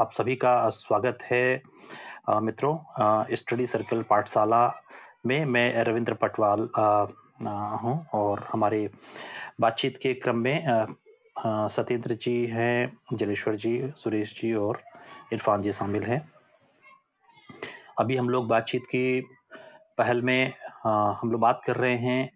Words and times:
आप 0.00 0.12
सभी 0.12 0.34
का 0.36 0.68
स्वागत 0.68 1.18
है 1.22 1.62
मित्रों 2.42 3.34
स्टडी 3.36 3.66
सर्कल 3.66 4.02
पाठशाला 4.02 4.60
में 5.26 5.44
मैं 5.44 5.84
रविंद्र 5.84 6.14
पटवाल 6.14 6.60
हूँ 7.82 7.94
और 8.14 8.44
हमारे 8.52 8.88
बातचीत 9.60 9.96
के 9.96 10.12
क्रम 10.14 10.36
में 10.36 10.86
सत्येंद्र 11.68 12.14
जी 12.14 12.46
हैं, 12.46 12.92
जलेश्वर 13.14 13.56
जी, 13.56 13.92
सुरेश 13.96 14.34
जी 14.40 14.52
और 14.54 14.80
इरफान 15.32 15.62
जी 15.62 15.72
शामिल 15.72 16.02
हैं। 16.02 16.20
अभी 17.98 18.16
हम 18.16 18.28
लोग 18.28 18.46
बातचीत 18.48 18.86
की 18.86 19.20
पहल 19.98 20.22
में 20.22 20.52
हम 20.84 21.32
लोग 21.32 21.40
बात 21.40 21.60
कर 21.66 21.76
रहे 21.76 21.96
हैं 21.96 22.30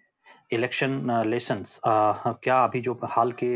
इलेक्शन 0.52 1.22
लेसन्स 1.26 1.80
क्या 1.86 2.62
अभी 2.64 2.80
जो 2.80 2.98
हाल 3.04 3.32
के 3.42 3.54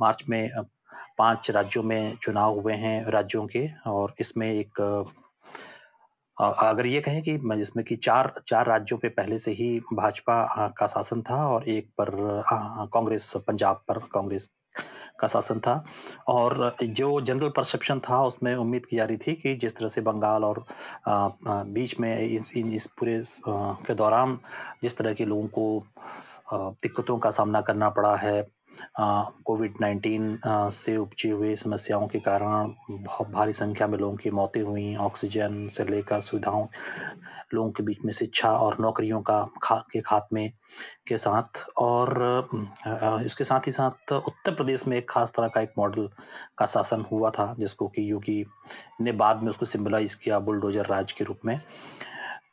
मार्च 0.00 0.24
में 0.28 0.50
5 1.20 1.50
राज्यों 1.50 1.82
में 1.82 2.16
चुनाव 2.22 2.58
हुए 2.60 2.74
हैं 2.74 3.04
राज्यों 3.06 3.46
के 3.46 3.68
और 3.86 4.14
इसमें 4.20 4.52
एक 4.52 4.80
अगर 6.36 6.86
ये 6.86 7.00
कहें 7.00 7.22
कि 7.22 7.38
जिसमें 7.56 7.84
कि 7.84 7.96
4 7.96 8.30
4 8.48 8.66
राज्यों 8.66 8.98
पे 8.98 9.08
पहले 9.08 9.38
से 9.38 9.52
ही 9.52 9.68
भाजपा 9.92 10.66
का 10.78 10.86
शासन 10.86 11.22
था 11.22 11.46
और 11.48 11.68
एक 11.68 11.88
पर 12.00 12.10
कांग्रेस, 12.92 13.32
पंजाब 13.36 13.82
पर 13.88 13.98
कांग्रेस 13.98 14.50
का 15.20 15.28
शासन 15.28 15.60
था 15.60 15.84
और 16.28 16.76
जो 16.82 17.20
जनरल 17.20 17.48
परसेप्शन 17.48 18.00
था 18.00 18.22
उसमें 18.24 18.54
उम्मीद 18.54 18.86
की 18.86 18.96
जा 18.96 19.04
रही 19.04 19.16
थी 19.16 19.34
कि 19.34 19.54
जिस 19.54 19.76
तरह 19.76 19.88
से 19.88 20.00
बंगाल 20.00 20.44
और 20.44 20.64
बीच 21.08 21.98
में 22.00 22.18
इस 22.20 22.52
इस 22.56 22.86
पूरे 22.86 23.22
के 23.86 23.94
दौरान 23.94 24.38
जिस 24.82 24.96
तरह 24.96 25.14
के 25.14 25.24
लोगों 25.24 25.46
को 25.48 25.86
दिक्कतों 26.82 27.18
का 27.18 27.30
सामना 27.30 27.60
करना 27.60 27.90
पड़ा 27.90 28.14
है 28.16 28.42
अ, 28.98 29.30
कोविड-19 29.44 30.38
से 30.74 30.96
उपजी 30.96 31.28
हुई 31.30 31.54
समस्याओं 31.56 32.06
के 32.08 32.18
कारण 32.20 32.72
बहुत 32.90 33.28
भारी 33.30 33.52
संख्या 33.52 33.86
में 33.86 33.98
लोगों 33.98 34.16
की 34.16 34.30
मौतें 34.30 34.60
हुई, 34.62 34.94
ऑक्सीजन 34.96 35.66
से 35.68 35.84
लेकर 35.84 36.20
सुविधाओं, 36.20 36.66
लोगों 37.54 37.70
के 37.70 37.82
बीच 37.82 37.98
में 38.04 38.12
शिक्षा 38.12 38.50
और 38.58 38.76
नौकरियों 38.80 39.20
का 39.22 39.40
खा 39.62 39.76
के 39.92 40.00
खात्मे 40.00 40.48
के 41.08 41.16
साथ 41.18 41.64
और 41.78 42.18
इसके 43.26 43.44
साथ 43.44 43.66
ही 43.66 43.72
साथ 43.72 44.12
उत्तर 44.12 44.54
प्रदेश 44.54 44.86
में 44.86 44.96
एक 44.96 45.10
खास 45.10 45.32
तरह 45.36 45.48
का 45.48 45.60
एक 45.60 45.72
मॉडल 45.78 46.08
का 46.58 46.66
शासन 46.66 47.04
हुआ 47.12 47.30
था, 47.30 47.54
जिसको 47.58 47.88
कि 47.88 48.10
योगी 48.10 48.44
ने 49.00 49.12
बाद 49.12 49.42
में 49.42 49.50
उसको 49.50 49.66
सिम्बलाइज़ 49.66 50.16
किया 50.24 50.38
बुलडोज़र 50.40 50.86
राज 50.86 51.12
के 51.12 51.24
रूप 51.24 51.40
में। 51.44 51.60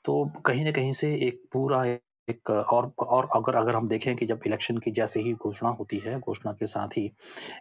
तो 0.06 0.26
कहीं 0.46 0.64
ना 0.66 0.72
कहीं 0.72 0.94
से 0.94 1.14
एक 1.28 1.44
पूरा 1.54 1.84
एक 2.30 2.50
और 2.50 2.92
और 3.00 3.28
अगर 3.36 3.56
अगर 3.56 3.76
हम 3.76 3.88
देखें 3.88 4.16
कि 4.16 4.26
जब 4.26 4.42
इलेक्शन 4.48 4.78
की 4.78 4.92
जैसे 4.92 5.20
ही 5.20 5.34
घोषणा 5.34 5.70
होती 5.70 5.98
है, 6.06 6.20
घोषणा 6.20 6.52
के 6.54 6.68
साथ 6.68 6.98
ही 6.98 7.12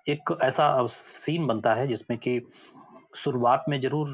एक 0.08 0.36
ऐसा 0.42 0.86
सीन 0.86 1.46
बनता 1.46 1.74
है 1.74 1.86
जिसमें 1.88 2.18
कि 2.18 2.40
शुरुआत 3.16 3.64
में 3.68 3.80
ज़रूर 3.80 4.08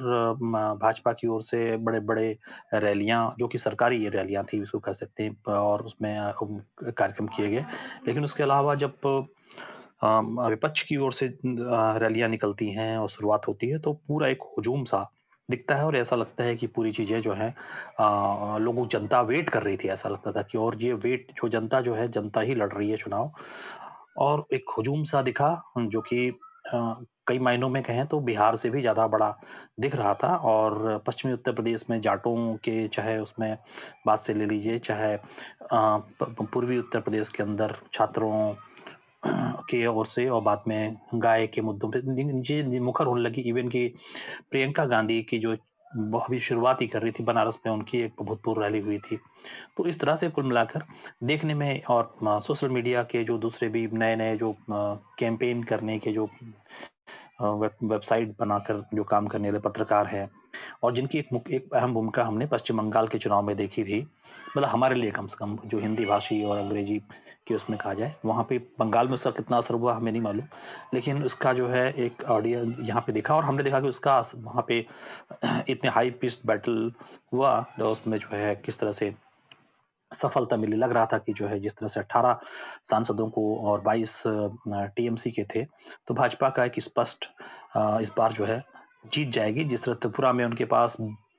भाजपा 0.82 1.12
की 1.12 1.26
ओर 1.26 1.42
से 1.42 1.76
बड़े-बड़े 1.76 2.38
रैलियाँ 2.74 3.34
जो 3.38 3.48
कि 3.48 3.58
सरकारी 3.58 4.08
रैलियाँ 4.08 4.44
थी 4.44 4.60
उसको 4.60 4.78
कह 4.78 4.92
सकते 4.92 5.22
हैं 5.22 5.54
और 5.54 5.82
उसमें 5.82 6.32
कार्यक्रम 6.82 7.26
किए 7.26 7.48
गए। 7.50 7.64
लेकिन 8.06 8.24
उसके 8.24 8.42
अलावा 8.42 8.74
जब 8.74 8.96
विपक्ष 10.04 10.82
की 10.82 10.96
ओर 10.96 11.12
से 11.12 11.26
रैलियाँ 11.46 12.28
निकलती 12.28 12.70
हैं 12.70 12.96
और 12.98 13.08
शुरुआत 13.08 13.48
होती 13.48 13.68
है 13.68 13.78
तो 13.78 13.92
पूरा 14.08 14.28
एक 14.28 14.42
हुजूम-सा 14.58 15.10
दिखता 15.48 15.74
है 15.74 15.84
और 15.86 15.96
ऐसा 15.96 16.16
लगता 16.16 16.44
है 16.44 16.56
कि 16.56 16.66
पूरी 16.66 16.92
चीज़ें 16.92 17.20
जो 17.22 17.32
हैं 17.34 17.54
लोगों 18.60 18.86
जनता 18.88 19.20
वेट 19.22 19.50
कर 19.50 19.62
रही 19.62 19.76
थी, 19.76 19.88
ऐसा 19.88 20.08
लगता 20.08 20.32
था 20.32 20.42
कि 20.42 20.58
और 20.58 20.76
ये 20.82 20.92
वेट 20.94 21.32
जो 21.42 21.48
जनता 21.48 21.80
जो 21.80 21.94
है, 21.94 22.08
जनता 22.08 22.40
ही 22.40 22.54
लड़ 22.54 22.72
रही 22.72 22.90
है 22.90 22.96
चुनाव। 22.96 23.30
और 24.18 24.46
एक 24.52 24.70
हजूम 24.78 25.04
सा 25.04 25.22
दिखा, 25.22 25.50
जो 25.78 26.00
कि 26.02 26.30
कई 27.28 27.38
मायनों 27.38 27.68
में 27.68 27.82
कहें 27.82 28.06
तो 28.06 28.18
बिहार 28.20 28.56
से 28.56 28.70
भी 28.70 28.80
ज़्यादा 28.80 29.06
बड़ा 29.06 29.30
दिख 29.80 29.94
रहा 29.96 30.14
था 30.22 30.34
और 30.44 31.02
पश्चिमी 31.06 31.34
उत्तर 31.34 31.52
प्रदेश 31.52 31.84
में 31.90 32.00
जाटों 32.00 32.54
के, 32.64 32.86
चाहे 32.88 33.18
उसमें 33.18 33.56
बात 34.06 34.20
से 34.20 34.34
ले 34.34 34.46
लीजिए, 34.46 34.78
चाहे 34.78 35.16
पूर्वी 35.72 36.78
उत्तर 36.78 37.00
प्रदेश 37.00 37.28
के 37.28 37.42
अंदर 37.42 37.74
छात्रों 37.94 38.54
की 39.26 39.86
ओर 39.86 40.06
से 40.06 40.28
और 40.28 40.42
बाद 40.42 40.62
में 40.68 40.96
गाय 41.14 41.46
के 41.46 41.60
मुद्दों 41.60 41.90
पे 41.90 42.24
नीचे 42.32 42.80
मुखर 42.80 43.06
होने 43.06 43.22
लगी 43.22 43.40
इवन 43.40 43.68
की 43.68 43.94
प्रियंका 44.50 44.84
गांधी 44.84 45.22
की 45.22 45.38
जो 45.38 45.56
अभी 45.96 46.40
शुरुआत 46.40 46.82
ही 46.82 46.86
कर 46.86 47.02
रही 47.02 47.12
थी 47.12 47.24
बनारस 47.24 47.58
में, 47.66 47.72
उनकी 47.72 47.98
एक 47.98 48.22
भूतपूर्व 48.22 48.62
रैली 48.62 48.80
हुई 48.80 48.98
थी। 48.98 49.16
तो 49.76 49.86
इस 49.86 50.00
तरह 50.00 50.16
से 50.16 50.28
कुल 50.28 50.44
मिलाकर 50.44 50.82
देखने 51.24 51.54
में 51.54 51.82
और 51.82 52.16
सोशल 52.24 52.68
मीडिया 52.68 53.02
के 53.02 53.24
जो 53.24 53.38
दूसरे 53.38 53.68
भी 53.68 53.88
नए-नए 53.92 54.36
जो 54.36 54.56
कैंपेन 54.70 55.62
करने 55.62 55.98
के 55.98 56.12
जो 56.12 56.28
वेबसाइट 57.42 58.34
बनाकर 58.40 58.84
जो 58.94 59.04
काम 59.04 59.26
करने 59.26 59.48
वाले 59.48 59.60
पत्रकार 59.60 60.06
हैं 60.06 60.30
और 60.82 60.94
जिनकी 60.94 61.18
एक 61.18 61.42
एक 61.50 61.72
अहम 61.72 61.94
भूमिका 61.94 62.24
हमने 62.24 62.46
पश्चिम 62.46 62.78
बंगाल 62.78 63.08
के 63.08 63.18
चुनाव 63.18 63.42
में 63.42 63.56
देखी 63.56 63.84
थी। 63.84 64.06
मतलब 64.56 64.68
हमारे 64.68 64.94
लिए 64.94 65.10
कम 65.10 65.26
से 65.26 65.36
कम 65.38 65.56
जो 65.66 65.78
हिंदी 65.80 66.04
भाषी 66.06 66.42
और 66.44 66.58
अंग्रेज़ी 66.58 66.98
की 67.46 67.54
उसमें 67.54 67.78
कहा 67.78 67.94
जाए, 67.94 68.14
वहाँ 68.24 68.44
पे 68.48 68.58
बंगाल 68.78 69.06
में 69.06 69.14
उसका 69.14 69.30
कितना 69.30 69.56
असर 69.56 69.74
हुआ 69.74 69.94
हमें 69.94 70.10
नहीं 70.12 70.22
मालूम। 70.22 70.46
लेकिन 70.94 71.22
उसका 71.24 71.52
जो 71.52 71.68
है 71.68 71.92
एक 71.92 72.22
ऑडियो 72.22 72.60
यहाँ 72.84 73.02
पे 73.06 73.12
दिखा 73.12 73.34
और 73.34 73.44
हमने 73.44 73.62
देखा 73.62 73.80
कि 73.80 73.88
उसका 73.88 74.18
वहाँ 74.36 74.64
पे 74.68 74.84
इतने 75.68 75.90
हाई 75.90 76.10
पिच्ड 76.10 76.46
बैटल 76.46 76.92
हुआ, 77.32 77.60
तो 77.78 77.90
उसमें 77.92 78.18
जो 78.18 78.36
है 78.36 78.54
किस 78.56 78.78
तरह 78.78 78.92
से 78.92 79.14
सफलता 80.12 80.56
मिली। 80.56 80.76
लग 80.76 80.92
रहा 80.92 81.06
था 81.06 81.18
कि 81.18 81.32
जो 81.32 81.46
है 81.46 81.58
जिस 81.60 81.76
तरह 81.76 81.88
से 81.88 82.00
18 82.00 82.38
सांसदों 82.84 83.28
को 83.30 83.42
और 83.70 83.80
22 83.80 84.22
टीएमसी 84.68 85.30
के 85.30 85.44
थे, 85.44 85.64
तो 86.06 86.14
भाजपा 86.14 86.48
का 86.50 86.64
एक 86.64 86.80
स्पष्ट 86.80 87.28
अ, 87.76 87.98
इस 88.00 88.10
बार 88.16 88.32
जो 88.32 88.44
है 88.44 88.64
जीत 89.12 89.28
जाएगी। 89.28 89.64
जिस 89.64 89.84
तरह 89.84 89.94
त्रिपुरा 89.94 90.32
में 90.32 90.44
उनके 90.44 90.64
पास 90.64 90.96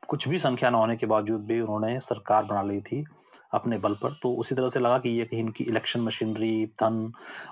कुछ 0.10 0.28
भी 0.28 0.40
संख्या 0.40 0.70
न 0.70 0.76
होने 0.76 0.96
के 0.98 1.06
बावजूद 1.06 1.46
भी 1.46 1.60
उन्होंने 1.62 2.00
सरकार 2.00 2.44
बना 2.44 2.62
ली 2.64 2.80
थी 2.82 3.04
अपने 3.54 3.78
बल 3.78 3.94
पर, 3.94 4.12
तो 4.24 4.34
उसी 4.34 4.56
तरह 4.56 4.70
से 4.70 4.80
लगा 4.80 4.98
कि 5.00 5.10
ये 5.10 5.26
कहीं 5.26 5.40
इनकी 5.40 5.64
इलेक्शन 5.64 6.02
मशीनरी, 6.02 6.66
धन 6.82 7.12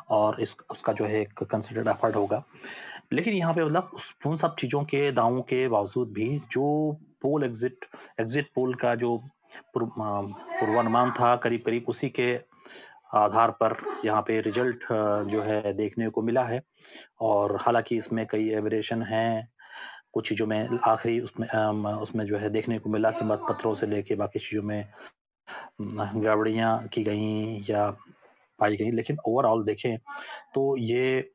और 0.09 0.41
इस 0.41 0.55
उसका 0.71 0.93
जो 0.93 1.05
है 1.05 1.21
एक 1.21 1.43
कंसिडर्ड 1.43 1.87
एफर्ट 1.87 2.15
होगा। 2.15 2.43
लेकिन 3.13 3.33
यहाँ 3.33 3.53
पे 3.53 3.63
मतलब 3.65 3.91
उस 3.93 4.13
उन 4.25 4.35
सब 4.35 4.55
चीज़ों 4.59 4.83
के 4.83 5.11
दावों 5.11 5.41
के 5.41 5.67
बावजूद 5.67 6.11
भी 6.13 6.29
जो 6.51 6.91
पोल 7.21 7.43
एग्ज़िट 7.43 7.85
एग्ज़िट 8.19 8.49
पोल 8.55 8.73
का 8.75 8.95
जो 8.95 9.17
पूर्वानुमान 9.77 11.11
था 11.11 11.35
करीब-करीब 11.35 11.85
उसी 11.89 12.09
के 12.09 12.33
आधार 13.15 13.51
पर 13.51 13.75
यहाँ 14.05 14.21
पे 14.21 14.39
रिज़ल्ट 14.41 14.83
जो 15.29 15.41
है 15.41 15.73
देखने 15.73 16.09
को 16.09 16.21
मिला 16.21 16.43
है 16.43 16.61
और 17.21 17.55
हालाँकि 17.61 17.97
इसमें 17.97 18.25
कई 18.27 18.49
एवरेशन 18.49 19.03
हैं, 19.03 19.47
कुछ 20.13 20.29
चीज़ों 20.29 20.47
में 20.47 20.79
आखिरी 20.83 21.19
उसमें 21.19 21.47
उसमें 21.93 22.25
जो 22.25 22.37
है 22.37 22.49
देखने 22.49 22.79
को 22.79 22.89
मिला 22.89 23.11
कि 23.11 23.25
मतपत्रों 23.25 23.73
से 23.75 23.87
लेके 23.87 24.15
बाकी 24.15 24.39
चीज़ों 24.39 24.63
में 24.63 24.83
गड़बड़ियाँ 25.81 26.87
की 26.87 27.03
गईं 27.03 27.61
या 27.69 27.89
पाई 28.59 28.75
गईं। 28.75 28.93
लेकिन 28.93 29.17
ओवरऑल 29.27 29.63
देखें 29.63 29.97
तो 30.55 30.75
ये 30.77 31.31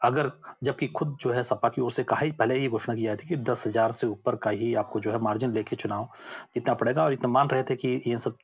अगर 0.00 0.30
जबकि 0.64 0.86
खुद 0.88 1.16
जो 1.20 1.32
है 1.32 1.42
सपा 1.42 1.68
की 1.68 1.80
ओर 1.80 1.90
से 1.92 2.02
कहा 2.04 2.20
ही 2.20 2.30
पहले 2.32 2.54
ही 2.54 2.68
घोषणा 2.68 2.94
की 2.94 3.02
जाती 3.02 3.24
थी 3.24 3.28
कि 3.28 3.36
10,000 3.36 3.92
से 3.92 4.06
ऊपर 4.06 4.36
का 4.36 4.50
ही 4.50 4.74
आपको 4.74 5.00
जो 5.00 5.12
है 5.12 5.18
मार्जिन 5.18 5.52
लेके 5.52 5.76
चुनाव 5.76 6.08
जीतना 6.54 6.74
पड़ेगा 6.74 7.04
और 7.04 7.12
इतना 7.12 7.28
मान 7.28 7.48
रहे 7.48 7.62
थे 7.62 7.76
कि 7.76 7.88
ये 8.06 8.18
सब 8.18 8.36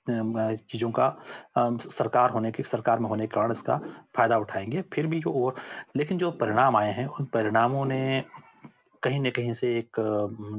चीज़ों 0.71 0.91
का 0.91 1.09
सरकार 1.59 2.31
होने 2.31 2.51
के 2.53 2.63
सरकार 2.63 2.99
में 2.99 3.09
होने 3.09 3.27
के 3.27 3.35
कारण 3.35 3.53
इसका 3.53 3.79
फ़ायदा 4.17 4.39
उठाएँगे 4.39 4.83
फिर 4.93 5.07
भी 5.07 5.21
जो 5.21 5.33
और 5.45 5.55
लेकिन 5.97 6.19
जो 6.19 6.31
परिणाम 6.31 6.77
आए 6.77 6.93
हैं, 6.93 7.07
उन 7.07 7.25
परिणामों 7.25 7.85
ने 7.85 8.25
कहीं 9.07 9.21
न 9.21 9.31
कहीं 9.31 9.53
से 9.53 9.77
एक 9.79 10.01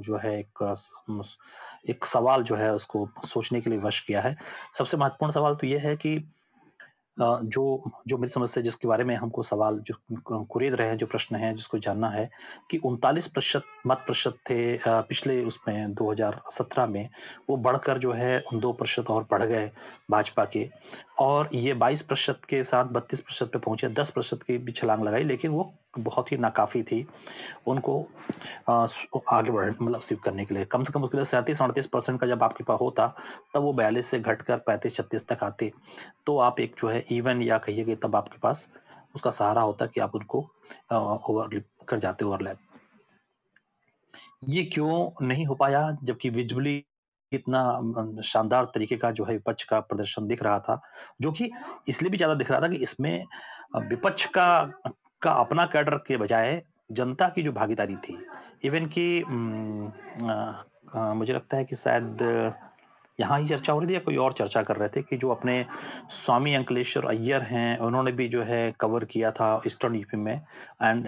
जो 0.06 0.18
है 0.24 0.38
एक 0.40 0.64
एक 1.90 2.06
सवाल 2.06 2.44
जो 2.44 2.56
है 2.56 2.74
उसको 2.74 3.08
सोचने 3.26 3.62
के 3.62 3.70
लिए 3.70 3.80
वश 3.80 4.00
किया 4.08 4.22
है। 4.22 4.36
सबसे 4.78 4.98
महत्वपूर्ण 4.98 5.32
सवाल 5.34 5.56
तो 5.56 5.68
ये 5.68 5.78
है 5.80 5.96
कि 5.98 6.18
जो 7.18 7.62
जो 8.08 8.18
मेरी 8.18 8.32
समझ 8.32 8.48
से 8.50 8.62
जिसके 8.62 8.88
बारे 8.88 9.04
में 9.04 9.16
हमको 9.16 9.44
सवाल 9.44 9.80
जो 9.88 9.94
कुरेद 10.46 10.74
रहे 10.74 10.88
हैं, 10.88 10.98
जो 10.98 11.06
प्रश्न 11.06 11.36
हैं, 11.36 11.54
जिसको 11.56 11.78
जानना 11.80 12.10
है 12.10 12.30
कि 12.72 12.78
39% 12.86 13.64
मत 13.88 13.98
प्रतिशत 13.98 14.36
थे 14.50 14.78
पिछले 14.88 15.42
उसमें 15.44 15.94
2017 15.94 16.88
में, 16.88 17.10
वो 17.50 17.58
बढ़कर 17.58 17.98
जो 17.98 18.12
है 18.14 18.44
दो 18.54 18.72
प्रतिशत 18.74 19.10
और 19.10 19.28
बढ़ 19.32 19.44
गए 19.44 19.72
भाजपा 20.12 20.46
के 20.46 20.70
और 21.20 21.50
ये 21.54 21.74
22% 21.76 22.46
के 22.46 22.64
साथ 22.64 22.94
32% 22.94 23.50
पे 23.54 23.60
पहुँचे 23.60 23.90
10 23.92 24.10
प्रतिशत 24.10 24.44
की 24.44 24.58
भी 24.58 24.72
छलांग 24.72 25.04
लगाई, 25.04 25.24
लेकिन 25.24 25.52
वो 25.52 25.72
बहुत 26.00 26.32
ही 26.32 26.38
नाकाफ़ी 26.38 26.82
थी 26.84 27.06
उनको 27.68 28.00
आगे 28.70 29.52
बढ़ 29.52 29.70
मतलब 29.72 30.02
स्वीप 30.02 30.22
करने 30.24 30.46
के 30.46 30.54
लिए। 30.56 30.66
कम 30.66 30.84
से 30.84 30.94
कम 30.94 31.04
उसके 31.04 31.18
लिए 31.18 31.26
37-38% 31.26 32.20
का 32.22 32.28
जब 32.28 32.44
आपके 32.44 32.64
पास 32.64 32.80
होता, 32.82 33.08
तब 33.54 33.62
वो 33.62 33.74
42 33.74 34.08
से 34.08 34.20
घटकर 34.20 34.58
35-36 34.60 35.28
तक 35.28 35.44
आते। 35.44 35.72
तो 36.26 36.38
आप 36.40 36.60
एक 36.60 36.76
जो 36.82 36.90
है 36.90 37.06
इवन 37.12 37.42
या 37.42 37.58
कहिए 37.58 37.86
कि 37.86 37.96
तब 37.96 38.16
आपके 38.16 38.38
पास 38.40 38.68
उसका 39.16 39.32
सहारा 39.32 39.62
होता 39.62 39.86
कि 39.86 40.02
आप 40.02 40.16
उनको 40.16 40.42
अ, 40.92 40.96
ओवर 40.96 41.62
कर 41.90 42.00
जाते 42.00 42.26
ओवरलैप। 42.26 42.58
ये 44.48 44.64
क्यों 44.64 45.26
नहीं 45.28 45.46
हो 45.46 45.56
पाया 45.56 45.90
जबकि 46.04 46.30
विज़ुअली 46.30 46.84
इतना 47.32 48.22
शानदार 48.24 48.66
तरीके 48.66 48.98
का 48.98 49.10
जो 49.12 49.24
है 49.26 49.34
विपक्ष 49.34 49.64
का 49.64 49.80
प्रदर्शन 49.80 50.28
दिख 50.28 50.44
रहा 50.44 50.60
था, 50.60 50.80
जो 51.22 51.32
कि 51.32 51.50
इसलिए 51.90 52.12
भी 52.12 52.18
ज़्यादा 52.18 52.36
दिख 52.36 52.52
रहा 52.52 52.62
था 52.62 52.68
कि 52.68 52.76
इसमें 52.76 53.26
विपक्ष 53.80 54.26
का 54.38 54.48
का 55.22 55.32
अपना 55.34 55.66
कैडर 55.66 55.96
के 56.08 56.18
बजाय 56.18 56.62
जनता 56.92 57.28
की 57.30 57.44
जो 57.44 57.52
भागीदारी 57.52 57.96
थी, 57.98 58.18
इवन 58.66 58.86
कि 58.98 59.24
मुझे 61.16 61.34
लगता 61.34 61.58
है 61.58 61.66
कि 61.66 61.76
शायद 61.76 62.22
यहाँ 63.20 63.40
ही 63.40 63.48
चर्चा 63.48 63.74
हो 63.74 63.80
रही 63.80 63.90
थी 63.90 63.94
या 63.94 64.00
कोई 64.00 64.16
और 64.24 64.34
चर्चा 64.34 64.62
कर 64.64 64.76
रहे 64.78 64.90
थे 64.96 65.02
कि 65.02 65.18
जो 65.18 65.30
अपने 65.32 65.66
स्वामी 66.12 66.54
अंकलेश्वर 66.56 67.06
अय्यर 67.10 67.42
हैं, 67.42 67.78
उन्होंने 67.80 68.12
भी 68.12 68.28
जो 68.30 68.44
है 68.44 68.74
कवर 68.80 69.06
किया 69.06 69.32
था 69.32 69.50
ईस्टर्न 69.68 69.96
यूपी 69.96 70.18
में 70.18 70.34
एंड 70.84 71.08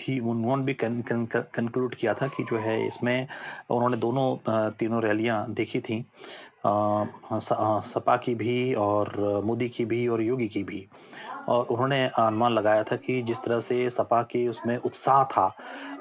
ही 0.00 0.18
उन्होंने 0.20 0.64
भी 0.64 0.74
कन 0.74 1.00
कन 1.08 1.26
क 1.36 1.44
कन्क्लूड 1.54 1.94
किया 1.94 2.14
था 2.14 2.26
कि 2.28 2.44
जो 2.50 2.58
है 2.58 2.86
इसमें 2.86 3.26
उन्होंने 3.70 3.96
दोनों 3.96 4.70
तीनों 4.78 5.02
रैलियाँ 5.02 5.44
देखी 5.54 5.80
थी। 5.80 6.04
सपा 6.66 8.16
की 8.16 8.34
भी 8.34 8.72
और 8.78 9.42
मोदी 9.44 9.68
की 9.68 9.84
भी 9.84 10.06
और 10.08 10.22
योगी 10.22 10.48
की 10.48 10.62
भी। 10.64 10.86
और 11.48 11.66
उन्होंने 11.66 12.04
अनुमान 12.08 12.52
लगाया 12.52 12.82
था 12.84 12.96
कि 12.96 13.20
जिस 13.22 13.38
तरह 13.44 13.60
से 13.60 13.88
सपा 13.90 14.22
के 14.22 14.46
उसमें 14.48 14.76
उत्साह 14.78 15.24
था, 15.24 15.54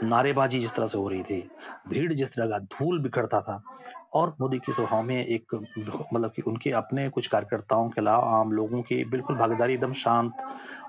नारेबाज़ी 0.03 0.59
जिस 0.59 0.75
तरह 0.75 0.87
से 0.87 0.97
हो 0.97 1.07
रही 1.07 1.23
थी, 1.23 1.47
भीड़ 1.89 2.13
जिस 2.13 2.33
तरह 2.33 2.49
का 2.49 2.59
धूल 2.59 2.99
बिखरता 3.01 3.41
था 3.41 3.61
और 4.13 4.35
मोदी 4.41 4.57
की 4.59 4.73
सभाओं 4.73 5.03
में 5.03 5.25
एक 5.25 5.53
मतलब 6.13 6.31
कि 6.35 6.41
उनके 6.41 6.71
अपने 6.71 7.07
कुछ 7.09 7.27
कार्यकर्ताओं 7.27 7.89
के 7.89 8.01
अलावा 8.01 8.39
आम 8.39 8.51
लोगों 8.51 8.81
की 8.81 9.03
बिल्कुल 9.11 9.35
भागीदारी 9.37 9.73
एकदम 9.73 9.93
शांत 9.93 10.43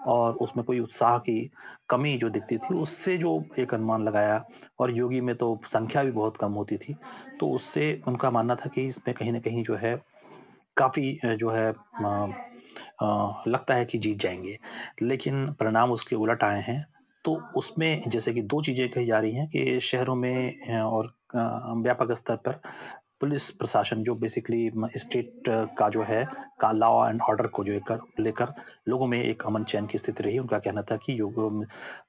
और 0.07 0.33
उसमें 0.37 0.65
कोई 0.67 0.81
उत्साह 0.81 1.19
की 1.19 1.51
कमी 1.91 2.17
जो 2.17 2.31
दिखती 2.31 2.57
थी, 2.59 2.75
उससे 2.75 3.17
जो 3.19 3.45
एक 3.59 3.75
अनुमान 3.75 4.05
लगाया 4.05 4.45
और 4.81 4.91
योगी 4.91 5.21
में 5.21 5.35
तो 5.37 5.59
संख्या 5.67 6.03
भी 6.05 6.11
बहुत 6.11 6.37
कम 6.37 6.53
होती 6.53 6.77
थी। 6.77 6.97
तो 7.41 7.51
उससे 7.51 8.01
उनका 8.09 8.31
मानना 8.31 8.55
था 8.55 8.71
कि 8.75 8.87
इसमें 8.87 9.15
कहीं 9.17 9.33
ना 9.33 9.41
कहीं 9.41 9.63
जो 9.65 9.77
है 9.77 9.95
काफ़ी 10.77 11.19
जो 11.25 11.51
है 11.51 11.71
लगता 13.49 13.75
है 13.75 13.85
कि 13.85 13.99
जीत 13.99 14.19
जाएँगे 14.19 14.59
लेकिन 15.03 15.47
परिणाम 15.61 15.93
उसके 15.93 16.17
उलट 16.17 16.45
आए 16.45 16.63
हैं। 16.63 16.85
तो 17.25 17.41
उसमें 17.57 18.11
जैसे 18.11 18.33
कि 18.33 18.43
दो 18.43 18.63
चीज़ें 18.63 18.89
कही 18.91 19.05
जा 19.07 19.19
रही 19.21 19.33
हैं 19.33 19.47
कि 19.49 19.79
शहरों 19.81 20.15
में 20.15 20.79
और 20.81 21.15
व्यापक 21.35 22.13
स्तर 22.13 22.37
पर 22.37 22.61
पुलिस 23.21 23.49
प्रशासन 23.51 24.03
जो 24.03 24.15
बेसिकली 24.15 24.71
स्टेट 24.97 25.43
का 25.79 25.89
जो 25.89 26.03
है 26.03 26.25
का 26.61 26.71
लॉ 26.73 27.09
एंड 27.09 27.21
ऑर्डर 27.23 27.47
को 27.47 27.65
जो 27.65 27.73
लेकर 27.73 28.01
लेकर 28.21 28.53
लोगों 28.89 29.07
में 29.07 29.23
एक 29.23 29.43
अमन-चैन 29.47 29.87
की 29.87 29.99
स्थिति 29.99 30.23
रही। 30.23 30.39
उनका 30.39 30.59
कहना 30.59 30.83
था 30.83 30.97
कि 30.97 31.19
योग 31.21 31.65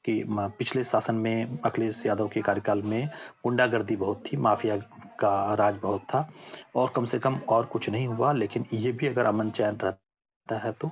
कि 0.06 0.24
पिछले 0.30 0.83
शासन 0.83 1.15
में 1.15 1.60
अखिलेश 1.65 2.06
यादव 2.06 2.27
के 2.27 2.42
कार्यकाल 2.42 2.81
में 2.83 3.07
गुंडागर्दी 3.44 3.95
बहुत 3.95 4.24
थी, 4.25 4.38
माफिया 4.38 4.77
का 5.19 5.54
राज 5.54 5.77
बहुत 5.83 6.01
था 6.04 6.30
और 6.75 6.94
कम 6.95 7.06
से 7.06 7.19
कम 7.19 7.39
और 7.50 7.65
कुछ 7.65 7.89
नहीं 7.89 8.07
हुआ, 8.07 8.33
लेकिन 8.33 8.65
ये 8.74 8.92
भी 8.92 9.07
अगर 9.07 9.25
अमन-चैन 9.25 9.77
रहता 9.83 10.02
है 10.51 10.71
तो 10.71 10.91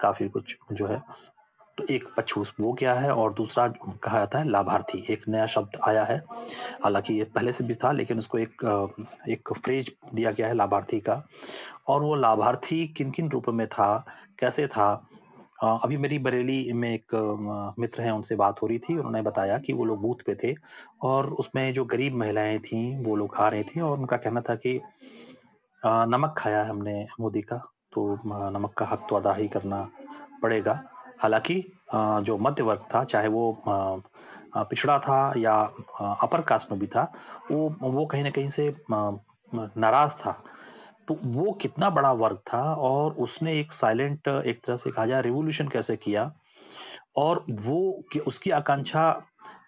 काफ़ी 0.00 0.28
कुछ 0.28 0.56
जो 0.72 0.86
है 0.86 1.02
तो 1.78 1.84
एक 1.90 2.04
पक्ष 2.16 2.36
उस 2.38 2.52
वो 2.60 2.72
क्या 2.72 2.92
है 2.94 3.10
और 3.14 3.32
दूसरा 3.34 3.66
कहा 4.02 4.18
जाता 4.18 4.38
है 4.38 4.48
लाभार्थी, 4.48 5.04
एक 5.10 5.28
नया 5.28 5.46
शब्द 5.46 5.76
आया 5.88 6.04
है। 6.04 6.16
हालाँकि 6.84 7.14
ये 7.14 7.24
पहले 7.34 7.52
से 7.52 7.64
भी 7.64 7.74
था 7.74 7.92
लेकिन 7.92 8.18
उसको 8.18 8.38
एक 8.38 8.64
एक 9.28 9.52
फ्रेज़ 9.64 9.90
दिया 10.14 10.30
गया 10.30 10.46
है 10.48 10.54
लाभार्थी 10.54 11.00
का 11.00 11.22
और 11.88 12.02
वो 12.02 12.14
लाभार्थी 12.16 12.86
किन-किन 12.96 13.28
रूपों 13.30 13.52
में 13.52 13.66
था, 13.66 14.04
कैसे 14.38 14.66
था? 14.66 14.90
अभी 15.62 15.96
मेरी 15.96 16.18
बरेली 16.18 16.72
में 16.72 16.92
एक 16.94 17.74
मित्र 17.78 18.02
हैं, 18.02 18.10
उनसे 18.12 18.36
बात 18.36 18.62
हो 18.62 18.66
रही 18.66 18.78
थी। 18.78 18.96
उन्होंने 18.96 19.22
बताया 19.22 19.58
कि 19.58 19.72
वो 19.72 19.84
लोग 19.84 20.00
बूथ 20.02 20.24
पे 20.26 20.34
थे 20.42 20.54
और 21.02 21.30
उसमें 21.34 21.72
जो 21.74 21.84
गरीब 21.84 22.14
महिलाएँ 22.16 22.58
थीं, 22.58 22.98
वो 23.04 23.16
लोग 23.16 23.34
खा 23.36 23.48
रहे 23.48 23.62
थीं 23.64 23.82
और 23.82 23.98
उनका 23.98 24.16
कहना 24.16 24.40
था 24.40 24.54
कि 24.56 24.80
नमक 25.82 26.34
खाया 26.38 26.62
है 26.62 26.68
हमने 26.68 27.04
मोदी 27.20 27.42
का, 27.42 27.62
तो 27.92 28.18
नमक 28.50 28.72
का 28.78 28.86
हक 28.86 29.06
तो 29.10 29.16
अदा 29.16 29.32
ही 29.34 29.48
करना 29.48 29.88
पड़ेगा। 30.42 30.80
हालाँकि 31.22 31.54
जो 31.94 32.36
मध्य 32.38 32.62
वर्ग 32.62 32.84
था, 32.94 33.02
चाहे 33.04 33.28
वो 33.28 33.62
पिछड़ा 33.66 34.98
था 34.98 35.32
या 35.36 35.54
अपर 36.22 36.40
कास्ट 36.48 36.70
में 36.72 36.80
भी 36.80 36.86
था, 36.86 37.12
वो 37.50 37.74
वो 37.80 38.06
कहीं 38.06 38.22
ना 38.24 38.30
कहीं 38.30 38.48
से 38.48 38.74
नाराज़ 38.92 40.12
था। 40.24 40.32
तो 41.08 41.16
वो 41.24 41.52
कितना 41.52 41.88
बड़ा 41.90 42.12
वर्ग 42.12 42.38
था 42.52 42.62
और 42.74 43.12
उसने 43.18 43.58
एक 43.60 43.72
साइलेंट 43.72 44.28
एक 44.28 44.60
तरह 44.66 44.76
से 44.76 44.90
कहा 44.90 45.06
जाए 45.06 45.22
रिवॉल्यूशन 45.22 45.68
कैसे 45.68 45.96
किया 45.96 46.30
और 47.16 47.44
वो 47.50 47.78
कि 48.12 48.18
उसकी 48.18 48.50
आकांक्षा 48.50 49.10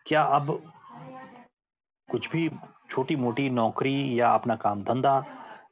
क्या 0.06 0.22
अब 0.22 0.50
कुछ 2.08 2.30
भी 2.30 2.50
छोटी-मोटी 2.90 3.48
नौकरी 3.50 4.20
या 4.20 4.28
अपना 4.28 4.56
काम-धंधा 4.56 5.18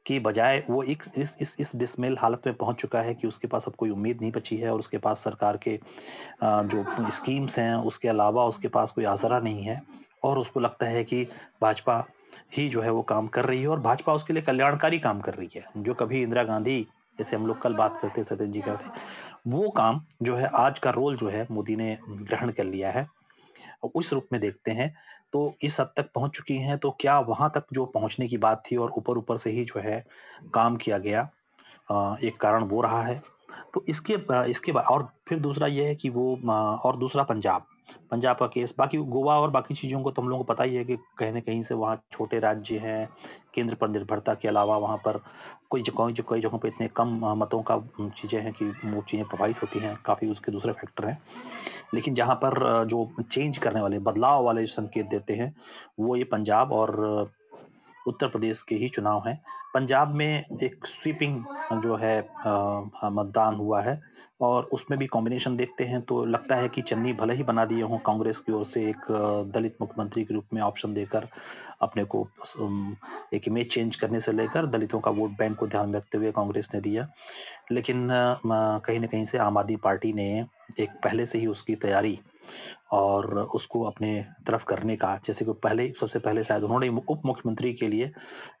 की 0.09 0.19
बजाय 0.19 0.63
वो 0.69 0.83
एक 0.85 1.03
इस 1.17 1.35
इस 1.41 1.55
इस 1.59 1.75
डिसमिल 1.75 2.17
हालत 2.19 2.41
में 2.45 2.55
पहुँच 2.55 2.75
चुका 2.75 3.01
है 3.01 3.15
कि 3.15 3.27
उसके 3.27 3.47
पास 3.47 3.65
अब 3.67 3.75
कोई 3.75 3.89
उम्मीद 3.89 4.21
नहीं 4.21 4.31
बची 4.31 4.57
है 4.57 4.71
और 4.71 4.79
उसके 4.79 4.97
पास 4.97 5.23
सरकार 5.23 5.57
के 5.57 5.79
जो 6.43 6.85
स्कीम्स 7.11 7.57
हैं, 7.59 7.73
उसके 7.75 8.07
अलावा 8.07 8.45
उसके 8.45 8.67
पास 8.67 8.91
कोई 8.91 9.05
आसरा 9.05 9.39
नहीं 9.39 9.63
है 9.63 9.81
और 10.23 10.39
उसको 10.39 10.59
लगता 10.59 10.85
है 10.85 11.03
कि 11.03 11.23
भाजपा 11.61 12.03
ही 12.57 12.67
जो 12.69 12.81
है 12.81 12.91
वो 12.91 13.01
काम 13.03 13.27
कर 13.27 13.45
रही 13.45 13.61
है 13.61 13.67
और 13.67 13.79
भाजपा 13.79 14.13
उसके 14.13 14.33
लिए 14.33 14.43
कल्याणकारी 14.43 14.99
काम 14.99 15.19
कर 15.21 15.33
रही 15.33 15.49
है। 15.55 15.63
जो 15.77 15.93
कभी 15.93 16.21
इंदिरा 16.21 16.43
गांधी 16.43 16.79
जैसे 17.19 17.35
हम 17.35 17.47
लोग 17.47 17.61
कल 17.61 17.73
बात 17.75 17.99
करते 18.01 18.23
सत्यन 18.23 18.51
जी 18.51 18.61
करते, 18.61 18.89
वो 19.47 19.69
काम 19.69 20.01
जो 20.23 20.35
है 20.35 20.49
आज 20.55 20.79
का 20.79 20.91
रोल 20.91 21.17
जो 21.17 21.29
है 21.29 21.45
मोदी 21.51 21.75
ने 21.75 21.97
ग्रहण 22.09 22.51
कर 22.51 22.63
लिया 22.65 22.91
है। 22.91 23.07
उस 23.95 24.11
रूप 24.13 24.27
में 24.31 24.39
देखते 24.41 24.71
हैं, 24.71 24.93
तो 25.33 25.53
इस 25.61 25.79
हद 25.79 25.91
तक 25.97 26.09
पहुँच 26.15 26.31
चुकी 26.31 26.55
हैं, 26.57 26.77
तो 26.77 26.91
क्या 27.01 27.19
वहाँ 27.19 27.51
तक 27.55 27.65
जो 27.73 27.85
पहुँचने 27.85 28.27
की 28.27 28.37
बात 28.37 28.63
थी 28.71 28.75
और 28.75 28.91
ऊपर-ऊपर 28.97 29.37
से 29.37 29.51
ही 29.51 29.65
जो 29.65 29.79
है 29.79 30.03
काम 30.53 30.77
किया 30.77 30.97
गया 30.97 31.29
एक 32.23 32.37
कारण 32.41 32.63
वो 32.63 32.81
रहा 32.81 33.01
है। 33.03 33.21
तो 33.73 33.83
इसके 33.89 34.17
इसके 34.49 34.71
बाद 34.71 34.85
और 34.91 35.07
फिर 35.27 35.39
दूसरा 35.39 35.67
ये 35.67 35.85
है 35.85 35.95
कि 35.95 36.09
वो 36.09 36.35
और 36.85 36.97
दूसरा 36.97 37.23
पंजाब। 37.23 37.65
पंजाब 38.11 38.37
का 38.37 38.47
केस 38.47 38.73
बाकी 38.77 38.97
गोवा 38.97 39.39
और 39.39 39.51
बाकी 39.51 39.73
चीज़ों 39.73 40.01
को 40.01 40.11
तो 40.11 40.21
हम 40.21 40.29
लोगों 40.29 40.43
को 40.43 40.53
पता 40.53 40.63
ही 40.63 40.75
है 40.75 40.83
कि 40.85 40.97
कहीं 41.17 41.31
ना 41.31 41.39
कहीं 41.39 41.63
से 41.63 41.75
वहाँ 41.75 42.01
छोटे 42.11 42.39
राज्य 42.39 42.77
हैं, 42.77 43.09
केंद्र 43.53 43.75
पर 43.75 43.89
निर्भरता 43.89 44.33
के 44.33 44.47
अलावा 44.47 44.77
वहाँ 44.77 44.97
पर 44.97 45.21
कोई 45.69 45.81
जगह 45.81 45.95
कोई 45.95 46.13
कई 46.13 46.41
जगहों 46.41 46.59
पर 46.59 46.67
इतने 46.67 46.87
कम 46.87 47.19
मतों 47.37 47.61
का 47.71 47.77
चीज़ें 48.01 48.41
हैं 48.41 48.53
कि 48.53 48.65
वो 48.65 49.01
चीज़ें 49.01 49.27
प्रभावित 49.27 49.61
होती 49.61 49.79
हैं, 49.79 49.97
काफ़ी 50.05 50.27
उसके 50.27 50.51
दूसरे 50.51 50.73
फैक्टर 50.73 51.05
हैं। 51.05 51.21
लेकिन 51.93 52.13
जहाँ 52.13 52.35
पर 52.35 52.85
जो 52.85 53.09
चेंज 53.31 53.57
करने 53.57 53.81
वाले, 53.81 53.99
बदलाव 53.99 54.43
वाले 54.43 54.61
जो 54.61 54.67
संकेत 54.67 55.05
देते 55.05 55.33
हैं, 55.33 55.55
वो 55.99 56.15
ये 56.15 56.23
पंजाब 56.23 56.71
और 56.71 57.31
उत्तर 58.07 58.27
प्रदेश 58.27 58.61
के 58.61 58.75
ही 58.75 58.87
चुनाव 58.89 59.27
हैं। 59.27 59.39
पंजाब 59.73 60.13
में 60.15 60.59
एक 60.63 60.85
स्वीपिंग 60.85 61.43
जो 61.83 61.95
है 61.95 62.19
मतदान 63.05 63.55
हुआ 63.55 63.81
है 63.81 63.99
और 64.41 64.63
उसमें 64.73 64.97
भी 64.99 65.07
कॉम्बिनेशन 65.07 65.55
देखते 65.57 65.83
हैं 65.83 66.01
तो 66.01 66.23
लगता 66.25 66.55
है 66.55 66.69
कि 66.69 66.81
चन्नी 66.81 67.13
भले 67.13 67.33
ही 67.33 67.43
बना 67.43 67.65
दिए 67.65 67.81
हों, 67.81 67.97
कांग्रेस 67.99 68.39
की 68.39 68.51
ओर 68.51 68.65
से 68.65 68.89
एक 68.89 69.11
दलित 69.53 69.75
मुख्यमंत्री 69.81 70.23
के 70.23 70.33
रूप 70.33 70.45
में 70.53 70.61
ऑप्शन 70.61 70.93
देकर, 70.93 71.27
अपने 71.81 72.03
को 72.05 72.27
एक 73.33 73.47
इमेज 73.47 73.69
चेंज 73.71 73.95
करने 73.95 74.19
से 74.19 74.31
लेकर 74.31 74.65
दलितों 74.67 74.99
का 74.99 75.11
वोट 75.11 75.37
बैंक 75.39 75.57
को 75.57 75.67
ध्यान 75.67 75.89
में 75.89 75.97
रखते 75.97 76.17
हुए 76.17 76.31
कांग्रेस 76.31 76.69
ने 76.73 76.81
दिया। 76.81 77.07
लेकिन 77.71 78.07
कहीं 78.11 78.99
ना 78.99 79.07
कहीं 79.07 79.25
से 79.25 79.37
आम 79.37 79.57
आदमी 79.57 79.75
पार्टी 79.77 80.13
ने 80.13 80.29
एक 80.79 80.89
पहले 81.03 81.25
से 81.25 81.39
ही 81.39 81.47
उसकी 81.47 81.75
तैयारी 81.77 82.19
और 82.91 83.39
उसको 83.39 83.83
अपने 83.83 84.25
तरफ़ 84.47 84.65
करने 84.65 84.95
का 84.95 85.19
जैसे 85.25 85.45
कि 85.45 85.51
पहले 85.53 85.93
सबसे 85.99 86.19
पहले 86.19 86.43
शायद 86.43 86.63
उन्होंने 86.63 86.87
उप 86.87 87.21
मुख्यमंत्री 87.25 87.73
के 87.73 87.87
लिए 87.87 88.11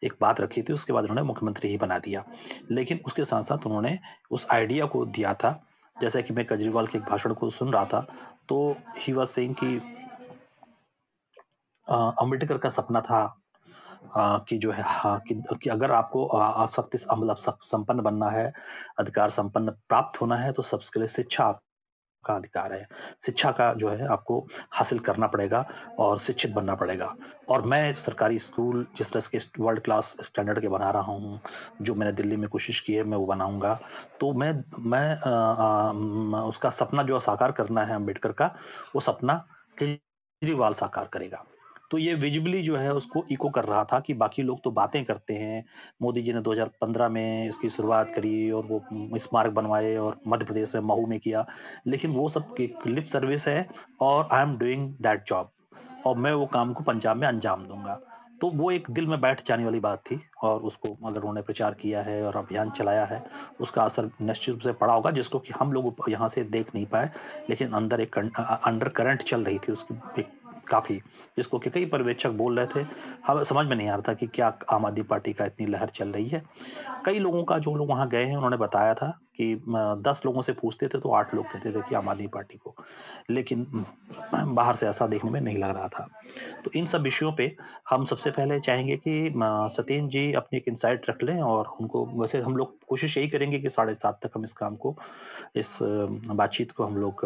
एक 0.03 0.13
बात 0.21 0.41
रखी 0.41 0.61
थी, 0.61 0.73
उसके 0.73 0.93
बाद 0.93 1.03
उन्होंने 1.03 1.21
मुख्यमंत्री 1.21 1.69
ही 1.69 1.77
बना 1.77 1.99
दिया। 1.99 2.23
लेकिन 2.71 2.99
उसके 3.05 3.23
साथ-साथ 3.23 3.57
उन्होंने 3.65 3.99
उस 4.31 4.47
आइडिया 4.53 4.85
को 4.85 5.05
दिया 5.05 5.33
था, 5.33 5.65
जैसा 6.01 6.21
कि 6.21 6.33
मैं 6.33 6.47
केजरीवाल 6.47 6.87
के 6.87 6.97
एक 6.97 7.03
भाषण 7.03 7.33
को 7.33 7.49
सुन 7.49 7.73
रहा 7.73 7.85
था, 7.85 8.07
तो 8.49 8.77
ही 8.97 9.13
वाज़ 9.13 9.29
सेइंग 9.29 9.55
कि 9.55 9.81
अंबेडकर 11.91 12.57
का 12.57 12.69
सपना 12.69 13.01
था 13.01 13.35
अ, 14.15 14.45
कि 14.49 14.57
जो 14.57 14.71
है 14.71 14.83
हाँ, 14.85 15.19
कि 15.19 15.43
कि 15.63 15.69
अगर 15.69 15.91
आपको 15.91 16.27
शक्ति 16.67 16.97
मतलब 17.11 17.35
संपन्न 17.63 18.01
बनना 18.01 18.29
है, 18.29 18.53
अधिकार 18.99 19.29
संपन्न 19.29 19.69
प्राप्त 19.69 20.21
होना 20.21 20.35
है, 20.35 20.51
तो 20.51 20.61
सबसे 20.63 20.91
पहले 20.95 21.07
शिक्षा 21.07 21.59
आपका 22.19 22.33
अधिकार 22.35 22.73
है। 22.73 22.87
शिक्षा 23.25 23.51
का 23.51 23.73
जो 23.73 23.89
है 23.89 24.07
आपको 24.07 24.39
हासिल 24.71 24.99
करना 24.99 25.27
पड़ेगा 25.27 25.65
और 25.99 26.19
शिक्षित 26.19 26.51
बनना 26.53 26.75
पड़ेगा 26.75 27.13
और 27.49 27.61
मैं 27.65 27.93
सरकारी 27.95 28.39
स्कूल 28.39 28.85
जिस 28.97 29.11
तरह 29.11 29.27
के 29.31 29.39
वर्ल्ड 29.59 29.81
क्लास 29.83 30.15
स्टैंडर्ड 30.21 30.59
के 30.61 30.67
बना 30.69 30.89
रहा 30.91 31.01
हूँ, 31.03 31.39
जो 31.81 31.95
मैंने 31.95 32.11
दिल्ली 32.13 32.35
में 32.35 32.49
कोशिश 32.49 32.79
की 32.81 32.93
है, 32.93 33.03
मैं 33.03 33.17
वो 33.17 33.25
बनाऊँगा 33.25 33.79
तो 34.19 34.33
मैं 34.33 34.51
मैं 34.81 35.07
आ, 35.21 35.31
आ, 35.31 36.43
उसका 36.43 36.69
सपना 36.71 37.03
जो 37.03 37.19
साकार 37.19 37.51
करना 37.51 37.83
है 37.83 37.95
अंबेडकर 37.95 38.31
का, 38.31 38.53
वो 38.95 39.01
सपना 39.01 39.33
केजरीवाल 39.77 40.73
साकार 40.73 41.09
करेगा। 41.13 41.45
तो 41.91 41.97
ये 41.97 42.13
विज़िबली 42.13 42.61
जो 42.61 42.75
है 42.77 42.93
उसको 42.93 43.23
इको 43.31 43.49
कर 43.49 43.65
रहा 43.65 43.83
था 43.83 43.99
कि 43.99 44.13
बाकी 44.13 44.43
लोग 44.43 44.61
तो 44.63 44.71
बातें 44.71 45.03
करते 45.05 45.33
हैं। 45.33 45.63
मोदी 46.01 46.21
जी 46.21 46.33
ने 46.33 46.41
2015 46.41 47.09
में 47.09 47.47
इसकी 47.47 47.69
शुरुआत 47.69 48.11
करी 48.15 48.49
और 48.51 48.65
वो 48.65 49.17
स्मारक 49.19 49.53
बनवाए 49.53 49.95
और 49.97 50.19
मध्य 50.27 50.45
प्रदेश 50.45 50.75
में 50.75 50.81
महू 50.83 51.05
में 51.07 51.19
किया। 51.19 51.45
लेकिन 51.87 52.11
वो 52.11 52.27
सब 52.29 52.55
लिप 52.87 53.05
सर्विस 53.05 53.47
है 53.47 53.67
और 54.01 54.27
I 54.31 54.43
am 54.43 54.57
doing 54.57 54.89
that 55.01 55.25
job 55.27 55.51
और 56.05 56.17
मैं 56.17 56.33
वो 56.33 56.45
काम 56.45 56.73
को 56.73 56.83
पंजाब 56.83 57.17
में 57.17 57.27
अंजाम 57.27 57.65
दूँगा 57.65 57.99
तो 58.41 58.49
वो 58.49 58.69
एक 58.71 58.89
दिल 58.91 59.07
में 59.07 59.19
बैठ 59.21 59.41
जाने 59.47 59.63
वाली 59.65 59.79
बात 59.79 59.99
थी 60.01 60.19
और 60.43 60.61
उसको 60.61 60.89
अगर 61.07 61.19
उन्होंने 61.19 61.41
प्रचार 61.41 61.73
किया 61.73 62.01
है 62.01 62.21
और 62.25 62.35
अभियान 62.37 62.69
चलाया 62.71 63.03
है, 63.05 63.21
उसका 63.61 63.83
असर 63.83 64.09
निश्चित 64.21 64.53
रूप 64.53 64.61
से 64.61 64.71
पड़ा 64.73 64.93
होगा 64.93 65.11
जिसको 65.11 65.39
कि 65.39 65.53
हम 65.59 65.73
लोग 65.73 65.95
यहाँ 66.09 66.29
से 66.29 66.43
देख 66.45 66.73
नहीं 66.75 66.85
पाए। 66.85 67.09
लेकिन 67.49 67.71
अंदर 67.71 68.01
एक 68.01 68.17
अंडर 68.17 68.89
करंट 68.89 69.23
चल 69.23 69.43
रही 69.43 69.57
थी 69.57 69.71
उसकी 69.71 69.95
एक 70.19 70.31
काफ़ी, 70.71 70.95
जिसको 71.37 71.59
कि 71.59 71.69
कई 71.69 71.85
पर्यवेक्षक 71.85 72.29
बोल 72.33 72.59
रहे 72.59 72.67
थे। 72.75 72.85
हमें 73.27 73.43
समझ 73.43 73.65
में 73.67 73.75
नहीं 73.75 73.87
आ 73.87 73.93
रहा 73.93 74.03
था 74.07 74.13
कि 74.13 74.27
क्या 74.29 74.53
आम 74.71 74.85
आदमी 74.85 75.03
पार्टी 75.05 75.33
का 75.33 75.45
इतनी 75.45 75.67
लहर 75.67 75.89
चल 75.89 76.09
रही 76.09 76.27
है। 76.27 76.41
कई 77.05 77.19
लोगों 77.19 77.43
का, 77.43 77.57
जो 77.57 77.75
लोग 77.75 77.89
वहाँ 77.89 78.07
गए 78.09 78.23
हैं, 78.23 78.35
उन्होंने 78.35 78.57
बताया 78.57 78.93
था 78.93 79.09
कि 79.35 79.55
दस 80.03 80.21
लोगों 80.25 80.41
से 80.41 80.53
पूछते 80.53 80.87
थे 80.87 80.99
तो 80.99 81.11
आठ 81.11 81.33
लोग 81.35 81.45
कहते 81.45 81.71
थे 81.71 81.81
कि 81.89 81.95
आम 81.95 82.09
आदमी 82.09 82.27
पार्टी 82.27 82.57
को। 82.57 82.75
लेकिन 83.29 83.65
बाहर 84.33 84.75
से 84.75 84.87
ऐसा 84.87 85.07
देखने 85.07 85.31
में 85.31 85.39
नहीं 85.41 85.57
लग 85.57 85.69
रहा 85.69 85.87
था। 85.89 86.07
तो 86.65 86.71
इन 86.75 86.85
सब 86.85 87.01
विषयों 87.01 87.31
पे 87.33 87.55
हम 87.89 88.05
सबसे 88.05 88.31
पहले 88.31 88.59
चाहेंगे 88.59 88.97
कि 88.97 89.33
सत्येन 89.75 90.07
जी 90.09 90.31
अपनी 90.33 90.57
एक 90.57 90.67
इंसाइट 90.67 91.09
रख 91.09 91.23
लें 91.23 91.41
और 91.41 91.67
उनको, 91.81 92.05
वैसे 92.13 92.41
हम 92.41 92.57
लोग 92.57 92.77
कोशिश 92.87 93.17
यही 93.17 93.27
करेंगे 93.27 93.59
कि 93.59 93.69
साढ़े 93.69 93.95
सात 93.95 94.19
तक 94.23 94.31
हम 94.35 94.43
इस 94.43 94.53
काम 94.53 94.75
को, 94.75 94.95
इस 95.55 95.77
बातचीत 95.81 96.71
को 96.71 96.83
हम 96.83 96.97
लोग 96.97 97.25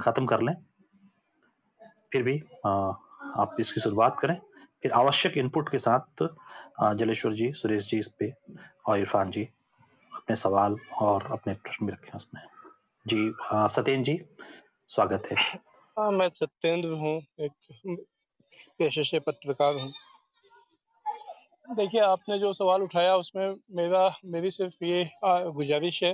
ख़त्म 0.00 0.26
कर 0.26 0.40
लें। 0.40 0.54
फिर 2.12 2.22
भी 2.22 2.38
आप 2.66 3.56
इसकी 3.60 3.80
शुरुआत 3.80 4.18
करें। 4.20 4.38
फिर 4.82 4.92
आवश्यक 4.92 5.36
इनपुट 5.38 5.68
के 5.68 5.78
साथ 5.78 6.22
जलेश्वर 6.96 7.32
जी, 7.32 7.52
सुरेश 7.52 7.88
जी 7.88 7.98
इस 7.98 8.08
पे 8.18 8.32
और 8.86 8.98
इरफान 8.98 9.30
जी 9.30 9.48
अपने 10.12 10.36
सवाल 10.36 10.76
और 11.00 11.26
अपने 11.32 11.54
प्रश्न 11.54 11.86
भी 11.86 11.92
रखें 11.92 12.12
उसमें। 12.16 12.42
जी 13.06 13.32
सत्येंद्र 13.44 14.04
जी, 14.04 14.20
स्वागत 14.90 15.26
है। 15.30 15.36
हाँ 15.96 16.10
मैं 16.12 16.28
सत्येंद्र 16.28 16.88
हूँ, 16.88 17.16
एक 17.40 17.52
पेशे 18.78 19.04
से 19.04 19.18
पत्रकार 19.20 19.74
हूँ। 19.74 19.92
देखिए, 21.68 22.00
आपने 22.00 22.38
जो 22.38 22.52
सवाल 22.52 22.82
उठाया 22.82 23.14
उसमें 23.16 23.54
मेरा, 23.76 24.08
मेरी 24.24 24.50
सिर्फ़ 24.50 24.84
ये 24.84 25.10
गुजारिश 25.24 26.02
है 26.02 26.12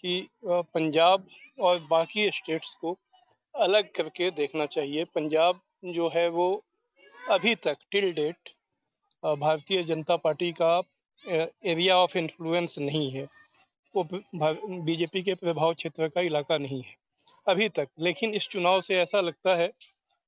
कि 0.00 0.28
पंजाब 0.44 1.26
और 1.60 1.80
बाकी 1.90 2.30
स्टेट्स 2.30 2.74
को 2.74 2.96
अलग 3.54 3.90
करके 3.92 4.30
देखना 4.30 4.66
चाहिए। 4.68 5.04
पंजाब 5.14 5.60
जो 5.86 6.08
है 6.14 6.28
वो 6.30 6.46
अभी 7.30 7.54
तक 7.56 7.76
till 7.92 8.12
date 8.14 8.48
Bharatiya 9.22 9.82
Janata 9.84 10.16
party 10.18 10.50
का 10.60 10.80
एरिया 11.24 11.96
ऑफ़ 11.98 12.16
इन्फ्लुएंस 12.18 12.78
नहीं 12.78 13.10
है। 13.12 13.26
वो 13.94 14.04
बीजेपी 14.04 15.22
के 15.22 15.34
प्रभाव 15.34 15.74
क्षेत्र 15.74 16.08
का 16.08 16.20
इलाका 16.20 16.58
नहीं 16.58 16.82
है। 16.82 16.94
अभी 17.46 17.68
तक। 17.68 17.88
लेकिन 18.00 18.34
इस 18.34 18.46
चुनाव 18.48 18.80
से 18.80 18.96
ऐसा 18.98 19.20
लगता 19.20 19.54
है 19.56 19.70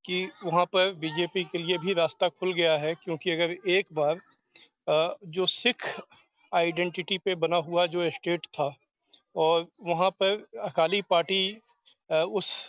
कि 0.05 0.25
वहाँ 0.45 0.65
पर 0.67 0.93
बीजेपी 0.95 1.45
के 1.45 1.59
लिए 1.59 1.79
भी 1.79 1.93
रास्ता 1.95 2.29
खुल 2.29 2.53
गया 2.53 2.77
है, 2.79 2.95
क्योंकि 2.95 3.31
अगर 3.31 3.51
एक 3.71 3.93
बार 3.93 4.21
जो 5.27 5.47
सिख 5.47 5.85
आइडेंटिटी 6.53 7.19
पे 7.19 7.35
बना 7.37 7.57
हुआ 7.59 7.87
जो 7.87 8.11
स्टेट 8.11 8.47
था, 8.49 8.75
और 9.37 9.67
वहाँ 9.83 10.11
पर 10.13 10.47
अकाली 10.61 11.03
पार्टी 11.11 11.43
उस 12.11 12.69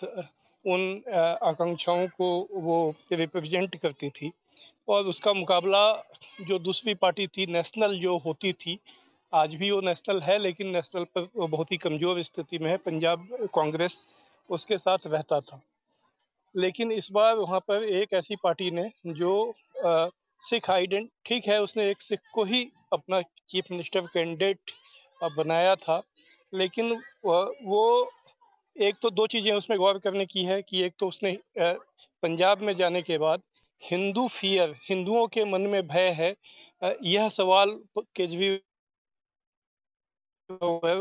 उन 0.65 1.01
आकांक्षाओं 1.43 2.08
को 2.08 2.27
वो 2.53 2.77
रिप्रेजेंट 3.12 3.75
करती 3.75 4.10
थी 4.10 4.32
और 4.88 5.05
उसका 5.05 5.34
मुकाबला 5.34 5.84
जो 6.41 6.60
दूसरी 6.60 6.93
पार्टी 6.96 7.27
थी 7.27 7.46
नेशनल 7.51 7.98
जो 8.00 8.17
होती 8.17 8.53
थी 8.53 8.77
आज 9.34 9.55
भी 9.55 9.70
वो 9.72 9.79
नेशनल 9.82 10.22
है 10.22 10.38
लेकिन 10.39 10.67
नेशनल 10.67 11.03
पर 11.17 11.48
बहुत 11.48 11.72
ही 11.72 11.77
कमज़ोर 11.77 12.22
स्थिति 12.22 12.58
में 12.58 12.70
है। 12.72 12.77
पंजाब 12.77 13.27
कांग्रेस 13.55 14.05
उसके 14.50 14.77
साथ 14.77 15.08
रहता 15.08 15.39
था। 15.39 15.62
लेकिन 16.55 16.91
इस 16.91 17.12
बार 17.12 17.36
वहाँ 17.38 17.60
पर 17.60 17.84
एक 17.84 18.13
ऐसी 18.13 18.36
पार्टी 18.43 18.70
ने 18.72 18.89
जो 19.08 19.32
आ, 19.86 20.08
सिख 20.41 20.70
आइडेंट 20.70 21.10
ठीक 21.25 21.48
है 21.48 21.62
उसने 21.62 21.89
एक 21.91 22.01
सिख 22.01 22.20
को 22.34 22.43
ही 22.43 22.67
अपना 22.93 23.22
चीफ 23.22 23.72
मिनिस्टर 23.72 24.01
कैंडिडेट 24.13 24.72
बनाया 25.38 25.75
था 25.75 26.01
लेकिन 26.53 26.93
वो 27.25 28.10
एक 28.75 28.95
तो 29.01 29.09
दो 29.09 29.27
चीज़ें 29.27 29.51
उसमें 29.51 29.79
गौर 29.79 29.99
करने 29.99 30.25
की 30.25 30.43
है 30.43 30.61
कि 30.61 30.81
एक 30.83 30.93
तो 30.99 31.07
उसने 31.07 31.37
पंजाब 32.23 32.61
में 32.61 32.75
जाने 32.75 33.01
के 33.01 33.17
बाद 33.17 33.41
हिंदू 33.81 34.27
फियर 34.27 34.75
हिंदुओं 34.89 35.27
के 35.27 35.45
मन 35.45 35.61
में 35.61 35.87
भय 35.87 36.09
है 36.09 36.35
यह 37.03 37.29
सवाल 37.29 37.79
केजरीवाल 37.97 38.61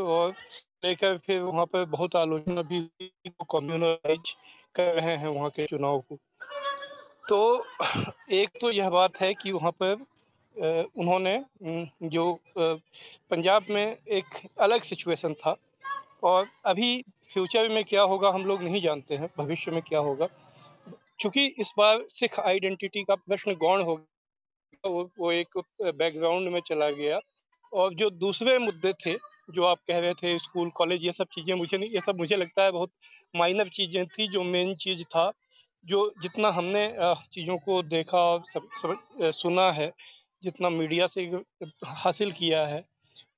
और 0.01 0.33
लेकर 0.85 1.17
फिर 1.17 1.41
वहाँ 1.41 1.65
पर 1.65 1.85
बहुत 1.85 2.15
आलोचना 2.15 2.61
भी 2.61 2.81
कम्युनलाइज 3.29 4.35
कर 4.75 4.93
रहे 4.93 5.15
हैं 5.17 5.27
वहाँ 5.27 5.49
के 5.49 5.65
चुनाव 5.65 5.99
को। 5.99 6.19
तो 7.29 7.65
एक 8.31 8.49
तो 8.61 8.71
यह 8.71 8.89
बात 8.89 9.17
है 9.21 9.33
कि 9.33 9.51
वहाँ 9.51 9.71
पर 9.83 10.05
उन्होंने 10.97 11.45
जो 12.03 12.39
पंजाब 13.29 13.65
में 13.69 13.97
एक 14.07 14.25
अलग 14.59 14.81
सिचुएशन 14.81 15.33
था 15.33 15.55
और 16.23 16.47
अभी 16.65 17.03
फ्यूचर 17.33 17.69
में 17.69 17.83
क्या 17.83 18.01
होगा 18.03 18.29
हम 18.29 18.45
लोग 18.45 18.63
नहीं 18.63 18.81
जानते 18.81 19.15
हैं 19.15 19.29
भविष्य 19.37 19.71
में 19.71 19.81
क्या 19.81 19.99
होगा। 19.99 20.27
चूँकि 21.19 21.45
इस 21.59 21.73
बार 21.77 22.05
सिख 22.09 22.39
आइडेंटिटी 22.39 23.03
का 23.03 23.15
प्रश्न 23.17 23.53
गौण 23.55 23.81
हो 23.83 23.95
गया 23.95 24.89
वो, 24.89 25.09
वो 25.19 25.31
एक 25.31 25.57
बैकग्राउंड 25.81 26.49
में 26.49 26.59
चला 26.67 26.89
गया। 26.91 27.19
और 27.73 27.93
जो 27.93 28.09
दूसरे 28.09 28.57
मुद्दे 28.59 28.93
थे 29.05 29.13
जो 29.53 29.63
आप 29.65 29.77
कह 29.87 29.99
रहे 29.99 30.13
थे 30.13 30.37
स्कूल 30.39 30.69
कॉलेज 30.69 31.05
ये 31.05 31.11
सब 31.11 31.27
चीज़ें 31.33 31.53
मुझे 31.55 31.77
नहीं 31.77 31.89
ये 31.89 31.99
सब 31.99 32.19
मुझे 32.19 32.35
लगता 32.35 32.63
है 32.63 32.71
बहुत 32.71 32.91
माइनर 33.33 33.67
चीज़ें 33.67 34.05
थी 34.07 34.27
जो 34.27 34.43
मेन 34.43 34.75
चीज़ 34.75 35.03
था 35.05 35.31
जो 35.85 36.01
जितना 36.21 36.49
हमने 36.49 36.87
चीज़ों 37.31 37.57
को 37.57 37.81
देखा 37.83 38.17
और 38.17 38.43
सब, 38.45 38.67
सब 38.81 39.31
सुना 39.33 39.71
है 39.71 39.91
जितना 40.41 40.69
मीडिया 40.69 41.07
से 41.07 41.23
हासिल 41.85 42.31
किया 42.31 42.65
है 42.65 42.83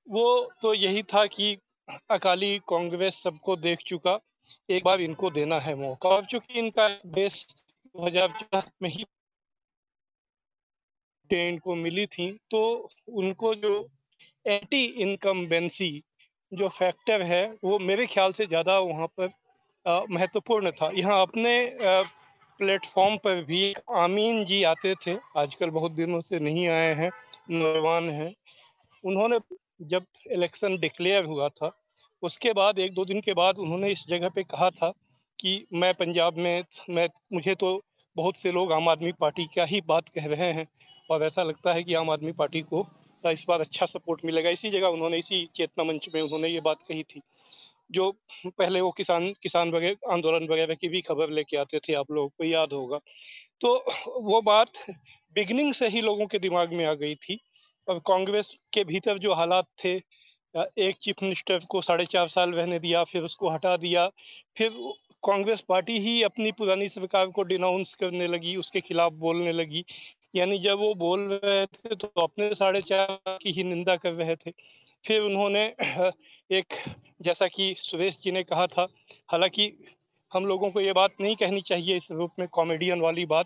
वो 0.09 0.25
तो 0.61 0.73
यही 0.73 1.03
था 1.03 1.25
कि 1.27 1.57
अकाली 1.87 2.57
कांग्रेस 2.69 3.21
सबको 3.23 3.55
देख 3.57 3.79
चुका, 3.85 4.19
एक 4.69 4.83
बार 4.83 5.01
इनको 5.01 5.29
देना 5.31 5.59
है 5.59 5.75
मौका। 5.77 6.09
और 6.09 6.25
चूँकि 6.25 6.59
इनका 6.59 6.87
बेस 7.07 7.45
2004 7.95 8.71
में 8.81 8.89
ही 8.89 9.05
इनको 11.29 11.75
मिली 11.75 12.05
थी 12.07 12.31
तो 12.51 12.61
उनको 13.13 13.53
जो 13.55 13.87
एंटी 14.45 14.83
इनकम्बेंसी 14.85 15.89
जो 16.51 16.67
फैक्टर 16.69 17.21
है, 17.23 17.45
वो 17.63 17.79
मेरे 17.81 18.05
ख्याल 18.07 18.31
से 18.31 18.45
ज़्यादा 18.45 18.77
वहाँ 18.79 19.07
पर 19.19 19.29
महत्वपूर्ण 20.09 20.71
था। 20.71 20.89
यहाँ 20.95 21.21
अपने 21.21 21.55
प्लेटफॉर्म 22.59 23.15
पर 23.17 23.43
भी 23.45 23.73
आमीन 23.97 24.43
जी 24.45 24.61
आते 24.65 24.93
थे, 24.97 25.15
आजकल 25.37 25.69
बहुत 25.71 25.91
दिनों 25.93 26.19
से 26.21 26.39
नहीं 26.39 26.67
आए 26.69 26.93
हैं, 26.95 27.09
नौजवान 27.51 28.09
हैं। 28.11 28.33
उन्होंने 29.03 29.39
जब 29.81 30.05
इलेक्शन 30.31 30.77
डिक्लेयर 30.77 31.25
हुआ 31.25 31.49
था, 31.49 31.71
उसके 32.23 32.53
बाद, 32.53 32.79
एक 32.79 32.93
दो 32.93 33.05
दिन 33.05 33.21
के 33.21 33.33
बाद 33.33 33.57
उन्होंने 33.57 33.89
इस 33.89 34.05
जगह 34.07 34.29
पे 34.29 34.43
कहा 34.43 34.69
था 34.69 34.89
कि 35.39 35.65
मैं 35.73 35.93
पंजाब 35.93 36.37
में, 36.37 36.63
मैं, 36.89 37.09
मुझे 37.33 37.55
तो 37.55 37.81
बहुत 38.15 38.35
से 38.35 38.51
लोग 38.51 38.71
आम 38.71 38.89
आदमी 38.89 39.11
पार्टी 39.11 39.45
का 39.45 39.63
ही 39.63 39.81
बात 39.81 40.09
कह 40.09 40.25
रहे 40.25 40.51
हैं 40.53 40.67
और 41.11 41.23
ऐसा 41.23 41.43
लगता 41.43 41.73
है 41.73 41.83
कि 41.83 41.93
आम 41.93 42.09
आदमी 42.09 42.31
पार्टी 42.31 42.61
को 42.61 42.87
इस 43.25 43.45
बार 43.47 43.61
अच्छा 43.61 43.85
सपोर्ट 43.85 44.21
मिलेगा। 44.25 44.49
इसी 44.49 44.69
जगह 44.69 44.87
उन्होंने, 44.87 45.17
इसी 45.17 45.49
चेतना 45.55 45.83
मंच 45.83 46.09
में 46.15 46.21
उन्होंने 46.21 46.47
ये 46.47 46.61
बात 46.61 46.83
कही 46.83 47.03
थी। 47.03 47.21
जो 47.91 48.11
पहले 48.45 48.81
वो 48.81 48.91
किसान 48.91 49.33
किसान 49.43 49.71
वगैरह, 49.71 50.11
आंदोलन 50.11 50.47
वगैरह 50.47 50.75
की 50.75 50.87
भी 50.87 51.01
खबर 51.01 51.29
लेके 51.29 51.57
आते 51.57 51.79
थे 51.79 51.93
आप 51.93 52.11
लोगों 52.11 52.29
को, 52.29 52.43
याद 52.43 52.73
होगा। 52.73 52.99
तो 53.61 53.85
वो 54.07 54.41
बात 54.41 54.71
बिगनिंग 55.35 55.73
से 55.73 55.87
ही 55.87 56.01
लोगों 56.01 56.27
के 56.27 56.39
दिमाग 56.39 56.73
में 56.73 56.85
आ 56.85 56.93
गई 56.93 57.15
थी 57.15 57.39
कांग्रेस 57.87 58.53
के 58.73 58.83
भीतर 58.83 59.17
जो 59.17 59.33
हालात 59.33 59.65
थे 59.83 59.95
एक 60.79 60.95
चीफ 61.01 61.15
मिनिस्टर 61.23 61.59
को 61.69 61.81
साढ़े 61.81 62.05
चार 62.05 62.27
साल 62.27 62.51
रहने 62.51 62.79
दिया, 62.79 63.03
फिर 63.03 63.23
उसको 63.23 63.49
हटा 63.49 63.75
दिया, 63.77 64.07
फिर 64.57 64.71
कांग्रेस 65.23 65.61
पार्टी 65.61 65.99
ही 65.99 66.21
अपनी 66.23 66.51
पुरानी 66.51 66.89
सरकार 66.89 67.27
को 67.27 67.43
डिनाउंस 67.43 67.93
करने 67.95 68.27
लगी, 68.27 68.55
उसके 68.55 68.81
खिलाफ 68.81 69.13
बोलने 69.13 69.51
लगी। 69.51 69.83
यानी 70.35 70.59
जब 70.59 70.79
वो 70.79 70.93
बोल 70.95 71.19
रहे 71.33 71.65
थे 71.65 71.95
तो 71.95 72.07
अपने 72.21 72.53
साढ़े 72.55 72.81
चार 72.81 73.37
की 73.41 73.51
ही 73.51 73.63
निंदा 73.63 73.95
कर 73.95 74.13
रहे 74.13 74.35
थे। 74.35 74.51
फिर 75.05 75.21
उन्होंने, 75.21 75.65
एक, 76.51 76.65
जैसा 77.21 77.47
कि 77.47 77.75
सुरेश 77.77 78.19
जी 78.23 78.31
ने 78.31 78.43
कहा 78.43 78.67
था, 78.67 78.87
हालाँकि 79.31 79.71
हम 80.31 80.45
लोगों 80.45 80.71
को 80.71 80.81
ये 80.81 80.93
बात 80.93 81.11
नहीं 81.21 81.35
कहनी 81.35 81.61
चाहिए 81.61 81.95
इस 81.97 82.11
रूप 82.11 82.31
में 82.39 82.47
कॉमेडियन 82.47 83.01
वाली 83.01 83.25
बात, 83.25 83.45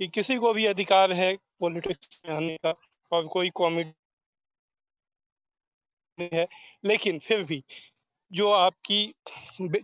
कि 0.00 0.08
किसी 0.08 0.36
को 0.36 0.52
भी 0.54 0.66
अधिकार 0.66 1.12
है 1.12 1.36
पॉलिटिक्स 1.60 2.22
में 2.28 2.36
आने 2.36 2.56
का। 2.56 2.74
और 3.12 3.26
कोई 3.28 3.50
कॉमेडी 3.54 3.92
है। 6.18 6.46
लेकिन 6.84 7.18
फिर 7.18 7.42
भी 7.44 7.62
जो 8.30 8.50
आपकी 8.52 8.98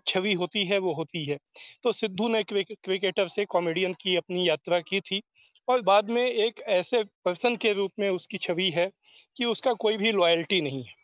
छवि 0.07 0.33
होती 0.35 0.65
है 0.67 0.79
वो 0.79 0.93
होती 0.95 1.25
है। 1.27 1.39
तो 1.85 1.93
सिद्धू 1.93 2.29
ने 2.29 2.43
क्रिकेटर 2.45 3.29
से 3.29 3.45
कॉमेडियन 3.47 3.95
की 4.01 4.17
अपनी 4.17 4.49
यात्रा 4.49 4.81
की 4.83 5.01
थी 5.03 5.23
और 5.69 5.83
बाद 5.83 6.11
में 6.11 6.23
एक 6.27 6.61
ऐसे 6.71 7.03
पर्सन 7.25 7.57
के 7.57 7.73
रूप 7.73 7.93
में 7.99 8.09
उसकी 8.11 8.39
छवि 8.39 8.71
है 8.71 8.91
कि 9.37 9.45
उसका 9.47 9.73
कोई 9.81 9.97
भी 9.99 10.13
लॉयल्टी 10.13 10.61
नहीं 10.61 10.83
है। 10.85 10.95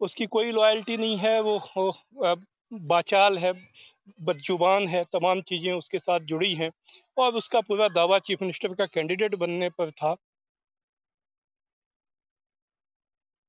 उसकी 0.00 0.26
कोई 0.28 0.52
लॉयल्टी 0.52 0.96
नहीं 0.96 1.18
है 1.18 1.40
वो, 1.42 1.58
वो 1.78 2.36
बाचाल 2.86 3.38
है 3.38 3.52
बदजुबान 4.22 4.86
है 4.88 5.04
तमाम 5.12 5.40
चीज़ें 5.42 5.72
उसके 5.72 5.98
साथ 5.98 6.20
जुड़ी 6.26 6.54
हैं 6.54 6.70
और 7.16 7.34
उसका 7.34 7.60
पूरा 7.62 7.88
दावा 7.90 8.18
चीफ 8.20 8.42
मिनिस्टर 8.42 8.74
का 8.74 8.86
कैंडिडेट 8.86 9.34
बनने 9.36 9.70
पर 9.70 9.90
था। 9.92 10.16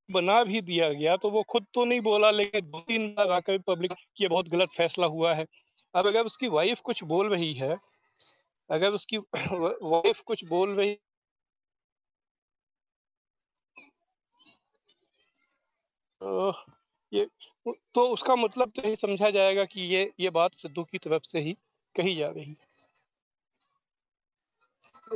बना 0.09 0.43
भी 0.43 0.61
दिया 0.61 0.91
गया 0.93 1.15
तो 1.17 1.29
वो 1.29 1.43
खुद 1.49 1.65
तो 1.73 1.85
नहीं 1.85 2.01
बोला 2.01 2.31
लेकिन 2.31 2.69
दो 2.71 2.79
तीन 2.81 3.07
बार 3.13 3.31
आकर 3.31 3.57
पब्लिक 3.67 3.91
कि 3.93 4.23
ये 4.23 4.29
बहुत 4.29 4.49
गलत 4.49 4.69
फैसला 4.77 5.07
हुआ 5.07 5.33
है 5.35 5.45
अब 5.95 6.07
अगर 6.07 6.25
उसकी 6.25 6.47
वाइफ 6.49 6.79
कुछ 6.81 7.03
बोल 7.05 7.29
रही 7.29 7.53
है, 7.53 7.77
अगर 8.69 8.91
उसकी 8.91 9.17
वाइफ 9.17 10.21
कुछ 10.21 10.43
बोल 10.45 10.75
रही 10.75 10.97
तो 16.21 16.53
ये 17.11 17.27
तो 17.95 18.05
उसका 18.07 18.35
मतलब 18.35 18.71
तो 18.75 18.81
यही 18.81 18.95
समझा 18.95 19.29
जाएगा 19.29 19.65
कि 19.65 19.81
ये 19.93 20.11
ये 20.19 20.29
बात 20.31 20.53
सिद्धू 20.55 20.83
की 20.83 20.97
तरफ़ 20.97 21.23
से 21.23 21.39
ही 21.39 21.53
कही 21.95 22.15
जा 22.15 22.27
रही 22.29 22.45
है। 22.45 22.55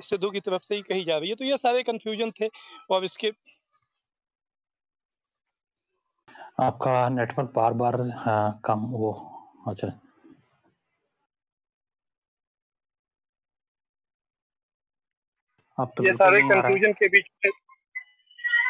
सिद्धू 0.01 0.29
की 0.31 0.39
तरफ़ 0.39 0.63
से 0.63 0.75
ही 0.75 0.81
कही 0.81 1.03
जा 1.03 1.17
रही 1.17 1.29
है, 1.29 1.35
तो 1.35 1.45
ये 1.45 1.57
सारे 1.57 1.83
कंफ्यूजन 1.83 2.31
थे 2.41 2.49
और 2.89 3.05
इसके 3.05 3.31
आपका 6.59 7.09
नेटवर्क 7.09 7.51
बार-बार 7.55 7.95
हाँ, 8.17 8.61
कम 8.65 8.79
वो 8.79 9.11
अच्छा। 9.67 9.87
अब 15.79 15.91
तो 15.97 16.03
ये 16.03 16.13
सारे 16.13 16.39
कन्फ्यूज़न 16.41 16.93
के 16.93 17.07
बीच 17.07 17.25
में 17.45 17.51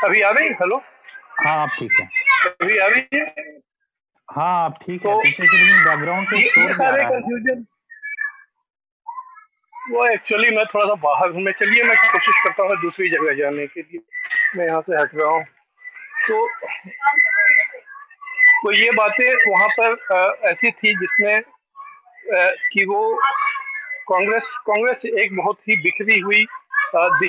अभी 0.06 0.22
आ 0.22 0.30
रही 0.30 0.48
हेलो? 0.48 0.78
हाँ, 1.46 1.56
आप 1.58 1.70
ठीक 1.80 1.92
है। 2.00 2.10
अभी 2.62 2.78
आ 2.78 2.88
रही 2.88 3.02
है? 3.14 3.26
अब 4.66 4.78
ठीक 4.82 5.02
तो, 5.04 5.10
है। 5.10 5.16
पीछे 5.24 5.46
से 5.46 5.86
बैकग्राउंड 5.86 6.28
से 6.28 6.42
शोर 6.42 6.64
ये 6.64 6.74
सारे 6.74 6.98
रहा 6.98 7.08
है। 7.08 7.12
कन्फ्यूज़न 7.12 7.66
वो 9.92 10.06
एक्चुअली 10.06 10.56
मैं 10.56 10.66
थोड़ा-सा 10.66 10.94
बाहर 10.96 11.30
हूँ, 11.30 11.42
मैं 11.42 11.52
चलिए 11.52 11.84
मैं 11.84 11.98
कोशिश 11.98 12.36
करता 12.44 12.64
हूँ 12.64 12.82
दूसरी 12.82 13.10
जगह 13.10 13.34
जाने 13.34 13.68
के 13.68 13.82
लिए। 13.82 14.02
मैं 14.58 14.66
यहाँ 14.66 14.82
से 14.82 14.96
हट 14.96 15.10
रहा 15.16 15.32
हूँ। 15.32 15.44
तो 16.28 16.48
तो 18.64 18.72
ये 18.72 18.92
बातें 18.92 19.52
वहाँ 19.52 19.68
पर 19.80 19.96
ऐसी 20.50 20.72
थी 20.72 20.94
जिसमें 20.96 21.42
कि 22.74 22.86
वो 22.86 23.16
कांग्रेस 24.10 24.56
कांग्रेस 24.68 25.06
एक 25.06 25.38
बहुत 25.38 25.58
ही 25.70 25.76
बिखरी 25.84 26.20
हुई 26.20 26.46
और 26.96 27.26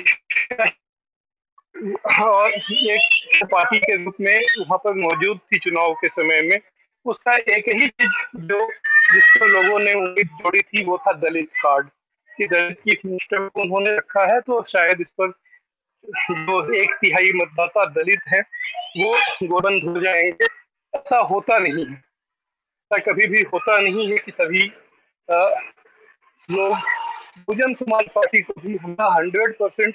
एक 2.53 3.45
पार्टी 3.51 3.79
के 3.79 4.03
रूप 4.03 4.15
में 4.21 4.39
वहाँ 4.59 4.77
पर 4.77 4.93
मौजूद 4.95 5.39
थी 5.39 5.59
चुनाव 5.59 5.93
के 5.93 6.09
समय 6.09 6.41
में। 6.41 6.59
उसका 7.05 7.35
एक 7.35 7.69
ही 7.69 7.87
चीज़ 7.87 8.47
जो 8.47 8.67
जिस 9.13 9.37
पर 9.39 9.47
लोगों 9.47 9.79
ने 9.79 9.93
उम्मीद 9.93 10.27
जोड़ी 10.27 10.61
थी 10.61 10.85
वो 10.85 10.97
था 10.97 11.11
दलित 11.19 11.49
कार्ड, 11.63 11.87
कि 12.37 12.47
दलित 12.47 12.99
को 13.35 13.61
उन्होंने 13.61 13.97
रखा 13.97 14.33
है 14.33 14.39
तो 14.41 14.63
शायद 14.63 15.01
इस 15.01 15.07
पर 15.21 15.33
जो 16.31 16.73
एक 16.73 16.93
तिहाई 17.01 17.31
मतदाता 17.35 17.85
दलित 17.93 18.19
हैं, 18.27 18.41
वो 18.97 19.17
गोबंद 19.47 19.83
हो 19.89 20.01
जाएँगे। 20.01 20.62
ऐसा 20.93 21.17
होता 21.29 21.57
नहीं 21.57 21.85
है। 21.85 21.93
ऐसा 21.93 22.97
कभी 23.11 23.27
भी 23.27 23.41
होता 23.53 23.77
नहीं 23.79 24.11
है 24.11 24.17
कि 24.17 24.31
सभी 24.31 24.61
लोग 26.49 26.71
बहुजन 27.37 27.73
समाज 27.73 28.09
पार्टी 28.15 28.41
को 28.41 28.53
भी 28.61 28.75
हमला 28.77 29.05
100% 29.15 29.93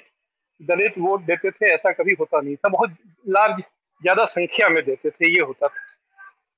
दलित 0.61 0.93
वोट 0.97 1.21
देते 1.23 1.51
थे, 1.51 1.69
ऐसा 1.73 1.91
कभी 1.91 2.15
होता 2.19 2.41
नहीं 2.41 2.55
था। 2.55 2.69
बहुत 2.69 2.95
लार्ज 3.25 3.61
ज़्यादा 4.01 4.23
संख्या 4.25 4.69
में 4.69 4.83
देते 4.85 5.09
थे, 5.09 5.29
ये 5.29 5.41
होता 5.41 5.67
था। 5.67 5.85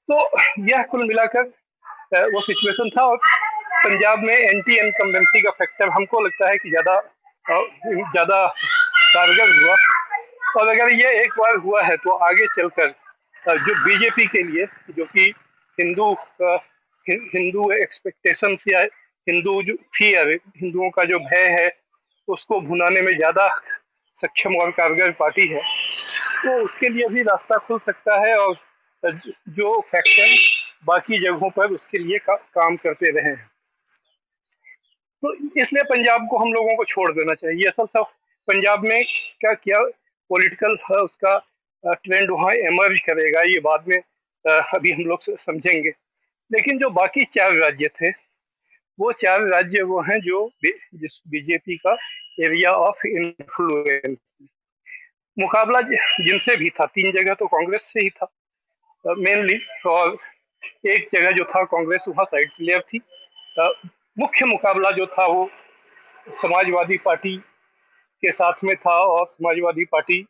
तो 0.09 0.65
यह 0.69 0.83
कुल 0.91 1.07
मिलाकर 1.07 1.43
वो 2.33 2.39
सिचुएशन 2.41 2.89
था 2.89 3.03
और 3.05 3.17
पंजाब 3.83 4.19
में 4.19 4.33
एंटी 4.33 4.77
इनकम्बेंसी 4.77 5.41
का 5.41 5.51
फैक्टर 5.59 5.89
हमको 5.89 6.19
लगता 6.21 6.49
है 6.49 6.57
कि 6.57 6.69
ज़्यादा 6.69 6.99
ज़्यादा 7.45 8.45
कारगर 8.47 9.49
हुआ 9.53 9.75
और 10.57 10.67
अगर 10.67 10.91
ये 10.93 11.11
एक 11.21 11.33
बार 11.37 11.55
हुआ 11.65 11.81
है 11.83 11.95
तो 11.97 12.15
आगे 12.25 12.45
चलकर 12.55 12.93
जो 13.45 13.73
बीजेपी 13.85 14.25
के 14.25 14.43
लिए 14.43 14.65
जो 14.95 15.05
कि 15.05 15.23
हिंदू 15.77 16.11
हिंदू 17.05 17.71
एक्सपेक्टेशंस 17.73 18.63
या 18.67 18.81
हिंदू 19.27 19.61
जो 19.63 19.73
फियर 19.95 20.29
हिंदुओं 20.57 20.89
का 20.89 21.03
जो 21.03 21.19
भय 21.19 21.47
है 21.51 21.69
उसको 22.27 22.59
भुनाने 22.61 23.01
में 23.01 23.15
ज़्यादा 23.17 23.47
सक्षम 24.15 24.55
और 24.61 24.71
कारगर 24.71 25.11
पार्टी 25.11 25.47
है। 25.47 25.61
तो 26.43 26.61
उसके 26.63 26.89
लिए 26.89 27.07
भी 27.07 27.21
रास्ता 27.23 27.57
खुल 27.57 27.79
सकता 27.79 28.19
है 28.19 28.35
और 28.37 28.55
जो 29.49 29.79
फैक्टर 29.81 30.35
बाकी 30.85 31.19
जगहों 31.19 31.49
पर 31.49 31.71
उसके 31.71 31.97
लिए 31.97 32.17
का, 32.17 32.35
काम 32.35 32.75
करते 32.75 33.11
रहे 33.11 33.29
हैं। 33.29 33.49
तो 35.23 35.33
इसलिए 35.61 35.83
पंजाब 35.83 36.27
को 36.27 36.37
हम 36.37 36.53
लोगों 36.53 36.75
को 36.75 36.85
छोड़ 36.85 37.11
देना 37.11 37.33
चाहिए। 37.33 37.69
असल 37.69 37.85
सब 37.87 38.05
पंजाब 38.47 38.83
में 38.83 39.03
क्या 39.41 39.53
क्या 39.55 39.81
पॉलिटिकल 40.29 40.77
उसका 40.95 41.35
ट्रेंड 41.83 42.31
वहाँ 42.31 42.51
एमर्ज 42.53 42.99
करेगा, 42.99 43.41
ये 43.43 43.59
बाद 43.61 43.87
में 43.87 43.97
अभी 44.47 44.91
हम 44.91 45.03
लोग 45.03 45.19
समझेंगे। 45.21 45.89
लेकिन 46.51 46.77
जो 46.79 46.89
बाकी 46.91 47.23
चार 47.35 47.57
राज्य 47.57 47.87
थे, 47.95 48.09
वो 48.99 49.11
चार 49.13 49.41
राज्य 49.47 49.83
वो 49.83 50.01
हैं 50.03 50.19
जो 50.21 50.49
जिस 50.63 51.19
बीजेपी 51.27 51.75
का 51.77 51.93
एरिया 52.39 52.71
ऑफ़ 52.71 53.05
इन्फ्लुएंस 53.07 54.17
मुकाबला 55.37 55.79
जिनसे 55.81 56.55
भी 56.55 56.69
था, 56.69 56.85
तीन 56.85 57.11
जगह 57.11 57.33
तो 57.33 57.47
कांग्रेस 57.47 57.81
से 57.83 57.99
ही 57.99 58.09
था। 58.09 58.27
मेनली 59.05 59.57
और 59.87 60.17
एक 60.87 61.07
जगह 61.15 61.31
जो 61.31 61.43
था 61.45 61.63
कांग्रेस, 61.65 62.05
वहाँ 62.07 62.25
साइड 62.25 62.51
प्लेयर 62.51 62.81
थी। 62.83 62.99
मुख्य 64.19 64.45
मुकाबला 64.45 64.91
जो 64.91 65.05
था 65.07 65.25
वो 65.25 65.49
समाजवादी 66.31 66.97
पार्टी 66.97 67.35
के 67.37 68.31
साथ 68.31 68.63
में 68.63 68.75
था 68.75 68.97
और 69.01 69.25
समाजवादी 69.27 69.85
पार्टी 69.85 70.25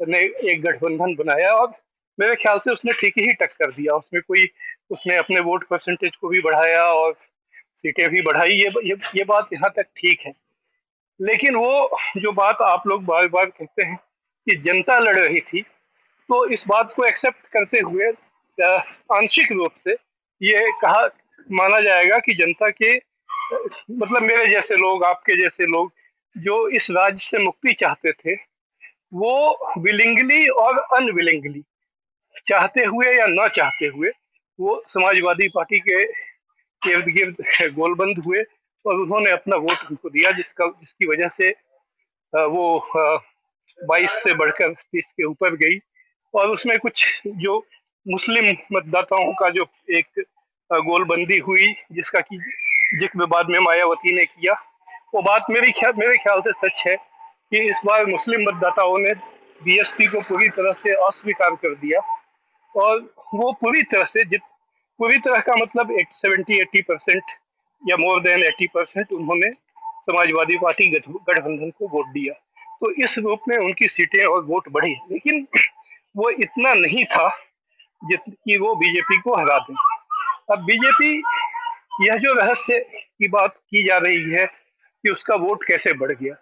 ने 0.00 0.18
एक 0.52 0.62
गठबंधन 0.62 1.14
बनाया। 1.14 1.52
और 1.52 1.72
मेरे 2.18 2.34
ख्याल 2.34 2.58
से 2.58 2.70
उसने 2.72 2.92
ठीक 2.92 3.18
ही 3.18 3.32
टक्कर 3.34 3.70
दिया। 3.70 3.94
उसमें 3.94 4.22
कोई 4.22 4.48
उसने 4.90 5.16
अपने 5.16 5.40
वोट 5.40 5.66
परसेंटेज 5.68 6.16
को 6.16 6.28
भी 6.28 6.40
बढ़ाया 6.40 6.82
और 6.84 7.16
सीटें 7.72 8.08
भी 8.10 8.22
बढ़ाई। 8.22 8.50
ये 8.50 8.70
ये, 8.84 8.96
ये 9.16 9.24
बात 9.24 9.48
यहाँ 9.52 9.70
तक 9.76 9.86
ठीक 9.96 10.20
है। 10.26 10.32
लेकिन 11.20 11.54
वो 11.56 11.98
जो 12.16 12.32
बात 12.32 12.60
आप 12.62 12.86
लोग 12.86 13.04
बार 13.04 13.28
बार 13.28 13.46
कहते 13.46 13.86
हैं 13.86 13.96
कि 14.46 14.56
जनता 14.56 14.98
लड़ 14.98 15.18
रही 15.18 15.40
थी 15.40 15.62
तो 16.28 16.44
इस 16.48 16.64
बात 16.68 16.92
को 16.96 17.04
एक्सेप्ट 17.04 17.46
करते 17.52 17.78
हुए 17.78 18.10
आंशिक 19.12 19.52
रूप 19.52 19.72
से 19.72 19.96
ये 20.40 20.66
कहा 20.82 21.02
माना 21.52 21.80
जाएगा 21.80 22.18
कि 22.18 22.34
जनता 22.36 22.68
के 22.70 22.94
मतलब 23.92 24.22
मेरे 24.22 24.46
जैसे 24.46 24.74
लोग 24.74 25.04
आपके 25.04 25.36
जैसे 25.40 25.66
लोग 25.66 25.92
जो 26.36 26.68
इस 26.68 26.90
राज्य 26.90 27.22
से 27.22 27.42
मुक्ति 27.44 27.72
चाहते 27.72 28.12
थे 28.12 28.34
वो 29.12 29.32
विलिंगली 29.78 30.46
और 30.48 30.78
अनविलिंगली 30.96 31.62
चाहते 32.44 32.84
हुए 32.84 33.06
या 33.08 33.26
ना 33.28 33.46
चाहते 33.48 33.86
हुए, 33.86 34.10
वो 34.58 34.82
समाजवादी 34.86 35.48
पार्टी 35.48 35.78
के 35.80 36.02
इर्द 36.82 37.08
गिर्द 37.08 37.36
गोलबंद 37.74 38.22
हुए 38.26 38.42
और 38.84 39.00
उन्होंने 39.00 39.30
अपना 39.30 39.56
वोट 39.56 39.90
उनको 39.90 40.08
दिया, 40.08 40.30
जिसका, 40.30 40.66
जिसकी 40.66 41.06
वजह 41.06 41.26
से 41.28 41.50
वो 42.32 42.66
बाईस 43.78 44.10
से 44.22 44.34
बढ़कर 44.34 44.72
तीस 44.72 45.10
के 45.10 45.24
ऊपर 45.24 45.56
गई। 45.56 45.78
और 46.34 46.48
उसमें 46.50 46.78
कुछ 46.78 47.04
जो 47.26 47.58
मुस्लिम 48.06 48.46
मतदाताओं 48.72 49.32
का 49.32 49.48
जो 49.48 49.66
एक 49.90 50.24
गोलबंदी 50.70 51.38
हुई, 51.38 51.66
जिसका 51.92 52.20
कि 52.20 52.38
ज़िक्र 53.00 53.26
बाद 53.26 53.50
में 53.50 53.58
मायावती 53.60 54.14
ने 54.14 54.24
किया, 54.24 54.52
वो 55.14 55.22
बात 55.22 55.46
मेरी 55.50 55.70
ख्याल 55.70 55.92
मेरे 55.98 56.16
ख्याल 56.16 56.40
से 56.40 56.52
सच 56.58 56.82
है। 56.86 56.96
कि 57.52 57.62
इस 57.62 57.80
बार 57.86 58.06
मुस्लिम 58.06 58.40
मतदाताओं 58.40 58.98
ने 58.98 59.12
बीएसपी 59.64 60.06
को 60.06 60.20
पूरी 60.20 60.48
तरह 60.48 60.72
से 60.72 60.92
अस्वीकार 61.06 61.50
कर 61.50 61.74
दिया। 61.74 62.00
और 62.74 63.00
वो 63.34 63.52
पूरी 63.52 63.82
तरह 63.82 64.04
से 64.04 64.24
जित, 64.24 64.40
पूरी 64.98 65.18
तरह 65.18 65.38
का 65.38 65.52
मतलब 65.62 65.90
एक 65.90 66.06
सेवेंटी 66.12 66.60
एट्टी 66.60 66.82
परसेंट 66.82 67.22
या 67.82 67.96
मोर 67.96 68.20
देन 68.22 68.42
एट्टी 68.42 68.66
परसेंट 68.66 69.12
उन्होंने 69.12 69.50
समाजवादी 70.00 70.56
पार्टी 70.56 70.86
गठबंधन 70.86 71.70
को 71.70 71.88
वोट 71.88 72.06
दिया। 72.06 72.34
तो 72.80 72.90
इस 72.92 73.18
रूप 73.18 73.40
में 73.48 73.56
उनकी 73.56 73.88
सीटें 73.88 74.24
और 74.24 74.44
वोट 74.44 74.68
बढ़ी। 74.68 74.94
लेकिन 75.10 75.46
वो 76.16 76.30
इतना 76.30 76.72
नहीं 76.74 77.04
था 77.04 77.28
जित, 78.04 78.20
कि 78.28 78.58
वो 78.58 78.74
बीजेपी 78.74 79.18
को 79.18 79.34
हरा 79.34 79.58
दें। 79.58 79.74
अब 80.52 80.64
बीजेपी 80.64 81.22
यह 82.06 82.16
जो 82.16 82.32
रहस्य 82.32 82.78
की 82.90 83.28
बात 83.28 83.54
की 83.56 83.82
जा 83.88 83.98
रही 83.98 84.32
है 84.32 84.44
कि 84.44 85.10
उसका 85.10 85.34
वोट 85.34 85.64
कैसे 85.64 85.92
बढ़ 85.92 86.12
गया 86.12 86.34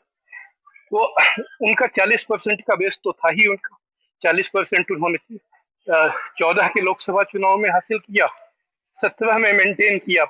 वो 0.92 1.04
उनका 1.68 1.86
40 1.86 2.22
परसेंट 2.22 2.60
का 2.60 2.74
बेस 2.74 2.96
तो 3.04 3.12
था 3.12 3.28
ही 3.32 3.46
उनका। 3.46 3.76
40 4.20 4.48
परसेंट 4.48 4.90
उन्होंने 4.90 5.36
चौदह 6.38 6.66
के 6.66 6.80
लोकसभा 6.80 7.22
चुनाव 7.22 7.56
में 7.58 7.68
हासिल 7.70 7.98
किया, 7.98 8.26
सत्रह 8.92 9.38
में 9.38 9.52
मेंटेन 9.52 9.98
किया 9.98 10.24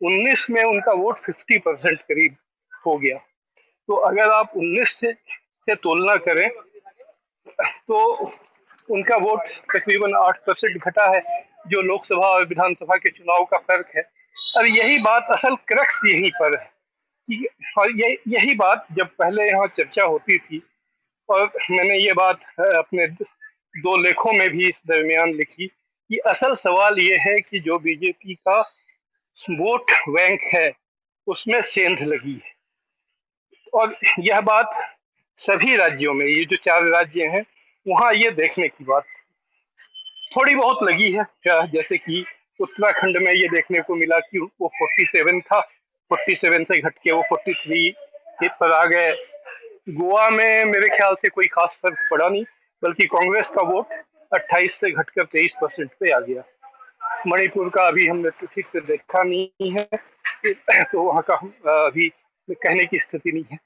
उन्नीस 0.00 0.46
में 0.50 0.62
उनका 0.62 0.92
वोट 0.92 1.18
50 1.18 1.58
परसेंट 1.58 2.00
करीब 2.00 2.36
हो 2.86 2.96
गया। 2.96 3.18
तो 3.88 3.96
अगर 3.96 4.30
आप 4.30 4.52
19 4.56 4.98
से 5.00 5.12
से 5.68 5.74
तुलना 5.74 6.14
करें 6.16 6.48
तो 7.60 8.30
उनका 8.90 9.16
वोट 9.16 9.40
तकरीबन 9.72 10.14
8 10.14 10.38
परसेंट 10.46 10.84
घटा 10.84 11.08
है, 11.16 11.48
जो 11.66 11.80
लोकसभा 11.82 12.26
और 12.26 12.44
विधानसभा 12.44 12.96
के 12.96 13.10
चुनाव 13.10 13.44
का 13.44 13.58
फ़र्क 13.58 13.90
है। 13.96 14.02
और 14.56 14.66
यही 14.66 14.98
बात 14.98 15.26
असल 15.30 15.54
क्रक्स 15.54 16.00
यहीं 16.04 16.30
पर 16.30 16.58
है। 16.58 16.75
और 17.78 17.90
ये, 17.90 18.16
यही 18.28 18.54
बात 18.54 18.86
जब 18.92 19.06
पहले 19.18 19.46
यहाँ 19.46 19.66
चर्चा 19.66 20.02
होती 20.02 20.38
थी, 20.38 20.62
और 21.28 21.52
मैंने 21.70 21.98
ये 21.98 22.12
बात 22.12 22.44
अपने 22.60 23.06
दो 23.06 23.96
लेखों 23.96 24.32
में 24.32 24.48
भी 24.50 24.68
इस 24.68 24.80
दरमियान 24.88 25.32
लिखी 25.34 25.66
कि 25.66 26.18
असल 26.18 26.54
सवाल 26.54 26.98
ये 27.00 27.16
है 27.16 27.38
कि 27.40 27.60
जो 27.60 27.78
बीजेपी 27.78 28.34
का 28.34 28.60
वोट 29.50 29.90
बैंक 30.08 30.40
है, 30.54 30.70
उसमें 31.26 31.60
सेंध 31.60 32.00
लगी 32.00 32.34
है। 32.34 32.54
और 33.74 33.96
यह 34.18 34.40
बात 34.40 34.70
सभी 35.36 35.74
राज्यों 35.76 36.14
में, 36.14 36.26
ये 36.26 36.44
जो 36.44 36.56
चार 36.56 36.82
राज्य 36.82 37.26
हैं, 37.26 37.44
वहाँ 37.86 38.12
ये 38.12 38.30
देखने 38.30 38.68
की 38.68 38.84
बात 38.84 39.04
थोड़ी 40.36 40.54
बहुत 40.54 40.78
लगी 40.82 41.10
है। 41.12 41.24
जैसे 41.66 41.98
कि 41.98 42.24
उत्तराखंड 42.60 43.16
में 43.16 43.32
ये 43.32 43.48
देखने 43.48 43.82
को 43.82 43.94
मिला 43.94 44.18
कि 44.18 44.38
वो 44.38 44.70
47 44.76 45.40
था 45.40 45.60
47 46.10 46.64
से 46.64 46.80
घट 46.80 46.98
के 46.98 47.12
वो 47.12 47.22
43 47.32 48.48
पर 48.60 48.72
आ 48.72 48.84
गए। 48.86 49.12
गोवा 49.88 50.28
में 50.30 50.64
मेरे 50.64 50.88
ख्याल 50.88 51.14
से 51.14 51.28
कोई 51.28 51.46
खास 51.48 51.78
फ़र्क 51.82 51.98
पड़ा 52.10 52.28
नहीं 52.28 52.44
बल्कि 52.82 53.04
कांग्रेस 53.06 53.48
का 53.56 53.62
वोट 53.62 53.92
28 54.32 54.80
से 54.80 54.90
घटकर 54.90 55.26
23 55.26 55.52
परसेंट 55.60 55.90
पे 56.00 56.10
आ 56.12 56.18
गया। 56.20 56.42
मणिपुर 57.26 57.68
का 57.74 57.86
अभी 57.88 58.06
हमने 58.06 58.30
तो 58.30 58.46
ठीक 58.46 58.66
से 58.66 58.80
देखा 58.80 59.22
नहीं 59.22 59.70
है 59.72 60.84
तो 60.84 61.02
वहाँ 61.02 61.22
का 61.28 61.38
हम 61.42 61.52
अभी 61.68 62.08
कहने 62.50 62.84
की 62.84 62.98
स्थिति 62.98 63.32
नहीं 63.32 63.44
है। 63.52 63.58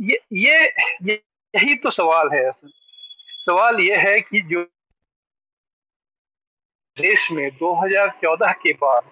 ये 0.00 0.18
ये, 0.32 0.64
ये 1.02 1.22
यही 1.54 1.74
तो 1.74 1.90
सवाल 1.90 2.28
है 2.32 2.44
असल। 2.48 2.70
सवाल 3.38 3.80
ये 3.80 3.96
है 3.98 4.18
कि 4.20 4.40
जो 4.50 4.62
देश 6.96 7.30
में 7.32 7.48
2014 7.58 8.52
के 8.62 8.72
बाद 8.82 9.10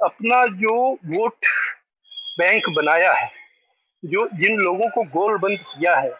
अपना 0.00 0.46
जो 0.56 0.76
वोट 1.14 1.46
बैंक 2.38 2.68
बनाया 2.76 3.12
है, 3.12 3.30
जो 4.02 4.28
जिन 4.34 4.58
लोगों 4.58 4.88
को 4.90 5.02
गोल 5.12 5.38
बंद 5.38 5.58
किया 5.60 5.96
है, 5.96 6.10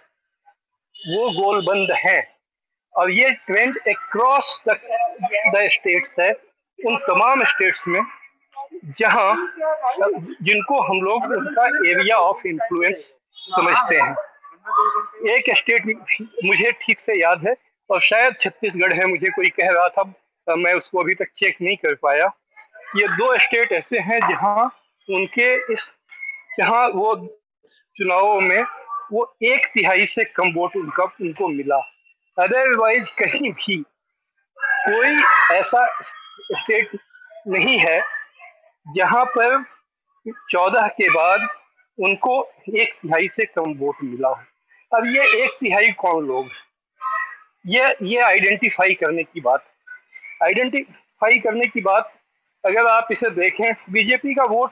वो 0.97 1.29
गोल 1.33 1.65
बंद 1.67 1.93
है। 1.97 2.21
और 2.95 3.11
ये 3.11 3.31
ट्रेंड 3.47 3.79
अक्रॉस 3.89 4.57
द 4.69 5.67
स्टेट्स 5.71 6.09
है, 6.21 6.31
उन 6.79 6.97
तमाम 7.03 7.45
स्टेट्स 7.45 7.87
में, 7.89 8.01
जहाँ 8.97 9.35
जिनको 10.43 10.81
हम 10.83 11.01
लोग 11.03 11.25
उनका 11.37 11.67
एरिया 11.91 12.17
ऑफ़ 12.17 12.47
इन्फ्लुएंस 12.47 13.05
समझते 13.37 13.97
हैं। 13.97 14.15
एक 15.29 15.55
स्टेट 15.57 15.87
मुझे 16.45 16.71
ठीक 16.83 16.99
से 16.99 17.21
याद 17.21 17.47
है, 17.47 17.55
और 17.91 18.01
शायद 18.01 18.35
छत्तीसगढ़ 18.39 18.93
है, 18.93 19.07
मुझे 19.07 19.31
कोई 19.31 19.49
कह 19.51 19.71
रहा 19.71 19.89
था, 19.89 20.03
मैं 20.47 20.75
उसको 20.75 20.99
अभी 21.01 21.15
तक 21.15 21.31
चेक 21.35 21.57
नहीं 21.63 21.77
कर 21.77 21.95
पाया। 22.03 22.27
ये 22.97 23.09
दो 23.09 23.37
स्टेट 23.39 23.73
ऐसे 23.73 23.99
हैं, 24.01 24.19
जहाँ 24.21 24.65
उनके 25.09 25.73
इस 25.73 25.91
जहाँ 26.59 26.87
वो 26.89 27.15
चुनावों 27.97 28.41
में 28.41 28.63
वो 29.13 29.23
एक 29.43 29.67
तिहाई 29.75 30.05
से 30.05 30.25
कम 30.27 30.53
वोट 30.55 30.77
उनका, 30.77 31.05
उनको 31.05 31.49
मिला। 31.49 31.77
अदरवाइज़ 32.39 33.09
कहीं 33.19 33.53
भी 33.53 33.77
कोई 34.59 35.57
ऐसा 35.57 35.87
स्टेट 36.53 36.99
नहीं 37.49 37.79
है 37.79 38.01
जहाँ 38.87 39.25
पर 39.37 39.63
चौदह 40.51 40.87
के 40.89 41.09
बाद 41.11 41.49
उनको 41.99 42.43
एक 42.79 42.93
तिहाई 42.93 43.29
से 43.29 43.45
कम 43.47 43.75
वोट 43.79 44.03
मिला 44.03 44.29
हो। 44.29 44.43
अब 44.93 45.07
ये 45.07 45.25
एक 45.45 45.57
तिहाई 45.61 45.91
कौन 45.99 46.27
लोग 46.27 46.49
ये 47.67 47.95
ये 48.03 48.21
आइडेंटिफाई 48.23 48.95
करने 48.95 49.23
की 49.23 49.41
बात। 49.41 49.65
आइडेंटिफाई 50.43 51.39
करने 51.39 51.67
की 51.67 51.81
बात 51.81 52.13
अगर 52.65 52.87
आप 52.87 53.09
इसे 53.13 53.31
देखें, 53.31 53.73
बीजेपी 53.91 54.35
का 54.35 54.45
वोट 54.45 54.71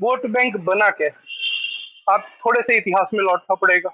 वोट 0.00 0.26
बैंक 0.28 0.56
बना 0.64 0.88
कैसे? 0.90 2.12
आप 2.12 2.26
थोड़े 2.38 2.62
से 2.62 2.76
इतिहास 2.76 3.10
में 3.14 3.20
लौटना 3.20 3.54
पड़ेगा। 3.54 3.90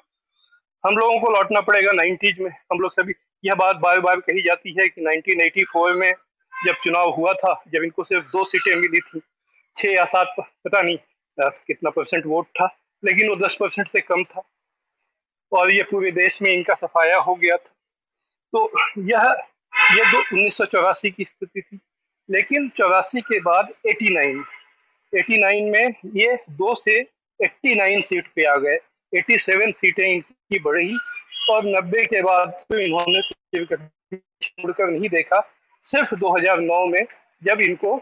हम 0.85 0.97
लोगों 0.97 1.21
को 1.21 1.31
लौटना 1.33 1.61
पड़ेगा 1.61 1.93
नाइन्टीज 1.93 2.39
में। 2.41 2.51
हम 2.51 2.81
लोग 2.81 2.93
सभी, 2.93 3.15
यह 3.45 3.55
बात 3.55 3.77
बार 3.77 4.01
बार 4.01 4.21
कही 4.21 4.43
जाती 4.43 4.75
है 4.81 4.89
कि 4.89 5.03
1984 5.03 5.95
में 5.95 6.13
जब 6.53 6.75
चुनाव 6.75 7.11
हुआ 7.11 7.33
था, 7.35 7.63
जब 7.69 7.83
इनको 7.83 8.05
सिर्फ़ 8.05 8.27
दो 8.27 8.45
सीटें 8.45 8.75
मिली 8.77 9.01
थी 9.01 9.21
छह 9.75 9.91
या 9.91 10.05
सात, 10.05 10.35
पता 10.39 10.83
नहीं 10.83 10.97
कितना 11.39 11.91
परसेंट 11.91 12.27
वोट 12.27 12.47
था, 12.49 12.67
लेकिन 13.03 13.29
वो 13.29 13.37
दस 13.37 13.57
परसेंट 13.61 13.89
से 13.89 14.01
कम 14.01 14.23
था। 14.25 14.43
और 15.53 15.73
ये 15.73 15.83
पूरे 15.83 16.11
देश 16.13 16.41
में 16.43 16.51
इनका 16.53 16.75
सफाया 16.75 17.17
हो 17.19 17.35
गया 17.35 17.57
था। 17.57 17.73
तो 18.53 18.71
यह 19.03 19.23
ये 19.93 20.05
दो 20.11 20.19
उन्नीस 20.19 20.59
की 21.07 21.25
स्थिति 21.25 21.61
थी, 21.63 21.79
लेकिन 22.29 22.69
चौरासी 22.79 23.21
के 23.21 23.41
बाद 23.41 23.73
89 23.87 24.45
89 25.15 25.71
में 25.71 25.95
ये 26.17 26.37
दो 26.51 26.75
से 26.75 27.01
89 27.41 28.01
सीट 28.03 28.27
पे 28.37 28.45
आ 28.45 28.55
गए। 28.57 28.79
87 29.13 29.73
सीटें 29.73 30.05
इनकी 30.05 30.59
बढ़ी 30.59 30.97
और 31.51 31.65
90 31.67 32.05
के 32.05 32.23
बाद 32.23 32.51
तो 32.71 32.79
इन्होंने 32.79 33.21
मुड़कर 34.61 34.91
नहीं 34.91 35.09
देखा। 35.09 35.41
सिर्फ़ 35.83 36.15
2009 36.15 36.85
में 36.87 37.05
जब 37.43 37.61
इनको 37.61 37.97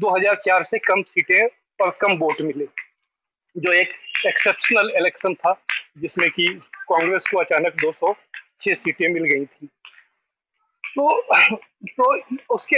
2004 0.00 0.62
से 0.62 0.78
कम 0.78 1.02
सीटें 1.02 1.46
और 1.80 1.90
कम 2.00 2.16
वोट 2.18 2.40
मिले, 2.40 2.66
जो 3.56 3.72
एक 3.72 3.88
एक्सेप्शनल 4.26 4.90
इलेक्शन 4.96 5.34
था, 5.34 5.52
जिसमें 5.98 6.28
कि 6.30 6.46
कांग्रेस 6.88 7.24
को 7.30 7.38
अचानक 7.38 7.80
206 7.80 8.74
सीटें 8.74 9.08
मिल 9.08 9.24
गई 9.24 9.44
थी। 9.44 9.66
तो 10.86 11.22
तो 11.90 12.14
उसके 12.54 12.76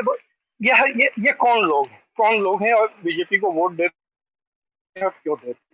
यह, 0.61 0.85
ये 0.97 1.11
ये 1.21 1.33
कौन 1.33 1.65
लोग 1.65 1.89
कौन 2.19 2.41
लोग 2.43 2.63
हैं 2.63 2.73
और 2.75 2.87
बीजेपी 3.05 3.39
को 3.39 3.51
वोट 3.53 3.73
देते 3.73 5.01
हैं, 5.01 5.11
क्यों 5.13 5.37
देते 5.37 5.67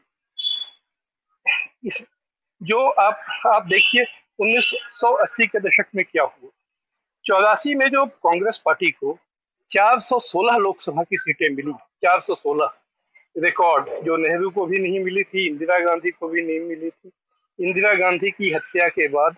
इस, 1.84 1.98
जो 2.60 2.78
आप 2.90 3.24
आप 3.46 3.66
देखिए 3.66 4.04
1980 4.38 5.46
के 5.46 5.58
दशक 5.60 5.88
में 5.94 6.04
क्या 6.04 6.22
हुआ? 6.24 6.50
चौरासी 7.24 7.74
में 7.74 7.86
जो 7.88 8.04
कांग्रेस 8.06 8.60
पार्टी 8.64 8.90
को 8.90 9.18
416 9.68 10.56
लोकसभा 10.58 11.02
की 11.02 11.16
सीटें 11.16 11.54
मिली 11.54 11.72
416 12.02 12.72
रिकॉर्ड, 13.36 13.88
जो 14.04 14.16
नेहरू 14.16 14.50
को 14.50 14.66
भी 14.66 14.78
नहीं 14.78 15.00
मिली 15.04 15.22
थी, 15.22 15.46
इंदिरा 15.46 15.78
गांधी 15.84 16.10
को 16.10 16.28
भी 16.28 16.42
नहीं 16.42 16.60
मिली 16.60 16.90
थी। 16.90 17.10
इंदिरा 17.58 17.92
गांधी 17.94 18.30
की 18.30 18.52
हत्या 18.52 18.88
के 18.88 19.08
बाद 19.08 19.36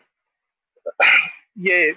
ये, 1.59 1.93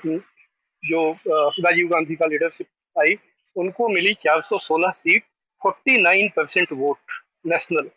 जो 0.83 1.11
राजीव 1.25 1.87
गांधी 1.87 2.15
का 2.15 2.25
लीडरशिप 2.25 2.67
आई 2.95 3.15
उनको 3.55 3.87
मिली 3.89 4.13
416 4.25 4.91
सीट 4.91 5.23
49 5.61 6.29
परसेंट 6.35 6.71
वोट 6.71 6.97
नेशनल 7.45 7.89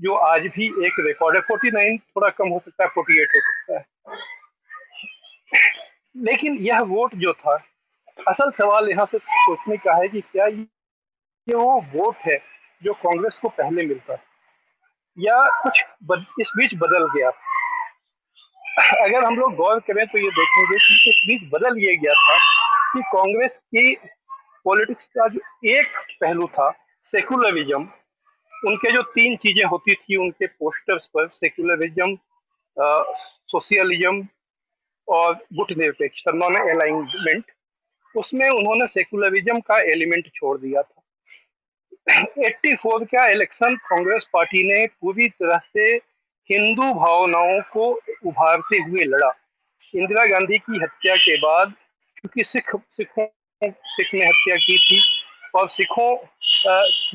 जो 0.00 0.14
आज 0.14 0.46
भी 0.56 0.66
एक 0.86 1.00
रिकॉर्ड 1.06 1.36
है। 1.36 1.42
49 1.42 1.98
थोड़ा 1.98 2.28
कम 2.38 2.48
हो 2.48 2.58
सकता 2.58 2.84
है 2.84 2.90
48 2.90 3.34
हो 3.34 3.40
सकता 3.40 3.78
है। 3.78 3.84
लेकिन 6.16 6.56
यह 6.60 6.80
वोट 6.88 7.14
जो 7.16 7.32
था 7.32 7.54
असल 8.28 8.50
सवाल 8.50 8.88
यहाँ 8.90 9.06
से 9.06 9.18
सोचने 9.18 9.76
का 9.76 9.94
है 9.94 10.08
कि 10.08 10.20
क्या 10.20 10.46
ये 10.46 11.54
वो 11.54 11.80
वोट 11.94 12.16
है 12.26 12.36
जो 12.82 12.92
कांग्रेस 13.02 13.36
को 13.36 13.48
पहले 13.48 13.86
मिलता 13.86 14.14
या 15.18 15.34
कुछ 15.62 15.82
बद, 16.04 16.24
इस 16.40 16.50
बीच 16.56 16.74
बदल 16.74 17.06
गया 17.16 17.30
अगर 19.04 19.24
हम 19.24 19.36
लोग 19.36 19.54
गौर 19.54 19.80
करें 19.80 20.04
तो 20.06 20.18
ये 20.18 20.30
देखेंगे 20.30 20.78
कि 20.78 21.08
इस 21.08 21.20
बीच 21.26 21.50
बदल 21.52 21.78
ये 21.78 21.96
गया 21.96 22.14
था 22.22 22.36
कि 22.92 23.02
कांग्रेस 23.12 23.56
की 23.56 23.94
पॉलिटिक्स 24.64 25.04
का 25.18 25.28
जो 25.28 25.40
एक 25.70 25.96
पहलू 26.20 26.46
था 26.46 26.70
सेकुलरिज्म 27.02 27.88
उनके 28.52 28.92
जो 28.92 29.02
तीन 29.14 29.36
चीज़ें 29.36 29.64
होती 29.64 29.94
थी, 29.94 30.16
उनके 30.16 30.46
पोस्टर्स 30.46 31.04
पर 31.14 31.28
सेक्युलरिज्म 31.28 32.16
सोशलिज्म 33.50 34.26
और 35.08 35.34
गुट 35.52 35.72
निरपेक्ष 35.78 36.22
नॉन 36.28 36.54
अलाइनमेंट 36.54 37.44
उसमें 38.14 38.48
उन्होंने 38.48 38.86
सेकुलरिज्म 38.86 39.60
का 39.60 39.76
एलिमेंट 39.92 40.30
छोड़ 40.34 40.56
दिया 40.58 40.82
था। 40.82 41.00
84 42.40 43.04
का 43.04 43.26
इलेक्शन 43.28 43.74
कांग्रेस 43.84 44.26
पार्टी 44.32 44.62
ने 44.64 44.86
पूरी 44.86 45.28
तरह 45.28 45.58
से 45.58 45.94
हिंदू 46.50 46.92
भावनाओं 46.94 47.60
को 47.72 47.90
उभारते 48.26 48.82
हुए 48.82 49.04
लड़ा। 49.04 49.30
इंदिरा 49.94 50.24
गांधी 50.26 50.58
की 50.58 50.82
हत्या 50.82 51.16
के 51.16 51.36
बाद, 51.36 51.72
क्योंकि 52.16 52.44
सिख, 52.44 52.76
सिखों 52.90 53.26
सिख 53.70 54.14
ने 54.14 54.24
हत्या 54.24 54.56
की 54.56 54.78
थी। 54.78 55.02
और 55.54 55.68
सिखों 55.68 56.16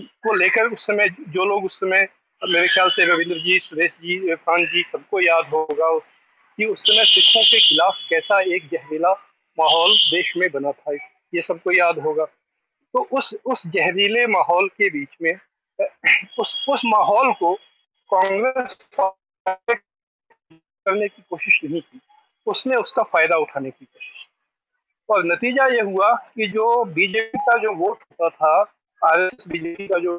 को 0.01 0.33
लेकर 0.33 0.71
उस 0.71 0.85
समय 0.85 1.07
जो 1.07 1.45
लोग 1.45 1.65
उस 1.65 1.79
समय, 1.79 2.07
मेरे 2.49 2.67
ख्याल 2.67 2.89
से 2.89 3.05
रविंद्र 3.05 3.37
जी, 3.37 3.59
सुरेश 3.59 3.91
जी, 3.91 4.29
इरफान 4.29 4.65
जी, 4.65 4.83
सबको 4.83 5.19
याद 5.19 5.45
होगा 5.45 5.99
कि 6.57 6.65
उस 6.65 6.79
समय 6.79 7.05
सिखों 7.05 7.43
के 7.43 7.69
खिलाफ 7.69 7.93
कैसा 8.09 8.55
एक 8.55 8.69
जहरीला 8.71 9.11
माहौल 9.59 9.91
देश 9.91 10.33
में 10.37 10.51
बना 10.51 10.71
था। 10.71 10.93
ये 11.33 11.41
सबको 11.41 11.71
याद 11.71 11.99
होगा। 11.99 12.25
तो 12.93 13.03
उस 13.11 13.35
उस 13.45 13.67
जहरीले 13.67 14.27
माहौल 14.27 14.67
के 14.67 14.89
बीच 14.89 15.09
में, 15.21 15.33
उस 16.39 16.65
उस 16.69 16.81
माहौल 16.85 17.33
को 17.33 17.53
कांग्रेस 18.13 18.77
करने 19.47 21.07
की 21.07 21.23
कोशिश 21.29 21.59
नहीं 21.63 21.81
की। 21.81 21.99
उसने 22.47 22.75
उसका 22.75 23.03
फ़ायदा 23.03 23.37
उठाने 23.37 23.69
की 23.69 23.85
कोशिश 23.85 24.28
और 25.09 25.25
नतीजा 25.25 25.65
ये 25.65 25.81
हुआ 25.81 26.13
कि 26.35 26.47
जो 26.47 26.83
बीजेपी 26.85 27.37
का 27.37 27.57
जो 27.57 27.73
वोट 27.75 28.03
होता 28.03 28.29
था 28.29 28.51
आर 29.01 29.21
एस 29.21 29.43
बीजेपी 29.47 29.87
का 29.87 29.99
जो 29.99 30.15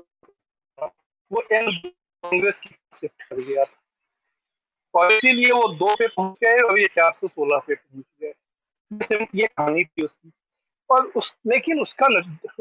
वो 1.30 1.42
एन 1.52 1.70
कांग्रेस 1.70 2.58
की 2.58 2.70
शिफ्ट 2.96 3.22
कर 3.22 3.36
गया 3.36 3.64
था। 3.64 3.76
और 4.94 5.12
इसीलिए 5.12 5.50
वो 5.52 5.68
दो 5.74 5.94
पे 5.94 6.06
पहुँच 6.06 6.36
गए 6.44 6.60
और 6.60 6.80
ये 6.80 6.86
चार 6.86 7.12
सौ 7.12 7.28
सोलह 7.28 7.58
पे 7.58 7.74
पहुँच 7.74 8.04
गए। 8.22 9.26
ये 9.34 9.46
कहानी 9.46 9.84
थी 9.84 10.02
उसकी। 10.02 10.32
और 10.90 11.06
उस 11.16 11.32
लेकिन 11.46 11.80
उसका 11.80 12.06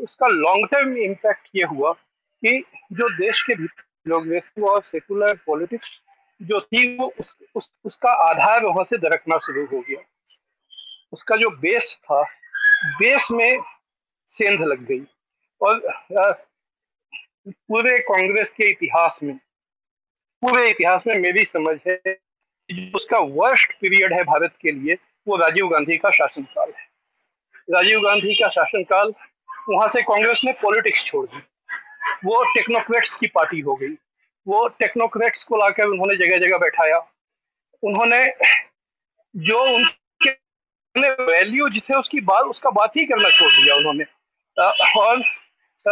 उसका 0.02 0.28
लॉन्ग 0.28 0.68
टर्म 0.72 0.98
इम्पैक्ट 0.98 1.48
ये 1.56 1.64
हुआ 1.64 1.92
कि 1.94 2.60
जो 2.94 3.10
देश 3.18 3.42
के 3.42 3.56
भीतर 3.56 3.84
प्रोग्रेसिव 4.04 4.66
और 4.66 4.82
सेकुलर 4.82 5.38
पॉलिटिक्स 5.46 6.00
जो 6.42 6.60
थी 6.62 6.98
वो 6.98 7.12
उस, 7.20 7.36
उस 7.56 7.72
उसका 7.86 8.12
आधार 8.30 8.66
वहाँ 8.66 8.84
से 8.84 8.98
दरकना 8.98 9.38
शुरू 9.38 9.66
हो 9.66 9.80
गया। 9.80 10.02
उसका 11.12 11.36
जो 11.36 11.50
बेस 11.50 11.98
था 12.04 12.22
बेस 13.00 13.28
में 13.32 13.62
सेंध 14.28 14.62
लग 14.62 14.86
गई। 14.86 15.02
और 15.62 15.80
पूरे 17.48 17.98
कांग्रेस 18.00 18.50
के 18.50 18.70
इतिहास 18.70 19.20
में, 19.24 19.36
पूरे 20.44 20.70
इतिहास 20.70 21.04
में 21.08 21.16
मेरी 21.20 21.46
समझ 21.46 21.78
है 21.88 22.18
उसका 22.96 23.20
वर्स्ट 23.20 23.72
पीरियड 23.74 24.14
है 24.14 24.24
भारत 24.24 24.54
के 24.62 24.72
लिए, 24.72 24.98
वो 25.28 25.36
राजीव 25.36 25.68
गांधी 25.68 25.98
का 25.98 26.10
शासनकाल 26.10 26.74
है। 26.78 26.88
राजीव 27.74 28.00
गांधी 28.00 28.34
का 28.34 28.48
शासनकाल, 28.48 29.14
वहाँ 29.70 29.88
से 29.88 30.02
कांग्रेस 30.02 30.42
ने 30.44 30.52
पॉलिटिक्स 30.52 31.04
छोड़ 31.04 31.26
दी। 31.26 31.42
वो 32.26 32.44
टेक्नोक्रेट्स 32.44 33.14
की 33.14 33.28
पार्टी 33.28 33.60
हो 33.60 33.76
गई। 33.76 33.94
वो 34.48 34.68
टेक्नोक्रेट्स 34.68 35.44
को 35.44 35.58
लाकर 35.58 35.84
उन्होंने 35.84 36.16
जगह 36.16 36.38
जगह 36.38 36.58
बैठाया। 36.58 36.98
उन्होंने 37.84 38.26
जो 39.36 39.76
उनके 39.76 40.09
वैल्यू 40.96 41.68
जिसे 41.70 41.96
उसकी 41.96 42.20
बात, 42.22 42.46
उसका 42.46 42.70
बात 42.72 42.98
ही 42.98 43.06
करना 43.06 43.30
छोड़ 43.30 43.52
दिया 43.54 43.76
उन्होंने। 43.76 44.04
और 44.98 45.18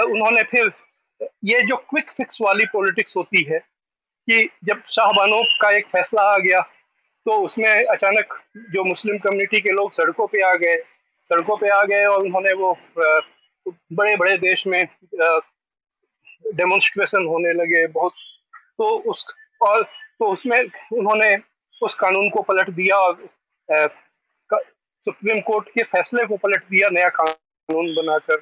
उन्होंने 0.04 0.44
फिर, 0.44 0.72
ये 1.22 1.62
जो 1.68 1.76
क्विक 1.90 2.10
फिक्स 2.10 2.38
वाली 2.42 2.66
पॉलिटिक्स 2.66 3.16
होती 3.18 3.44
है, 3.44 3.60
कि 3.60 4.50
जब 4.64 4.82
शाहबानो 4.86 5.42
का 5.62 5.70
एक 5.76 5.86
फैसला 5.88 6.22
आ 6.34 6.38
गया 6.38 6.60
तो 7.26 7.38
उसमें 7.44 7.86
अचानक 7.86 8.34
जो 8.74 8.84
मुस्लिम 8.84 9.18
कम्युनिटी 9.18 9.60
के 9.62 9.72
लोग 9.72 9.92
सड़कों 9.92 10.28
पे 10.28 10.42
आ 10.44 10.54
गए, 10.56 10.76
सड़कों 11.32 11.58
पे 11.58 11.70
आ 11.70 11.82
गए 11.84 12.04
और 12.06 12.24
उन्होंने 12.24 12.54
वो 12.54 12.78
बड़े 13.66 14.16
बड़े 14.16 14.38
देश 14.38 14.64
में 14.68 14.84
डेमोन्स्ट्रेशन 16.56 17.26
होने 17.28 17.54
लगे 17.54 17.86
बहुत। 17.88 18.14
तो 18.78 18.90
उस, 19.10 19.24
और 19.62 19.84
तो 19.84 20.30
उसमें 20.32 20.60
उन्होंने 20.60 21.36
उस 21.82 21.94
कानून 21.94 22.30
को 22.30 22.42
पलट 22.42 22.70
दिया 22.72 22.98
और 22.98 23.14
सुप्रीम 25.08 25.40
कोर्ट 25.42 25.68
के 25.70 25.84
फैसले 25.86 26.24
को 26.28 26.38
पलट 26.38 26.64
दिया, 26.64 26.88
नया 26.90 27.10
कानून 27.10 27.94
बनाकर। 27.96 28.42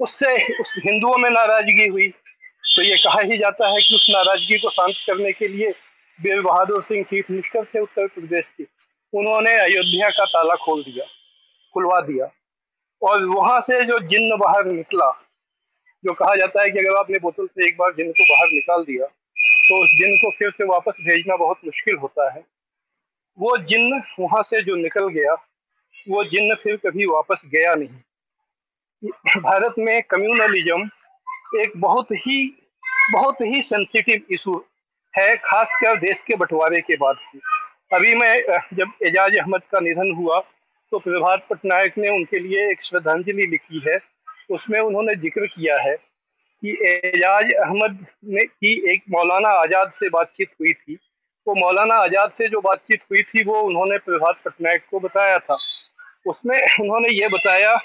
उससे 0.00 0.30
उस 0.60 0.74
हिंदुओं 0.78 1.16
में 1.18 1.28
नाराज़गी 1.30 1.86
हुई। 1.86 2.06
तो 2.08 2.82
ये 2.82 2.96
कहा 2.96 3.20
ही 3.22 3.36
जाता 3.38 3.68
है 3.68 3.80
कि 3.80 3.94
उस 3.94 4.06
नाराज़गी 4.10 4.58
को 4.58 4.70
शांत 4.70 4.94
करने 5.06 5.32
के 5.32 5.48
लिए 5.48 5.70
बीर 6.18 6.40
बहादुर 6.40 6.82
सिंह 6.82 7.02
चीफ 7.04 7.30
मिनिस्टर 7.30 7.64
थे 7.64 7.80
उत्तर 7.80 8.06
प्रदेश 8.06 8.46
के। 8.58 8.64
उन्होंने 9.12 9.52
अयोध्या 9.56 10.08
का 10.10 10.24
ताला 10.26 10.54
खोल 10.64 10.82
दिया, 10.82 11.04
खुलवा 11.74 12.00
दिया। 12.02 12.30
और 13.02 13.24
वहाँ 13.26 13.60
से 13.60 13.82
जो 13.82 13.98
जिन्न 14.06 14.38
बाहर 14.38 14.64
निकला, 14.66 15.10
जो 16.04 16.12
कहा 16.14 16.34
जाता 16.34 16.62
है 16.62 16.70
कि 16.70 16.78
अगर 16.78 16.96
आपने 16.98 17.18
बोतल 17.18 17.46
से 17.46 17.66
एक 17.66 17.76
बार 17.76 17.92
जिन 17.92 18.10
को 18.12 18.24
बाहर 18.24 18.48
निकाल 18.50 18.84
दिया 18.84 19.06
तो 19.06 19.82
उस 19.82 19.90
जिन 19.98 20.16
को 20.16 20.30
फिर 20.30 20.50
से 20.50 20.64
वापस 20.66 20.96
भेजना 21.02 21.36
बहुत 21.36 21.60
मुश्किल 21.64 21.96
होता 21.96 22.30
है। 22.30 22.42
वो 23.38 23.56
जिन 23.60 23.92
वहाँ 24.20 24.42
से 24.42 24.62
जो 24.64 24.74
निकल 24.76 25.08
गया, 25.10 25.34
वो 26.06 26.22
जिन 26.26 26.54
फिर 26.54 26.76
कभी 26.76 27.06
वापस 27.06 27.40
गया 27.46 27.74
नहीं। 27.74 29.10
भारत 29.42 29.74
में 29.78 30.02
कम्युनलिज्म 30.04 31.60
एक 31.60 31.72
बहुत 31.78 32.12
ही 32.16 32.36
बहुत 33.12 33.40
ही 33.42 33.60
सेंसिटिव 33.62 34.32
इशू 34.32 34.56
है, 35.14 35.34
खासकर 35.36 35.98
देश 36.00 36.20
के 36.26 36.36
बंटवारे 36.36 36.80
के 36.80 36.96
बाद 36.96 37.16
से। 37.20 37.38
अभी 37.92 38.14
मैं 38.14 38.36
जब 38.74 38.92
एजाज 39.06 39.36
अहमद 39.38 39.62
का 39.72 39.80
निधन 39.80 40.12
हुआ 40.14 40.40
तो 40.92 40.98
प्रभात 41.00 41.46
पटनायक 41.50 41.98
ने 41.98 42.08
उनके 42.10 42.38
लिए 42.38 42.68
एक 42.70 42.80
श्रद्धांजलि 42.82 43.46
लिखी 43.46 43.82
है। 43.86 43.98
उसमें 44.50 44.78
उन्होंने 44.80 45.14
ज़िक्र 45.16 45.46
किया 45.46 45.76
है 45.82 45.94
कि 45.96 46.70
एजाज 46.86 47.52
अहमद 47.54 48.06
ने, 48.24 48.44
की 48.44 48.92
एक 48.92 49.02
मौलाना 49.10 49.48
आज़ाद 49.60 49.90
से 49.92 50.08
बातचीत 50.10 50.50
हुई 50.60 50.72
थी। 50.72 50.98
वो 51.46 51.54
मौलाना 51.56 51.94
आज़ाद 52.02 52.30
से 52.32 52.48
जो 52.48 52.60
बातचीत 52.60 53.02
हुई 53.02 53.22
थी, 53.22 53.44
वो 53.44 53.60
उन्होंने 53.62 53.98
प्रभात 54.00 54.40
पटनायक 54.44 54.84
को 54.90 55.00
बताया 55.00 55.38
था। 55.38 55.56
उसमें 56.26 56.58
उन्होंने 56.80 57.08
ये 57.10 57.28
बताया 57.28 57.76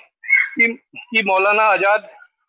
कि 0.52 0.67
कि 0.67 1.24
मौलाना 1.26 1.63
आज़ाद 1.69 2.08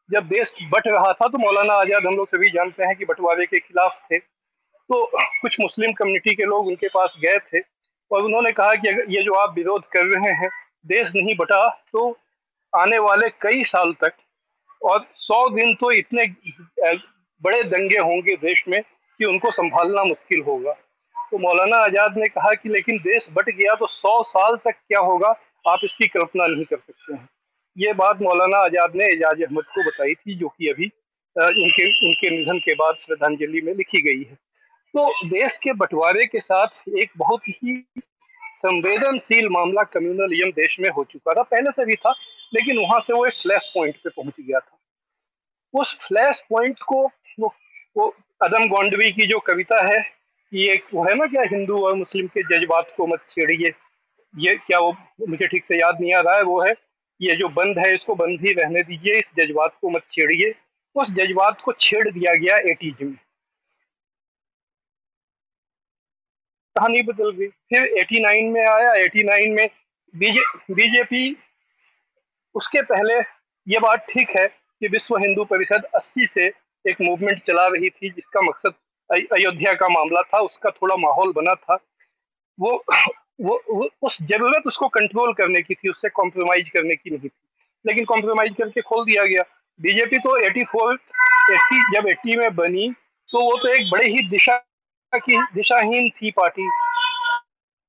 जब 0.08 0.28
देश 0.28 0.56
बट 0.70 0.86
रहा 0.88 1.12
था 1.12 1.28
तो 1.28 1.38
मौलाना 1.38 1.74
आज़ाद 1.76 2.06
हम 2.06 2.14
लोग 2.16 2.28
सभी 2.28 2.50
जानते 2.50 2.86
हैं 2.86 2.96
कि 2.96 3.04
बंटवारे 3.04 3.46
के 3.46 3.58
खिलाफ 3.58 3.98
थे। 4.04 4.18
तो 4.18 5.04
कुछ 5.14 5.56
मुस्लिम 5.60 5.92
कम्युनिटी 5.92 6.34
के 6.34 6.44
लोग 6.44 6.66
उनके 6.66 6.88
पास 6.90 7.14
गए 7.18 7.38
थे 7.48 7.60
और 8.10 8.24
उन्होंने 8.24 8.50
कहा 8.52 8.74
कि 8.74 8.88
अगर 8.88 9.10
ये 9.10 9.22
जो 9.22 9.34
आप 9.36 9.54
विरोध 9.56 9.84
कर 9.92 10.04
रहे 10.06 10.32
हैं, 10.34 10.48
देश 10.86 11.10
नहीं 11.14 11.34
बटा 11.36 11.68
तो 11.92 12.10
आने 12.72 12.98
वाले 13.00 13.28
कई 13.42 13.62
साल 13.64 13.92
तक 14.00 14.12
और 14.82 15.06
सौ 15.12 15.48
दिन 15.50 15.74
तो 15.74 15.90
इतने 15.92 16.24
बड़े 17.42 17.62
दंगे 17.64 17.98
होंगे 18.00 18.36
देश 18.38 18.64
में 18.68 18.80
कि 18.80 19.24
उनको 19.24 19.50
संभालना 19.50 20.04
मुश्किल 20.04 20.42
होगा। 20.42 20.76
तो 21.32 21.38
मौलाना 21.38 21.76
आज़ाद 21.78 22.16
ने 22.18 22.26
कहा 22.28 22.52
कि 22.54 22.68
लेकिन 22.68 22.98
देश 23.00 23.26
बट 23.32 23.50
गया 23.50 23.74
तो 23.74 23.86
सौ 23.88 24.20
साल 24.24 24.56
तक 24.64 24.74
क्या 24.78 25.00
होगा? 25.00 25.28
आप 25.64 25.80
इसकी 25.84 26.06
कल्पना 26.08 26.46
नहीं 26.46 26.64
कर 26.64 26.76
सकते 26.76 27.12
हैं। 27.12 27.28
ये 27.76 27.92
बात 27.94 28.22
मौलाना 28.22 28.58
आज़ाद 28.60 28.94
ने 28.96 29.06
एजाज 29.06 29.42
अहमद 29.42 29.64
को 29.66 29.82
बताई 29.82 30.14
थी, 30.14 30.34
जो 30.34 30.48
कि 30.48 30.68
अभी 30.68 30.86
उनके 31.36 31.84
उनके 32.06 32.30
निधन 32.30 32.58
के 32.58 32.74
बाद 32.74 32.96
श्रद्धांजलि 32.98 33.60
में 33.60 33.72
लिखी 33.74 34.02
गई 34.02 34.22
है। 34.22 34.34
तो 34.94 35.28
देश 35.28 35.56
के 35.62 35.72
बंटवारे 35.74 36.24
के 36.26 36.38
साथ 36.40 36.82
एक 36.98 37.10
बहुत 37.16 37.48
ही 37.48 37.76
संवेदनशील 38.54 39.48
मामला 39.48 39.82
कम्युनलिज्म 39.88 40.50
देश 40.52 40.76
में 40.80 40.88
हो 40.90 41.04
चुका 41.04 41.32
था। 41.32 41.42
पहले 41.44 41.70
से 41.72 41.84
भी 41.84 41.94
था, 41.96 42.14
लेकिन 42.54 42.78
वहाँ 42.78 43.00
से 43.00 43.12
वो 43.12 43.26
एक 43.26 43.34
फ्लैश 43.42 43.70
पॉइंट 43.74 43.96
पे 43.96 44.10
पहुँच 44.10 44.34
गया 44.40 44.58
था। 44.58 44.78
उस 45.74 45.94
फ्लैश 46.00 46.40
पॉइंट 46.50 46.78
को, 46.82 47.02
वो 47.40 47.54
वो 47.96 48.14
अदम 48.40 48.66
गोंडवी 48.68 49.10
की 49.10 49.26
जो 49.26 49.38
कविता 49.46 49.84
है 49.84 50.00
ये 50.52 50.74
वो 50.94 51.04
है 51.04 51.14
ना 51.14 51.26
क्या, 51.26 51.42
हिंदू 51.50 51.80
और 51.86 51.94
मुस्लिम 51.96 52.26
के 52.26 52.42
जज्बात 52.42 52.92
को 52.96 53.06
मत 53.06 53.24
छेड़िए। 53.28 53.72
ये 54.34 54.54
क्या 54.56 54.78
वो, 54.78 54.92
मुझे 55.28 55.46
ठीक 55.46 55.64
से 55.64 55.78
याद 55.80 56.00
नहीं 56.00 56.12
आ 56.14 56.20
रहा 56.20 56.36
है, 56.36 56.42
वो 56.42 56.60
है 56.62 56.74
ये 57.20 57.34
जो 57.36 57.48
बंद 57.48 57.78
है, 57.78 57.92
इसको 57.94 58.14
बंद 58.14 58.40
ही 58.40 58.52
रहने 58.52 58.82
दीजिए, 58.82 59.18
इस 59.18 59.30
जज्बात 59.38 59.76
को 59.80 59.90
मत 59.90 60.08
छेड़िए। 60.08 60.54
उस 60.96 61.10
जज्बात 61.10 61.60
को 61.60 61.72
छेड़ 61.72 62.08
दिया 62.10 62.34
गया 62.34 62.56
एटीज 62.70 63.02
में। 63.02 63.14
कहानी 66.76 67.02
बदल 67.02 67.30
गई। 67.30 67.46
फिर 67.46 67.82
89 68.00 68.50
में 68.50 68.64
आया 68.66 68.92
89 69.04 69.50
में 69.50 69.68
बीजे, 70.14 70.42
बीजेपी, 70.74 71.36
उसके 72.54 72.82
पहले 72.82 73.14
ये 73.66 73.78
बात 73.78 74.06
ठीक 74.10 74.30
है 74.30 74.46
कि 74.48 74.88
विश्व 74.88 75.16
हिंदू 75.16 75.44
परिषद 75.44 75.84
80 75.94 76.26
से 76.26 76.46
एक 76.84 77.00
मूवमेंट 77.00 77.40
चला 77.40 77.66
रही 77.66 77.90
थी, 77.90 78.10
जिसका 78.10 78.40
मकसद 78.40 78.74
अयोध्या 79.10 79.74
का 79.74 79.88
मामला 79.88 80.22
था 80.22 80.38
उसका 80.38 80.70
थोड़ा 80.70 80.96
माहौल 80.96 81.32
बना 81.32 81.54
था। 81.54 81.74
वो 82.60 82.84
वो, 83.40 83.62
वो 83.70 83.88
उस 84.02 84.18
ज़रूरत 84.22 84.62
उसको 84.66 84.88
कंट्रोल 84.88 85.32
करने 85.32 85.60
की 85.60 85.74
थी 85.74 85.88
उससे 85.88 86.08
कॉम्प्रोमाइज 86.08 86.68
करने 86.68 86.94
की 86.94 87.10
नहीं 87.10 87.20
थी। 87.20 87.30
लेकिन 87.86 88.04
कॉम्प्रोमाइज 88.04 88.54
करके 88.58 88.80
खोल 88.80 89.04
दिया 89.04 89.24
गया। 89.24 89.42
बीजेपी 89.80 90.18
तो 90.18 90.36
84 90.38 90.98
80 91.50 91.82
जब 91.94 92.08
80 92.08 92.36
में 92.36 92.54
बनी 92.56 92.92
तो 93.30 93.44
वो 93.44 93.56
तो 93.56 93.68
एक 93.68 93.90
बड़े 93.90 94.06
ही 94.06 94.28
दिशा 94.28 94.56
की 95.14 95.36
दिशाहीन 95.54 96.10
थी 96.10 96.30
पार्टी। 96.30 96.68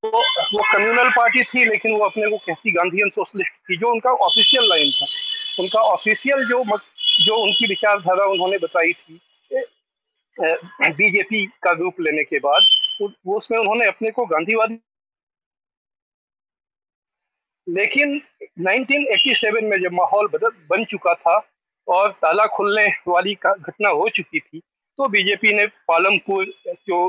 तो 0.03 0.09
वो 0.57 0.63
कम्युनल 0.73 1.09
पार्टी 1.09 1.43
थी 1.43 1.65
लेकिन 1.65 1.97
वो 1.97 2.05
अपने 2.05 2.29
को 2.29 2.37
कहती 2.37 2.71
गांधीयन 2.71 3.09
सोशलिस्ट 3.09 3.51
थी 3.51 3.77
जो 3.77 3.91
उनका 3.91 4.09
ऑफिशियल 4.09 4.69
लाइन 4.69 4.91
था। 4.91 5.05
उनका 5.59 5.79
ऑफिशियल 5.79 6.45
जो 6.45 6.63
जो 7.25 7.35
उनकी 7.35 7.67
विचारधारा 7.67 8.25
उन्होंने 8.25 8.57
बताई 8.57 8.91
थी 8.91 9.21
बीजेपी 10.39 11.45
का 11.63 11.71
रूप 11.71 11.99
लेने 12.01 12.23
के 12.23 12.39
बाद 12.39 13.13
उसमें 13.27 13.57
उन्होंने 13.59 13.85
अपने 13.85 14.11
को 14.11 14.25
गांधीवादी 14.25 14.79
लेकिन 17.67 18.21
1987 18.61 19.63
में 19.63 19.77
जब 19.81 19.93
माहौल 19.93 20.27
बदल 20.27 20.51
बन 20.69 20.83
चुका 20.85 21.13
था 21.13 21.35
और 21.87 22.11
ताला 22.11 22.45
खुलने 22.45 22.87
वाली 23.07 23.33
घटना 23.33 23.89
हो 23.89 24.07
चुकी 24.09 24.39
थी 24.39 24.59
तो 24.99 25.07
बीजेपी 25.07 25.53
ने 25.53 25.65
पालमपुर, 25.87 26.45
जो 26.87 27.07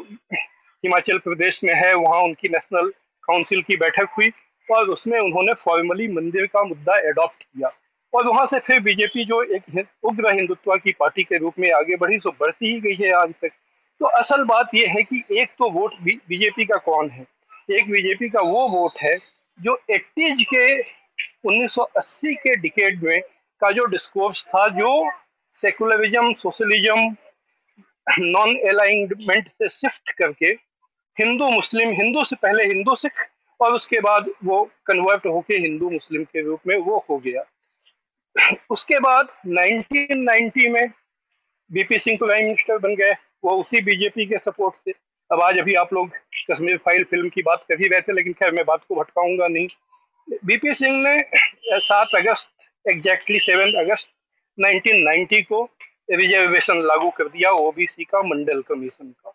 हिमाचल 0.85 1.19
प्रदेश 1.19 1.61
में 1.65 1.75
है, 1.75 1.93
वहाँ 1.95 2.23
उनकी 2.23 2.49
नेशनल 2.49 2.89
काउंसिल 3.25 3.63
की 3.63 3.77
बैठक 3.77 4.09
हुई 4.17 4.31
और 4.69 4.89
उसमें 4.89 5.19
उन्होंने 5.19 5.55
फॉर्मली 5.55 6.09
मंदिर 6.09 6.47
का 6.47 6.63
मुद्दा 6.65 6.97
एडॉप्ट 7.09 7.43
किया। 7.43 7.69
और 8.15 8.27
वहाँ 8.27 8.45
से 8.47 8.59
फिर 8.59 8.81
बीजेपी 8.81 9.25
जो 9.25 9.43
एक 9.43 9.87
उग्र 10.03 10.35
हिंदुत्व 10.35 10.77
की 10.77 10.93
पार्टी 10.93 11.23
के 11.23 11.39
रूप 11.39 11.55
में 11.59 11.71
आगे 11.73 11.97
बढ़ी, 11.97 12.19
सो 12.19 12.31
बढ़ती 12.31 12.73
ही 12.73 12.81
गई 12.81 13.07
है 13.07 13.13
आज 13.13 13.35
तक। 13.43 13.51
तो 14.01 14.07
असल 14.07 14.45
बात 14.45 14.75
यह 14.75 14.91
है 14.91 15.03
कि 15.03 15.23
एक 15.33 15.49
तो 15.59 15.71
वोट 15.71 15.95
बीजेपी 16.01 16.65
का 16.65 16.77
कौन 16.77 17.11
है? 17.11 17.27
एक 17.71 17.91
बीजेपी 17.91 18.29
का 18.29 18.41
वो 18.41 18.69
वोट 18.69 18.93
है 19.03 19.17
जो 19.61 19.81
एट्टीज 19.91 20.45
के 20.55 20.81
1980 21.45 22.35
के 22.35 22.57
डिकेड 22.57 23.03
में 23.03 23.21
का 23.61 23.71
जो 23.71 23.85
डिस्कोर्स 23.85 24.43
था, 24.43 24.67
जो 24.69 25.11
सेकुलरिज्म, 25.53 26.33
सोशलिज्म 26.33 27.17
नॉन 28.19 28.57
अलाइनमेंट 28.69 29.49
से 29.49 29.69
शिफ्ट 29.69 30.11
करके 30.11 30.47
हिंदू, 31.19 31.51
मुस्लिम, 31.51 31.89
हिंदू 31.89 32.25
से 32.25 32.37
पहले 32.37 32.65
हिंदू 32.65 32.95
सिख 32.95 33.13
और 33.61 33.73
उसके 33.73 34.01
बाद 34.01 34.31
वो 34.45 34.63
कन्वर्ट 34.87 35.27
होके 35.27 35.55
हिंदू, 35.55 35.91
मुस्लिम 35.91 36.25
के 36.25 36.43
रूप 36.43 36.61
में 36.67 36.77
वो 36.77 37.05
हो 37.11 37.19
गया। 37.19 37.43
उसके 38.71 38.99
बाद 38.99 39.29
1990 39.49 40.69
में 40.69 40.89
बीपी 41.71 41.99
सिंह 41.99 42.19
प्राइम 42.19 42.45
मिनिस्टर 42.45 42.79
बन 42.79 42.95
गए। 42.95 43.13
वो 43.45 43.51
उसी 43.51 43.81
बीजेपी 43.81 44.27
के 44.27 44.39
सपोर्ट 44.39 44.75
से। 44.75 44.93
अब 45.31 45.41
आज 45.41 45.59
अभी 45.59 45.75
आप 45.75 45.93
लोग 45.93 46.11
कश्मीर 46.51 46.77
फ़ाइल 46.77 47.05
फ़िल्म 47.05 47.29
की 47.29 47.43
बात 47.43 47.65
कर 47.69 47.81
ही 47.81 47.89
रहे 47.89 48.01
थे, 48.01 48.13
लेकिन 48.13 48.33
खैर 48.33 48.51
मैं 48.51 48.65
बात 48.65 48.85
को 48.89 48.95
भटकाऊँगा 48.95 49.47
नहीं। 49.47 49.67
बीपी 50.45 50.73
सिंह 50.73 51.03
ने 51.03 51.19
सात 51.79 52.09
अगस्त 52.15 52.49
एग्जैक्टली 52.91 53.39
सेवन 53.39 53.85
अगस्त 53.85 54.07
1990 54.59 55.41
को 55.43 55.63
रिजर्वेशन 56.11 56.81
लागू 56.83 57.11
कर 57.11 57.25
दिया 57.25 57.51
ओबीसी 57.51 58.05
का, 58.05 58.23
मंडल 58.23 58.63
कमीशन 58.63 59.15
का। 59.25 59.33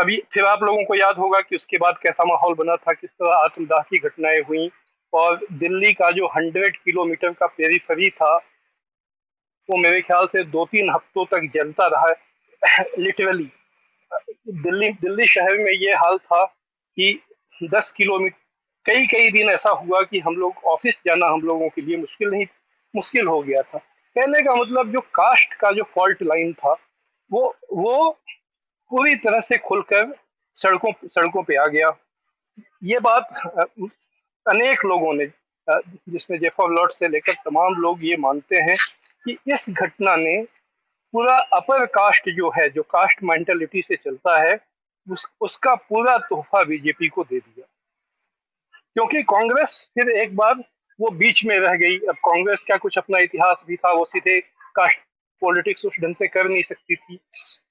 अभी 0.00 0.22
फिर 0.32 0.44
आप 0.44 0.62
लोगों 0.62 0.84
को 0.84 0.94
याद 0.94 1.16
होगा 1.16 1.40
कि 1.40 1.56
उसके 1.56 1.78
बाद 1.78 1.98
कैसा 2.02 2.24
माहौल 2.24 2.54
बना 2.54 2.76
था, 2.76 2.92
किस 2.92 3.10
तरह 3.10 3.34
आत्मदाह 3.34 3.82
की 3.82 3.98
घटनाएँ 3.98 4.40
हुई। 4.48 4.70
और 5.12 5.46
दिल्ली 5.52 5.92
का 5.92 6.10
जो 6.10 6.26
हंड्रेड 6.26 6.76
किलोमीटर 6.76 7.32
का 7.32 7.46
पेरीफरी 7.46 8.08
था, 8.10 8.36
वो 9.68 9.76
मेरे 9.76 10.00
ख्याल 10.00 10.26
से 10.26 10.44
दो 10.44 10.64
तीन 10.64 10.90
हफ्तों 10.90 11.24
तक 11.24 11.50
जलता 11.54 11.86
रहा 11.86 12.12
लिटरली 12.98 13.50
दिल्ली 14.62 14.88
दिल्ली 15.02 15.26
शहर 15.26 15.58
में 15.58 15.70
ये 15.72 15.92
हाल 15.94 16.18
था 16.18 16.44
कि 16.44 17.18
दस 17.64 17.90
किलोमीटर 17.96 18.40
कई 18.86 19.06
कई 19.06 19.28
दिन 19.30 19.48
ऐसा 19.50 19.70
हुआ 19.70 20.00
कि 20.02 20.20
हम 20.20 20.36
लोग 20.36 20.64
ऑफ़िस 20.66 20.98
जाना 21.06 21.26
हम 21.26 21.40
लोगों 21.40 21.68
के 21.68 21.80
लिए 21.80 21.96
मुश्किल 21.96 22.28
नहीं, 22.30 22.46
मुश्किल 22.94 23.26
हो 23.26 23.40
गया 23.42 23.62
था। 23.62 23.78
कहने 23.78 24.40
का 24.42 24.54
मतलब 24.54 24.92
जो 24.92 25.00
कास्ट 25.00 25.54
का 25.54 25.70
जो 25.70 25.82
फॉल्ट 25.94 26.22
लाइन 26.22 26.52
था, 26.52 26.72
वो 27.30 27.56
वो 27.72 28.10
पूरी 28.90 29.14
तरह 29.16 29.40
से 29.40 29.58
खुलकर 29.58 30.14
सड़कों 30.54 30.92
सड़कों 31.04 31.42
पे 31.42 31.56
आ 31.56 31.66
गया। 31.66 31.88
ये 32.84 32.98
बात 33.00 33.28
अनेक 34.48 34.84
लोगों 34.84 35.14
ने 35.14 35.26
जिसमें 36.08 36.38
जेफर 36.38 36.70
लॉर्ड 36.70 36.90
से 36.90 37.08
लेकर 37.08 37.32
तमाम 37.32 37.74
लोग 37.74 37.98
ये 38.04 38.16
मानते 38.16 38.56
हैं 38.56 38.76
कि 39.24 39.36
इस 39.52 39.66
घटना 39.70 40.16
ने 40.16 40.42
पूरा 41.14 41.36
अपर 41.36 41.86
कास्ट 41.86 42.30
जो 42.30 42.50
है 42.50 42.68
जो 42.68 42.82
कास्ट 42.82 43.22
मेंटेलिटी 43.22 43.82
से 43.82 43.94
चलता 43.94 44.42
है 44.42 44.58
उस, 45.10 45.26
उसका 45.40 45.74
पूरा 45.74 46.16
तोहफा 46.18 46.62
बीजेपी 46.64 47.08
को 47.08 47.24
दे 47.24 47.38
दिया। 47.38 47.66
क्योंकि 48.94 49.22
कांग्रेस 49.22 49.90
फिर 49.94 50.10
एक 50.10 50.36
बार 50.36 50.54
वो 51.00 51.10
बीच 51.10 51.44
में 51.44 51.58
रह 51.58 51.74
गई। 51.76 51.96
अब 51.98 52.14
कांग्रेस 52.14 52.60
का 52.60 52.76
कुछ 52.76 52.98
अपना 52.98 53.18
इतिहास 53.18 53.62
भी 53.66 53.76
था 53.76 53.92
वो 53.92 54.04
सीधे 54.04 54.40
कास्ट 54.76 54.98
पॉलिटिक्स 55.40 55.84
उस 55.86 55.92
ढंग 56.00 56.14
से 56.14 56.28
कर 56.28 56.48
नहीं 56.48 56.62
सकती 56.62 56.96
थी। 56.96 57.18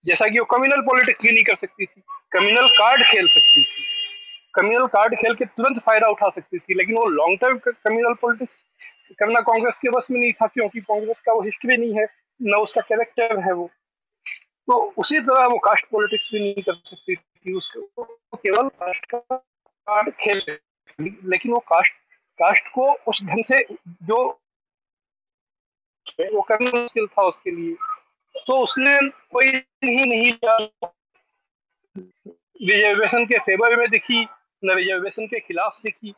जैसा 0.05 0.27
कि 0.27 0.39
वो 0.39 0.45
कम्युनल 0.45 0.81
पॉलिटिक्स 0.81 1.21
भी 1.21 1.31
नहीं 1.31 1.43
कर 1.43 1.55
सकती 1.55 1.85
थी। 1.85 2.01
कम्युनल 2.31 2.67
कार्ड 2.67 3.03
खेल 3.03 3.27
सकती 3.27 3.63
थी। 3.63 3.90
कम्युनल 4.53 4.87
कार्ड 4.93 5.13
खेल 5.15 5.35
के 5.35 5.45
तुरंत 5.47 5.79
फ़ायदा 5.81 6.07
उठा 6.09 6.29
सकती 6.29 6.57
थी, 6.59 6.73
लेकिन 6.73 6.95
वो 6.97 7.05
लॉन्ग 7.09 7.39
टर्म 7.41 7.57
कम्युनल 7.57 8.13
पॉलिटिक्स 8.21 8.63
करना 9.19 9.39
कांग्रेस 9.41 9.77
के 9.77 9.89
बस 9.91 10.07
में 10.11 10.19
नहीं 10.19 10.31
था, 10.33 10.47
क्योंकि 10.47 10.79
कांग्रेस 10.81 11.19
का 11.19 11.33
वो 11.33 11.41
हिस्ट्री 11.41 11.77
नहीं 11.77 11.93
है, 11.93 12.05
न 12.39 12.55
उसका 12.57 12.81
कैरेक्टर 12.83 13.39
है 13.39 13.53
वो। 13.53 13.69
तो 14.67 14.79
उसी 14.97 15.19
तरह 15.19 15.45
वो 15.45 15.57
कास्ट 15.59 15.85
पॉलिटिक्स 15.91 16.29
भी 16.33 16.39
नहीं 16.39 16.63
कर 16.63 16.73
सकती 16.75 17.15
थी, 17.15 17.53
उसको 17.53 18.03
केवल 18.35 18.67
कास्ट 18.69 19.05
कार्ड 19.11 20.09
खेल 20.19 20.41
लेकिन 20.99 21.51
वो 21.51 21.59
कास्ट 21.67 21.93
कास्ट 22.39 22.67
को 22.73 22.91
उस 23.07 23.19
ढंग 23.23 23.43
से 23.43 23.63
जो 24.03 24.17
वो 26.33 26.41
करना 26.41 26.69
मुश्किल 26.73 27.07
था 27.07 27.23
उसके 27.23 27.51
लिए। 27.51 27.75
तो 28.35 28.57
उसने 28.61 28.97
कोई 29.31 29.51
नहीं 29.83 30.05
नहीं 30.05 30.31
रिजर्वेशन 31.95 33.25
के 33.25 33.37
फेवर 33.39 33.75
में 33.75 33.89
दिखी 33.89 34.23
रिजर्वेशन 34.69 35.25
के 35.25 35.39
खिलाफ 35.39 35.79
लिखी। 35.85 36.13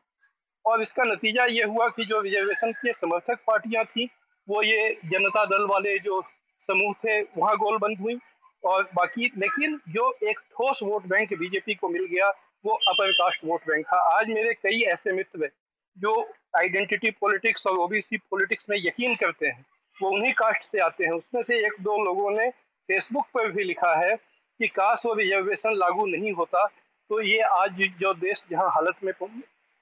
और 0.65 0.81
इसका 0.81 1.03
नतीजा 1.03 1.45
ये 1.45 1.63
हुआ 1.63 1.87
कि 1.87 2.05
जो 2.05 2.19
रिजर्वेशन 2.21 2.71
के 2.71 2.93
समर्थक 2.93 3.39
पार्टियाँ 3.47 3.85
थी, 3.85 4.09
वो 4.49 4.61
ये 4.61 4.99
जनता 5.05 5.45
दल 5.45 5.65
वाले 5.65 5.99
जो 5.99 6.23
समूह 6.59 6.93
थे, 6.93 7.21
वहाँ 7.21 7.57
गोलबंद 7.57 7.97
हुई। 7.99 8.19
और 8.65 8.89
बाकी, 8.95 9.31
लेकिन 9.37 9.79
जो 9.89 10.17
एक 10.23 10.39
ठोस 10.39 10.79
वोट 10.83 11.05
बैंक 11.05 11.33
बीजेपी 11.33 11.75
को 11.75 11.89
मिल 11.89 12.05
गया, 12.05 12.29
वो 12.65 12.73
अपर 12.73 13.11
कास्ट 13.11 13.39
वोट 13.45 13.61
बैंक 13.67 13.85
था। 13.85 13.97
आज 13.97 14.27
मेरे 14.27 14.53
कई 14.53 14.81
ऐसे 14.81 15.11
मित्र 15.11 15.49
जो 15.97 16.33
आइडेंटिटी 16.57 17.11
पॉलिटिक्स 17.11 17.67
और 17.67 17.77
ओबीसी 17.77 18.17
पॉलिटिक्स 18.17 18.65
में 18.69 18.77
यकीन 18.77 19.15
करते 19.15 19.47
हैं, 19.47 19.65
वो 20.01 20.09
उन्हीं 20.09 20.33
कास्ट 20.33 20.61
से 20.61 20.79
आते 20.79 21.03
हैं। 21.03 21.11
उसमें 21.11 21.41
से 21.41 21.57
एक 21.57 21.73
दो 21.81 22.03
लोगों 22.03 22.31
ने 22.31 22.49
फेसबुक 22.89 23.25
पर 23.33 23.51
भी 23.51 23.63
लिखा 23.63 23.95
है 23.95 24.15
कि 24.59 24.67
कास्ट 24.67 25.05
वो 25.05 25.13
रिजर्वेशन 25.13 25.73
लागू 25.73 26.05
नहीं 26.05 26.31
होता। 26.31 26.69
तो 27.09 27.21
ये 27.21 27.39
आज 27.53 27.81
जो 27.99 28.13
देश 28.15 28.43
जहाँ 28.51 28.69
हालत 28.71 29.03
में 29.03 29.11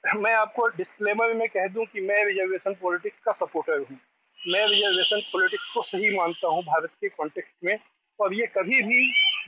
मैं 0.04 0.34
आपको 0.34 0.68
डिस्क्लेमर 0.78 1.34
में 1.34 1.48
कह 1.50 1.68
दूँ 1.74 1.86
कि 1.86 2.02
मैं 2.02 2.24
रिजर्वेशन 2.26 2.74
पॉलिटिक्स 2.82 3.20
का 3.26 3.32
सपोर्टर 3.32 3.78
हूँ। 3.80 3.98
मैं 4.40 4.66
रिजर्वेशन 4.68 5.20
पॉलिटिक्स 5.34 5.70
को 5.74 5.82
सही 5.82 6.16
मानता 6.18 6.48
हूँ 6.48 6.64
भारत 6.64 6.92
के 7.02 7.10
कॉन्टेक्स्ट 7.10 7.54
में। 7.66 7.78
और 8.20 8.34
ये 8.34 8.46
कभी 8.56 8.82
भी 8.84 9.04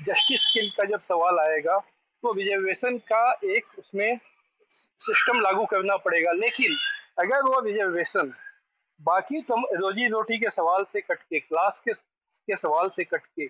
जस्टिस 0.06 0.44
के 0.46 0.68
का 0.70 0.84
जब 0.90 1.00
सवाल 1.02 1.40
आएगा 1.40 1.78
तो 1.78 2.34
रिजर्वेशन 2.34 2.98
का 3.12 3.24
एक 3.46 3.80
उसमें 3.80 4.20
सिस्टम 4.70 5.40
लागू 5.42 5.66
करना 5.72 5.96
पड़ेगा। 6.06 6.32
लेकिन 6.34 6.78
अगर 7.20 7.42
वो 7.50 7.60
रिजर्वेशन 7.66 8.34
बाकी 9.02 9.42
तुम 9.42 9.66
रोजी 9.74 10.08
रोटी 10.08 10.38
के 10.40 10.50
सवाल 10.50 10.84
से 10.84 11.02
कट 11.02 11.22
के 11.24 11.40
क्लास 11.40 11.82
के 11.86 11.94
के 11.94 12.56
सवाल 12.56 12.90
से 12.90 13.04
कट 13.04 13.26
के 13.26 13.46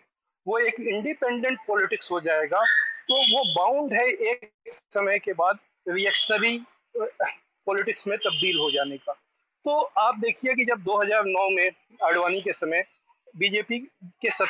वो 0.45 0.57
एक 0.59 0.79
इंडिपेंडेंट 0.79 1.59
पॉलिटिक्स 1.67 2.11
हो 2.11 2.19
जाएगा। 2.21 2.63
तो 3.09 3.15
वो 3.31 3.43
बाउंड 3.53 3.93
है 3.93 4.05
एक 4.31 4.51
समय 4.69 5.19
के 5.19 5.33
बाद 5.33 5.59
रिएक्शनरी 5.87 6.57
पॉलिटिक्स 6.95 8.05
में 8.07 8.17
तब्दील 8.17 8.57
हो 8.59 8.69
जाने 8.71 8.97
का। 8.97 9.13
तो 9.65 9.81
आप 9.99 10.17
देखिए 10.19 10.53
कि 10.53 10.65
जब 10.65 10.83
2009 10.83 11.49
में 11.55 11.69
आडवाणी 12.03 12.41
के 12.41 12.53
समय 12.53 12.83
बीजेपी 13.37 13.79
के 14.21 14.29
सब 14.29 14.47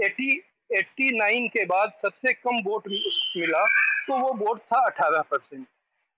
एटी 0.00 0.30
एट्टी 0.70 1.10
नाइन 1.18 1.48
के 1.48 1.64
बाद 1.64 1.92
सबसे 2.02 2.32
कम 2.32 2.62
वोट 2.66 2.88
मिला 2.88 3.64
तो 4.06 4.18
वो 4.18 4.32
वोट 4.36 4.60
था 4.62 4.84
18 4.86 5.22
परसेंट। 5.30 5.66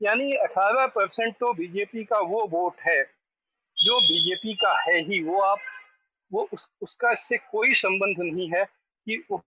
यानी 0.00 0.32
18 0.44 0.86
परसेंट 0.94 1.34
तो 1.40 1.52
बीजेपी 1.54 2.04
का 2.04 2.18
वो 2.30 2.46
वोट 2.50 2.80
है 2.86 3.02
जो 3.76 3.98
बीजेपी 4.00 4.54
का 4.54 4.72
है 4.82 4.98
ही 5.00 5.22
वो 5.24 5.40
आप 5.40 5.58
वो 6.32 6.48
उस, 6.52 6.66
उसका 6.82 7.10
इससे 7.10 7.36
कोई 7.36 7.72
संबंध 7.74 8.16
नहीं 8.20 8.48
है 8.50 8.64
कि 8.64 9.22
वो 9.30 9.42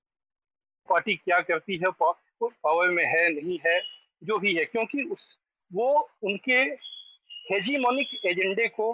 पार्टी 0.89 1.15
क्या 1.15 1.39
करती 1.41 1.75
है? 1.75 1.89
पावर 2.41 2.89
में 2.89 3.03
है 3.05 3.27
नहीं 3.31 3.59
है 3.65 3.79
जो 4.21 4.37
भी 4.39 4.53
है। 4.55 4.65
क्योंकि 4.65 5.03
उस 5.11 5.33
वो 5.71 5.89
उनके 6.23 6.59
हेजीमोनिक 7.51 8.19
एजेंडे 8.25 8.67
को 8.69 8.87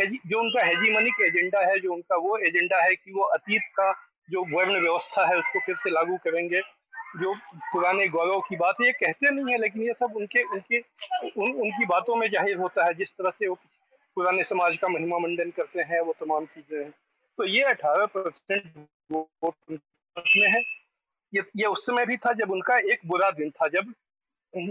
जो 0.00 0.40
उनका 0.40 0.64
हेजीमोनिक 0.66 1.20
एजेंडा 1.24 1.60
है 1.66 1.78
जो 1.80 1.92
उनका 1.92 2.16
वो 2.18 2.36
एजेंडा 2.38 2.82
है 2.82 2.94
कि 2.94 3.12
वो 3.12 3.22
अतीत 3.36 3.62
का 3.76 3.92
जो 4.28 4.42
वर्ण 4.50 4.80
व्यवस्था 4.80 5.26
है 5.28 5.36
उसको 5.38 5.60
फिर 5.66 5.74
से 5.76 5.90
लागू 5.90 6.16
करेंगे। 6.24 6.60
जो 7.16 7.34
पुराने 7.72 8.06
गौरव 8.08 8.40
की 8.48 8.56
बात 8.56 8.80
ये 8.82 8.92
कहते 8.94 9.30
नहीं 9.30 9.52
है 9.52 9.58
लेकिन 9.60 9.82
ये 9.82 9.92
सब 9.94 10.16
उनके 10.16 10.42
उनके 10.44 10.78
उन, 10.78 11.52
उनकी 11.52 11.86
बातों 11.86 12.16
में 12.16 12.28
ज़ाहिर 12.30 12.56
होता 12.56 12.84
है। 12.86 12.94
जिस 12.94 13.10
तरह 13.10 13.30
से 13.30 13.48
वो 13.48 13.54
पुराने 14.16 14.42
समाज 14.44 14.76
का 14.76 14.88
महिमा 14.88 15.18
मंडन 15.18 15.50
करते 15.56 15.82
हैं 15.84 16.00
वो 16.00 16.14
तमाम 16.20 16.46
चीज़ें 16.46 16.78
हैं। 16.78 16.90
तो 17.38 17.44
ये 17.46 17.62
अठारह 17.64 18.06
परसेंट 18.16 18.86
में 20.16 20.48
है? 20.48 20.60
ये 21.32 21.42
ये 21.56 21.66
उस 21.66 21.84
समय 21.86 22.06
भी 22.06 22.16
था 22.16 22.32
जब 22.34 22.50
उनका 22.50 22.76
एक 22.92 23.00
बुरा 23.06 23.30
दिन 23.32 23.50
था। 23.52 23.68
जब 23.70 23.92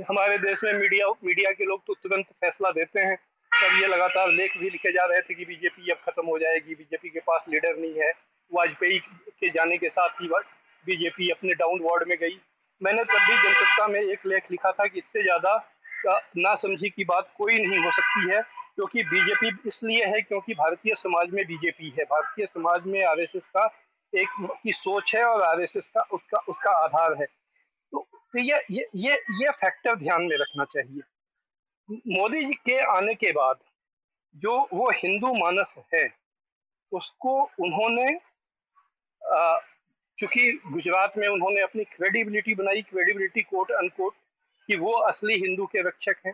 हमारे 0.10 0.38
देश 0.40 0.64
में 0.64 0.74
मीडिया 0.74 1.08
मीडिया 1.24 1.52
के 1.52 1.66
लोग 1.66 1.82
तो 1.88 1.94
तुरंत 1.96 2.26
फैसला 2.36 2.72
देते 2.72 3.02
हैं। 3.02 3.16
तब 3.52 3.80
ये 3.82 3.88
लगातार 3.88 4.32
लेख 4.32 4.58
भी 4.58 4.70
लिखे 4.70 4.92
जा 4.92 5.06
रहे 5.06 5.22
थे 5.22 5.34
कि 5.34 5.46
बीजेपी 5.46 5.92
अब 5.92 5.98
खत्म 6.00 6.26
हो 6.26 6.38
जाएगी, 6.40 6.76
बीजेपी 6.76 7.10
के 7.10 7.20
पास 7.22 7.46
लीडर 7.50 7.78
नहीं 7.78 7.94
है। 7.96 8.12
वाजपेयी 8.52 9.00
के 9.00 9.50
जाने 9.50 9.78
के 9.78 9.90
साथ 9.90 10.22
ही 10.22 10.28
बीजेपी 10.86 11.30
अपने 11.32 11.54
डाउन 11.56 11.82
वार्ड 11.82 12.08
में 12.08 12.18
गई। 12.20 12.38
मैंने 12.82 13.04
तब 13.04 13.20
भी 13.20 13.34
जनसत्ता 13.38 13.88
में 13.88 14.00
एक 14.02 14.26
लेख 14.26 14.52
लिखा 14.52 14.72
था 14.72 14.86
कि 14.86 14.98
इससे 14.98 15.24
ज़्यादा 15.24 15.56
ना 16.38 16.54
समझी 16.56 16.90
की 16.90 17.04
बात 17.06 17.34
कोई 17.38 17.58
नहीं 17.58 17.80
हो 17.84 17.92
सकती 17.92 18.30
है, 18.32 18.42
क्योंकि 18.76 19.04
बीजेपी 19.06 19.52
इसलिए 19.68 20.06
है 20.06 20.22
क्योंकि 20.22 20.54
भारतीय 20.56 20.94
समाज 20.96 21.30
में 21.34 21.44
बीजेपी 21.46 21.90
है। 21.90 22.04
भारतीय 22.06 22.46
समाज 22.46 22.86
में 22.86 23.04
आरएसएस 23.06 23.48
का 23.48 23.66
एक 24.14 24.28
की 24.64 24.72
सोच 24.72 25.16
है 25.16 25.24
और 25.24 25.42
आरएसएस 25.44 25.88
का 25.88 26.02
उसका 26.14 26.40
उसका 26.50 26.72
आधार 26.84 27.16
है। 27.20 27.26
तो, 27.26 28.08
तो 28.34 28.40
ये 28.40 28.62
ये 28.72 28.88
ये 28.96 29.14
ये 29.14 29.52
फैक्टर 29.52 29.96
ध्यान 29.96 30.24
में 30.24 30.38
रखना 30.38 30.66
चाहिए। 30.66 31.02
मोदी 31.90 32.44
जी 32.46 32.54
के 32.66 32.78
आने 32.98 33.14
के 33.16 33.32
बाद 33.32 33.60
जो 34.36 34.58
वो 34.74 34.90
हिंदू 34.94 35.34
मानस 35.34 35.76
है 35.94 36.08
उसको 36.92 37.42
उन्होंने 37.60 38.08
चूँकि 40.18 40.52
गुजरात 40.68 41.14
में 41.18 41.28
उन्होंने 41.28 41.62
अपनी 41.62 41.84
क्रेडिबिलिटी 41.84 42.56
बनाई 42.56 42.82
क्रेडिबिलिटी 42.82 43.42
कोट 43.42 43.72
अनकोट 43.72 44.14
कि 44.70 44.78
वो 44.78 44.92
असली 45.00 45.34
हिंदू 45.34 45.66
के 45.66 45.82
रक्षक 45.82 46.26
हैं 46.26 46.34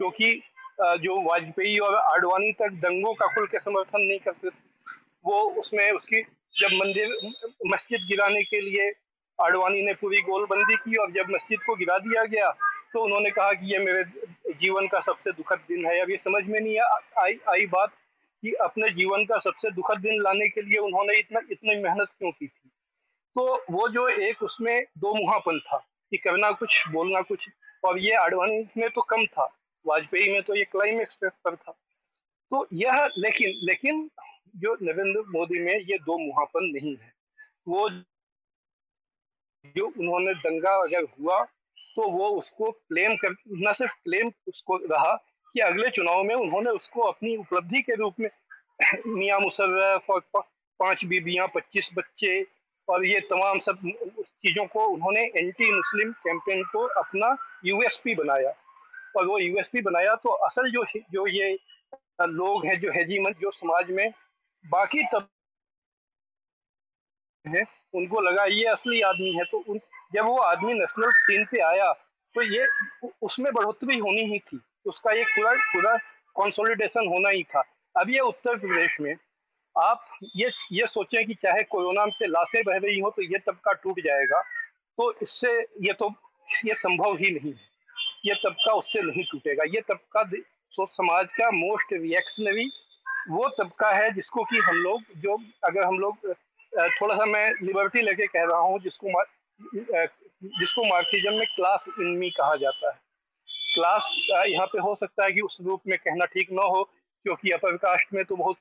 क्योंकि 0.00 0.32
जो 0.80 1.20
वाजपेयी 1.22 1.78
और 1.78 1.94
आडवाणी 1.94 2.52
तक 2.52 2.72
दंगों 2.82 3.14
का 3.14 3.26
खुल 3.34 3.46
के 3.46 3.58
समर्थन 3.58 4.00
नहीं 4.00 4.18
करते 4.18 4.50
थे 4.50 4.60
वो 5.24 5.40
उसमें 5.58 5.90
उसकी 5.90 6.22
जब 6.56 6.74
मंदिर, 6.74 7.08
मस्जिद 7.66 8.06
गिराने 8.08 8.42
के 8.42 8.60
लिए 8.60 8.90
आडवाणी 9.38 9.82
ने 9.82 9.92
पूरी 9.94 10.20
गोलबंदी 10.22 10.74
की 10.74 10.96
और 10.96 11.10
जब 11.12 11.30
मस्जिद 11.30 11.62
को 11.62 11.74
गिरा 11.76 11.98
दिया 12.00 12.24
गया 12.26 12.50
तो 12.92 13.02
उन्होंने 13.04 13.30
कहा 13.30 13.52
कि 13.52 13.72
ये 13.72 13.78
मेरे 13.78 14.02
जीवन 14.52 14.86
का 14.86 14.98
सबसे 15.00 15.32
दुखद 15.32 15.60
दिन 15.68 15.86
है। 15.86 15.98
अब 16.00 16.10
ये 16.10 16.16
समझ 16.16 16.42
में 16.44 16.58
नहीं 16.60 16.78
आई 17.18 17.38
आई 17.48 17.66
बात 17.66 17.92
कि 18.42 18.52
अपने 18.62 18.88
जीवन 18.90 19.24
का 19.24 19.38
सबसे 19.38 19.70
दुखद 19.70 20.00
दिन 20.00 20.20
लाने 20.22 20.48
के 20.48 20.62
लिए 20.62 20.78
उन्होंने 20.78 21.18
इतना, 21.18 21.40
इतनी 21.50 21.74
मेहनत 21.82 22.08
क्यों 22.08 22.30
की 22.30 22.46
थी? 22.46 22.68
तो 23.36 23.64
वो 23.70 23.88
जो 23.88 24.08
एक 24.20 24.42
उसमें 24.42 24.82
दो 24.98 25.14
मुहापन 25.14 25.58
था 25.58 25.76
कि 26.12 26.16
करना 26.16 26.50
कुछ, 26.52 26.82
बोलना 26.88 27.20
कुछ, 27.22 27.48
और 27.84 27.98
ये 27.98 28.14
आडवाणी 28.16 28.58
में 28.76 28.88
तो 28.90 29.02
कम 29.02 29.24
था, 29.26 29.44
वाजपेयी 29.86 30.32
में 30.32 30.42
तो 30.42 30.54
ये 30.54 30.64
क्लाइमेक्स 30.64 31.16
पर 31.24 31.56
था। 31.56 31.72
तो 31.72 32.66
यह, 32.72 33.06
लेकिन 33.18 33.58
लेकिन 33.62 34.08
जो 34.54 34.76
नरेंद्र 34.82 35.20
मोदी 35.30 35.58
में 35.60 35.74
ये 35.74 35.98
दो 35.98 36.18
मुहापन 36.18 36.64
नहीं 36.66 36.96
है। 36.96 37.12
वो 37.68 37.88
जो 39.74 39.86
उन्होंने 39.88 40.34
दंगा 40.36 40.74
अगर 40.82 41.06
हुआ 41.18 41.42
तो 41.96 42.08
वो 42.10 42.28
उसको 42.28 42.70
क्लेम 42.70 43.14
कर, 43.16 43.34
न 43.48 43.72
सिर्फ़ 43.72 43.92
क्लेम 43.94 44.30
उसको 44.48 44.76
रहा 44.86 45.14
कि 45.54 45.60
अगले 45.60 45.90
चुनाव 45.90 46.22
में 46.24 46.34
उन्होंने 46.34 46.70
उसको 46.70 47.02
अपनी 47.02 47.36
उपलब्धि 47.36 47.80
के 47.82 47.94
रूप 47.94 48.20
में 48.20 48.28
मियाँ 49.06 49.38
मुशर्रफ 49.40 50.10
और 50.10 50.20
पाँच 50.34 51.04
बीबियाँ, 51.04 51.46
पच्चीस 51.54 51.88
बच्चे 51.94 52.42
और 52.88 53.06
ये 53.06 53.20
तमाम 53.20 53.58
सब 53.58 53.78
चीज़ों 53.82 54.64
को 54.66 54.86
उन्होंने 54.86 55.20
एंटी 55.20 55.70
मुस्लिम 55.72 56.12
कैंपेन 56.24 56.62
को 56.72 56.86
अपना 57.00 57.36
यूएसपी 57.64 58.14
बनाया। 58.14 58.52
और 59.16 59.26
वो 59.26 59.38
यूएसपी 59.38 59.80
बनाया 59.82 60.14
तो 60.14 60.28
असल 60.46 60.70
जो 60.70 60.84
जो 61.12 61.26
ये 61.28 61.52
लोग 62.22 62.66
हैं, 62.66 62.78
जो 62.80 62.90
हेजीमन, 62.92 63.32
जो 63.40 63.50
समाज 63.50 63.90
में 63.90 64.12
बाकी 64.64 65.02
तब 65.12 65.28
है, 67.44 67.62
उनको 67.94 68.20
लगा 68.20 68.44
ये 68.46 68.64
असली 68.68 69.00
आदमी 69.02 69.30
है 69.32 69.44
तो 69.44 69.58
उन, 69.58 69.80
जब 70.14 70.24
वो 70.26 70.36
आदमी 70.40 70.74
नेशनल 70.74 71.10
सीन 71.14 71.44
पे 71.50 71.60
आया 71.62 71.92
तो 72.34 72.42
ये 72.44 72.66
उसमें 73.22 73.52
बढ़ोतरी 73.52 73.98
होनी 73.98 74.22
ही 74.32 74.38
थी। 74.40 74.60
उसका 74.86 75.12
एक 75.12 75.26
पूरा 75.28 75.52
पूरा 75.72 75.96
कंसोलिडेशन 76.36 77.08
होना 77.08 77.28
ही 77.28 77.42
था। 77.44 77.62
अब 77.94 78.10
ये 78.10 78.20
उत्तर 78.20 78.58
प्रदेश 78.58 78.96
में, 79.00 79.14
आप 79.76 80.06
ये 80.36 80.50
ये 80.72 80.86
सोचें 80.86 81.24
कि 81.26 81.34
चाहे 81.34 81.62
कोरोना 81.64 82.06
से 82.10 82.26
लाशें 82.26 82.62
बह 82.64 82.76
रही 82.76 82.98
हो 83.00 83.10
तो 83.10 83.22
ये 83.24 83.38
तबका 83.46 83.72
टूट 83.82 84.00
जाएगा 84.04 84.40
तो 84.98 85.12
इससे 85.22 85.52
ये 85.86 85.92
तो 85.92 86.08
ये 86.64 86.74
संभव 86.74 87.16
ही 87.16 87.30
नहीं 87.30 87.52
है। 87.52 87.70
ये 88.26 88.34
तबका 88.44 88.72
उससे 88.74 89.02
नहीं 89.02 89.24
टूटेगा। 89.24 89.64
ये 89.74 89.80
तबका 89.82 90.22
सो 90.72 90.86
समाज 90.88 91.28
का 91.32 91.50
मोस्ट 91.50 91.92
रिएक्शनरी 91.92 92.70
वो 93.30 93.48
तबका 93.58 93.90
है 93.90 94.10
जिसको 94.14 94.44
कि 94.44 94.58
हम 94.60 94.76
लोग, 94.76 95.02
जो 95.16 95.36
अगर 95.64 95.84
हम 95.84 95.98
लोग 95.98 96.34
थोड़ा 96.92 97.14
सा 97.16 97.24
मैं 97.26 97.50
लिबर्टी 97.62 98.02
लेके 98.02 98.26
कह 98.26 98.44
रहा 98.44 98.58
हूँ, 98.58 98.78
जिसको 98.80 99.22
जिसको 99.60 100.84
मार्क्सिज्म 100.84 101.32
में 101.34 101.46
क्लास 101.56 101.84
इनमी 101.90 102.30
कहा 102.30 102.54
जाता 102.56 102.90
है। 102.90 102.98
क्लास 103.74 104.14
यहाँ 104.48 104.66
पे 104.66 104.78
हो 104.78 104.94
सकता 104.94 105.24
है 105.24 105.32
कि 105.32 105.40
उस 105.40 105.56
रूप 105.60 105.82
में 105.88 105.96
कहना 105.98 106.24
ठीक 106.26 106.50
ना 106.52 106.62
हो, 106.64 106.82
क्योंकि 107.24 107.50
अपर 107.50 107.76
कास्ट 107.76 108.14
में 108.14 108.24
तो 108.24 108.36
बहुत 108.36 108.56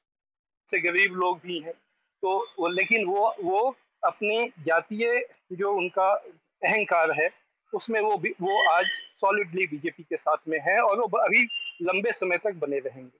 से 0.71 0.79
गरीब 0.79 1.15
लोग 1.15 1.39
भी 1.45 1.59
हैं। 1.59 1.73
तो 1.73 2.37
वो, 2.59 2.67
लेकिन 2.67 3.05
वो 3.05 3.33
वो 3.43 3.75
अपनी 4.03 4.51
जातीय 4.65 5.25
जो 5.53 5.71
उनका 5.73 6.09
अहंकार 6.11 7.11
है, 7.11 7.29
उसमें 7.73 7.99
वो 8.01 8.17
भी, 8.17 8.29
वो 8.41 8.61
आज 8.71 8.85
सॉलिडली 9.15 9.65
बीजेपी 9.67 10.03
के 10.03 10.15
साथ 10.15 10.47
में 10.47 10.59
है 10.59 10.77
और 10.79 10.99
वो 10.99 11.17
अभी 11.17 11.43
लंबे 11.81 12.11
समय 12.11 12.37
तक 12.37 12.55
बने 12.55 12.79
रहेंगे। 12.79 13.19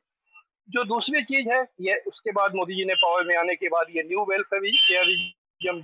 जो 0.69 0.83
दूसरी 0.83 1.23
चीज़ 1.23 1.49
है, 1.49 1.61
ये 1.81 1.95
उसके 2.07 2.31
बाद 2.31 2.55
मोदी 2.55 2.75
जी 2.75 2.85
ने 2.85 2.93
पावर 2.95 3.23
में 3.23 3.35
आने 3.35 3.55
के 3.55 3.67
बाद 3.69 3.87
ये 3.89 4.03
न्यू 4.03 4.25
वेलफेयरिज्म 4.25 5.77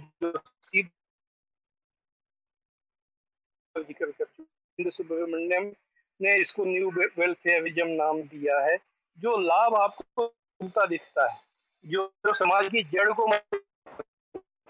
ने 6.20 6.36
इसको 6.36 6.66
न्यू 6.66 6.90
वेलफेयरिज्म 6.92 7.88
नाम 7.88 8.22
दिया 8.24 8.60
है, 8.62 8.78
जो 9.18 9.38
लाभ 9.38 9.76
आपको 9.76 10.26
मिलता 10.62 10.86
दिखता 10.86 11.32
है। 11.32 11.40
जो 11.86 12.34
समाज 12.34 12.68
की 12.68 12.84
जड़ 12.86 13.12
को 13.12 13.26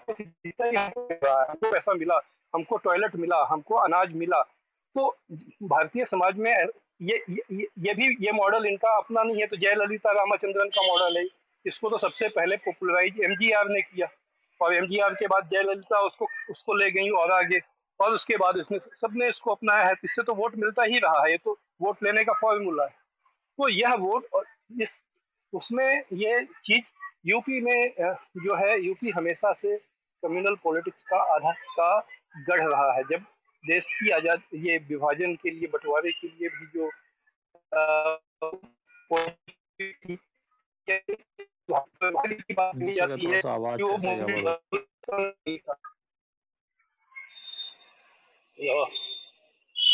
हमको 0.08 1.70
पैसा 1.70 1.94
मिला, 1.94 2.20
हमको 2.54 2.76
टॉयलेट 2.76 3.16
मिला, 3.16 3.44
हमको 3.44 3.74
अनाज 3.76 4.12
मिला 4.14 4.42
तो 4.96 5.16
भारतीय 5.62 6.04
समाज 6.04 6.36
में 6.38 6.52
ये 7.00 7.22
ये 7.80 7.94
भी, 7.94 8.06
ये 8.20 8.32
मॉडल 8.32 8.64
इनका 8.66 8.96
अपना 8.96 9.22
नहीं 9.22 9.40
है 9.40 9.46
तो 9.46 9.56
जयललिता 9.56 10.12
रामाचंद्रन 10.12 10.68
का 10.68 10.82
मॉडल 10.82 11.18
है। 11.18 11.24
इसको 11.64 11.90
तो 11.90 11.98
सबसे 11.98 12.28
पहले 12.28 12.56
पॉपुलराइज 12.56 13.20
एमजीआर 13.24 13.68
ने 13.68 13.80
किया। 13.82 14.08
और 14.60 14.74
एमजीआर 14.74 15.14
के 15.14 15.26
बाद 15.26 15.48
जयललिता 15.52 16.00
उसको 16.00 16.26
उसको 16.50 16.74
ले 16.74 16.90
गई 16.90 17.08
और 17.20 17.32
आगे। 17.32 17.60
और 18.00 18.12
उसके 18.12 18.36
बाद 18.36 18.56
इसने 18.58 18.78
सबने 18.78 19.28
इसको 19.28 19.50
अपनाया 19.50 19.84
है। 19.84 19.92
इससे 20.04 20.22
तो 20.22 20.34
वोट 20.34 20.56
मिलता 20.56 20.82
ही 20.84 20.98
रहा 20.98 21.22
है। 21.22 21.30
ये 21.30 21.36
तो 21.36 21.58
वोट 21.82 22.02
लेने 22.04 22.24
का 22.24 22.32
फॉर्मूला 22.40 22.84
है। 22.84 22.90
तो 23.58 23.68
यह 23.68 23.94
वोट 24.00 24.26
और 24.34 24.44
इस, 24.82 25.00
उसमें 25.52 26.02
ये 26.12 26.44
चीज़ 26.44 26.84
यूपी 27.26 27.60
में 27.60 27.92
जो 28.38 28.54
है 28.56 28.80
यूपी 28.82 29.10
हमेशा 29.10 29.52
से 29.52 29.76
कम्युनल 30.22 30.54
पॉलिटिक्स 30.64 31.02
का 31.10 31.16
आधार 31.34 31.54
का 31.70 31.98
गढ़ 32.48 32.62
रहा 32.62 32.92
है। 32.92 33.02
जब 33.10 33.24
देश 33.64 33.86
की 33.92 34.10
आज़ाद, 34.12 34.42
ये 34.54 34.76
विभाजन 34.88 35.34
के 35.42 35.50
लिए, 35.50 35.66
बंटवारे 35.68 36.12
के 36.12 36.28
लिए 36.28 36.48
भी 36.48 36.66
जो 36.74 36.90
वो 39.08 39.24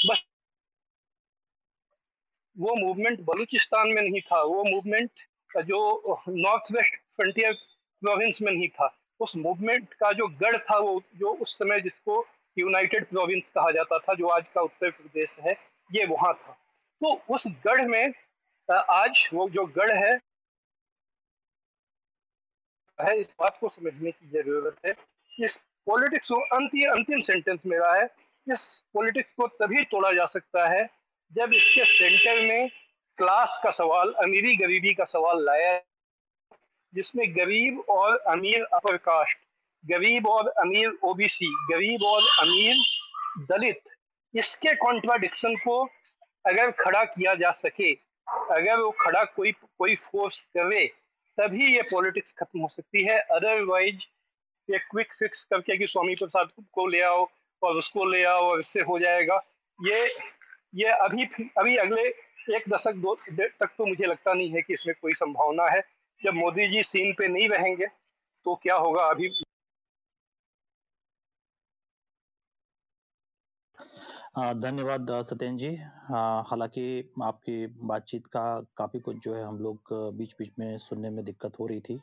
बस 0.09 0.23
वो 2.57 2.75
मूवमेंट 2.77 3.21
बलूचिस्तान 3.21 3.89
में 3.89 4.03
नहीं 4.03 4.21
था, 4.21 4.43
वो 4.43 4.65
मूवमेंट 4.65 5.11
जो 5.67 6.23
नॉर्थ 6.29 6.73
वेस्ट 6.73 6.95
फ्रंटियर 7.17 7.53
प्रोविंस 8.03 8.39
में 8.43 8.53
नहीं 8.53 8.69
था। 8.69 8.97
उस 9.21 9.37
मूवमेंट 9.37 9.95
का 9.95 10.13
जो 10.13 10.27
गढ़ 10.43 10.57
था 10.59 10.79
वो, 10.79 11.03
जो 11.15 11.35
उस 11.35 11.59
समय 11.59 11.81
जिसको 11.81 12.27
यूनाइटेड 12.57 13.07
प्रोविंस 13.09 13.49
कहा 13.49 13.71
जाता 13.71 13.99
था, 13.99 14.15
जो 14.15 14.29
आज 14.29 14.45
का 14.55 14.61
उत्तर 14.61 14.91
प्रदेश 14.91 15.37
है, 15.41 15.57
ये 15.91 16.05
वहाँ 16.07 16.33
था। 16.35 16.53
तो 17.01 17.15
उस 17.31 17.47
गढ़ 17.67 17.87
में 17.87 18.13
आज 18.69 19.29
वो 19.35 19.49
जो 19.51 19.65
गढ़ 19.77 19.93
है 19.93 20.13
है, 22.99 23.17
इस 23.19 23.31
बात 23.41 23.57
को 23.61 23.69
समझने 23.69 24.11
की 24.11 24.29
ज़रूरत 24.31 24.77
है। 24.87 24.95
इस 25.41 25.55
पॉलिटिक्स 25.87 26.29
को 26.29 26.37
अंतिम 26.57 26.91
अंतिम 26.91 27.21
सेंटेंस 27.21 27.61
मेरा 27.67 27.93
है। 27.95 28.05
इस 28.47 28.63
पॉलिटिक्स 28.95 29.33
को 29.37 29.47
तभी 29.57 29.83
तोड़ा 29.85 30.13
जा 30.13 30.25
सकता 30.27 30.69
है, 30.69 30.85
जब 31.31 31.53
इसके 31.53 31.85
सेंटर 31.85 32.41
में 32.49 32.69
क्लास 33.19 33.59
का 33.65 33.71
सवाल, 33.71 34.13
अमीरी 34.25 34.55
गरीबी 34.57 34.93
का 34.95 35.05
सवाल 35.05 35.45
लाया 35.45 35.81
जिसमें 36.93 37.37
गरीब 37.37 37.81
और 37.89 38.17
अमीर 38.29 38.65
अपर 38.75 38.97
कास्ट 38.99 39.39
गरीब 39.85 40.27
और 40.29 40.49
अमीर 40.59 40.97
ओबीसी 41.05 41.47
गरीब 41.71 42.03
और 42.05 42.23
अमीर 42.41 42.77
दलित, 43.49 43.81
इसके 44.35 44.75
कॉन्ट्राडिक्शन 44.77 45.57
को 45.59 45.83
अगर 46.45 46.71
खड़ा 46.81 47.05
किया 47.07 47.35
जा 47.35 47.51
सके, 47.53 47.93
अगर 48.27 48.81
वो 48.81 48.91
खड़ा 49.01 49.23
कोई 49.27 49.53
कोई 49.53 49.95
फोर्स 50.03 50.39
करे, 50.57 50.87
तभी 51.39 51.75
ये 51.75 51.83
पॉलिटिक्स 51.83 52.33
खत्म 52.39 52.61
हो 52.61 52.69
सकती 52.69 53.03
है। 53.05 53.19
अदरवाइज़ 53.31 54.03
ये 54.69 54.79
क्विक 54.81 55.13
फिक्स 55.13 55.43
करके 55.43 55.77
कि 55.79 55.87
स्वामी 55.87 56.15
प्रसाद 56.15 56.51
को 56.73 56.87
ले 56.87 57.01
आओ 57.03 57.27
और 57.63 57.77
उसको 57.77 58.05
ले 58.05 58.23
आओ 58.25 58.43
और 58.43 58.59
इससे 58.59 58.81
हो 58.83 58.99
जाएगा। 58.99 59.41
ये 59.79 60.07
ये 60.75 60.91
अभी 60.91 61.25
अभी 61.59 61.77
अगले 61.77 62.03
एक 62.57 62.69
दशक, 62.69 62.93
दो 62.93 63.15
तक 63.31 63.67
तो 63.79 63.87
मुझे 63.87 64.07
लगता 64.07 64.33
नहीं 64.33 64.51
है 64.51 64.63
कि 64.63 64.73
इसमें 64.73 64.95
कोई 65.01 65.15
संभावना 65.15 65.67
है। 65.67 65.81
जब 66.23 66.35
मोदी 66.35 66.67
जी 66.69 66.83
सीन 66.83 67.13
पे 67.19 67.29
नहीं 67.29 67.49
रहेंगे 67.49 67.87
तो 67.87 68.55
क्या 68.63 68.75
होगा? 68.77 69.05
अभी 69.05 69.29
धन्यवाद 74.35 75.11
सत्यन 75.23 75.57
जी 75.59 75.69
हालाँकि 76.11 76.85
आपकी 77.23 77.67
बातचीत 77.87 78.27
का 78.27 78.45
काफ़ी 78.77 79.01
कुछ 79.01 79.17
जो 79.17 79.35
है 79.35 79.45
हम 79.45 79.59
लोग 79.59 79.93
बीच-बीच 80.19 80.51
में 80.59 80.77
सुनने 80.79 81.11
में 81.11 81.25
दिक्कत 81.25 81.59
हो 81.61 81.67
रही 81.67 81.81
थी। 81.81 82.01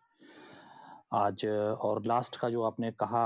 आज 1.13 1.45
और 1.45 2.01
लास्ट 2.05 2.35
का 2.39 2.49
जो 2.49 2.63
आपने 2.63 2.91
कहा 3.03 3.25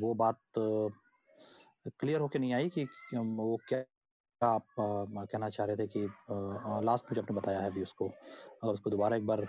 वो 0.00 0.14
बात 0.14 0.40
क्लियर 0.58 2.20
होके 2.20 2.38
नहीं 2.38 2.54
आई 2.54 2.68
कि 2.68 2.84
वो 3.14 3.58
क्या 3.68 3.78
आप 4.40 4.64
कहना 4.80 5.48
चाह 5.48 5.66
रहे 5.66 5.76
थे 5.76 5.86
कि 5.86 6.00
लास्ट 6.86 7.04
में 7.04 7.14
जो 7.14 7.22
आपने 7.22 7.36
बताया 7.36 7.60
है 7.60 7.70
अभी 7.70 7.82
उसको, 7.82 8.08
अगर 8.08 8.72
उसको 8.72 8.90
दोबारा 8.90 9.16
एक 9.16 9.26
बार 9.26 9.46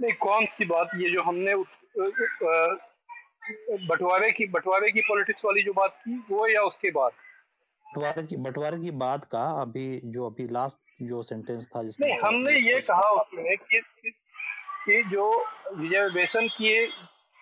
नहीं 0.00 0.12
कौन-सी 0.12 0.64
बात 0.66 0.90
ये 0.96 1.10
जो 1.10 1.22
हमने 1.22 1.54
बंटवारे 3.50 4.30
की 4.32 4.46
बंटवारे 4.46 4.90
की 4.92 5.00
पॉलिटिक्स 5.00 5.44
वाली 5.44 5.62
जो 5.62 5.72
बात 5.72 5.96
की 6.04 6.22
वो 6.30 6.46
या 6.46 6.62
उसके 6.62 6.90
बाद? 6.90 7.12
बंटवारे 7.86 8.26
की 8.26 8.36
बंटवारे 8.36 8.78
की 8.78 8.90
बात 8.90 9.24
का 9.24 9.42
अभी 9.62 10.00
जो 10.04 10.26
अभी 10.26 10.48
लास्ट 10.48 10.78
जो 11.02 11.22
सेंटेंस 11.22 11.68
था 11.76 11.82
जिसमें 11.82 12.08
नहीं 12.08 12.18
हमने 12.18 12.56
ये 12.56 12.80
कहा 12.80 13.10
उसमें 13.10 13.56
कि 13.56 13.80
कि 14.86 15.02
जो 15.02 15.44
रिजर्वेशन 15.68 16.48
की 16.48 16.86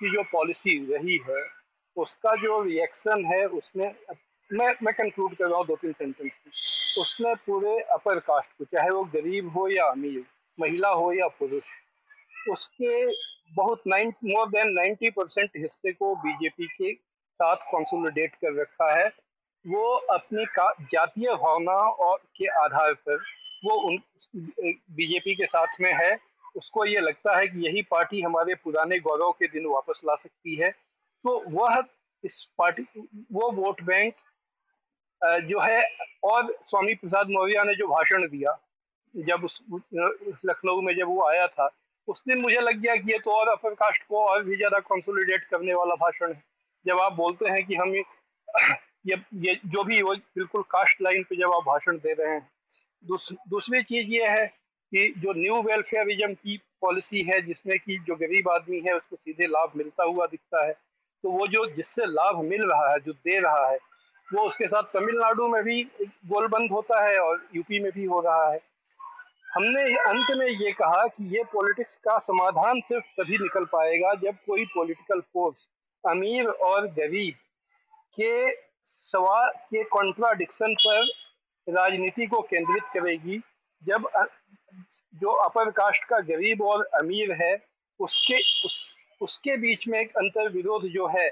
की 0.00 0.10
जो 0.10 0.22
पॉलिसी 0.22 0.78
रही 0.92 1.18
है 1.28 1.44
उसका 1.96 2.34
जो 2.36 2.60
रिएक्शन 2.62 3.24
है 3.24 3.46
उसमें 3.46 3.94
मैं 4.50 4.74
मैं 4.82 4.94
कंक्लूड 4.94 5.34
कर 5.34 5.46
रहा 5.46 5.58
हूँ 5.58 5.66
दो 5.66 5.76
तीन 5.76 5.92
सेंटेंस 5.92 6.30
की 6.30 7.00
उसने 7.00 7.34
पूरे 7.34 7.78
अपर 7.92 8.18
कास्ट 8.18 8.58
को 8.58 8.64
चाहे 8.64 8.90
वो 8.90 9.04
गरीब 9.04 9.48
हो 9.48 9.68
या 9.68 9.84
अमीर 9.84 10.24
महिला 10.58 10.88
हो 10.88 11.12
या 11.12 11.28
पुरुष 11.38 11.64
उसके 12.50 12.94
बहुत 13.54 13.82
nine 13.86 14.12
more 14.24 14.48
than 14.48 14.72
ninety 14.72 15.10
percent 15.10 15.50
हिस्से 15.56 15.92
को 15.92 16.14
बीजेपी 16.16 16.66
के 16.66 16.92
साथ 16.94 17.56
कंसोलिडेट 17.72 18.34
कर 18.34 18.60
रखा 18.60 18.94
है। 18.94 19.06
वो 19.64 19.94
अपनी 20.10 20.44
का, 20.44 20.70
जातीय 20.82 21.34
भावना 21.34 21.72
और 21.72 22.18
के 22.36 22.46
आधार 22.64 22.94
पर 22.94 23.22
वो 23.64 23.74
उन 23.88 23.98
बीजेपी 24.36 25.34
के 25.34 25.44
साथ 25.44 25.80
में 25.80 25.92
है। 25.94 26.16
उसको 26.56 26.84
ये 26.84 27.00
लगता 27.00 27.36
है 27.36 27.46
कि 27.48 27.66
यही 27.66 27.82
पार्टी 27.82 28.20
हमारे 28.20 28.54
पुराने 28.54 28.98
गौरव 28.98 29.30
के 29.32 29.46
दिन 29.46 29.66
वापस 29.66 30.00
ला 30.04 30.14
सकती 30.14 30.54
है। 30.54 30.70
तो 30.70 31.42
वह 31.48 31.82
इस 32.24 32.42
पार्टी, 32.58 32.82
वो 33.32 33.50
वोट 33.52 33.82
बैंक 33.82 34.14
जो 35.44 35.60
है, 35.60 35.82
और 36.24 36.54
स्वामी 36.64 36.94
प्रसाद 36.94 37.30
मौर्य 37.30 37.64
ने 37.64 37.74
जो 37.74 37.86
भाषण 37.86 38.28
दिया, 38.28 38.58
जब 39.14 39.44
उस, 39.44 39.58
लखनऊ 40.44 40.80
में 40.80 40.94
जब 40.96 41.06
वो 41.06 41.28
आया 41.28 41.46
था 41.46 41.68
उस 42.08 42.22
दिन 42.28 42.40
मुझे 42.42 42.60
लग 42.60 42.80
गया 42.80 42.94
कि 42.94 43.12
ये 43.12 43.18
तो 43.18 43.30
और 43.30 43.48
अपर 43.48 43.74
कास्ट 43.74 44.02
को 44.08 44.24
और 44.26 44.42
भी 44.44 44.56
ज़्यादा 44.56 44.78
कंसोलिडेट 44.78 45.44
करने 45.44 45.74
वाला 45.74 45.94
भाषण 45.94 46.32
है। 46.32 46.42
जब 46.86 46.98
आप 47.00 47.12
बोलते 47.12 47.50
हैं 47.50 47.64
कि 47.66 47.74
हम 47.74 47.94
ये 49.06 49.16
ये 49.34 49.54
जो 49.66 49.84
भी 49.84 50.00
वो 50.02 50.14
बिल्कुल 50.14 50.62
कास्ट 50.62 51.02
लाइन 51.02 51.22
पे 51.22 51.36
जब 51.36 51.52
आप 51.52 51.62
भाषण 51.66 51.96
दे 51.96 52.12
रहे 52.12 52.32
हैं 52.32 52.48
दूस, 53.04 53.28
दूसरी 53.48 53.82
चीज़ 53.82 54.06
ये 54.08 54.26
है 54.28 54.46
कि 54.92 55.12
जो 55.18 55.32
न्यू 55.32 55.62
वेलफेयरिज्म 55.62 56.34
की 56.34 56.56
पॉलिसी 56.80 57.22
है 57.22 57.40
जिसमें 57.40 57.78
कि 57.78 57.98
जो 57.98 58.16
गरीब 58.16 58.48
आदमी 58.48 58.80
है 58.80 58.94
उसको 58.96 59.16
सीधे 59.16 59.46
लाभ 59.46 59.72
मिलता 59.76 60.04
हुआ 60.04 60.26
दिखता 60.26 60.64
है 60.66 60.72
तो 61.24 61.30
वो 61.30 61.46
जो 61.46 61.66
जिससे 61.70 62.06
लाभ 62.06 62.40
मिल 62.44 62.62
रहा 62.62 62.90
है 62.92 63.00
जो 63.00 63.12
दे 63.12 63.38
रहा 63.40 63.66
है 63.70 63.78
वो 64.28 64.42
उसके 64.42 64.66
साथ 64.66 64.82
तमिलनाडु 64.82 65.48
में 65.48 65.62
भी 65.62 65.82
गोलबंद 66.04 66.70
होता 66.70 67.04
है 67.04 67.18
और 67.18 67.48
यूपी 67.56 67.80
में 67.80 67.90
भी 67.92 68.04
हो 68.04 68.20
रहा 68.20 68.50
है। 68.52 68.58
हमने 69.56 69.82
अंत 70.02 70.30
में 70.36 70.46
ये 70.46 70.70
कहा 70.72 71.06
कि 71.06 71.24
ये 71.36 71.42
पॉलिटिक्स 71.44 71.94
का 72.04 72.16
समाधान 72.18 72.80
सिर्फ़ 72.80 73.04
तभी 73.20 73.36
निकल 73.38 73.64
पाएगा 73.64 74.12
जब 74.22 74.36
कोई 74.46 74.64
पॉलिटिकल 74.64 75.20
फोर्स 75.32 75.68
अमीर 76.04 76.48
और 76.68 76.86
गरीब 76.86 77.34
के 78.18 78.32
सवाल 78.84 79.50
के 79.70 79.82
कॉन्ट्राडिक्शन 79.84 80.74
पर 80.74 81.04
राजनीति 81.66 82.26
को 82.26 82.40
केंद्रित 82.40 82.82
करेगी। 82.94 83.38
जब 83.82 84.08
जो 85.14 85.32
अपर 85.44 85.70
कास्ट 85.70 86.04
का 86.04 86.18
गरीब 86.32 86.62
और 86.62 86.84
अमीर 86.94 87.32
है, 87.32 87.54
उसके, 88.00 88.38
उस, 88.64 89.04
उसके 89.20 89.56
बीच 89.56 89.86
में 89.88 89.98
एक 90.00 90.16
अंतर 90.16 90.48
विरोध 90.48 90.86
जो 90.88 91.06
है, 91.06 91.30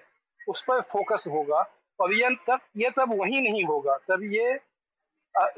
उस 0.49 0.63
पर 0.69 0.81
फोकस 0.83 1.25
होगा 1.27 1.65
और 1.99 2.15
ये 2.15 2.31
तब 2.49 2.61
ये 2.77 2.91
तब 2.97 3.15
वही 3.21 3.41
नहीं 3.41 3.65
होगा। 3.65 3.97
तब 4.09 4.23
ये 4.33 4.59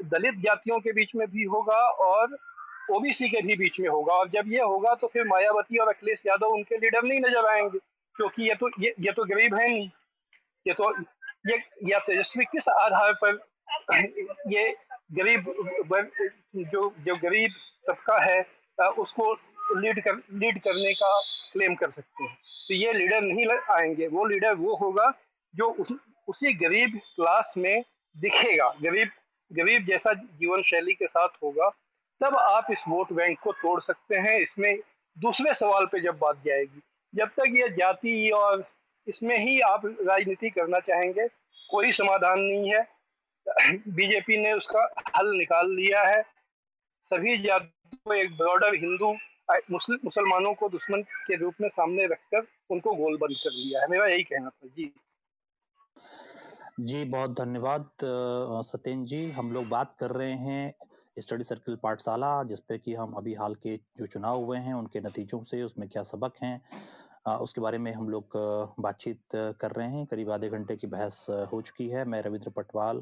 दलित 0.05 0.35
जातियों 0.39 0.79
के 0.79 0.91
बीच 0.91 1.15
में 1.15 1.27
भी 1.27 1.43
होगा 1.43 1.79
और 2.09 2.37
ओबीसी 2.89 3.29
के 3.29 3.41
भी 3.41 3.55
बीच 3.55 3.79
में 3.79 3.87
होगा। 3.89 4.13
और 4.13 4.29
जब 4.29 4.51
ये 4.51 4.61
होगा 4.61 4.93
तो 4.95 5.07
फिर 5.07 5.23
मायावती 5.27 5.77
और 5.77 5.89
अखिलेश 5.89 6.21
यादव 6.25 6.53
उनके 6.53 6.77
लीडर 6.77 7.03
नहीं 7.03 7.19
नज़र 7.19 7.45
आएँगे, 7.47 7.79
क्योंकि 8.15 8.47
ये 8.49 8.55
तो 8.55 8.69
ये 8.79 8.93
ये 8.99 9.11
तो 9.11 9.23
गरीब 9.25 9.55
है 9.55 9.67
नहीं। 9.67 9.89
ये 10.65 10.73
तो 10.73 10.91
ये, 11.47 11.57
या 11.83 11.99
तेजस्वी 12.01 12.45
किस 12.45 12.67
आधार 12.69 13.13
पर, 13.23 13.39
ये 14.49 14.75
गरीब 15.13 15.51
जो 16.55 16.93
जो 16.99 17.15
गरीब 17.17 17.53
तबका 17.87 18.17
है 18.23 18.43
उसको 18.99 19.33
लीड 19.75 20.03
कर 20.03 20.15
लीड 20.33 20.59
करने 20.61 20.93
का 20.93 21.19
क्लेम 21.53 21.75
कर 21.75 21.89
सकते 21.89 22.23
हैं। 22.23 22.35
तो 22.67 22.73
ये 22.73 22.93
लीडर 22.93 23.21
नहीं 23.21 23.45
आएँगे। 23.71 24.07
वो 24.07 24.25
लीडर 24.25 24.53
वो 24.55 24.75
होगा, 24.75 25.11
जो 25.53 25.65
उस, 25.65 25.91
उसी 26.27 26.53
गरीब 26.55 26.99
क्लास 27.15 27.53
में 27.57 27.83
दिखेगा। 28.15 28.69
गरीब 28.81 29.09
गरीब 29.51 29.85
जैसा 29.87 30.13
जीवन 30.13 30.61
शैली 30.63 30.93
के 30.93 31.07
साथ 31.07 31.37
होगा 31.43 31.69
तब 32.21 32.35
आप 32.35 32.67
इस 32.71 32.81
वोट 32.87 33.11
बैंक 33.13 33.39
को 33.39 33.51
तोड़ 33.53 33.79
सकते 33.79 34.15
हैं। 34.17 34.39
इसमें 34.39 34.77
दूसरे 35.17 35.53
सवाल 35.53 35.85
पे 35.85 35.99
जब 36.01 36.17
बात 36.17 36.41
जाएगी, 36.45 36.81
जब 37.13 37.29
तक 37.29 37.55
ये 37.57 37.69
जाति 37.71 38.29
और 38.35 38.65
इसमें 39.07 39.37
ही 39.37 39.59
आप 39.61 39.85
राजनीति 39.85 40.49
करना 40.49 40.79
चाहेंगे, 40.79 41.27
कोई 41.69 41.91
समाधान 41.91 42.39
नहीं 42.39 42.73
है। 42.73 42.87
बीजेपी 43.89 44.37
ने 44.37 44.51
उसका 44.53 44.87
हल 45.17 45.35
निकाल 45.37 45.69
लिया 45.71 46.01
है। 46.07 46.23
सभी 47.03 47.37
जातियों 47.37 47.97
को 47.97 48.13
एक 48.13 48.37
ब्रॉडर 48.37 48.75
हिंदू 48.75 49.15
मुसलमानों 49.71 50.53
को 50.53 50.69
दुश्मन 50.69 51.01
के 51.01 51.35
रूप 51.35 51.55
में 51.61 51.67
सामने 51.69 52.05
रखकर 52.05 52.45
उनको 52.69 52.93
गोलबंद 52.93 53.35
कर 53.37 53.51
लिया 53.51 53.81
है। 53.81 53.87
मेरा 53.87 54.05
यही 54.05 54.23
कहना 54.23 54.49
था। 54.49 54.67
जी। 54.67 54.91
जी, 56.79 57.03
बहुत 57.05 57.31
धन्यवाद 57.31 57.89
सत्येन 58.65 59.05
जी। 59.05 59.29
हम 59.31 59.51
लोग 59.53 59.67
बात 59.69 59.95
कर 59.99 60.11
रहे 60.11 60.31
हैं 60.31 60.73
स्टडी 61.17 61.43
सर्कल 61.43 61.75
पाठशाला, 61.83 62.43
जिसपे 62.43 62.77
कि 62.77 62.93
हम 62.95 63.13
अभी 63.13 63.33
हाल 63.35 63.55
के 63.57 63.77
जो 63.99 64.05
चुनाव 64.07 64.43
हुए 64.43 64.57
हैं, 64.59 64.73
उनके 64.73 64.99
नतीजों 65.01 65.43
से, 65.43 65.63
उसमें 65.63 65.87
क्या 65.89 66.03
सबक 66.05 66.43
हैं 66.43 66.61
उसके 67.27 67.61
बारे 67.61 67.77
में 67.77 67.91
हम 67.93 68.09
लोग 68.09 68.35
बातचीत 68.79 69.35
कर 69.35 69.71
रहे 69.71 69.87
हैं। 69.89 70.05
करीब 70.05 70.29
आधे 70.31 70.49
घंटे 70.49 70.75
की 70.75 70.87
बहस 70.87 71.25
हो 71.51 71.61
चुकी 71.61 71.87
है। 71.89 72.03
मैं 72.05 72.21
रविंद्र 72.21 72.49
पटवाल। 72.49 73.01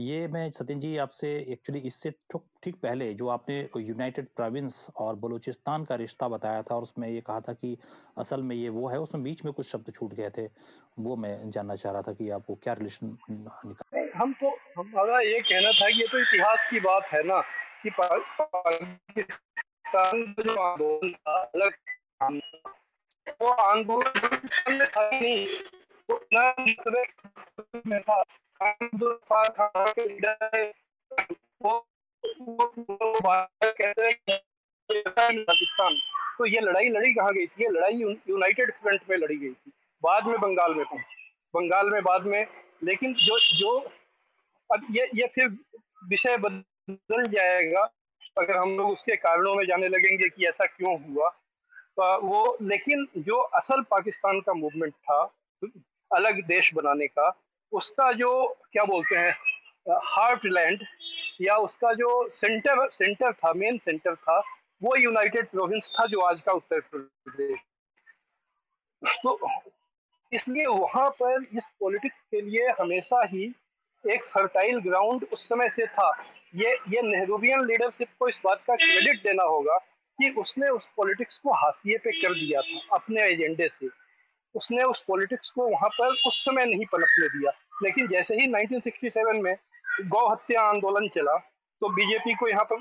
ये 0.00 0.28
मैं 0.28 0.50
सत्यन 0.50 0.80
जी 0.80 0.96
आपसे 0.96 1.28
एक्चुअली 1.52 1.80
इससे 1.80 2.10
ठीक 2.62 2.76
पहले 2.76 3.12
जो 3.14 3.28
आपने 3.28 3.58
यूनाइटेड 3.78 4.28
प्रोविंस 4.36 4.86
और 4.96 5.16
बलूचिस्तान 5.16 5.84
का 5.84 5.94
रिश्ता 5.96 6.28
बताया 6.28 6.62
था, 6.62 6.74
और 6.76 6.82
उसमें 6.82 7.08
ये 7.08 7.20
कहा 7.20 7.40
था 7.40 7.52
कि 7.54 7.76
असल 8.18 8.42
में 8.42 8.56
ये 8.56 8.68
वो 8.70 8.88
है, 8.88 9.00
उसमें 9.00 9.22
बीच 9.24 9.44
में 9.44 9.52
कुछ 9.54 9.66
शब्द 9.66 9.92
छूट 9.94 10.14
गए 10.14 10.30
थे, 10.38 10.48
वो 10.98 11.16
मैं 11.16 11.50
जानना 11.50 11.76
चाह 11.76 11.92
रहा 11.92 12.02
था 12.02 12.12
कि 12.12 12.30
आपको 12.30 12.54
क्या 12.62 12.72
रिलेशन 12.74 13.16
निकाल। 13.30 14.05
हम 14.16 14.32
तो 14.32 14.50
हमारा 14.78 15.20
ये 15.20 15.40
कहना 15.40 15.70
था 15.70 15.88
कि 15.88 16.00
ये 16.00 16.06
तो 16.06 16.18
इतिहास 16.18 16.66
की 16.70 16.80
बात 16.80 17.06
है 17.06 17.22
ना, 17.22 17.40
कि 17.82 17.90
पाकिस्तान 17.90 19.44
जो 20.38 20.54
आंदोलन 20.62 21.12
था, 21.12 21.32
अलग 21.32 21.72
वो 23.42 23.48
आंदोलन 23.48 24.38
नहीं। 25.14 25.46
में 27.86 28.00
था 28.00 28.22
पाकिस्तान 35.42 35.98
तो 36.38 36.46
ये 36.46 36.60
लड़ाई 36.60 36.88
लड़ी 36.88 37.12
कहाँ 37.14 37.32
गई 37.32 37.46
थी? 37.46 37.62
ये 37.62 37.68
लड़ाई 37.68 37.92
यूनाइटेड 37.92 38.72
फ्रंट 38.72 39.00
में 39.10 39.16
लड़ी 39.16 39.36
गई 39.36 39.50
थी, 39.50 39.72
बाद 40.02 40.26
में 40.26 40.38
बंगाल 40.40 40.74
में 40.74 40.84
पहुँची। 40.84 41.14
बंगाल 41.54 41.90
में, 41.90 42.02
बाद 42.02 42.26
में, 42.26 42.46
लेकिन 42.84 43.14
जो 43.14 43.38
जो 43.58 43.78
अब 44.70 44.86
ये 44.90 45.08
ये 45.14 45.26
फिर 45.26 45.48
विषय 46.08 46.36
बदल 46.36 47.26
जाएगा, 47.26 47.82
अगर 48.38 48.56
हम 48.56 48.76
लोग 48.76 48.90
उसके 48.90 49.16
कारणों 49.16 49.54
में 49.54 49.64
जाने 49.66 49.88
लगेंगे 49.88 50.28
कि 50.28 50.46
ऐसा 50.46 50.66
क्यों 50.66 50.98
हुआ। 51.00 51.28
तो 51.96 52.20
वो, 52.20 52.56
लेकिन 52.62 53.06
जो 53.18 53.36
असल 53.36 53.82
पाकिस्तान 53.82 54.40
का 54.40 54.54
मूवमेंट 54.54 54.92
था, 54.92 55.22
अलग 56.10 56.42
देश 56.46 56.72
बनाने 56.74 57.06
का, 57.06 57.30
उसका 57.72 58.12
जो, 58.12 58.46
क्या 58.72 58.84
बोलते 58.84 59.18
हैं 59.18 59.34
हार्ट 60.04 60.44
लैंड 60.44 60.84
या 61.40 61.56
उसका 61.56 61.92
जो 61.92 62.28
सेंटर 62.28 62.88
सेंटर 62.88 63.32
था 63.32 63.52
मेन 63.52 63.78
सेंटर 63.78 64.14
था, 64.14 64.38
वो 64.82 64.96
यूनाइटेड 64.96 65.48
प्रोविंस 65.50 65.88
था 65.88 66.06
जो 66.06 66.20
आज 66.20 66.40
का 66.40 66.52
उत्तर 66.52 66.80
प्रदेश। 66.80 67.58
तो 69.22 69.38
इसलिए 70.32 70.66
वहाँ 70.66 71.08
पर 71.10 71.42
इस 71.54 71.64
पॉलिटिक्स 71.80 72.20
के 72.20 72.40
लिए 72.40 72.68
हमेशा 72.80 73.22
ही 73.24 73.54
एक 74.04 74.24
फर्टाइल 74.24 74.78
ग्राउंड 74.80 75.24
उस 75.32 75.48
समय 75.48 75.68
से 75.68 75.86
था। 75.88 76.10
ये 76.54 76.72
ये 76.90 77.02
नेहरूवियन 77.02 77.64
लीडरशिप 77.66 78.08
को 78.18 78.28
इस 78.28 78.38
बात 78.44 78.62
का 78.66 78.74
क्रेडिट 78.76 79.22
देना 79.22 79.44
होगा 79.44 79.76
कि 80.18 80.30
उसने 80.38 80.68
उस 80.70 80.86
पॉलिटिक्स 80.96 81.36
को 81.36 81.52
हाशिए 81.54 81.98
पे 81.98 82.12
कर 82.12 82.34
दिया 82.34 82.60
था, 82.60 82.80
अपने 82.94 83.22
एजेंडे 83.22 83.68
से। 83.68 83.88
उसने 84.54 84.82
उस 84.84 85.02
पॉलिटिक्स 85.08 85.48
को 85.48 85.68
वहाँ 85.68 85.88
पर 85.90 86.14
उस 86.26 86.44
समय 86.44 86.64
नहीं 86.66 86.84
पनपने 86.92 87.28
दिया। 87.28 87.50
लेकिन 87.82 88.06
जैसे 88.08 88.34
ही 88.34 88.46
1967 88.48 89.42
में 89.42 89.54
गौ 90.04 90.26
हत्या 90.28 90.62
आंदोलन 90.62 91.08
चला 91.08 91.36
तो 91.82 91.88
बीजेपी 91.90 92.34
को 92.34 92.48
यहाँ 92.48 92.64
पर 92.64 92.76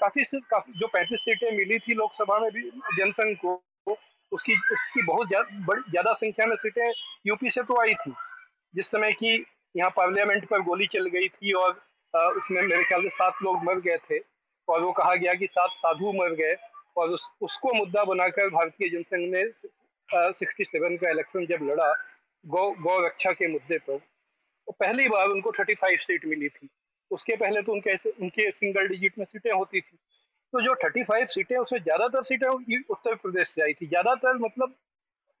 काफ़ी 0.00 0.24
काफ़ी, 0.24 0.72
जो 0.72 0.86
पैंतीस 0.86 1.20
सीटें 1.20 1.56
मिली 1.56 1.78
थी 1.78 1.94
लोकसभा 1.94 2.38
में 2.38 2.50
भी 2.52 2.62
जनसंघ 2.98 3.36
को, 3.38 3.54
उसकी 4.32 4.52
उसकी 4.52 5.02
बहुत 5.02 5.28
ज़्यादा 5.28 6.12
संख्या 6.14 6.46
में 6.46 6.54
सीटें 6.56 6.92
यूपी 7.26 7.48
से 7.50 7.62
तो 7.62 7.80
आई 7.80 7.94
थी। 7.96 8.12
जिस 8.74 8.90
समय 8.90 9.12
की 9.12 9.36
यहाँ 9.74 9.90
पार्लियामेंट 9.96 10.46
पर 10.48 10.62
गोली 10.62 10.86
चल 10.86 11.06
गई 11.08 11.28
थी 11.28 11.52
और 11.54 11.72
उसमें 12.36 12.60
मेरे 12.62 12.82
ख्याल 12.82 13.02
से 13.02 13.08
सात 13.12 13.42
लोग 13.42 13.64
मर 13.64 13.80
गए 13.80 13.96
थे 14.10 14.18
और 14.68 14.80
वो 14.82 14.92
कहा 14.92 15.14
गया 15.14 15.34
कि 15.34 15.46
सात 15.46 15.70
साधु 15.76 16.12
मर 16.12 16.34
गए 16.34 16.54
और 16.96 17.08
उस, 17.08 17.26
उसको 17.40 17.72
मुद्दा 17.74 18.04
बनाकर 18.04 18.48
भारतीय 18.50 18.88
जनसंघ 18.88 19.28
ने 19.34 19.42
सिक्सटी 20.32 20.64
सेवन 20.64 20.96
का 20.96 21.10
इलेक्शन 21.10 21.46
जब 21.46 21.62
लड़ा 21.62 21.92
गौ 22.44 22.70
गौ 22.80 22.98
रक्षा 23.06 23.30
के 23.32 23.48
मुद्दे 23.52 23.78
पर 23.78 23.98
तो 23.98 24.72
पहली 24.72 25.08
बार 25.08 25.28
उनको 25.28 25.50
थर्टी 25.52 25.74
फाइव 25.74 25.96
सीट 26.00 26.24
मिली 26.26 26.48
थी। 26.48 26.68
उसके 27.10 27.36
पहले 27.36 27.62
तो 27.62 27.72
उनके 27.72 27.94
उनके 28.10 28.50
सिंगल 28.52 28.86
डिजिट 28.88 29.18
में 29.18 29.24
सीटें 29.24 29.50
होती 29.52 29.80
थी। 29.80 29.96
तो 30.52 30.60
जो 30.60 30.74
थर्टी 30.84 31.02
फाइव 31.04 31.24
सीटें 31.26 31.56
उसमें 31.56 31.80
ज़्यादातर 31.80 32.22
सीटें 32.22 32.46
उत्तर 32.46 33.14
प्रदेश 33.14 33.48
से 33.48 33.62
आई 33.62 33.72
थी। 33.72 33.86
ज़्यादातर 33.86 34.38
मतलब 34.38 34.74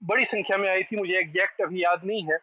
बड़ी 0.02 0.24
संख्या 0.24 0.56
में 0.58 0.68
आई 0.68 0.82
थी 0.82 0.96
मुझे 0.96 1.18
एग्जैक्ट 1.18 1.60
अभी 1.62 1.82
याद 1.84 2.04
नहीं 2.04 2.22
है। 2.24 2.38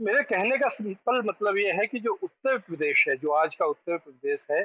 मेरे 0.00 0.22
कहने 0.22 0.56
का 0.58 0.68
सिंपल 0.68 1.20
मतलब 1.24 1.58
ये 1.58 1.72
है 1.72 1.86
कि 1.86 1.98
जो 2.00 2.12
उत्तर 2.22 2.58
प्रदेश 2.58 3.04
है 3.08 3.16
जो 3.16 3.30
आज 3.32 3.54
का 3.54 3.66
उत्तर 3.66 3.96
प्रदेश 3.96 4.44
है 4.50 4.64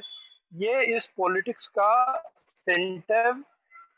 ये 0.52 0.84
इस 0.96 1.06
पॉलिटिक्स 1.18 1.66
का 1.78 1.92
सेंटर 2.46 3.32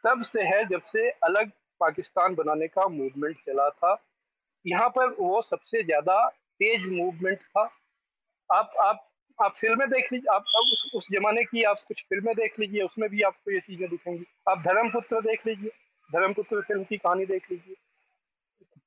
तब 0.06 0.22
से 0.22 0.42
है 0.44 0.64
जब 0.66 0.82
से 0.82 1.10
अलग 1.10 1.52
पाकिस्तान 1.82 2.36
बनाने 2.36 2.68
का 2.68 2.88
मूवमेंट 2.88 3.38
चला 3.46 3.70
था। 3.70 3.96
यहाँ 4.66 4.90
पर 4.90 5.16
वो 5.20 5.42
सबसे 5.42 5.84
ज़्यादा 5.84 6.28
तेज 6.60 6.86
मूवमेंट 6.88 7.40
था। 7.40 7.62
आप 8.50 8.74
आप 8.82 9.08
आप 9.40 9.54
फ़िल्में 9.56 9.88
देख 9.90 10.12
लीजिए 10.14 10.34
आप, 10.34 10.44
आप 10.58 10.66
उस, 10.72 10.92
उस 10.96 11.06
जमाने 11.12 11.44
की 11.44 11.64
आप 11.64 11.78
कुछ 11.88 12.02
फ़िल्में 12.10 12.34
देख 12.36 12.60
लीजिए 12.60 12.82
उसमें 12.82 13.10
भी 13.10 13.22
आपको 13.22 13.52
ये 13.52 13.60
चीज़ें 13.60 13.90
दिखेंगी। 13.90 14.26
आप 14.50 14.60
धर्मपुत्र 14.68 15.22
देख 15.22 15.48
लीजिए 15.48 15.70
धर्मपुत्र 16.10 16.62
फ़िल्म 16.62 16.84
की 16.84 16.98
कहानी 16.98 17.26
देख 17.26 17.52
लीजिए। 17.52 17.76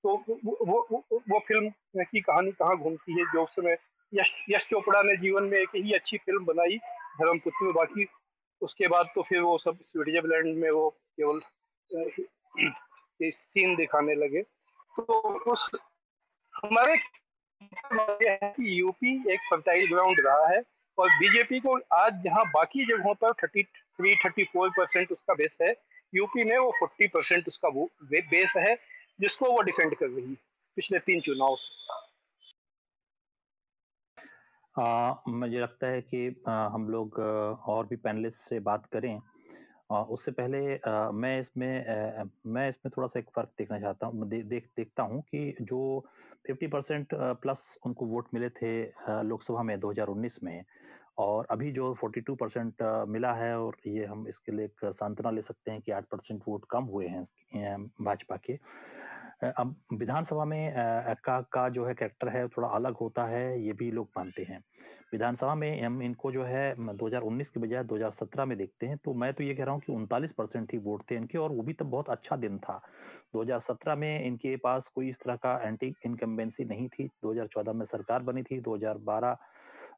तो 0.05 0.15
वो 0.29 0.57
वो, 0.67 1.05
वो 1.13 1.39
फ़िल्म 1.49 2.05
की 2.05 2.21
कहानी 2.21 2.51
कहाँ 2.53 2.77
घूमती 2.77 3.13
है 3.13 3.25
जो 3.25 3.45
उस 3.45 3.55
समय 3.57 3.77
यश 4.13 4.31
यश 4.51 4.67
चोपड़ा 4.71 5.01
ने 5.03 5.17
जीवन 5.17 5.45
में 5.45 5.57
एक 5.59 5.75
ही 5.77 5.93
अच्छी 5.93 6.17
फ़िल्म 6.17 6.45
बनाई 6.45 6.77
धर्मपुत्र 7.21 7.65
में 7.65 7.73
बाकी। 7.75 8.07
उसके 8.63 8.89
बाद 8.89 9.09
तो 9.15 9.23
फिर 9.23 9.41
वो 9.41 9.57
सब 9.57 9.79
स्विट्जरलैंड 9.83 10.57
में 10.57 10.71
वो 10.71 10.89
केवल 11.21 11.41
सीन 13.21 13.75
दिखाने 13.77 14.15
लगे। 14.15 14.43
तो 14.43 15.03
उस 15.53 15.71
हमारे 16.55 16.95
यूपी 18.61 19.17
एक 19.33 19.41
फर्टाइल 19.51 19.87
ग्राउंड 19.89 20.21
रहा 20.27 20.47
है 20.49 20.63
और 20.99 21.09
बीजेपी 21.19 21.61
को 21.61 21.79
आज 21.95 22.23
जहाँ 22.25 22.45
बाकी 22.51 22.85
जगहों 22.87 23.15
पर 23.15 23.33
thirty 23.43 23.63
three 23.63 24.15
thirty 24.15 24.45
four 24.45 24.71
percent 24.71 25.13
उसका 25.13 25.35
बेस 25.35 25.57
है। 25.63 25.75
यूपी 26.13 26.45
में 26.45 26.57
वो 26.59 26.71
फोर्टी 26.79 27.07
परसेंट 27.09 27.49
उसका 27.49 27.69
बेस 27.71 28.53
है। 28.57 28.75
जिसको 29.21 29.53
वो 29.53 29.61
डिफेंड 29.61 29.95
कर 29.97 30.09
रही 30.09 30.31
है 30.31 30.37
पिछले 30.77 30.99
तीन 30.99 31.21
चुनाव 31.21 31.57
से। 31.57 31.73
आ, 34.75 35.15
मुझे 35.29 35.61
लगता 35.61 35.87
है 35.87 36.01
कि 36.01 36.43
आ, 36.49 36.67
हम 36.69 36.89
लोग 36.89 37.19
और 37.69 37.87
भी 37.87 37.97
पैनलिस्ट 37.97 38.39
से 38.39 38.61
बात 38.61 38.87
करें। 38.87 39.21
उससे 39.91 40.33
पहले 40.33 40.77
आ, 40.77 41.11
मैं 41.11 41.39
इसमें 41.41 41.87
आ, 41.87 42.25
मैं 42.47 42.69
इसमें 42.69 42.91
थोड़ा 42.97 43.09
सा 43.09 43.19
एक 43.19 43.31
फ़र्क 43.37 43.51
देखना 43.59 43.79
चाहता 43.81 44.07
हूँ। 44.07 44.29
दे, 44.29 44.43
देख 44.43 44.69
देखता 44.77 45.03
हूँ 45.03 45.21
कि 45.23 45.57
जो 45.61 46.05
50 46.51 46.69
परसेंट 46.73 47.15
प्लस 47.15 47.79
उनको 47.87 48.07
वोट 48.07 48.29
मिले 48.35 48.49
थे 48.49 48.73
लोकसभा 49.23 49.63
में 49.63 49.79
2019 49.81 50.43
में 50.43 50.65
और 51.19 51.47
अभी 51.51 51.71
जो 51.73 51.95
42 51.95 52.37
परसेंट 52.37 52.83
मिला 53.09 53.33
है 53.33 53.59
और 53.59 53.77
ये 53.87 54.05
हम 54.05 54.27
इसके 54.29 54.53
लिए 54.53 54.65
एक 54.65 54.85
सांत्वना 54.85 55.31
ले 55.31 55.43
सकते 55.43 55.71
हैं 55.71 55.81
कि 55.81 55.93
8 55.93 56.05
परसेंट 56.05 56.43
वोट 56.49 56.65
कम 56.71 56.85
हुए 56.85 57.07
हैं 57.07 57.23
भाजपा 58.01 58.37
के। 58.37 58.59
अब 59.49 59.75
विधानसभा 59.93 60.45
में 60.45 60.73
का 61.25 61.41
का 61.53 61.69
जो 61.69 61.85
है 61.87 61.95
कैरेक्टर 61.95 62.29
है 62.29 62.47
थोड़ा 62.49 62.69
अलग 62.69 62.97
होता 62.97 63.25
है, 63.27 63.61
ये 63.61 63.73
भी 63.73 63.91
लोग 63.91 64.09
मानते 64.17 64.43
हैं। 64.43 64.63
विधानसभा 65.13 65.55
में 65.55 65.83
हम 65.83 66.03
इनको 66.03 66.31
जो 66.33 66.45
है 66.45 66.75
2019 66.95 67.49
के 67.49 67.61
बजाय 67.61 67.83
2017 67.85 68.45
में 68.45 68.57
देखते 68.59 68.87
हैं 68.87 68.97
तो 69.05 69.15
मैं 69.15 69.33
तो 69.35 69.45
ये 69.45 69.55
कह 69.55 69.65
रहा 69.65 69.75
हूँ 69.75 69.81
कि 69.81 69.93
उनतालीस 69.93 70.33
परसेंट 70.33 70.73
ही 70.73 70.79
वोट 70.79 71.03
थे 71.11 71.17
इनके 71.17 71.39
और 71.39 71.53
वो 71.53 71.63
भी 71.63 71.73
तब 71.73 71.87
बहुत 71.87 72.11
अच्छा 72.11 72.37
दिन 72.37 72.59
था। 72.59 72.81
2017 73.35 73.97
में 73.97 74.25
इनके 74.25 74.57
पास 74.57 74.89
कोई 74.95 75.09
इस 75.09 75.19
तरह 75.19 75.37
का 75.37 75.59
एंटी 75.63 75.95
इनकम्बेंसी 76.07 76.65
नहीं 76.65 76.89
थी। 76.89 77.09
2014 77.25 77.73
में 77.73 77.85
सरकार 77.85 78.23
बनी 78.23 78.43
थी 78.43 78.61
2012 78.61 79.37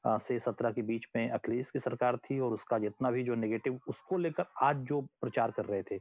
से 0.07 0.38
सत्रह 0.38 0.70
के 0.70 0.82
बीच 0.82 1.07
में 1.16 1.28
अखिलेश 1.30 1.70
की 1.70 1.78
सरकार 1.78 2.16
थी 2.24 2.38
और 2.40 2.53
उसका 2.53 2.78
जितना 2.78 3.11
भी 3.11 3.22
जो 3.24 3.34
नेगेटिव 3.34 3.78
उसको 3.88 4.18
लेकर 4.18 4.44
आज 4.62 4.76
जो 4.88 5.01
प्रचार 5.20 5.51
कर 5.51 5.64
रहे 5.64 5.82
थे, 5.82 5.97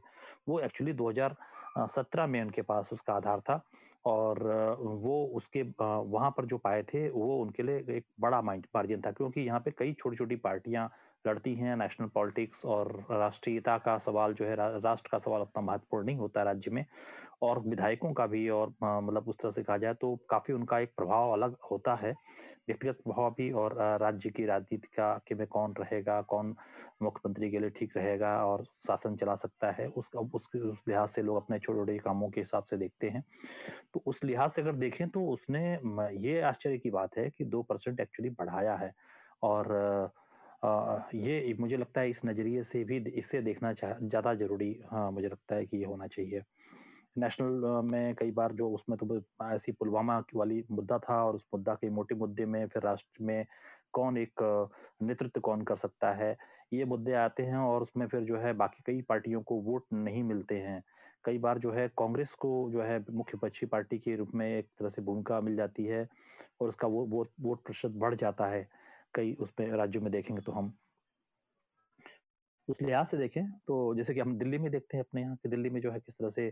वो 0.48 0.58
एक्चुअली 0.60 0.92
2017 0.94 2.26
में 2.26 2.40
उनके 2.42 2.62
पास 2.62 2.90
उसका 2.92 3.14
आधार 3.14 3.35
था 3.40 3.62
और 4.04 4.42
वो 4.80 5.24
उसके 5.26 5.62
वहाँ 5.80 6.30
पर 6.30 6.44
जो 6.46 6.58
पाए 6.58 6.82
थे, 6.82 7.08
वो 7.10 7.36
उनके 7.36 7.62
लिए 7.62 7.84
एक 7.96 8.04
बड़ा 8.20 8.42
मार्जिन 8.42 9.00
था 9.06 9.10
क्योंकि 9.10 9.40
यहाँ 9.40 9.60
पे 9.60 9.70
कई 9.70 9.92
छोटी 9.92 10.16
छोटी 10.16 10.36
पार्टियाँ 10.36 10.90
लड़ती 11.26 11.54
हैं 11.54 11.76
नेशनल 11.76 12.08
पॉलिटिक्स 12.14 12.64
और 12.66 12.92
राष्ट्रीयता 13.10 13.76
का 13.78 13.96
सवाल 13.98 14.34
जो 14.34 14.44
है 14.44 14.54
राष्ट्र 14.56 15.08
का 15.12 15.18
सवाल 15.18 15.42
उतना 15.42 15.62
महत्वपूर्ण 15.62 16.06
नहीं 16.06 16.16
होता 16.16 16.42
राज्य 16.42 16.70
में। 16.70 16.84
और 17.42 17.60
विधायकों 17.62 18.12
का 18.14 18.26
भी 18.26 18.48
और 18.50 18.68
मतलब 18.82 19.28
उस 19.28 19.38
तरह 19.38 19.50
से 19.50 19.62
कहा 19.62 19.76
जाए 19.78 19.94
तो 19.94 20.14
काफ़ी 20.30 20.54
उनका 20.54 20.78
एक 20.80 20.92
प्रभाव 20.96 21.32
अलग 21.32 21.56
होता 21.70 21.94
है। 21.96 22.12
व्यक्तिगत 22.68 22.98
प्रभाव 23.04 23.30
भी 23.30 23.50
और 23.54 23.74
राज्य 24.00 24.30
की 24.30 24.46
राजनीति 24.46 24.88
का 24.96 25.12
कि 25.28 25.34
में 25.34 25.46
कौन 25.48 25.74
रहेगा 25.80 26.20
कौन 26.24 26.54
मुख्यमंत्री 27.02 27.50
के 27.50 27.58
लिए 27.58 27.70
ठीक 27.70 27.96
रहेगा 27.96 28.34
और 28.46 28.64
शासन 28.66 29.16
चला 29.16 29.34
सकता 29.36 29.70
है 29.72 29.86
उसका 29.88 30.20
उस, 30.20 30.48
उस 30.56 30.84
लिहाज 30.88 31.08
से 31.08 31.22
लोग 31.22 31.36
अपने 31.36 31.58
छोटे 31.58 31.78
छोटे 31.78 31.98
कामों 31.98 32.30
के 32.30 32.40
हिसाब 32.40 32.64
से 32.64 32.76
देखते 32.76 33.08
हैं। 33.08 33.24
तो 33.94 34.02
उस 34.06 34.24
लिहाज 34.24 34.50
से 34.50 34.62
अगर 34.62 34.76
देखें 34.76 35.08
तो 35.10 35.26
उसने 35.28 35.62
ये 36.20 36.40
आश्चर्य 36.42 36.78
की 36.78 36.90
बात 36.90 37.18
है 37.18 37.28
कि 37.30 37.44
दो 37.46 37.62
परसेंट 37.64 38.00
एक्चुअली 38.00 38.30
बढ़ाया 38.32 38.74
है। 38.76 38.94
और 39.42 39.68
ये 41.16 41.54
मुझे 41.60 41.76
लगता 41.76 42.00
है 42.00 42.10
इस 42.10 42.24
नज़रिए 42.24 42.62
से 42.62 42.82
भी 42.84 42.96
इसे 43.10 43.40
देखना 43.42 43.72
ज़्यादा 43.72 44.34
ज़रूरी 44.34 44.74
हाँ 44.92 45.10
मुझे 45.12 45.28
लगता 45.28 45.54
है 45.54 45.66
कि 45.66 45.76
ये 45.76 45.84
होना 45.84 46.06
चाहिए। 46.06 46.42
नेशनल 47.18 47.82
में 47.84 48.14
कई 48.14 48.30
बार 48.30 48.52
जो 48.52 48.68
उसमें 48.70 48.96
तो 48.98 49.20
ऐसी 49.44 49.72
पुलवामा 49.72 50.18
वाली 50.34 50.64
मुद्दा 50.70 50.98
था 51.00 51.22
और 51.24 51.34
उस 51.34 51.46
मुद्दा 51.54 51.74
के 51.74 51.90
मोटे 51.90 52.14
मुद्दे 52.14 52.46
में 52.46 52.66
फिर 52.68 52.82
राष्ट्र 52.82 53.24
में 53.24 53.44
कौन 53.92 54.18
एक 54.18 54.42
नेतृत्व 55.02 55.40
कौन 55.40 55.62
कर 55.62 55.76
सकता 55.76 56.10
है, 56.12 56.36
ये 56.72 56.84
मुद्दे 56.84 57.12
आते 57.14 57.42
हैं 57.42 57.56
और 57.58 57.82
उसमें 57.82 58.06
फिर 58.08 58.20
जो 58.24 58.38
है 58.38 58.52
बाकी 58.54 58.82
कई 58.86 59.02
पार्टियों 59.02 59.42
को 59.42 59.60
वोट 59.62 59.84
नहीं 59.94 60.22
मिलते 60.24 60.58
हैं। 60.58 60.82
कई 61.24 61.38
बार 61.38 61.58
जो 61.58 61.72
है 61.72 61.88
कांग्रेस 61.98 62.34
को 62.34 62.50
जो 62.72 62.82
है 62.82 63.04
मुख्य 63.12 63.38
पक्षी 63.38 63.66
पार्टी 63.66 63.98
के 63.98 64.16
रूप 64.16 64.30
में 64.34 64.46
एक 64.48 64.68
तरह 64.78 64.88
से 64.88 65.02
भूमिका 65.02 65.40
मिल 65.40 65.56
जाती 65.56 65.84
है 65.84 66.06
और 66.60 66.68
उसका 66.68 66.88
वो 66.88 67.04
वोट 67.06 67.30
वोट 67.40 67.62
प्रतिशत 67.64 67.92
बढ़ 67.96 68.14
जाता 68.14 68.46
है। 68.46 68.68
कई 69.16 69.32
उसमें 69.40 69.70
राज्यों 69.72 70.02
में 70.02 70.10
देखेंगे 70.12 70.42
तो 70.42 70.52
हम 70.52 70.76
उस 72.68 72.80
लिहाज 72.82 73.06
से 73.06 73.16
देखें 73.16 73.42
तो 73.66 73.94
जैसे 73.94 74.14
कि 74.14 74.20
हम 74.20 74.36
दिल्ली 74.38 74.58
में 74.58 74.70
देखते 74.70 74.96
हैं 74.96 75.04
अपने 75.04 75.20
यहाँ 75.20 75.36
कि 75.36 75.48
दिल्ली 75.48 75.70
में 75.70 75.80
जो 75.80 75.90
है 75.90 76.00
किस 76.00 76.14
तरह 76.14 76.28
से 76.28 76.50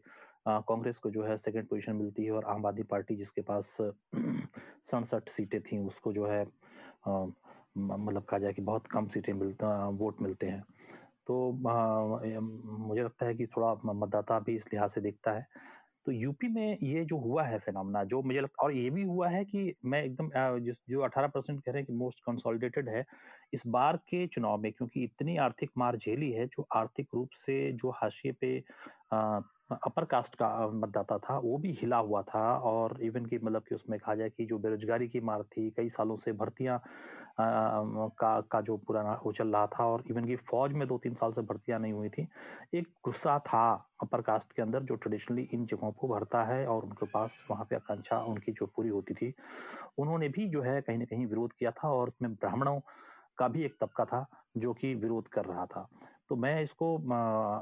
कांग्रेस 0.49 0.99
को 0.99 1.11
जो 1.11 1.25
है 1.25 1.37
सेकंड 1.37 1.69
पोजीशन 1.69 1.97
मिलती 1.97 2.25
है 2.25 2.31
और 2.31 2.45
आम 2.45 2.67
आदमी 2.67 2.83
पार्टी 2.83 3.17
जिसके 3.17 3.43
पास 3.43 3.77
सड़सठ 4.85 5.29
सीटें 5.29 5.61
थी 5.63 5.79
उसको 5.79 6.13
जो 6.13 6.27
है 6.27 6.45
मतलब 7.79 8.25
कहा 8.25 8.39
जाए 8.39 8.53
कि 8.53 8.63
बहुत 8.63 8.87
कम 8.87 9.07
सीटें 9.07 9.33
मिलता 9.33 9.89
वोट 9.89 10.23
मिलते 10.23 10.47
हैं। 10.47 10.63
तो 11.27 11.37
आ, 11.69 12.03
मुझे 12.87 13.03
लगता 13.03 13.27
है 13.27 13.35
कि 13.35 13.47
थोड़ा 13.47 13.75
मतदाता 13.93 14.39
भी 14.41 14.55
इस 14.55 14.67
लिहाज 14.73 14.91
से 14.91 15.01
देखता 15.01 15.33
है 15.33 15.47
तो 16.07 16.13
यूपी 16.13 16.49
में 16.49 16.79
ये 16.83 17.05
जो 17.05 17.17
हुआ 17.19 17.43
है 17.43 17.59
फिनमना, 17.59 18.03
जो 18.05 18.23
मुझे 18.23 18.41
लगता 18.41 18.65
और 18.65 18.73
ये 18.73 18.91
भी 18.91 19.03
हुआ 19.03 19.29
है 19.29 19.45
कि 19.45 19.75
मैं 19.85 20.03
एकदम 20.05 20.31
जिस, 20.65 20.77
जो 20.91 21.03
18 21.03 21.29
परसेंट 21.29 21.61
कह 21.61 21.73
रहे 21.73 21.81
हैं 21.81 21.87
कि 21.87 21.93
मोस्ट 21.93 22.21
कंसोलिडेटेड 22.21 22.89
है, 22.89 23.05
इस 23.53 23.67
बार 23.67 23.97
के 24.09 24.27
चुनाव 24.27 24.59
में, 24.59 24.73
क्योंकि 24.73 25.05
इतनी 25.05 25.37
आर्थिक 25.37 25.71
मार 25.79 25.97
झेली 25.97 26.31
है, 26.33 26.47
जो 26.47 26.67
आर्थिक 26.77 27.09
रूप 27.15 27.31
से, 27.35 27.73
जो 27.73 27.91
हाशिए 27.91 28.33
पे 28.33 28.59
अपर 29.87 30.05
कास्ट 30.05 30.35
का 30.35 30.49
मतदाता 30.75 31.19
था, 31.19 31.37
वो 31.39 31.57
भी 31.59 31.71
हिला 31.73 31.97
हुआ 31.99 32.23
था 32.25 32.43
और 32.65 32.99
इवन 33.03 33.25
की 33.27 33.39
मतलब 33.39 33.63
कि 33.69 33.75
उसमें 33.75 33.99
कहा 34.01 34.15
जाए 34.15 34.31
कि 34.31 34.45
जो 34.47 34.59
बेरोजगारी 34.59 35.09
की 35.09 35.21
मार 35.21 35.43
थी, 35.45 35.69
कई 35.71 35.89
सालों 35.89 36.17
से 36.17 36.33
भर्तियाँ 36.35 36.81
का 37.41 38.41
का 38.43 38.61
जो 38.61 38.77
पुराना 38.79 39.13
वो 39.25 39.33
चल 39.33 39.49
रहा 39.49 39.67
था 39.69 39.87
और 39.87 40.05
इवन 40.11 40.25
की 40.25 40.37
फौज 40.43 40.73
में 40.73 40.87
दो 40.89 40.99
तीन 40.99 41.15
साल 41.15 41.33
से 41.33 41.43
भर्तियाँ 41.43 41.79
नहीं 41.81 41.93
हुई 41.93 42.09
थी, 42.09 42.27
एक 42.75 42.89
गुस्सा 43.05 43.39
था 43.49 43.65
अपर 44.03 44.21
कास्ट 44.23 44.53
के 44.53 44.63
अंदर 44.63 44.83
जो 44.83 44.95
ट्रेडिशनली 44.97 45.49
इन 45.55 45.65
जगहों 45.67 45.93
को 45.93 46.09
भरता 46.09 46.43
है 46.45 46.67
और 46.67 46.85
उनके 46.85 47.07
पास 47.07 47.43
वहाँ 47.51 47.65
पे 47.71 47.77
आकांक्षा 47.77 48.19
उनकी 48.25 48.53
जो 48.53 48.67
पूरी 48.67 48.89
होती 48.89 49.15
थी, 49.15 49.33
उन्होंने 49.99 50.29
भी 50.29 50.49
जो 50.49 50.63
है 50.63 50.81
कहीं 50.83 50.99
ना 50.99 51.05
कहीं 51.05 51.27
विरोध 51.27 51.53
किया 51.53 51.71
था 51.73 51.89
और 51.91 52.09
उसमें 52.09 52.35
ब्राह्मणों 52.35 52.81
का 53.39 53.49
भी 53.49 53.65
एक 53.65 53.77
तबका 53.81 54.05
था 54.05 54.27
जो 54.57 54.73
कि 54.75 54.95
विरोध 54.95 55.29
कर 55.29 55.45
रहा 55.45 55.67
था। 55.67 55.89
तो 56.29 56.37
मैं 56.37 56.61
इसको 56.63 56.97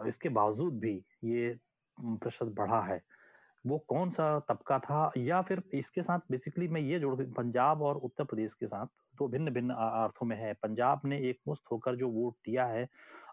इसके 0.08 0.28
बावजूद 0.30 0.78
भी 0.80 0.94
ये 1.24 1.56
प्रतिशत 1.98 2.54
बढ़ा 2.56 2.80
है। 2.80 3.00
वो 3.66 3.78
कौन 3.88 4.10
सा 4.10 4.38
तबका 4.48 4.78
था 4.78 5.10
या 5.18 5.40
फिर 5.42 5.62
इसके 5.74 6.02
साथ 6.02 6.18
बेसिकली 6.30 6.68
मैं 6.68 6.80
ये 6.80 6.98
जोड़ 7.00 7.14
पंजाब 7.22 7.82
और 7.82 7.96
उत्तर 7.96 8.24
प्रदेश 8.24 8.54
के 8.54 8.66
साथ 8.66 8.86
दो 9.16 9.28
भिन्न 9.28 9.50
भिन्न 9.50 9.74
अर्थों 9.74 10.26
में 10.26 10.36
है। 10.36 10.52
पंजाब 10.52 11.00
ने 11.04 11.18
एक 11.30 11.38
मुस्त 11.48 11.64
होकर 11.72 11.96
जो 11.96 12.08
वोट 12.08 12.34
दिया 12.46 12.66
है 12.66 12.88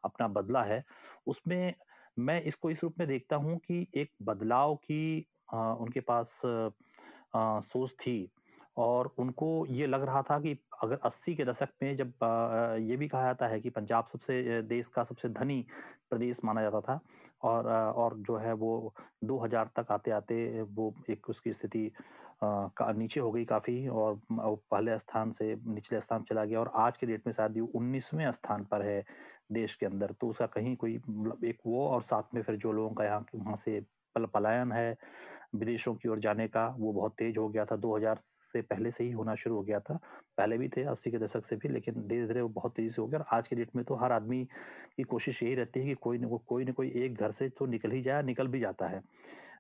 अपना 0.05 0.28
बदला 0.28 0.64
है 0.64 0.84
उसमें 1.28 1.74
मैं 2.20 2.41
इसको 2.41 2.70
इस 2.72 2.84
रूप 2.84 2.95
में 2.99 3.07
देखता 3.07 3.36
हूँ 3.36 3.57
कि 3.57 3.88
एक 3.95 4.12
बदलाव 4.22 4.76
की 4.76 5.28
आ, 5.53 5.74
उनके 5.74 5.99
पास 5.99 6.41
आ, 6.45 7.60
सोच 7.60 7.91
थी। 7.91 8.32
और 8.80 9.14
उनको 9.20 9.48
ये 9.70 9.88
लग 9.88 10.04
रहा 10.04 10.22
था 10.22 10.40
कि 10.40 10.58
अगर 10.84 11.00
80 11.06 11.36
के 11.36 11.46
दशक 11.46 11.70
में 11.84 11.96
जब 11.98 12.14
ये 12.90 12.98
भी 12.98 13.08
कहा 13.08 13.24
जाता 13.24 13.48
है 13.48 13.60
कि 13.60 13.70
पंजाब 13.70 14.06
सबसे 14.06 14.62
देश 14.62 14.88
का 14.88 15.04
सबसे 15.04 15.30
धनी 15.30 15.66
प्रदेश 16.10 16.40
माना 16.46 16.62
जाता 16.62 16.82
था 16.82 17.00
और 17.42 17.68
और 17.96 18.18
जो 18.20 18.38
है 18.38 18.54
वो 18.54 18.72
2000 19.24 19.70
तक 19.78 19.92
आते 19.92 20.12
आते 20.12 20.62
वो 20.62 20.94
एक 21.10 21.30
उसकी 21.30 21.54
स्थिति 21.54 21.92
का 22.44 22.92
नीचे 22.92 23.20
हो 23.20 23.32
गई 23.32 23.46
काफ़ी 23.46 23.88
और 23.88 24.20
पहले 24.32 24.98
स्थान 25.00 25.32
से 25.32 25.56
निचले 25.68 26.02
स्थान 26.02 26.24
चला 26.24 26.46
गया 26.46 26.60
और 26.60 26.72
आज 26.76 26.98
के 26.98 27.08
डेट 27.08 27.28
में 27.28 27.34
शायद 27.34 27.58
उन्नीसवें 27.76 28.32
स्थान 28.32 28.64
पर 28.66 28.82
है 28.82 29.04
देश 29.52 29.76
के 29.76 29.86
अंदर। 29.86 30.12
तो 30.12 30.28
उसका 30.28 30.46
कहीं 30.48 30.76
कोई 30.76 30.98
मतलब 31.10 31.44
एक 31.46 31.60
वो 31.66 31.88
और 31.88 32.02
साथ 32.02 32.36
में 32.36 32.42
फिर 32.42 32.56
जो 32.56 32.72
लोगों 32.72 32.94
का 32.96 33.06
यहाँ 33.06 33.26
वहाँ 33.36 33.56
से 33.56 33.80
पलायन 34.16 34.72
है 34.72 34.95
विदेशों 35.55 35.93
की 35.95 36.10
ओर 36.10 36.20
जाने 36.20 36.47
का, 36.47 36.68
वो 36.80 36.91
बहुत 36.93 37.16
तेज 37.18 37.38
हो 37.38 37.47
गया 37.49 37.66
था। 37.66 37.76
2000 37.78 38.16
से 38.18 38.62
पहले 38.62 38.91
से 38.91 39.03
ही 39.03 39.12
होना 39.12 39.36
शुरू 39.36 39.55
हो 39.55 39.62
गया 39.64 39.80
था। 39.80 39.99
पहले 40.38 40.57
भी 40.57 40.70
थे 40.70 40.84
80 40.84 41.12
के 41.12 41.18
दशक 41.18 41.43
से 41.45 41.55
भी, 41.55 41.70
लेकिन 41.70 42.07
धीरे 42.07 42.28
धीरे 42.28 42.41
वो 42.41 42.49
बहुत 42.49 42.76
तेज़ी 42.76 42.89
से 42.89 43.01
हो 43.01 43.07
गया 43.07 43.20
और 43.20 43.26
आज 43.38 43.47
के 43.47 43.55
डेट 43.55 43.76
में 43.76 43.84
तो 43.86 43.95
हर 43.95 44.12
आदमी 44.12 44.43
की 44.97 45.03
कोशिश 45.03 45.43
यही 45.43 45.55
रहती 45.55 45.80
है 45.80 45.86
कि 45.86 45.93
कोई 45.95 46.18
न 46.18 46.38
कोई 46.47 46.66
न 46.66 46.72
कोई 46.72 46.91
एक 46.95 47.16
घर 47.16 47.32
से 47.32 47.49
तो 47.49 47.66
निकल 47.66 47.91
ही 47.91 48.01
जाए, 48.01 48.24
निकल 48.24 48.47
भी 48.47 48.60
जाता 48.60 48.88
है, 48.88 49.01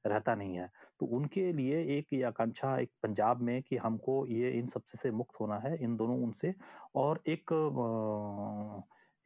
रहता 0.07 0.35
नहीं 0.35 0.55
है। 0.55 0.69
तो 0.99 1.05
उनके 1.07 1.51
लिए 1.53 1.81
एक 1.97 2.13
ये 2.13 2.23
आकांक्षा, 2.23 2.77
एक 2.79 2.91
पंजाब 3.03 3.41
में 3.41 3.61
कि 3.63 3.77
हमको 3.77 4.25
ये 4.27 4.51
इन 4.51 4.65
सबसे 4.67 4.97
से 4.97 5.11
मुक्त 5.11 5.39
होना 5.41 5.57
है, 5.59 5.77
इन 5.83 5.95
दोनों 5.97 6.19
उनसे। 6.23 6.53
और 6.95 7.21
एक 7.27 7.53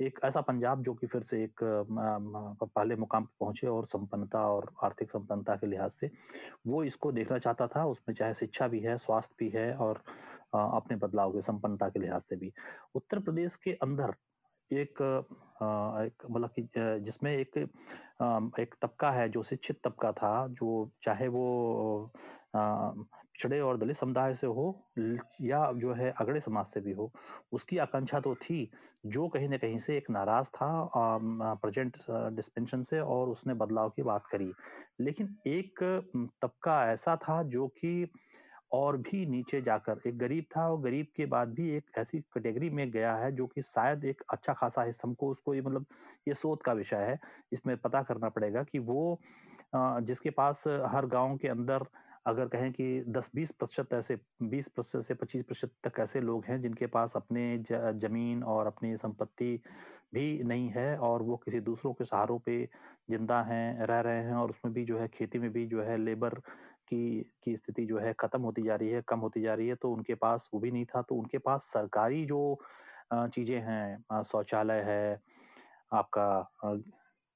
एक 0.01 0.19
ऐसा 0.25 0.41
पंजाब 0.41 0.81
जो 0.83 0.93
कि 0.93 1.07
फिर 1.07 1.21
से 1.21 1.43
एक 1.43 1.59
पहले 1.63 2.95
मुकाम 2.95 3.23
पर 3.23 3.35
पहुँचे 3.39 3.67
और 3.67 3.85
संपन्नता 3.85 4.39
और 4.49 4.71
आर्थिक 4.83 5.11
संपन्नता 5.11 5.55
के 5.55 5.67
लिहाज 5.67 5.91
से, 5.91 6.09
वो 6.67 6.83
इसको 6.83 7.11
देखना 7.11 7.37
चाहता 7.37 7.67
था। 7.67 7.85
उसमें 7.85 8.15
चाहे 8.15 8.33
शिक्षा 8.33 8.67
भी 8.67 8.79
है, 8.79 8.97
स्वास्थ्य 8.97 9.35
भी 9.39 9.49
है 9.55 9.73
और 9.77 10.01
अपने 10.53 10.97
बदलाव 10.97 11.31
के, 11.33 11.41
संपन्नता 11.41 11.89
के 11.89 11.99
लिहाज 11.99 12.21
से 12.21 12.35
भी। 12.35 12.51
उत्तर 12.95 13.19
प्रदेश 13.19 13.55
के 13.63 13.73
अंदर 13.83 14.13
एक 14.71 15.01
मतलब 15.61 16.49
कि 16.59 16.67
जिसमें 16.77 17.31
एक 17.31 17.57
एक 18.59 18.75
तबका 18.81 19.11
है 19.11 19.27
जो 19.29 19.43
शिक्षित 19.43 19.79
तबका 19.83 20.11
था, 20.11 20.47
जो 20.47 20.89
चाहे 21.03 21.27
वो 21.27 22.11
पिछड़े 23.35 23.59
और 23.59 23.77
दलित 23.77 23.95
समुदाय 23.95 24.33
से 24.33 24.47
हो, 24.47 24.65
या 25.41 25.71
जो 25.73 25.93
है 25.93 26.11
अगड़े 26.21 26.39
समाज 26.39 26.65
से 26.65 26.81
भी 26.81 26.91
हो, 26.91 27.11
उसकी 27.51 27.77
आकांक्षा 27.77 28.19
तो 28.19 28.33
थी, 28.35 28.69
जो 29.05 29.27
कहीं 29.27 29.49
ना 29.49 29.57
कहीं 29.57 29.77
से 29.77 29.97
एक 29.97 30.09
नाराज़ 30.09 30.49
था 30.49 30.89
प्रेजेंट 31.55 31.97
डिस्पेंशन 32.35 32.81
से 32.83 32.99
और 32.99 33.29
उसने 33.29 33.53
बदलाव 33.55 33.89
की 33.89 34.03
बात 34.03 34.27
करी। 34.27 34.51
लेकिन 35.01 35.35
एक 35.47 35.83
तबका 36.41 36.83
ऐसा 36.91 37.15
था 37.19 37.41
जो 37.45 37.67
कि 37.79 38.07
और 38.73 38.97
भी 38.97 39.25
नीचे 39.25 39.61
जाकर, 39.61 39.99
एक 40.07 40.17
गरीब 40.17 40.45
था 40.55 40.67
और 40.69 40.79
गरीब 40.81 41.07
के 41.15 41.25
बाद 41.25 41.49
भी 41.53 41.69
एक 41.71 41.89
ऐसी 41.97 42.19
कैटेगरी 42.33 42.69
में 42.69 42.89
गया 42.91 43.15
है 43.15 43.31
जो 43.31 43.45
कि 43.47 43.61
शायद 43.61 44.05
एक 44.05 44.21
अच्छा 44.33 44.53
खासा 44.53 44.83
है 44.83 44.91
हमको 45.03 45.29
उसको 45.31 45.53
ये 45.53 45.61
मतलब 45.61 45.85
ये 46.27 46.33
सोच 46.35 46.63
का 46.65 46.73
विषय 46.73 47.03
है, 47.03 47.19
इसमें 47.53 47.75
पता 47.77 48.01
करना 48.03 48.29
पड़ेगा 48.29 48.63
कि 48.63 48.79
वो 48.81 49.19
जिसके 49.75 50.29
पास 50.31 50.63
हर 50.87 51.05
गाँव 51.07 51.37
के 51.37 51.47
अंदर 51.47 51.85
अगर 52.25 52.47
कहें 52.47 52.71
कि 52.71 52.85
10-20 53.09 53.51
प्रतिशत 53.51 53.93
ऐसे 53.93 54.17
20 54.43 54.67
प्रतिशत 54.69 55.01
से 55.01 55.13
25 55.15 55.43
प्रतिशत 55.43 55.71
तक 55.83 55.99
ऐसे 55.99 56.21
लोग 56.21 56.45
हैं 56.45 56.59
जिनके 56.61 56.87
पास 56.87 57.13
अपने 57.15 57.41
ज़मीन 57.97 58.43
और 58.45 58.67
अपनी 58.67 58.95
संपत्ति 58.97 59.59
भी 60.13 60.43
नहीं 60.43 60.69
है 60.69 60.97
और 60.99 61.23
वो 61.23 61.37
किसी 61.37 61.59
दूसरों 61.61 61.93
के 61.93 62.03
सहारों 62.05 62.39
पे 62.39 62.63
ज़िंदा 63.11 63.41
हैं, 63.43 63.85
रह 63.87 63.99
रहे 64.01 64.23
हैं 64.23 64.33
और 64.35 64.49
उसमें 64.49 64.73
भी 64.73 64.85
जो 64.85 64.97
है 64.99 65.07
खेती 65.09 65.39
में 65.39 65.51
भी 65.53 65.65
जो 65.67 65.81
है 65.83 65.97
लेबर 65.97 66.35
की 66.87 67.21
की 67.43 67.55
स्थिति 67.57 67.85
जो 67.85 67.99
है 67.99 68.13
खत्म 68.19 68.41
होती 68.41 68.61
जा 68.63 68.75
रही 68.75 68.89
है, 68.89 69.01
कम 69.07 69.19
होती 69.19 69.41
जा 69.41 69.53
रही 69.55 69.67
है 69.67 69.75
तो 69.75 69.91
उनके 69.91 70.15
पास 70.17 70.49
वो 70.53 70.59
भी 70.59 70.71
नहीं 70.71 70.85
था। 70.87 71.01
तो 71.01 71.15
उनके 71.15 71.37
पास 71.39 71.63
सरकारी 71.73 72.25
जो 72.25 72.57
चीज़ें 73.13 73.59
हैं 73.61 74.23
शौचालय 74.23 74.81
है, 74.83 75.19
आपका 75.93 76.81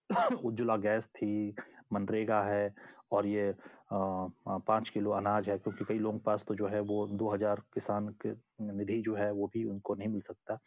उज्ज्वला 0.46 0.76
गैस 0.80 1.08
थी, 1.10 1.56
मनरेगा 1.94 2.42
है 2.44 2.74
और 3.12 3.26
ये 3.28 3.54
पाँच 3.90 4.90
किलो 4.90 5.12
अनाज 5.14 5.50
है, 5.50 5.58
क्योंकि 5.60 5.86
कई 5.86 6.00
लोगों 6.00 6.18
के 6.20 6.24
पास 6.26 6.44
तो 6.48 6.56
जो 6.56 6.68
है 6.68 6.80
वो 6.82 7.06
2000 7.20 7.60
किसान 7.74 8.08
के 8.26 8.32
निधि 8.74 9.00
जो 9.02 9.16
है 9.16 9.32
वो 9.32 9.48
भी 9.54 9.64
उनको 9.66 9.96
नहीं 9.96 10.08
मिल 10.10 10.22
सकता। 10.22 10.58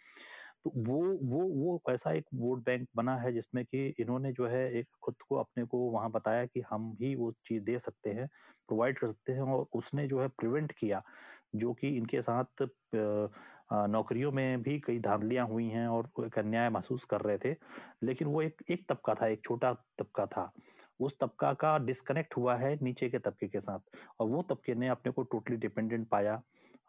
तो 0.65 0.73
वो 0.79 0.99
वो 1.25 1.41
वो 1.55 1.81
ऐसा 1.91 2.13
एक 2.13 2.25
वोट 2.35 2.65
बैंक 2.65 2.89
बना 2.97 3.17
है 3.19 3.33
जिसमें 3.33 3.65
कि 3.67 3.87
इन्होंने 4.01 4.33
जो 4.33 4.47
है 4.49 4.63
एक 4.81 4.87
खुद 5.03 5.15
को 5.29 5.37
अपने 5.37 5.65
को 5.67 5.79
वहाँ 5.91 6.11
बताया 6.13 6.47
कि 6.47 6.61
हम 6.71 6.93
भी 6.97 7.15
वो 7.17 7.33
चीज़ 7.47 7.63
दे 7.65 7.79
सकते 7.79 8.11
हैं, 8.11 8.27
प्रोवाइड 8.69 8.99
कर 8.99 9.07
सकते 9.07 9.33
हैं 9.33 9.43
और 9.45 9.67
उसने 9.75 10.07
जो 10.09 10.21
है 10.23 10.29
प्रिवेंट 10.31 10.73
किया, 10.73 11.03
जो 11.57 11.73
कि 11.75 11.89
इनके 11.99 12.23
साथ 12.23 12.63
नौकरियों 13.89 14.31
में 14.33 14.63
भी 14.63 14.79
कई 14.81 14.99
धांधलियाँ 15.01 15.47
हुई 15.49 15.69
हैं 15.71 15.87
और 15.89 16.11
एक 16.27 16.39
अन्याय 16.39 16.71
महसूस 16.71 17.05
कर 17.07 17.21
रहे 17.21 17.39
थे। 17.45 17.55
लेकिन 18.05 18.29
वो 18.29 18.43
एक 18.43 18.63
एक 18.71 18.87
तबका 18.89 19.15
था, 19.15 19.27
एक 19.29 19.45
छोटा 19.45 19.73
तबका 19.99 20.27
था। 20.27 20.53
उस 21.01 21.17
तबका 21.21 21.53
का 21.61 21.77
डिस्कनेक्ट 21.79 22.37
हुआ 22.37 22.57
है 22.57 22.79
नीचे 22.83 23.09
के 23.11 23.19
तबके 23.19 23.49
के 23.49 23.61
साथ। 23.61 23.97
और 24.21 24.29
वो 24.29 24.43
तबके 24.51 24.75
ने 24.75 24.89
अपने 24.89 25.13
को 25.13 25.23
टोटली 25.33 25.57
डिपेंडेंट 25.57 26.09
पाया 26.09 26.41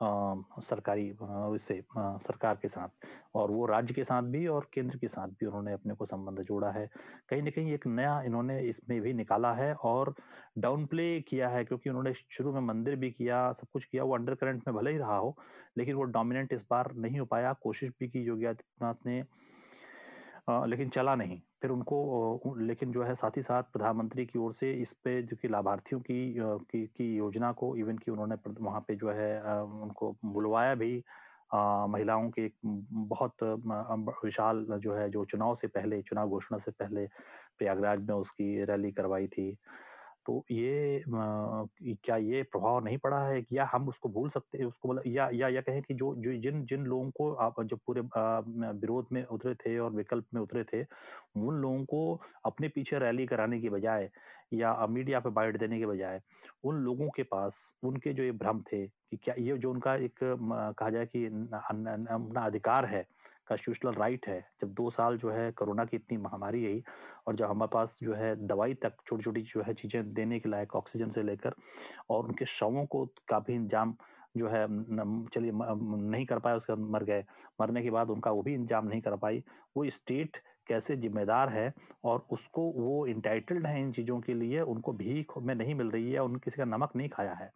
सरकारी 0.04 1.08
इससे 1.56 1.82
सरकार 1.94 2.56
के 2.62 2.68
साथ। 2.68 3.06
और 3.36 3.52
वो 3.52 3.66
राज्य 3.66 3.94
के 3.94 4.04
साथ 4.04 4.22
भी 4.32 4.46
और 4.48 4.68
केंद्र 4.74 4.98
के 4.98 5.08
साथ 5.08 5.28
भी 5.40 5.46
उन्होंने 5.46 5.74
अपने 5.74 5.94
को 5.96 6.06
संबंध 6.06 6.40
जोड़ा 6.44 6.72
है। 6.72 6.86
कहीं 7.30 7.42
ना 7.42 7.50
कहीं 7.56 7.74
एक 7.74 7.86
नया 7.88 8.22
इन्होंने 8.26 8.60
इसमें 8.70 9.00
भी 9.02 9.14
निकाला 9.14 9.54
है 9.54 9.74
और 9.74 10.14
डाउन 10.58 10.86
प्ले 10.86 11.20
किया 11.30 11.50
है 11.50 11.64
क्योंकि 11.66 11.90
उन्होंने 11.90 12.14
शुरू 12.14 12.54
में 12.54 12.62
मंदिर 12.62 12.96
भी 12.96 13.12
किया 13.12 13.52
सब 13.54 13.68
कुछ 13.74 13.86
किया 13.86 14.04
वो 14.04 14.16
अंडर 14.16 14.36
करंट 14.36 14.64
में 14.68 14.76
भले 14.76 14.92
ही 14.92 14.98
रहा 14.98 15.18
हो 15.18 15.36
लेकिन 15.78 15.96
वो 15.96 16.04
डोमिनेंट 16.18 16.54
इस 16.54 16.66
बार 16.72 16.92
नहीं 16.96 17.20
हो 17.20 17.26
पाया। 17.26 17.54
कोशिश 17.64 17.92
भी 18.00 18.08
की 18.10 18.24
योगी 18.24 18.46
आदित्यनाथ 18.46 19.06
ने 19.06 19.24
आ, 20.50 20.66
लेकिन 20.66 20.90
चला 20.90 21.16
नहीं। 21.16 21.42
फिर 21.62 21.72
उनको 21.72 22.56
लेकिन 22.60 22.92
जो 22.92 23.04
है 23.04 23.16
साथ 23.16 23.38
ही 23.38 23.42
साथ 23.42 23.64
प्रधानमंत्री 23.64 24.26
की 24.26 24.40
ओर 24.40 24.54
से 24.54 24.72
इस 24.74 24.94
पे 24.94 25.22
जो 25.24 25.36
कि 25.36 25.48
लाभार्थियों 25.48 26.02
की 26.02 26.34
की, 26.40 26.86
की 26.88 27.16
योजना 27.16 27.52
को 27.52 27.76
इवन 27.78 27.98
की 27.98 28.12
उन्होंने 28.12 28.36
वहाँ 28.62 28.82
पे 28.88 28.96
जो 28.96 29.12
है 29.12 29.42
उनको 29.64 30.16
बुलवाया 30.26 30.76
भी 30.76 31.04
महिलाओं 31.56 32.30
के 32.30 32.46
एक 32.46 32.56
बहुत 32.64 33.44
विशाल 34.26 34.66
जो 34.80 34.94
है 34.96 35.10
जो 35.10 35.26
चुनाव 35.26 35.54
से 35.56 35.68
पहले 35.68 36.02
चुनाव 36.02 36.30
घोषणा 36.30 36.58
से 36.58 36.72
पहले 36.72 37.06
प्रयागराज 37.58 38.00
में 38.00 38.16
उसकी 38.16 38.64
रैली 38.66 38.92
करवाई 38.92 39.28
थी। 39.28 39.58
तो 40.32 40.44
ये 40.52 41.04
क्या 42.04 42.16
ये 42.18 42.42
प्रभाव 42.44 42.84
नहीं 42.86 42.98
पड़ा 42.98 43.20
है 43.28 43.44
या 43.54 43.66
हम 43.74 43.88
उसको 43.90 44.10
भूल 44.10 44.30
सकते 44.30 44.58
हैं? 44.58 44.66
उसको 44.66 44.90
मतलब 44.90 45.04
या 45.08 45.30
या 45.34 45.48
या 45.50 45.62
कहें 45.62 45.82
कि 45.82 45.94
जो 45.94 46.14
जो 46.18 46.34
जिन 46.42 46.64
जिन 46.66 46.86
लोगों 46.86 47.10
को 47.12 47.32
आप 47.46 47.62
जब 47.64 47.80
पूरे 47.88 48.02
विरोध 48.82 49.08
में 49.12 49.24
उतरे 49.26 49.54
थे 49.56 49.78
और 49.80 49.92
विकल्प 49.92 50.26
में 50.34 50.42
उतरे 50.42 50.64
थे, 50.64 50.82
उन 51.38 51.56
लोगों 51.56 51.84
को 51.86 52.22
अपने 52.46 52.68
पीछे 52.70 53.00
रैली 53.00 53.26
कराने 53.26 53.60
की 53.62 53.70
बजाय 53.70 54.10
या 54.54 54.88
मीडिया 54.90 55.20
पे 55.20 55.30
बाइट 55.30 55.58
देने 55.58 55.80
के 55.80 55.86
बजाय 55.86 56.22
उन 56.64 56.76
लोगों 56.76 57.10
के 57.10 57.24
पास 57.24 57.62
उनके 57.84 58.14
जो 58.14 58.24
ये 58.24 58.32
भ्रम 58.32 58.62
थे 58.74 58.86
कि 58.88 59.18
क्या 59.18 59.36
ये 59.40 59.58
जो 59.58 59.72
उनका 59.72 59.96
एक 59.96 60.20
कहा 60.24 60.90
जाए 60.90 61.06
कि 61.06 61.26
अपना 61.26 62.42
अधिकार 62.42 62.86
है 62.86 63.06
कॉन्स्टिट्यूशनल 63.48 63.94
राइट 63.94 64.28
है। 64.28 64.40
जब 64.62 64.74
दो 64.74 64.90
साल 64.90 65.18
जो 65.18 65.30
है 65.32 65.52
कोरोना 65.52 65.86
की 65.86 65.98
इतनी 65.98 66.18
महामारी 66.18 66.66
आई 66.66 66.82
और 67.28 67.36
जब 67.36 67.50
हमारे 67.50 67.70
पास 67.74 67.98
जो 68.04 68.14
है 68.14 68.36
दवाई 68.48 68.74
तक 68.84 68.98
छोटी 69.08 69.24
छोटी 69.24 69.42
जो 69.44 69.64
है 69.64 69.74
चीज़ें 69.74 70.14
देने 70.14 70.40
के 70.40 70.50
लायक 70.50 70.76
ऑक्सीजन 70.76 71.10
से 71.10 71.24
लेकर 71.24 71.56
और 72.10 72.26
उनके 72.26 72.46
शवों 72.48 72.86
को 72.86 73.06
काफ़ी 73.30 73.54
इंजाम 73.56 73.96
जो 74.38 74.48
है 74.50 74.66
चलिए 75.30 75.52
नहीं 75.54 76.26
कर 76.26 76.40
पाए 76.40 76.56
उसके 76.56 76.76
मर 76.84 77.04
गए। 77.04 77.24
मरने 77.62 77.82
के 77.84 77.90
बाद 77.92 78.10
उनका 78.10 78.32
वो 78.32 78.42
भी 78.42 78.54
इंजाम 78.54 78.88
नहीं 78.88 79.02
कर 79.02 79.16
पाई। 79.18 79.44
वो 79.78 79.90
स्टेट 79.90 80.38
कैसे 80.68 80.96
जिम्मेदार 80.98 81.50
है 81.50 81.74
और 82.04 82.26
उसको 82.32 82.62
वो 82.74 83.06
इंटाइटल्ड 83.08 83.68
है 83.68 83.82
इन 83.82 83.92
चीज़ों 83.92 84.20
के 84.22 84.34
लिए, 84.34 84.62
उनको 84.62 84.94
भीख 84.94 85.38
में 85.38 85.54
नहीं 85.56 85.76
मिल 85.76 85.90
रही 85.92 86.12
है 86.12 86.20
उन 86.20 86.36
किसी 86.36 86.58
का 86.58 86.66
नमक 86.66 86.96
नहीं 86.96 87.10
खाया 87.10 87.34
है। 87.34 87.52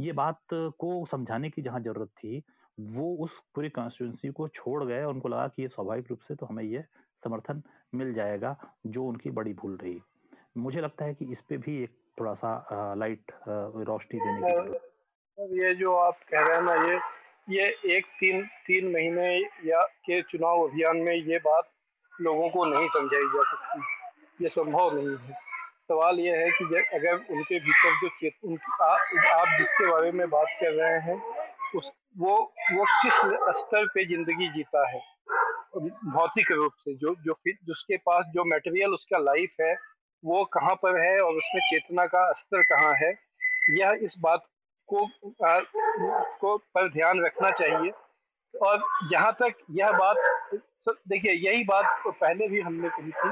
ये 0.00 0.12
बात 0.12 0.40
को 0.52 1.04
समझाने 1.06 1.50
की 1.50 1.62
जहाँ 1.62 1.80
ज़रूरत 1.80 2.08
थी 2.16 2.42
वो 2.78 3.16
उस 3.24 3.38
पूरी 3.54 3.68
कॉन्स्टिट्यूंसी 3.70 4.28
को 4.28 4.48
छोड़ 4.48 4.84
गए 4.84 5.02
उनको 5.04 5.28
लगा 5.28 5.46
कि 5.48 5.62
ये 5.62 5.68
स्वाभाविक 5.68 6.06
रूप 6.10 6.20
से 6.20 6.34
तो 6.34 6.46
हमें 6.46 6.62
ये 6.64 6.84
समर्थन 7.24 7.62
मिल 7.94 8.12
जाएगा 8.14 8.56
जो 8.86 9.04
उनकी 9.04 9.30
बड़ी 9.30 9.52
भूल 9.54 9.76
रही। 9.82 10.00
मुझे 10.58 10.80
लगता 10.80 11.04
है 11.04 11.14
कि 11.14 11.24
इस 11.32 11.40
पे 11.40 11.56
भी 11.56 11.82
एक 11.82 11.96
थोड़ा 12.20 12.34
सा 12.34 12.94
लाइट 12.98 13.32
रोशनी 13.48 14.20
देने 14.20 14.40
की 14.40 14.52
ज़रूरत 14.54 14.90
ये 15.38 15.74
जो 15.74 15.94
आप 15.96 16.18
कह 16.30 16.46
रहे 16.46 16.56
हैं 16.56 16.62
ना 16.62 16.74
ये 16.88 16.98
ये 17.50 17.64
एक 17.96 18.06
तीन 18.20 18.42
तीन 18.66 18.92
महीने 18.92 19.24
या 19.70 19.80
के 20.06 20.20
चुनाव 20.22 20.62
अभियान 20.68 20.96
में 20.96 21.14
ये 21.14 21.38
बात 21.38 21.68
लोगों 22.12 22.48
को 22.50 22.64
नहीं 22.64 22.88
समझाई 22.88 23.26
जा 23.34 23.42
सकती। 23.42 24.44
ये 24.44 24.48
संभव 24.48 24.94
नहीं 24.96 25.16
है। 25.16 25.32
सवाल 25.88 26.20
ये 26.20 26.36
है 26.36 26.50
कि 26.50 26.64
अगर 26.96 27.14
उनके 27.34 27.58
भीतर 27.60 27.96
जो 28.00 28.08
चेत 28.20 28.34
उनकी 28.44 28.72
आप, 28.84 29.58
जिसके 29.58 29.90
बारे 29.90 30.12
में 30.12 30.28
बात 30.30 30.46
कर 30.60 30.72
रहे 30.72 31.00
हैं 31.00 31.16
उस 31.76 31.90
वो 32.16 32.36
वो 32.72 32.84
किस 33.02 33.14
स्तर 33.56 33.86
पे 33.94 34.04
ज़िंदगी 34.06 34.48
जीता 34.48 34.88
है? 34.90 35.00
भौतिक 35.76 36.50
रूप 36.52 36.72
से 36.78 36.94
जो 36.94 37.14
जो 37.24 37.34
जिसके 37.46 37.96
पास 38.06 38.26
जो 38.34 38.44
मटेरियल 38.44 38.92
उसका 38.92 39.18
लाइफ 39.18 39.54
है 39.60 39.74
वो 40.24 40.44
कहाँ 40.54 40.74
पर 40.82 41.00
है 41.00 41.18
और 41.20 41.34
उसमें 41.36 41.60
चेतना 41.70 42.04
का 42.06 42.30
स्तर 42.32 42.62
कहाँ 42.62 42.92
है? 43.02 43.10
यह 43.78 43.98
इस 44.02 44.14
बात 44.20 44.46
को 44.88 45.04
आ, 45.46 45.58
को 46.40 46.56
पर 46.74 46.88
ध्यान 46.92 47.24
रखना 47.24 47.50
चाहिए। 47.50 47.92
और 48.54 48.82
यहाँ 49.12 49.32
तक 49.32 49.54
यह 49.78 49.90
बात 49.90 50.16
देखिए 50.88 51.32
यही 51.32 51.64
बात 51.64 52.00
तो 52.04 52.10
पहले 52.10 52.48
भी 52.48 52.60
हमने 52.60 52.88
कही 52.88 53.10
थी 53.10 53.30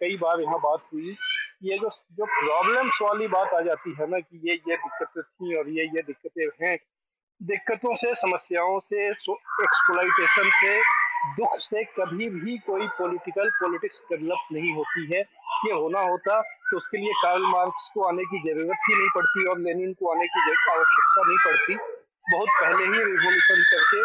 कई 0.00 0.16
बार 0.16 0.40
यहाँ 0.40 0.58
बात 0.60 0.82
हुई 0.92 1.14
ये 1.62 1.78
जो 1.78 1.88
जो 1.88 2.24
प्रॉब्लम्स 2.24 2.98
वाली 3.02 3.28
बात 3.28 3.54
आ 3.54 3.60
जाती 3.60 3.94
है 4.00 4.06
ना 4.10 4.18
कि 4.18 4.40
ये 4.48 4.54
ये 4.68 4.76
दिक्कतें 4.76 5.22
थी 5.22 5.56
और 5.58 5.68
ये 5.68 5.84
ये 5.84 6.02
दिक्कतें 6.02 6.66
हैं 6.66 6.76
दिक्कतों 7.40 7.94
से, 7.94 8.12
समस्याओं 8.14 8.78
से 8.78 9.06
एक्सप्लाइटेशन 9.08 10.50
से, 10.60 10.78
दुख 11.36 11.56
से 11.58 11.82
कभी 11.98 12.28
भी 12.30 12.56
कोई 12.58 12.86
पॉलिटिकल 12.98 13.50
पॉलिटिक्स 13.60 13.98
डेवलप 14.10 14.48
नहीं 14.52 14.72
होती 14.74 15.04
है। 15.14 15.20
ये 15.66 15.72
होना 15.72 16.00
होता 16.00 16.40
तो 16.40 16.76
उसके 16.76 16.98
लिए 16.98 17.12
कार्ल 17.22 17.42
मार्क्स 17.42 17.86
को 17.94 18.02
आने 18.02 18.24
की 18.24 18.38
ज़रूरत 18.42 18.88
ही 18.88 18.94
नहीं 18.94 19.08
पड़ती 19.14 19.46
और 19.50 19.58
लेनिन 19.60 19.92
को 19.92 20.10
आने 20.12 20.26
की 20.26 20.40
आवश्यकता 20.70 21.22
नहीं 21.28 21.38
पड़ती। 21.44 21.74
बहुत 22.32 22.48
पहले 22.60 22.84
ही 22.84 23.04
रिवोल्यूशन 23.04 23.62
करके, 23.70 24.02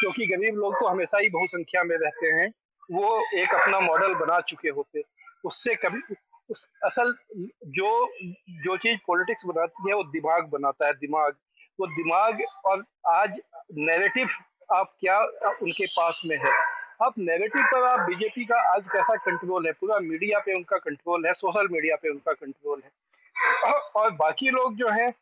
क्योंकि 0.00 0.26
गरीब 0.26 0.56
लोग 0.56 0.74
तो 0.74 0.86
हमेशा 0.88 1.18
ही 1.18 1.28
बहुसंख्या 1.30 1.82
में 1.84 1.96
रहते 1.96 2.30
हैं, 2.32 2.48
वो 2.90 3.20
एक 3.34 3.54
अपना 3.54 3.80
मॉडल 3.80 4.14
बना 4.14 4.40
चुके 4.40 4.68
होते। 4.68 5.02
उससे 5.44 5.74
कभी, 5.74 6.00
उस, 6.50 6.64
असल 6.84 7.14
जो 7.68 7.90
जो 8.64 8.76
चीज़ 8.76 8.98
पॉलिटिक्स 9.06 9.44
बनाती 9.46 9.88
है, 9.88 9.94
वो 9.94 10.02
दिमाग 10.12 10.48
बनाता 10.50 10.86
है, 10.86 10.92
दिमाग। 10.94 11.36
वो 11.80 11.86
दिमाग 11.86 12.40
और 12.64 12.84
आज 13.08 13.40
नैरेटिव 13.78 14.28
आप 14.70 14.92
क्या, 15.00 15.18
उनके 15.62 15.86
पास 15.86 16.20
में 16.26 16.36
है? 16.36 16.52
अब 17.02 17.14
नेगेटिव 17.18 17.62
पर 17.64 17.82
आप 17.82 18.00
बीजेपी 18.00 18.44
का 18.44 18.60
आज 18.72 18.84
कैसा 18.92 19.14
कंट्रोल 19.16 19.66
है? 19.66 19.72
पूरा 19.72 19.98
मीडिया 19.98 20.38
पे 20.38 20.54
उनका 20.54 20.76
कंट्रोल 20.78 21.26
है 21.26 21.32
सोशल 21.32 21.68
मीडिया 21.72 21.96
पे 21.96 22.10
उनका 22.10 22.32
कंट्रोल 22.32 22.82
है। 22.84 23.72
और 23.96 24.10
बाकी 24.12 24.48
लोग 24.48 24.74
जो 24.76 24.88
हैं, 24.88 25.12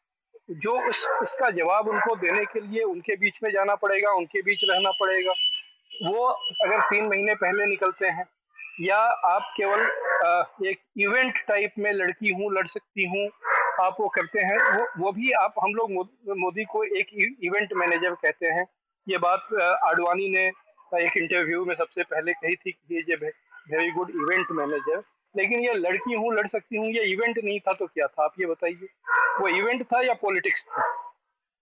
जो 0.50 0.76
इस 0.88 1.04
इसका 1.22 1.50
जवाब 1.50 1.88
उनको 1.88 2.16
देने 2.16 2.44
के 2.44 2.60
लिए 2.60 2.82
उनके 2.84 3.16
बीच 3.16 3.38
में 3.42 3.50
जाना 3.50 3.74
पड़ेगा, 3.74 4.12
उनके 4.12 4.42
बीच 4.42 4.60
रहना 4.64 4.90
पड़ेगा, 5.00 5.32
वो 6.10 6.26
अगर 6.64 6.80
तीन 6.80 7.06
महीने 7.06 7.34
पहले 7.34 7.66
निकलते 7.66 8.06
हैं, 8.08 8.26
या 8.80 8.96
आप 9.26 9.52
केवल 9.56 9.80
एक 10.68 10.80
इवेंट 10.98 11.38
टाइप 11.48 11.74
में 11.78 11.92
लड़की 11.92 12.32
हूँ, 12.32 12.52
लड़ 12.52 12.66
सकती 12.66 13.06
हूँ 13.06 13.28
आप 13.80 13.96
वो 14.00 14.08
करते 14.08 14.40
हैं 14.40 14.58
वो 14.76 14.86
वो 14.98 15.10
भी 15.12 15.30
आप 15.40 15.54
हम 15.62 15.74
लोग 15.74 15.90
मोदी 16.38 16.64
को 16.64 16.82
एक 16.98 17.08
इवेंट 17.44 17.72
मैनेजर 17.76 18.14
कहते 18.14 18.46
हैं। 18.48 18.66
ये 19.06 19.18
बात 19.18 19.52
आडवाणी 19.62 20.28
ने 20.30 20.46
एक 21.04 21.16
इंटरव्यू 21.16 21.64
में 21.64 21.74
सबसे 21.74 22.02
पहले 22.04 22.32
कही 22.34 22.54
थी 22.56 22.72
कि 22.72 23.04
ये 23.10 23.16
वेरी 23.16 23.90
गुड 23.92 24.10
इवेंट 24.12 24.50
मैनेजर 24.52 25.02
लेकिन 25.34 25.60
ये 25.60 25.72
लड़की 25.74 26.14
हूँ 26.14 26.32
लड़ 26.34 26.46
सकती 26.46 26.76
हूँ 26.76 26.86
ये 26.86 27.02
इवेंट 27.04 27.38
नहीं 27.44 27.58
था 27.60 27.72
तो 27.72 27.86
क्या 27.86 28.06
था? 28.06 28.24
आप 28.24 28.34
ये 28.40 28.46
बताइए। 28.46 28.88
वो 29.40 29.48
इवेंट 29.48 29.82
था 29.92 30.00
या 30.02 30.14
पॉलिटिक्स 30.22 30.62
था? 30.62 30.82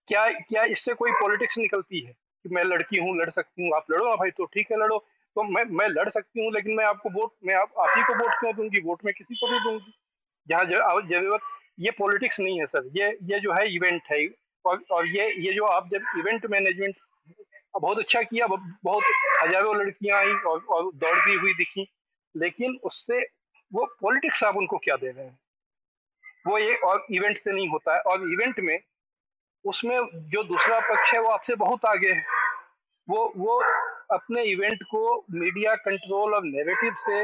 क्या 0.07 0.27
क्या 0.41 0.63
इससे 0.73 0.93
कोई 0.93 1.11
पॉलिटिक्स 1.21 1.57
निकलती 1.57 1.99
है? 1.99 2.11
कि 2.11 2.49
मैं 2.55 2.63
लड़की 2.63 2.99
हूँ 2.99 3.15
लड़ 3.17 3.29
सकती 3.29 3.65
हूँ 3.65 3.75
आप 3.75 3.85
लड़ो। 3.91 4.05
ना 4.05 4.15
भाई 4.15 4.31
तो 4.37 4.45
ठीक 4.53 4.71
है 4.71 4.77
लड़ो। 4.77 4.97
तो 5.35 5.43
मैं 5.43 5.63
मैं 5.77 5.87
लड़ 5.89 6.07
सकती 6.09 6.43
हूँ 6.43 6.53
लेकिन 6.53 6.75
मैं 6.75 6.85
आपको 6.85 7.09
वोट 7.11 7.31
मैं 7.45 7.55
आप, 7.55 7.73
आप 7.79 7.91
ही 7.97 8.03
को 8.03 8.13
वोट 8.13 8.39
क्यों 8.39 8.55
दूँगी? 8.55 8.81
वोट 8.85 9.05
में 9.05 9.13
किसी 9.17 9.35
को 9.35 9.47
भी 9.51 9.59
दूँगी। 9.59 9.93
जहाँ 10.47 10.65
ज़रूरत 10.65 11.41
ये 11.79 11.91
पॉलिटिक्स 11.91 12.39
नहीं 12.39 12.59
है 12.59 12.65
सर 12.65 12.89
ये 12.97 13.09
ये 13.23 13.39
जो 13.39 13.53
है 13.53 13.65
इवेंट 13.75 14.01
है 14.11 14.25
और 14.65 14.83
और 14.91 15.07
ये 15.07 15.27
ये 15.45 15.53
जो 15.53 15.65
आप 15.65 15.89
जब 15.93 16.19
इवेंट 16.19 16.45
मैनेजमेंट 16.45 16.95
बहुत 17.81 17.99
अच्छा 17.99 18.21
किया 18.21 18.47
बहुत 18.47 19.03
हज़ारों 19.43 19.75
लड़कियाँ 19.77 20.19
आई 20.19 20.27
और, 20.27 20.59
और 20.59 20.91
दौड़ती 20.95 21.33
हुई 21.33 21.53
दिखी 21.53 21.87
लेकिन 22.35 22.77
उससे 22.83 23.19
वो 23.73 23.85
पॉलिटिक्स 24.01 24.43
आप 24.43 24.57
उनको 24.57 24.77
क्या 24.77 24.95
दे 24.95 25.09
रहे 25.09 25.25
हैं? 25.25 25.37
वो 26.47 26.57
ये 26.57 26.73
और 26.85 27.05
इवेंट 27.11 27.37
से 27.37 27.51
नहीं 27.51 27.67
होता 27.69 27.93
है 27.93 27.99
और 28.01 28.21
इवेंट 28.33 28.59
में 28.59 28.77
उसमें 29.65 29.97
जो 30.29 30.43
दूसरा 30.43 30.79
पक्ष 30.89 31.13
है 31.13 31.19
वो 31.21 31.29
आपसे 31.29 31.55
बहुत 31.55 31.85
आगे 31.85 32.11
है। 32.11 32.23
वो 33.07 33.33
वो 33.37 33.59
अपने 34.11 34.43
इवेंट 34.43 34.83
को 34.83 35.01
मीडिया 35.31 35.75
कंट्रोल 35.75 36.33
और 36.33 36.43
नेगेटिव 36.43 36.93
से 36.97 37.23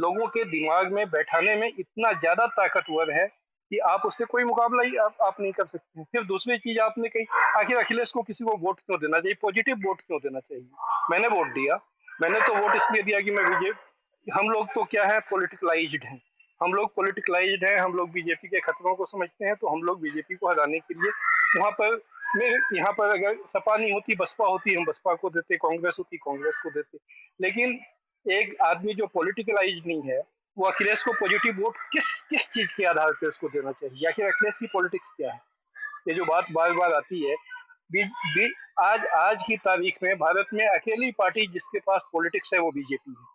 लोगों 0.00 0.26
के 0.26 0.44
दिमाग 0.44 0.92
में 0.92 1.06
बैठाने 1.10 1.56
में 1.56 1.66
इतना 1.68 2.12
ज़्यादा 2.12 2.46
ताकतवर 2.46 3.12
है 3.12 3.26
कि 3.70 3.78
आप 3.88 4.02
उससे 4.06 4.24
कोई 4.24 4.44
मुकाबला 4.44 4.82
ही 4.82 4.96
आप, 4.96 5.16
आप 5.22 5.36
नहीं 5.40 5.52
कर 5.52 5.64
सकते 5.64 6.04
फिर 6.04 6.24
दूसरी 6.24 6.58
चीज़ 6.58 6.78
आपने 6.80 7.08
कही 7.08 7.24
आखिर 7.58 7.78
अखिलेश 7.78 8.10
को 8.10 8.22
किसी 8.22 8.44
को 8.44 8.56
वोट 8.56 8.80
क्यों 8.80 8.98
देना 9.00 9.18
चाहिए? 9.18 9.34
पॉजिटिव 9.42 9.76
वोट 9.86 10.00
क्यों 10.00 10.18
देना 10.18 10.40
चाहिए? 10.40 10.68
मैंने 11.10 11.28
वोट 11.28 11.48
दिया। 11.54 11.80
मैंने 12.22 12.40
तो 12.40 12.54
वोट 12.54 12.74
इसलिए 12.76 13.02
दिया 13.02 13.20
कि 13.20 13.30
मैं 13.30 13.44
बीजेपी 13.46 14.30
हम 14.30 14.48
लोग 14.50 14.66
तो 14.74 14.84
क्या 14.84 15.04
है 15.04 15.18
पोलिटिकलाइज 15.30 15.98
हैं। 16.04 16.20
हम 16.60 16.72
लोग 16.72 16.94
पोलिटिकलाइज 16.96 17.64
हैं 17.64 17.76
हम 17.78 17.92
लोग 17.92 18.10
बीजेपी 18.10 18.48
के 18.48 18.60
खतरों 18.60 18.94
को 18.96 19.06
समझते 19.06 19.46
हैं 19.46 19.54
तो 19.56 19.68
हम 19.68 19.82
लोग 19.82 20.00
बीजेपी 20.00 20.34
को 20.34 20.48
हराने 20.48 20.78
के 20.78 20.94
लिए 20.94 21.10
वहाँ 21.58 21.70
पर 21.70 21.96
मेरे 22.36 22.58
यहाँ 22.76 22.92
पर 22.92 23.08
अगर 23.08 23.36
सपा 23.46 23.76
नहीं 23.76 23.92
होती 23.92 24.14
बसपा 24.16 24.46
होती 24.46 24.74
हम 24.74 24.84
बसपा 24.84 25.14
को 25.14 25.30
देते 25.30 25.56
कांग्रेस 25.56 25.96
होती 25.98 26.16
कांग्रेस 26.16 26.60
को 26.62 26.70
देते। 26.70 26.98
लेकिन 27.40 27.78
एक 28.26 28.56
आदमी 28.62 28.94
जो 28.94 29.06
पोलिटिकलाइज 29.06 29.82
नहीं 29.86 30.02
है 30.02 30.20
वो 30.58 30.66
अखिलेश 30.66 31.00
को 31.02 31.12
पॉजिटिव 31.12 31.62
वोट 31.62 31.76
किस 31.92 32.20
किस 32.30 32.46
चीज़ 32.46 32.70
के 32.76 32.84
आधार 32.84 33.12
पर 33.12 33.26
उसको 33.26 33.48
देना 33.48 33.72
चाहिए? 33.72 34.12
फिर 34.12 34.26
अखिलेश 34.26 34.56
की 34.56 34.66
पॉलिटिक्स 34.66 35.08
क्या 35.16 35.32
है? 35.32 35.40
ये 36.08 36.14
जो 36.14 36.24
बात 36.24 36.46
बार 36.52 36.72
बार 36.72 36.92
आती 36.92 37.28
है 37.28 37.34
बी, 37.92 38.04
बी, 38.04 38.52
आज 38.80 39.06
आज 39.06 39.40
की 39.46 39.56
तारीख 39.56 39.96
में 40.02 40.14
भारत 40.18 40.46
में 40.54 40.66
अकेली 40.66 41.10
पार्टी 41.10 41.46
जिसके 41.46 41.78
पास 41.78 42.00
पॉलिटिक्स 42.12 42.50
है 42.54 42.60
वो 42.60 42.70
बीजेपी 42.70 43.10
है। 43.10 43.32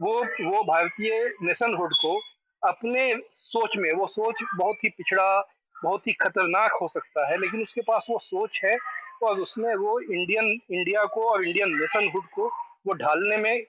वो 0.00 0.14
वो 0.50 0.62
भारतीय 0.64 1.34
नेशनहुड 1.42 1.92
को 1.92 2.20
अपने 2.62 3.14
सोच 3.30 3.76
में 3.76 3.92
वो 3.92 4.06
सोच 4.06 4.42
बहुत 4.56 4.84
ही 4.84 4.88
पिछड़ा 4.88 5.48
बहुत 5.82 6.06
ही 6.06 6.12
खतरनाक 6.12 6.72
हो 6.82 6.88
सकता 6.88 7.26
है 7.28 7.38
लेकिन 7.38 7.62
उसके 7.62 7.80
पास 7.80 8.06
वो 8.10 8.18
सोच 8.18 8.60
है 8.64 8.76
और 9.22 9.40
उसमें 9.40 9.74
वो 9.74 9.98
इंडियन 10.00 10.44
इंडिया 10.70 11.04
को 11.04 11.22
और 11.22 11.44
इंडियन 11.44 11.78
नेशनहुड 11.78 12.26
को 12.34 12.48
वो 12.86 12.94
ढालने 12.94 13.36
में 13.36 13.66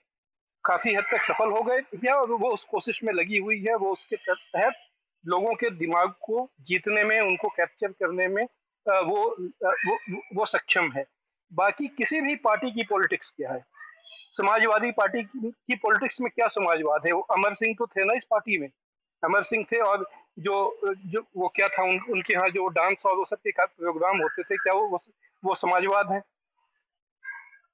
काफ़ी 0.68 0.93
हद 0.95 1.03
तक 1.11 1.22
सफल 1.22 1.51
हो 1.51 1.61
गए 1.61 1.80
या 2.05 2.20
वो 2.22 2.49
उस 2.49 2.63
कोशिश 2.63 2.99
में 3.03 3.13
लगी 3.13 3.38
हुई 3.38 3.59
है 3.68 3.76
वो 3.76 3.91
उसके 3.93 4.15
तहत 4.15 4.74
लोगों 5.26 5.53
के 5.53 5.70
दिमाग 5.70 6.13
को 6.24 6.49
जीतने 6.61 7.03
में 7.03 7.20
उनको 7.22 7.49
कैप्चर 7.49 7.91
करने 8.01 8.28
में 8.28 8.43
वो 8.86 9.24
वो 9.65 9.97
वो 10.36 10.45
सक्षम 10.45 10.91
है। 10.91 11.05
बाकी 11.51 11.88
किसी 11.88 12.22
भी 12.22 12.36
पार्टी 12.36 12.72
की 12.72 12.84
पॉलिटिक्स 12.84 13.30
क्या 13.30 13.51
है? 13.51 13.63
समाजवादी 14.30 14.91
पार्टी 14.91 15.24
की 15.24 15.76
पॉलिटिक्स 15.76 16.22
में 16.22 16.30
क्या 16.36 16.47
समाजवाद 16.47 17.07
है? 17.07 17.11
वो 17.11 17.22
अमर 17.36 17.53
सिंह 17.53 17.76
तो 17.80 17.86
थे 17.86 18.05
ना 18.05 18.13
इस 18.13 18.24
पार्टी 18.30 18.57
में? 18.57 18.70
अमर 19.24 19.41
सिंह 19.41 19.65
थे 19.72 19.80
और 19.80 20.09
जो 20.39 20.55
जो 21.05 21.22
वो 21.38 21.47
क्या 21.55 21.68
था? 21.68 21.84
उन, 21.84 21.99
उनके 22.11 22.34
यहाँ 22.34 22.49
जो 22.49 22.68
डांस 22.68 23.03
और 23.05 23.15
वो 23.18 23.26
सब 23.26 23.38
के 23.38 23.51
प्रोग्राम 23.65 24.22
होते 24.22 24.43
थे 24.43 24.57
क्या 24.57 24.74
वो 24.74 24.99
वो 25.43 25.55
समाजवाद 25.55 26.11
है? 26.11 26.22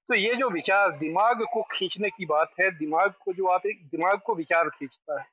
तो 0.09 0.15
ये 0.15 0.35
जो 0.35 0.49
विचार 0.49 0.91
दिमाग 0.91 1.43
को 1.53 1.61
खींचने 1.71 2.09
की 2.09 2.25
बात 2.25 2.51
है, 2.59 2.69
दिमाग 2.71 3.13
को 3.21 3.33
जो 3.33 3.45
आप 3.47 3.65
एक, 3.65 3.85
दिमाग 3.87 4.19
को 4.19 4.35
विचार 4.35 4.69
खींचता 4.69 5.19
है, 5.19 5.25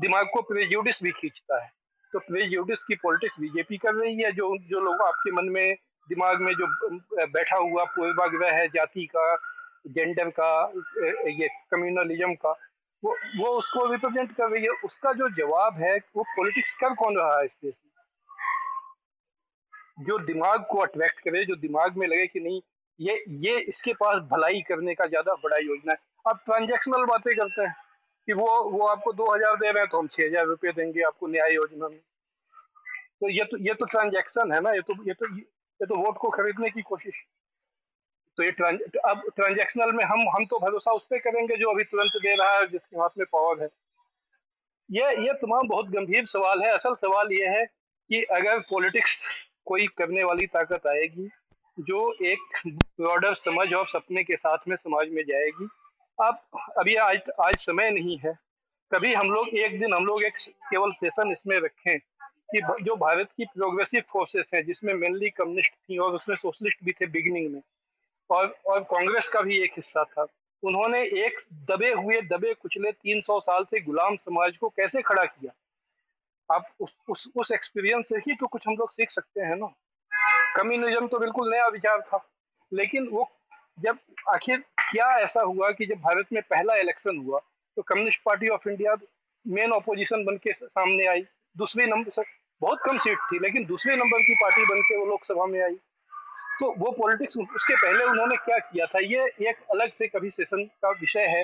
दिमाग 0.00 0.26
को 0.32 0.42
प्रेजुडिस 0.42 1.02
भी 1.02 1.10
खींचता 1.10 1.62
है। 1.64 1.70
तो 2.12 2.18
प्रेजुडिस 2.18 2.82
की 2.82 2.94
पॉलिटिक्स 2.96 3.40
बीजेपी 3.40 3.76
कर 3.76 3.94
रही 3.94 4.22
है, 4.22 4.30
जो 4.32 4.56
जो 4.68 4.80
लोग 4.80 5.02
आपके 5.02 5.32
मन 5.32 5.48
में, 5.52 5.74
दिमाग 6.08 6.40
में 6.40 6.52
जो 6.52 6.66
बैठा 7.26 7.56
हुआ 7.56 7.84
पूर्वाग्रह 7.96 8.56
है 8.56 8.66
जाति 8.68 9.06
का, 9.06 9.36
जेंडर 9.86 10.30
का 10.40 10.50
ये 11.30 11.48
कम्युनलिज्म 11.70 12.34
का, 12.34 12.50
वो 13.02 13.16
वो 13.38 13.48
उसको 13.48 13.84
रिप्रेजेंट 13.92 14.32
कर 14.36 14.50
रही 14.50 14.62
है। 14.62 14.70
उसका 14.84 15.12
जो 15.12 15.28
जवाब 15.36 15.78
है, 15.78 15.96
वो 16.16 16.22
पॉलिटिक्स 16.36 16.72
कर 16.80 16.94
कौन 16.94 17.18
रहा 17.18 17.38
है 17.38 17.44
इस 17.44 17.56
देश 17.64 17.74
में? 17.74 17.92
जो 20.06 20.18
दिमाग 20.18 20.64
को 20.70 20.78
अट्रैक्ट 20.78 21.20
करे, 21.20 21.44
जो 21.44 21.56
दिमाग 21.56 21.96
में 21.96 22.06
लगे 22.06 22.26
कि 22.26 22.40
नहीं 22.40 22.60
ये 23.00 23.14
ये 23.40 23.58
इसके 23.62 23.92
पास 23.94 24.22
भलाई 24.30 24.60
करने 24.68 24.94
का 24.94 25.06
ज़्यादा 25.06 25.34
बड़ा 25.42 25.56
योजना 25.58 25.92
है। 25.92 25.98
आप 26.24 26.42
ट्रांजेक्शनल 26.44 27.04
बातें 27.06 27.34
करते 27.36 27.62
हैं 27.62 27.74
कि 28.28 28.32
वो 28.34 28.48
वो 28.70 28.86
आपको 28.86 29.12
दो 29.14 29.32
हज़ार 29.34 29.56
दे 29.56 29.70
रहे 29.70 29.82
हैं 29.82 29.88
तो 29.90 29.98
हम 29.98 30.06
छह 30.08 30.24
हज़ार 30.24 30.46
रुपये 30.46 30.72
देंगे 30.72 31.02
आपको 31.02 31.26
न्याय 31.28 31.54
योजना 31.54 31.88
में। 31.88 31.98
तो 33.20 33.28
ये 33.30 33.44
तो 33.44 33.58
ये 33.58 33.74
तो 33.74 33.84
ट्रांजेक्शन 33.86 34.52
है 34.52 34.60
ना, 34.60 34.72
ये 34.72 34.80
तो 34.82 34.94
ये 35.04 35.14
तो 35.14 35.34
ये 35.36 35.86
तो 35.86 35.96
वोट 35.96 36.18
को 36.18 36.30
खरीदने 36.30 36.70
की 36.70 36.82
कोशिश। 36.84 37.24
तो 38.38 38.42
ये 38.42 38.50
ट्रांज 38.52 38.80
अब 39.06 39.22
ट्रांजेक्शनल 39.36 39.92
में 39.92 40.04
हम 40.04 40.28
हम 40.30 40.44
तो 40.46 40.58
भरोसा 40.60 40.92
उस 40.92 41.06
पर 41.10 41.18
करेंगे 41.20 41.56
जो 41.56 41.70
अभी 41.70 41.84
तुरंत 41.84 42.22
दे 42.22 42.34
रहा 42.34 42.54
है, 42.54 42.66
जिसके 42.66 42.98
हाथ 42.98 43.18
में 43.18 43.26
पावर 43.26 43.62
है। 43.62 43.68
ये 44.88 45.10
ये 45.24 45.32
तमाम 45.40 45.68
बहुत 45.68 45.88
गंभीर 45.90 46.24
सवाल 46.26 46.62
है। 46.62 46.70
असल 46.72 46.94
सवाल 46.96 47.32
ये 47.32 47.48
है 47.48 47.64
कि 47.64 48.22
अगर 48.34 48.60
पॉलिटिक्स 48.70 49.26
कोई 49.66 49.86
करने 49.98 50.22
वाली 50.24 50.46
ताकत 50.48 50.86
आएगी 50.88 51.28
जो 51.80 52.12
एक 52.22 52.38
ब्रॉडर 52.66 53.34
समझ 53.34 53.74
और 53.74 53.86
सपने 53.86 54.24
के 54.24 54.36
साथ 54.36 54.58
में 54.68 54.76
समाज 54.76 55.08
में 55.08 55.22
जाएगी। 55.22 55.68
अब 56.18 56.40
अभी 56.78 56.94
आज 56.94 57.20
आज 57.40 57.54
समय 57.54 57.90
नहीं 57.90 58.18
है। 58.18 58.38
कभी 58.94 59.14
हम 59.14 59.30
लोग 59.30 59.48
एक 59.48 59.80
दिन 59.80 59.94
हम 59.94 60.06
लोग 60.06 60.22
एक 60.24 60.32
केवल 60.70 60.92
सेशन 60.92 61.32
इसमें 61.32 61.56
रखें 61.60 61.98
कि 61.98 62.60
जो 62.84 62.96
भारत 62.96 63.28
की 63.36 63.44
प्रोग्रेसिव 63.44 64.02
फोर्सेस 64.08 64.50
हैं 64.54 64.64
जिसमें 64.66 64.94
मेनली 64.94 65.30
कम्युनिस्ट 65.30 65.72
थी 65.72 65.98
और 65.98 66.14
उसमें 66.14 66.36
सोशलिस्ट 66.36 66.84
भी 66.84 66.92
थे 66.92 67.06
बिगिनिंग 67.06 67.52
में 67.52 67.62
और 68.30 68.56
और 68.66 68.80
कांग्रेस 68.80 69.26
का 69.26 69.40
भी 69.40 69.58
एक 69.58 69.72
हिस्सा 69.72 70.04
था। 70.04 70.26
उन्होंने 70.62 71.00
एक 71.00 71.38
दबे 71.52 71.92
हुए 71.92 72.20
दबे 72.20 72.54
कुचले 72.54 72.92
300 72.92 73.40
साल 73.40 73.64
से 73.64 73.80
गुलाम 73.80 74.16
समाज 74.16 74.56
को 74.56 74.68
कैसे 74.68 75.02
खड़ा 75.02 75.24
किया? 75.24 75.52
आप 76.54 76.68
उस 76.80 76.96
उस, 77.08 77.28
उस 77.36 77.50
एक्सपीरियंस 77.50 78.08
से 78.08 78.16
ही 78.16 78.34
तो 78.34 78.46
कुछ 78.46 78.62
हम 78.68 78.74
लोग 78.74 78.90
सीख 78.90 79.08
सकते 79.08 79.40
हैं 79.40 79.56
ना। 79.56 79.66
कम्युनिज्म 80.58 81.06
तो 81.08 81.18
बिल्कुल 81.18 81.50
नया 81.50 81.66
विचार 81.68 82.00
था। 82.02 82.24
लेकिन 82.72 83.08
वो 83.08 83.28
जब 83.78 83.98
आखिर 84.28 84.58
क्या 84.80 85.06
ऐसा 85.18 85.42
हुआ 85.42 85.70
कि 85.70 85.86
जब 85.86 86.00
भारत 86.00 86.32
में 86.32 86.42
पहला 86.50 86.76
इलेक्शन 86.76 87.18
हुआ 87.18 87.38
तो 87.76 87.82
communist 87.82 88.20
party 88.24 88.48
of 88.48 88.68
India 88.68 88.96
main 89.46 89.72
opposition 89.72 90.24
बन 90.24 90.36
के 90.36 90.52
सामने 90.52 91.06
आई। 91.06 91.22
दूसरे 91.56 91.86
नंबर 91.86 92.10
से 92.10 92.22
बहुत 92.62 92.78
कम 92.84 92.96
सीट 92.96 93.18
थी 93.22 93.38
लेकिन 93.38 93.64
दूसरे 93.66 93.96
नंबर 93.96 94.22
की 94.22 94.34
पार्टी 94.34 94.64
बन 94.64 94.80
के 94.82 94.96
वो 94.96 95.04
लोकसभा 95.06 95.46
में 95.46 95.60
आई। 95.62 95.74
तो 96.60 96.72
वो 96.78 96.90
पॉलिटिक्स 96.92 97.36
उसके 97.36 97.74
पहले 97.76 98.04
उन्होंने 98.04 98.36
क्या 98.36 98.58
किया 98.60 98.86
था 98.86 98.98
ये 99.04 99.26
एक 99.48 99.62
अलग 99.70 99.92
से 99.92 100.06
कभी 100.08 100.30
सेशन 100.30 100.64
का 100.82 100.90
विषय 101.00 101.26
है 101.28 101.42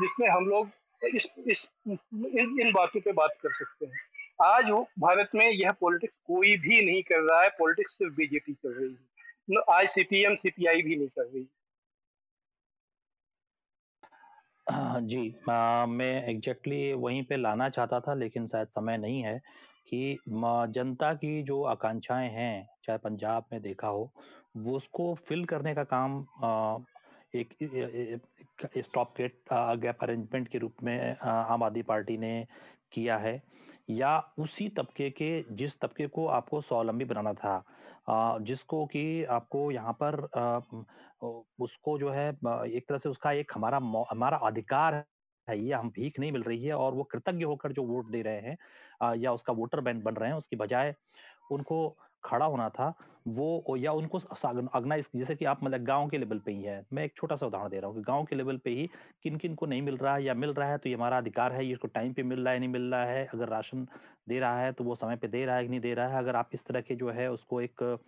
जिसमें 0.00 0.28
हम 0.28 0.46
लोग 0.46 0.70
इस 1.02 1.26
इस 1.46 1.66
इन, 1.88 2.60
इन 2.60 2.72
बातों 2.72 3.00
पे 3.00 3.12
बात 3.12 3.36
कर 3.42 3.52
सकते 3.52 3.86
हैं। 3.86 4.00
आज 4.42 4.70
वो 4.70 4.88
भारत 4.98 5.30
में 5.34 5.48
यह 5.50 5.72
पॉलिटिक्स 5.72 6.14
कोई 6.26 6.56
भी 6.56 6.84
नहीं 6.86 7.02
कर 7.02 7.20
रहा 7.30 7.42
है 7.42 7.48
पॉलिटिक्स 7.48 7.98
सिर्फ़ 7.98 8.14
बीजेपी 8.14 8.52
कर 8.52 8.70
रही 8.70 8.92
है। 8.92 9.62
आज 9.70 9.86
सीपीएम 9.86 10.34
सीपीआई 10.34 10.82
भी 10.82 10.96
नहीं 10.96 11.08
कर 11.08 11.24
रही। 11.24 11.46
हाँ 14.70 15.00
जी 15.00 15.34
आ, 15.50 15.86
मैं 15.86 16.28
एग्जैक्टली 16.28 16.76
exactly 16.76 17.04
वहीं 17.04 17.22
पे 17.22 17.36
लाना 17.36 17.68
चाहता 17.68 18.00
था 18.00 18.14
लेकिन 18.14 18.46
शायद 18.46 18.66
समय 18.66 18.98
नहीं 18.98 19.22
है 19.22 19.38
कि 19.88 20.18
जनता 20.28 21.14
की 21.14 21.42
जो 21.42 21.62
आकांक्षाएँ 21.62 22.30
हैं 22.30 22.68
चाहे 22.84 22.98
पंजाब 22.98 23.44
में 23.52 23.62
देखा 23.62 23.88
हो 23.88 24.12
वो 24.56 24.76
उसको 24.76 25.14
फिल 25.14 25.44
करने 25.44 25.74
का 25.74 25.84
काम 25.84 26.26
आ, 26.44 26.78
एक 27.34 27.54
स्टॉप 28.78 29.14
गेट 29.16 29.40
गैप 29.52 29.98
अरेंजमेंट 30.02 30.48
के 30.48 30.58
रूप 30.58 30.74
में 30.82 31.16
आम 31.16 31.62
आदमी 31.62 31.82
पार्टी 31.82 32.16
ने 32.16 32.46
किया 32.92 33.18
है। 33.18 33.42
या 33.88 34.18
उसी 34.38 34.68
तबके 34.68 35.10
के, 35.10 35.44
जिस 35.50 35.78
तबके 35.80 36.06
को 36.08 36.26
आपको 36.28 36.60
स्वावलंबी 36.60 37.04
बनाना 37.04 37.32
था 37.34 38.38
जिसको 38.40 38.84
कि 38.86 39.24
आपको 39.30 39.70
यहाँ 39.70 39.92
पर 40.02 40.20
उसको 41.60 41.98
जो 41.98 42.10
है 42.10 42.28
एक 42.28 42.84
तरह 42.88 42.98
से 42.98 43.08
उसका 43.08 43.32
एक 43.32 43.52
हमारा 43.54 43.76
हमारा 44.10 44.36
अधिकार 44.44 44.94
है, 45.48 45.58
ये 45.58 45.72
हम 45.72 45.90
भीख 45.90 46.18
नहीं 46.20 46.32
मिल 46.32 46.42
रही 46.42 46.64
है 46.64 46.74
और 46.74 46.94
वो 46.94 47.02
कृतज्ञ 47.12 47.44
होकर 47.44 47.72
जो 47.72 47.82
वोट 47.84 48.10
दे 48.10 48.22
रहे 48.22 48.40
हैं 48.40 49.14
या 49.16 49.32
उसका 49.32 49.52
वोटर 49.52 49.80
बैंक 49.80 50.02
बन 50.04 50.14
रहे 50.14 50.28
हैं, 50.30 50.36
उसकी 50.36 50.56
बजाय 50.56 50.94
उनको 51.52 51.96
खड़ा 52.24 52.46
होना 52.46 52.68
था, 52.68 52.92
वो 53.28 53.76
या 53.76 53.92
उनको 53.92 54.18
ऑर्गेनाइज 54.18 55.08
जैसे 55.16 55.34
कि 55.34 55.44
आप 55.44 55.62
मतलब 55.64 55.84
गाँव 55.84 56.08
के 56.08 56.18
लेवल 56.18 56.38
पे 56.38 56.52
ही 56.52 56.62
है। 56.62 56.84
मैं 56.92 57.04
एक 57.04 57.14
छोटा 57.16 57.36
सा 57.36 57.46
उदाहरण 57.46 57.70
दे 57.70 57.80
रहा 57.80 57.86
हूँ 57.86 57.96
कि 57.96 58.02
गाँव 58.02 58.24
के 58.24 58.36
लेवल 58.36 58.56
पे 58.56 58.70
ही 58.70 58.88
किन 59.22 59.36
किन 59.36 59.54
को 59.54 59.66
नहीं 59.66 59.82
मिल 59.82 59.96
रहा 59.96 60.14
है 60.14 60.24
या 60.24 60.34
मिल 60.34 60.52
रहा 60.52 60.70
है 60.70 60.78
तो 60.78 60.88
ये 60.88 60.94
हमारा 60.94 61.18
अधिकार 61.18 61.52
है, 61.52 61.64
ये 61.66 61.72
इसको 61.72 61.88
टाइम 61.88 62.12
पे 62.12 62.22
मिल 62.22 62.44
रहा 62.44 62.52
है, 62.54 62.58
नहीं 62.60 62.68
मिल 62.68 62.90
रहा 62.92 63.04
है, 63.04 63.26
अगर 63.34 63.48
राशन 63.48 63.86
दे 64.28 64.38
रहा 64.38 64.60
है 64.60 64.72
तो 64.72 64.84
वो 64.84 64.94
समय 64.94 65.16
पे 65.16 65.28
दे 65.28 65.44
रहा 65.44 65.56
है 65.56 65.62
कि 65.62 65.68
नहीं 65.68 65.80
दे 65.80 65.94
रहा 65.94 66.08
है। 66.08 66.18
अगर 66.18 66.36
आप 66.36 66.50
इस 66.54 66.64
तरह 66.64 66.80
के 66.80 66.94
जो 66.94 67.10
है 67.10 67.30
उसको 67.30 67.60
एक 67.60 67.98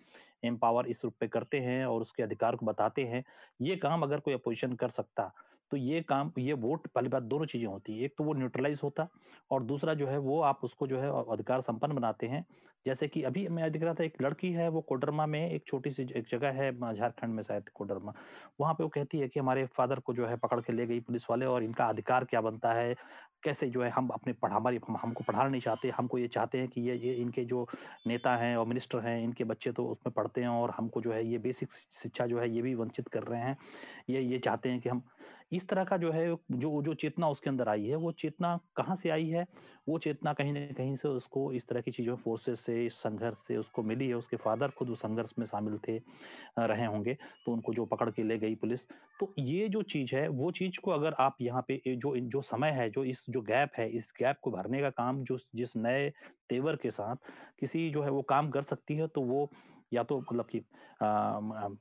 एम्पावर 0.45 0.87
इस 0.87 1.03
रूप 1.03 1.13
पे 1.19 1.27
करते 1.27 1.59
हैं 1.59 1.85
और 1.85 2.01
उसके 2.01 2.23
अधिकार 2.23 2.55
को 2.55 2.65
बताते 2.65 3.03
हैं, 3.03 3.23
ये 3.61 3.75
काम 3.77 4.01
अगर 4.03 4.19
कोई 4.19 4.33
अपोजिशन 4.33 4.73
कर 4.73 4.89
सकता 4.89 5.31
तो 5.71 5.77
ये 5.77 6.01
काम 6.01 6.31
ये 6.39 6.53
वोट 6.55 6.87
पहली 6.87 7.09
बात 7.09 7.23
दोनों 7.23 7.45
चीज़ें 7.45 7.67
होती 7.67 7.97
है। 7.97 8.05
एक 8.05 8.13
तो 8.17 8.23
वो 8.23 8.33
न्यूट्रलाइज 8.33 8.79
होता 8.83 9.07
और 9.51 9.63
दूसरा 9.63 9.93
जो 9.93 10.07
है 10.07 10.17
वो 10.19 10.39
आप 10.43 10.59
उसको 10.63 10.87
जो 10.87 10.99
है 10.99 11.09
अधिकार 11.33 11.61
संपन्न 11.61 11.95
बनाते 11.95 12.27
हैं। 12.27 12.45
जैसे 12.85 13.07
कि 13.07 13.21
अभी 13.23 13.47
मैं 13.47 13.71
दिख 13.71 13.83
रहा 13.83 13.93
था 13.93 14.03
एक 14.03 14.21
लड़की 14.21 14.51
है 14.53 14.67
वो 14.69 14.81
कोडरमा 14.81 15.25
में 15.25 15.39
एक 15.51 15.63
छोटी 15.67 15.91
सी 15.91 16.03
एक 16.15 16.27
जगह 16.29 16.51
है 16.53 16.71
झारखंड 16.93 17.33
में 17.33 17.41
शायद 17.43 17.69
कोडरमा। 17.73 18.13
वहाँ 18.61 18.73
पे 18.73 18.83
वो 18.83 18.89
कहती 18.89 19.19
है 19.19 19.27
कि 19.27 19.39
हमारे 19.39 19.65
फादर 19.77 19.99
को 19.99 20.13
जो 20.13 20.25
है 20.27 20.35
पकड़ 20.37 20.59
के 20.61 20.73
ले 20.73 20.85
गई 20.87 20.99
पुलिस 20.99 21.25
वाले 21.29 21.45
और 21.45 21.63
इनका 21.63 21.85
अधिकार 21.85 22.25
क्या 22.25 22.41
बनता 22.41 22.73
है? 22.73 22.95
कैसे 23.43 23.67
जो 23.69 23.81
है 23.83 23.89
हम 23.89 24.07
अपने 24.09 24.33
पढ़ा 24.33 24.55
हमारी 24.55 24.79
हम, 24.87 24.97
हमको 24.97 25.23
पढ़ाना 25.23 25.49
नहीं 25.49 25.61
चाहते 25.61 25.89
हमको 25.89 26.17
ये 26.17 26.27
चाहते 26.27 26.57
हैं 26.57 26.67
कि 26.67 26.81
ये 26.81 26.95
ये 26.97 27.13
इनके 27.13 27.43
जो 27.45 27.67
नेता 28.07 28.35
हैं 28.35 28.55
और 28.57 28.65
मिनिस्टर 28.67 28.99
हैं 28.99 29.21
इनके 29.23 29.43
बच्चे 29.43 29.71
तो 29.71 29.85
उसमें 29.87 30.13
पढ़ते 30.13 30.41
हैं 30.41 30.47
और 30.49 30.71
हमको 30.77 31.01
जो 31.01 31.11
है 31.13 31.25
ये 31.27 31.37
बेसिक 31.37 31.71
शिक्षा 32.01 32.25
जो 32.27 32.39
है 32.39 32.49
ये 32.49 32.61
भी 32.61 32.73
वंचित 32.75 33.07
कर 33.07 33.23
रहे 33.23 33.41
हैं। 33.41 33.57
ये 34.09 34.21
ये 34.21 34.39
चाहते 34.39 34.69
हैं 34.69 34.79
कि 34.79 34.89
हम 34.89 35.01
इस 35.55 35.67
तरह 35.67 35.83
का 35.83 35.97
जो 35.97 36.11
है, 36.11 36.27
जो 36.51 36.81
जो 36.81 36.93
चेतना 36.93 37.27
उसके 37.29 37.49
अंदर 37.49 37.69
आई 37.69 37.85
है, 37.85 37.95
वो 37.95 38.11
चेतना 38.13 38.57
कहाँ 38.77 38.95
से 38.95 39.09
आई 39.09 39.27
है? 39.29 39.45
वो 39.89 39.97
चेतना 39.99 40.33
कहीं 40.33 40.53
ना 40.53 40.65
कहीं 40.77 40.95
से 40.95 41.07
उसको 41.07 41.51
इस 41.53 41.67
तरह 41.67 41.81
की 41.81 41.91
चीज़ों 41.91 42.15
फोर्सेस 42.15 42.59
से 42.59 42.87
संघर्ष 42.89 43.37
से 43.47 43.57
उसको 43.57 43.83
मिली 43.83 44.07
है। 44.07 44.13
उसके 44.15 44.37
फादर 44.37 44.69
खुद 44.69 44.89
उस 44.89 45.01
संघर्ष 45.01 45.33
में 45.39 45.45
शामिल 45.45 45.77
थे 45.87 45.97
रहे 46.59 46.85
होंगे 46.85 47.13
तो 47.45 47.51
उनको 47.51 47.73
जो 47.73 47.85
पकड़ 47.85 48.09
के 48.09 48.23
ले 48.23 48.37
गई 48.37 48.55
पुलिस। 48.55 48.87
तो 49.19 49.33
ये 49.39 49.67
जो 49.69 49.81
चीज़ 49.83 50.15
है, 50.15 50.27
वो 50.29 50.51
चीज़ 50.51 50.79
को 50.79 50.91
अगर 50.91 51.15
आप 51.19 51.37
यहाँ 51.41 51.65
पे 51.67 51.81
जो 51.87 52.15
जो 52.17 52.41
समय 52.43 52.71
है, 52.71 52.89
जो 52.89 53.03
इस, 53.03 53.23
जो 53.29 53.41
गैप 53.41 53.71
है, 53.77 53.89
इस 53.89 54.13
गैप 54.19 54.39
को 54.41 54.51
भरने 54.51 54.81
का 54.81 54.89
काम, 54.91 55.23
जो, 55.23 55.37
जिस 55.55 55.75
नए 55.77 56.09
तेवर 56.49 56.75
के 56.75 56.91
साथ 56.91 57.15
किसी 57.59 57.89
जो 57.89 58.01
है 58.03 58.09
वो 58.11 58.21
काम 58.23 58.49
कर 58.49 58.61
सकती 58.63 58.95
है 58.95 59.07
तो 59.07 59.21
वो 59.23 59.49
या 59.91 60.03
तो 60.03 60.19
मतलब 60.19 60.45
कि 60.45 60.63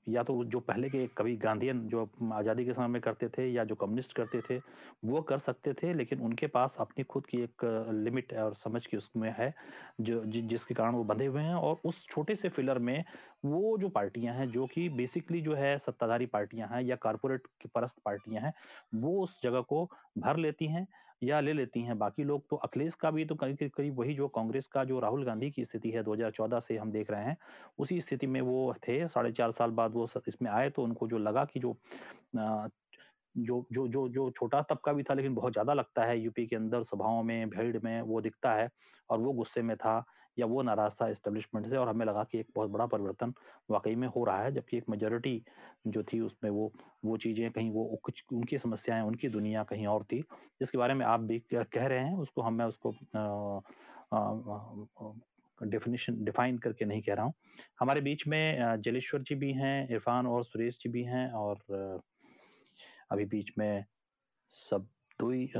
या 0.09 0.23
तो 0.23 0.45
जो 0.45 0.61
पहले 0.61 0.89
के 0.91 1.07
कभी 1.19 1.37
गांधीयन 1.37 1.81
जो 1.89 2.05
आज़ादी 2.33 2.65
के 2.65 2.73
समय 2.73 2.87
में 2.87 3.01
करते 3.03 3.29
थे 3.29 3.47
या 3.47 3.65
जो 3.65 3.75
कम्युनिस्ट 3.75 4.13
करते 4.13 4.41
थे 4.41 4.59
वो 5.05 5.23
कर 5.23 5.39
सकते 5.39 5.73
थे 5.73 5.93
लेकिन 5.95 6.21
उनके 6.21 6.47
पास 6.47 6.77
अपनी 6.81 7.05
खुद 7.05 7.27
की 7.27 7.43
एक 7.43 7.65
लिमिट 7.95 8.33
और 8.35 8.55
समझ 8.55 8.87
की 8.87 8.97
उसमें 8.97 9.35
है 9.39 9.53
जो 10.01 10.25
जि, 10.25 10.43
जिसके 10.43 10.75
कारण 10.75 10.95
वो 10.95 11.05
बंधे 11.05 11.27
हुए 11.27 11.43
हैं 11.43 11.55
और 11.55 11.81
उस 11.85 12.07
छोटे 12.09 12.35
से 12.37 12.49
फिलर 12.49 12.79
में 12.79 13.05
वो 13.45 13.77
जो 13.79 13.89
पार्टियाँ 13.89 14.35
हैं 14.35 14.51
जो 14.51 14.67
कि 14.67 14.89
बेसिकली 14.89 15.41
जो 15.41 15.55
है 15.55 15.77
सत्ताधारी 15.79 16.27
पार्टियाँ 16.27 16.69
हैं 16.69 16.83
या 16.83 16.97
कारपोरेट 16.97 17.47
की 17.61 17.69
परस्त 17.75 18.01
पार्टियाँ 18.05 18.43
हैं 18.43 18.53
वो 18.95 19.23
उस 19.23 19.41
जगह 19.43 19.61
को 19.61 19.85
भर 20.19 20.37
लेती 20.37 20.67
हैं 20.67 20.87
या 21.23 21.41
ले 21.41 21.53
लेती 21.53 21.81
हैं। 21.83 21.99
बाकी 21.99 22.25
लोग 22.25 22.45
तो 22.51 22.57
अखिलेश 22.59 22.95
का 22.97 23.11
भी 23.11 23.25
तो 23.25 23.35
करीब 23.37 23.71
करीब 23.77 23.99
वही 24.01 24.15
जो 24.15 24.29
कांग्रेस 24.31 24.67
का 24.69 24.85
जो 24.85 24.99
राहुल 25.01 25.25
गांधी 25.25 25.51
की 25.51 25.65
स्थिति 25.65 25.91
है 25.91 26.03
2014 26.05 26.61
से 26.61 26.77
हम 26.79 26.93
देख 26.93 27.11
रहे 27.11 27.25
हैं, 27.25 27.37
उसी 27.79 28.01
स्थिति 28.01 28.27
में 28.29 28.41
वो 28.43 28.75
थे। 28.89 29.07
साढ़े 29.09 29.33
चार 29.33 29.53
साल 29.53 29.71
बाद 29.73 29.93
वो 29.95 30.09
इसमें 30.29 30.51
आए 30.53 30.71
तो 30.71 30.83
उनको 30.85 31.09
जो 31.09 31.19
लगा 31.21 31.45
कि 31.47 31.61
जो 31.61 31.77
जो 33.35 33.65
जो 33.73 33.87
जो 33.89 34.09
जो 34.11 34.31
छोटा 34.33 34.61
तबका 34.65 34.93
भी 34.93 35.03
था 35.03 35.15
लेकिन 35.15 35.35
बहुत 35.35 35.53
ज़्यादा 35.53 35.75
लगता 35.75 36.05
है। 36.05 36.19
यूपी 36.21 36.47
के 36.47 36.57
अंदर 36.57 36.83
सभाओं 36.85 37.23
में, 37.25 37.49
भीड़ 37.51 37.79
में 37.85 38.01
वो 38.03 38.21
दिखता 38.23 38.53
है 38.55 38.69
और 39.11 39.19
वो 39.21 39.33
गुस्से 39.35 39.63
में 39.63 39.77
था। 39.79 39.99
या 40.39 40.47
वो 40.47 40.63
नाराज़ 40.63 40.95
था 41.03 41.09
एस्टेब्लिशमेंट 41.09 41.67
से 41.67 41.77
और 41.77 41.89
हमें 41.89 42.05
लगा 42.07 42.25
कि 42.25 42.39
एक 42.39 42.47
बहुत 42.57 42.71
बड़ा 42.71 42.87
परिवर्तन 42.87 43.35
वाकई 43.71 43.95
में 43.95 44.09
हो 44.09 44.25
रहा 44.25 44.43
है 44.43 44.53
जबकि 44.53 44.77
एक 44.77 44.89
मेजोरिटी 44.91 45.43
जो 45.89 46.03
थी 46.03 46.21
उसमें 46.21 46.51
वो 46.51 46.73
वो 47.05 47.17
चीज़ें 47.17 47.51
कहीं 47.53 47.71
वो 47.71 48.01
कुछ 48.05 48.25
उनकी 48.33 48.59
समस्याएँ 48.59 49.03
उनकी 49.03 49.29
दुनिया 49.29 49.65
कहीं 49.65 49.87
और 49.87 50.05
थी। 50.05 50.21
जिसके 50.61 50.79
बारे 50.79 50.95
में 50.95 51.05
आप 51.07 51.21
भी 51.23 51.39
कह 51.55 51.87
रहे 51.87 51.99
हैं 51.99 52.17
उसको 52.19 52.43
हम 52.43 52.55
मैं 52.55 52.67
उसको 52.67 52.93
डेफिनेशन 55.61 56.25
डिफाइन 56.25 56.59
करके 56.59 56.85
नहीं 56.85 57.03
कह 57.03 57.15
रहा 57.15 57.25
हूँ। 57.25 57.33
हमारे 57.81 58.01
बीच 58.01 58.27
में 58.29 58.81
जलेश्वर 58.83 59.23
जी 59.23 59.35
भी 59.35 59.53
हैं 59.53 59.89
इरफान 59.91 60.27
और 60.27 60.45
सुरेश 60.45 60.79
जी 60.83 60.91
भी 60.91 61.03
हैं 61.05 61.31
और 61.35 61.59
अभी 63.11 63.25
बीच 63.27 63.53
में 63.59 63.85
सब 64.53 64.89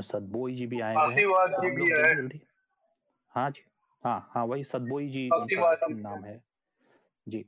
सदबोई 0.03 0.55
जी 0.55 0.67
भी 0.67 0.79
आए 0.81 0.99
हैं। 0.99 1.23
हाँ 3.33 3.49
जी। 3.51 3.65
हाँ 4.05 4.31
हाँ 4.31 4.45
वही 4.45 4.63
सदबोई 4.63 5.09
जी 5.09 5.29
नाम 5.89 6.23
है। 6.25 6.43
जी। 7.29 7.45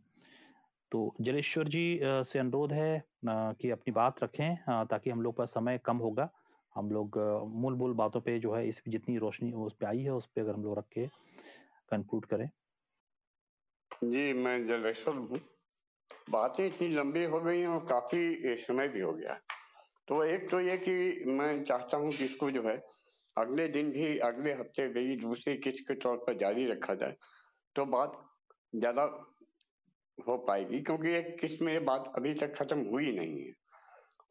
तो 0.91 1.16
जलेश्वर 1.22 1.68
जी 1.68 1.99
से 2.03 2.39
अनुरोध 2.39 2.74
है 2.74 3.03
कि 3.26 3.70
अपनी 3.70 3.91
बात 3.91 4.24
रखें 4.24 4.86
ताकि 4.86 5.10
हम 5.10 5.22
लोग 5.22 5.36
पर 5.36 5.45
समय 5.45 5.78
कम 5.78 5.97
होगा। 5.97 6.30
हम 6.76 6.91
लोग 6.91 7.18
मूल 7.47 7.76
मूल 7.76 7.93
बातों 7.93 8.22
पे 8.22 8.39
जो 8.39 8.53
है 8.53 8.68
इस 8.70 8.82
जितनी 8.88 9.18
रोशनी 9.18 9.51
उस 9.51 9.74
पे 9.74 9.86
आई 9.86 9.99
है 9.99 10.10
उस 10.10 10.26
पे 10.26 10.41
अगर 10.41 10.53
हम 10.53 10.64
लोग 10.64 10.78
रख 10.78 10.88
के 10.91 11.08
कंक्लूड 11.89 12.26
करें। 12.26 12.49
जी 14.03 14.34
मैं 14.34 14.68
जलेश्वर 14.68 15.16
हूँ। 15.16 15.39
बातें 16.30 16.66
इतनी 16.66 16.88
लंबी 16.88 17.24
हो 17.24 17.39
गई 17.39 17.66
और 17.66 17.80
काफ़ी 17.80 18.55
समय 18.55 18.88
भी 18.88 18.99
हो 18.99 19.14
गया। 19.14 19.39
तो 20.08 20.24
एक 20.24 20.49
तो 20.49 20.60
ये 20.60 20.78
कि 20.78 21.24
मैं 21.28 21.64
चाहता 21.64 21.97
हूँ 21.97 22.12
कि 22.12 22.26
इसको 22.26 22.51
जो 22.51 22.62
है 22.64 22.78
अगले 23.38 23.68
दिन 23.70 23.92
भी, 23.92 24.18
अगले 24.20 24.54
हफ़्ते 24.54 24.88
भी 24.90 25.16
दूसरी 25.18 25.56
किस्त 25.58 25.84
के 25.88 25.96
तौर 25.98 26.18
पर 26.18 26.38
जारी 26.38 26.66
रखा 26.68 26.94
जाए 26.96 27.16
तो 27.76 27.86
बात 27.88 28.18
ज़्यादा 28.74 29.04
हो 30.18 30.38
पाएगी, 30.40 30.80
क्योंकि 30.82 31.14
एक 31.16 31.38
किस्त 31.40 31.62
में 31.62 31.72
ये 31.74 31.80
बात 31.82 32.12
अभी 32.18 32.34
तक 32.36 32.56
खत्म 32.56 32.80
हुई 32.86 33.12
नहीं 33.12 33.40
है। 33.40 33.54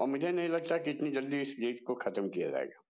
और 0.01 0.09
मुझे 0.09 0.33
नहीं 0.33 0.49
लगता 0.49 0.77
कि 0.79 0.91
इतनी 0.91 1.11
जल्दी 1.11 1.41
इस 1.43 1.55
डेट 1.61 1.85
को 1.87 1.95
खत्म 1.97 2.29
किया 2.29 2.49
जाएगा। 2.51 2.83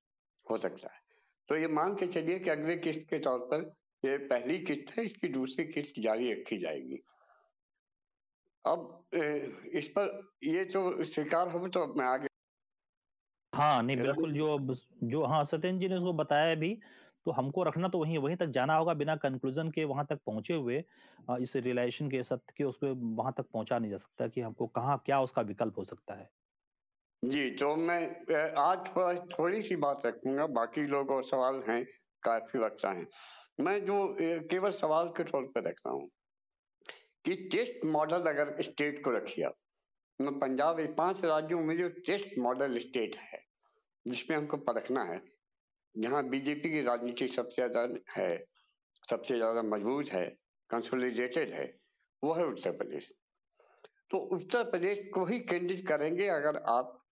हो 0.46 0.58
सकता 0.58 0.92
है। 0.92 1.00
तो 1.48 1.56
ये 1.56 1.66
मान 1.70 1.94
के 1.94 2.06
चलिए 2.08 2.38
कि 2.38 2.50
अगले 2.50 2.76
किस्त 2.78 3.06
के 3.10 3.18
तौर 3.18 3.38
पर 3.52 3.72
ये 4.02 4.16
पहली 4.28 4.58
किस्त 4.60 4.96
है, 4.98 5.04
इसकी 5.04 5.28
दूसरी 5.28 5.64
किस्त 5.66 6.00
जारी 6.00 6.32
रखी 6.32 6.58
जाएगी। 6.58 7.02
अब 8.64 9.04
इस 9.74 9.86
पर 9.88 10.20
ये 10.44 10.64
जो 10.66 11.04
स्वीकार 11.04 11.48
हो 11.48 11.68
तो 11.68 11.86
मैं 11.94 12.06
आगे 12.06 12.25
हाँ 13.56 13.82
नहीं 13.82 13.96
बिल्कुल 13.96 14.32
जो 14.32 14.58
जो 15.04 15.24
हाँ 15.24 15.44
सत्यन 15.44 15.78
जी 15.78 15.88
ने 15.88 15.96
उसको 15.96 16.12
बताया 16.12 16.54
भी 16.54 16.74
तो 17.26 17.30
हमको 17.30 17.62
रखना 17.62 17.88
तो 17.88 17.98
वहीं 17.98 18.18
वहीं 18.18 18.36
तक 18.36 18.46
जाना 18.48 18.76
होगा 18.76 18.94
बिना 18.94 19.16
कंक्लूजन 19.16 19.70
के 19.70 19.84
वहाँ 19.84 20.06
तक 20.06 20.20
पहुँचे 20.26 20.54
हुए 20.54 20.82
इस 21.40 21.56
रिलेशन 21.56 22.10
के 22.10 22.22
सत्य 22.22 22.54
के 22.56 22.64
उस 22.64 22.76
पर 22.76 22.92
वहाँ 23.16 23.32
तक 23.38 23.50
पहुँचा 23.52 23.78
नहीं 23.78 23.90
जा 23.90 23.98
सकता 23.98 24.28
कि 24.28 24.40
हमको 24.40 24.66
कहाँ 24.66 25.02
क्या 25.06 25.20
उसका 25.20 25.42
विकल्प 25.42 25.78
हो 25.78 25.84
सकता 25.84 26.14
है। 26.14 26.30
जी 27.22 27.50
तो 27.50 27.74
मैं 27.76 27.98
आज 28.58 28.86
थोड़ा 28.86 29.12
थोड़ी 29.32 29.62
सी 29.62 29.76
बात 29.76 30.06
रखूँगा 30.06 30.46
बाकी 30.52 30.86
लोग 30.86 31.10
और 31.10 31.24
सवाल 31.24 31.62
हैं 31.68 31.84
काफ़ी 32.22 32.58
वक्ता 32.58 32.90
हैं। 32.90 33.06
मैं 33.60 33.78
जो 33.86 33.98
केवल 34.50 34.70
सवाल 34.72 35.08
के 35.08 35.24
तौर 35.24 35.46
पर 35.46 35.68
रखता 35.68 35.90
हूँ 35.90 36.08
कि 37.24 37.34
टेस्ट 37.52 37.84
मॉडल 37.86 38.26
अगर 38.26 38.62
स्टेट 38.62 39.02
को 39.04 39.10
रखिए 39.10 39.48
मैं 40.18 40.38
पंजाब 40.40 40.80
पाँच 40.98 41.24
राज्यों 41.24 41.60
में 41.60 41.76
जो 41.76 41.88
टेस्ट 42.06 42.38
मॉडल 42.38 42.78
स्टेट 42.78 43.16
है 43.16 43.45
जिसमें 44.06 44.36
हमको 44.36 44.56
परखना 44.56 45.02
है। 45.04 45.20
जहाँ 45.94 46.22
बीजेपी 46.28 46.70
की 46.70 46.82
राजनीति 46.82 47.28
सबसे 47.28 47.54
ज़्यादा 47.54 47.88
है 48.16 48.44
सबसे 49.10 49.36
ज़्यादा 49.36 49.62
मज़बूत 49.62 50.08
है 50.08 50.26
कंसोलिडेटेड 50.70 51.50
है 51.50 51.66
वो 52.22 52.32
है 52.34 52.46
उत्तर 52.46 52.70
प्रदेश। 52.70 53.12
तो 54.10 54.18
उत्तर 54.18 54.64
प्रदेश 54.64 55.00
को 55.14 55.24
ही 55.24 55.38
केंद्रित 55.40 55.86
करेंगे 55.88 56.28
अगर 56.28 56.56
आप 56.68 57.02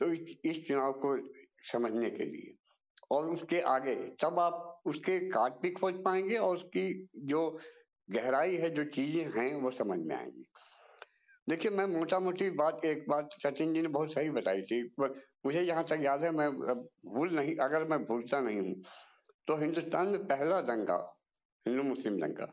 तो 0.00 0.12
इस, 0.12 0.36
इस 0.44 0.66
चुनाव 0.68 0.92
को 0.92 1.16
समझने 1.72 2.10
के 2.10 2.24
लिए। 2.24 2.54
और 3.10 3.30
उसके 3.30 3.60
आगे 3.60 3.94
तब 4.22 4.38
आप 4.38 4.82
उसके 4.86 5.18
काट 5.30 5.60
भी 5.62 5.70
खोज 5.70 5.94
पाएँगे 6.04 6.36
और 6.36 6.56
उसकी 6.56 7.08
जो 7.24 7.58
गहराई 8.08 8.56
है 8.56 8.70
जो 8.70 8.84
चीज़ें 8.84 9.24
हैं 9.36 9.54
वो 9.54 9.70
समझ 9.70 9.98
में 9.98 10.14
आएँगी। 10.16 10.44
देखिए 11.48 11.70
मैं 11.70 11.86
मोटा 11.86 12.18
मोटी 12.20 12.50
बात 12.50 12.84
एक 12.84 13.04
बात 13.08 13.28
सचिन 13.42 13.72
जी 13.74 13.82
ने 13.82 13.88
बहुत 13.88 14.12
सही 14.14 14.30
बताई 14.30 14.62
थी 14.62 14.82
मुझे 15.48 15.62
यहाँ 15.62 15.84
तक 15.84 16.00
याद 16.02 16.22
है, 16.22 16.30
मैं 16.32 16.50
भूल 16.52 17.34
नहीं, 17.34 17.56
अगर 17.58 17.84
मैं 17.88 18.04
भूलता 18.04 18.40
नहीं 18.40 18.60
हूँ 18.60 18.74
तो 19.48 19.56
हिंदुस्तान 19.56 20.08
में 20.08 20.26
पहला 20.26 20.60
दंगा, 20.62 20.96
हिंदू 21.66 21.82
मुस्लिम 21.84 22.18
दंगा, 22.20 22.52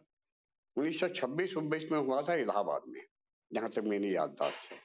उन्नीस 0.78 1.00
सौ 1.00 1.08
छब्बीस 1.12 1.56
उन्नीस 1.58 1.84
में 1.92 2.00
हुआ 2.00 2.22
था 2.22 2.36
इलाहाबाद 2.38 2.84
में, 2.88 3.02
जहाँ 3.52 3.70
तक 3.70 3.84
मेरी 3.86 4.16
याददाश्त 4.16 4.72
है। 4.72 4.78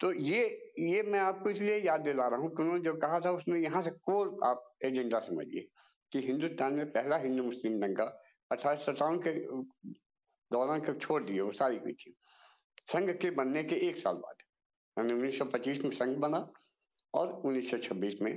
तो 0.00 0.12
ये 0.14 0.42
ये 0.80 1.02
मैं 1.04 1.20
आपको 1.20 1.50
इसलिए 1.50 1.76
याद 1.78 2.00
दिला 2.00 2.26
रहा 2.28 2.40
हूँ 2.40 2.50
कि 2.50 2.62
उन्होंने 2.62 2.82
जो 2.82 2.94
कहा 2.98 3.18
था 3.20 3.30
उसमें 3.32 3.58
यहाँ 3.60 3.82
से 3.82 3.90
कोर 3.90 4.38
आप 4.44 4.62
एजेंडा 4.84 5.18
समझिए 5.20 5.66
कि 6.12 6.20
हिंदुस्तान 6.26 6.74
में 6.74 6.86
पहला 6.92 7.16
हिंदू 7.18 7.42
मुस्लिम 7.44 7.80
दंगा 7.80 8.04
अठारह 8.50 8.78
सत्तावन 8.78 9.18
के, 9.26 9.32
दौरान 10.50 10.80
कब 10.80 10.98
छोड़ 11.00 11.22
दिए 11.24 11.40
वो 11.40 11.52
सारी 11.54 11.76
हुई 11.78 11.92
थी। 11.94 12.14
संघ 12.86 13.10
के 13.12 13.30
बनने 13.32 13.62
के 13.64 13.76
एक 13.88 13.96
साल 13.98 14.14
बाद, 14.16 14.36
यानी 14.96 15.44
पच्चीस 15.52 15.84
में 15.84 15.90
संघ 15.92 16.16
बना 16.18 16.38
और 17.14 17.32
उन्नीस 17.44 17.70
सौ 17.70 17.78
छब्बीस 17.78 18.16
में 18.22 18.32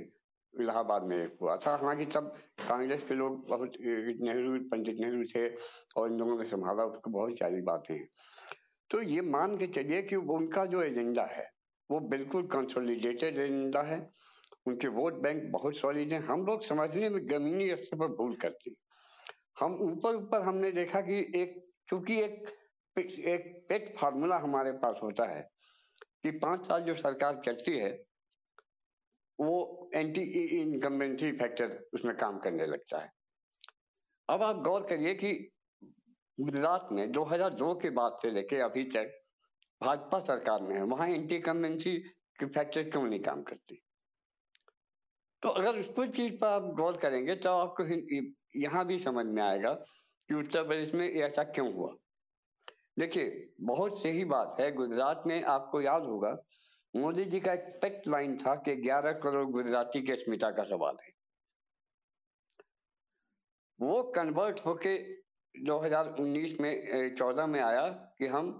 इलाहाबाद 0.54 1.02
में 1.02 1.16
एक 1.24 1.36
हुआ 1.42 1.56
था। 1.56 1.70
हालाँकि 1.70 2.04
तब 2.06 2.34
कांग्रेस 2.68 3.02
के 3.02 3.14
लोग 3.14 3.48
बहुत 3.48 3.72
नेहरू, 3.80 4.58
पंडित 4.70 4.96
नेहरू 5.00 5.24
थे 5.24 5.48
और 5.96 6.12
इन 6.12 6.18
लोगों 6.18 6.38
ने 6.38 6.44
संभाला, 6.44 6.84
उसको 6.84 7.10
बहुत 7.10 7.38
सारी 7.38 7.60
बातें। 7.60 7.94
हैं 7.94 8.08
तो 8.90 9.02
ये 9.02 9.20
मान 9.20 9.56
के 9.58 9.66
चलिए 9.66 10.02
कि 10.02 10.16
उनका 10.16 10.64
जो 10.66 10.82
एजेंडा 10.82 11.22
है, 11.22 11.50
वो 11.90 12.00
बिल्कुल 12.00 12.46
कंसोलिडेटेड 12.46 13.38
एजेंडा 13.38 13.82
है। 13.82 13.98
उनके 14.66 14.88
वोट 14.88 15.14
बैंक 15.14 15.42
बहुत 15.52 15.76
सॉलिड 15.76 16.12
है। 16.12 16.18
हम 16.18 16.44
लोग 16.46 16.62
समझने 16.62 17.08
में 17.08 17.26
जमीनी 17.26 17.68
स्तर 17.76 17.98
पर 17.98 18.08
भूल 18.08 18.34
करते 18.36 18.70
हैं। 18.70 18.76
हम 19.60 19.74
ऊपर 19.82 20.16
ऊपर 20.16 20.42
हमने 20.42 20.70
देखा 20.72 21.00
कि 21.00 21.18
एक, 21.36 21.64
चूँकि 21.88 22.20
एक 22.20 22.52
एक 22.96 23.66
पेट 23.68 23.94
फार्मूला 23.98 24.36
हमारे 24.38 24.72
पास 24.72 24.98
होता 25.02 25.24
है 25.26 25.48
कि 26.22 26.30
पाँच 26.30 26.66
साल 26.66 26.82
जो 26.82 26.94
सरकार 26.94 27.34
चलती 27.36 27.78
है 27.78 27.90
वो 29.38 29.90
एंटी 29.94 30.22
इनकम्बेंसी 30.60 31.30
फैक्टर 31.32 31.78
उसमें 31.94 32.16
काम 32.16 32.38
करने 32.38 32.66
लगता 32.66 32.98
है। 32.98 33.10
अब 34.28 34.42
आप 34.42 34.62
गौर 34.62 34.86
करिए 34.86 35.14
कि 35.14 35.32
गुजरात 36.38 36.88
में 36.92 37.10
2002 37.12 37.74
के 37.74 37.90
बाद 37.90 38.16
से 38.22 38.30
लेके 38.30 38.56
अभी 38.60 38.84
तक 38.90 39.10
भाजपा 39.80 40.20
सरकार 40.20 40.62
में 40.62 40.74
है, 40.76 40.82
वहाँ 40.82 41.08
एंटी 41.08 41.38
की 41.40 42.46
फैक्ट्री 42.46 42.84
क्यों 42.84 43.02
नहीं 43.02 43.20
काम 43.20 43.42
करती? 43.42 43.80
तो 45.42 45.48
अगर 45.50 45.78
उस 45.80 45.86
पर 45.96 46.10
चीज़ 46.10 46.34
पर 46.34 46.46
आप 46.46 46.62
गौर 46.76 46.96
करेंगे 46.96 47.34
तो 47.36 47.50
आपको 47.50 47.84
यहाँ 48.60 48.84
भी 48.86 48.98
समझ 48.98 49.24
में 49.26 49.42
आएगा 49.42 49.72
कि 49.72 50.34
उत्तर 50.34 50.66
प्रदेश 50.66 50.94
में 50.94 51.08
ऐसा 51.08 51.42
क्यों 51.44 51.72
हुआ। 51.74 51.94
देखिए, 52.98 53.52
बहुत 53.60 53.98
सही 54.02 54.24
बात 54.24 54.56
है, 54.60 54.70
गुजरात 54.72 55.22
में 55.26 55.42
आपको 55.44 55.80
याद 55.80 56.02
होगा 56.02 56.36
मोदी 56.94 57.24
जी 57.24 57.40
का 57.40 57.52
एक 57.52 57.78
पेक्ट 57.82 58.06
लाइन 58.08 58.36
था 58.38 58.54
कि 58.56 58.74
11 58.78 59.12
करोड़ 59.22 59.44
गुजराती 59.50 60.02
के 60.02 60.12
अस्मिता 60.12 60.50
का 60.50 60.64
सवाल 60.64 60.96
है। 61.02 61.12
वो 63.78 64.02
कन्वर्ट 64.16 64.60
होके 64.66 64.96
2019 65.54 66.60
में 66.60 67.16
14 67.16 67.46
में 67.46 67.60
आया 67.60 67.88
कि 68.18 68.26
हम 68.26 68.50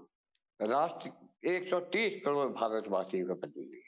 राष्ट्र 0.59 1.09
130 1.49 2.19
करोड़ 2.25 2.47
भारतवासियों 2.51 3.27
का 3.27 3.33
प्रतिनिधि 3.33 3.81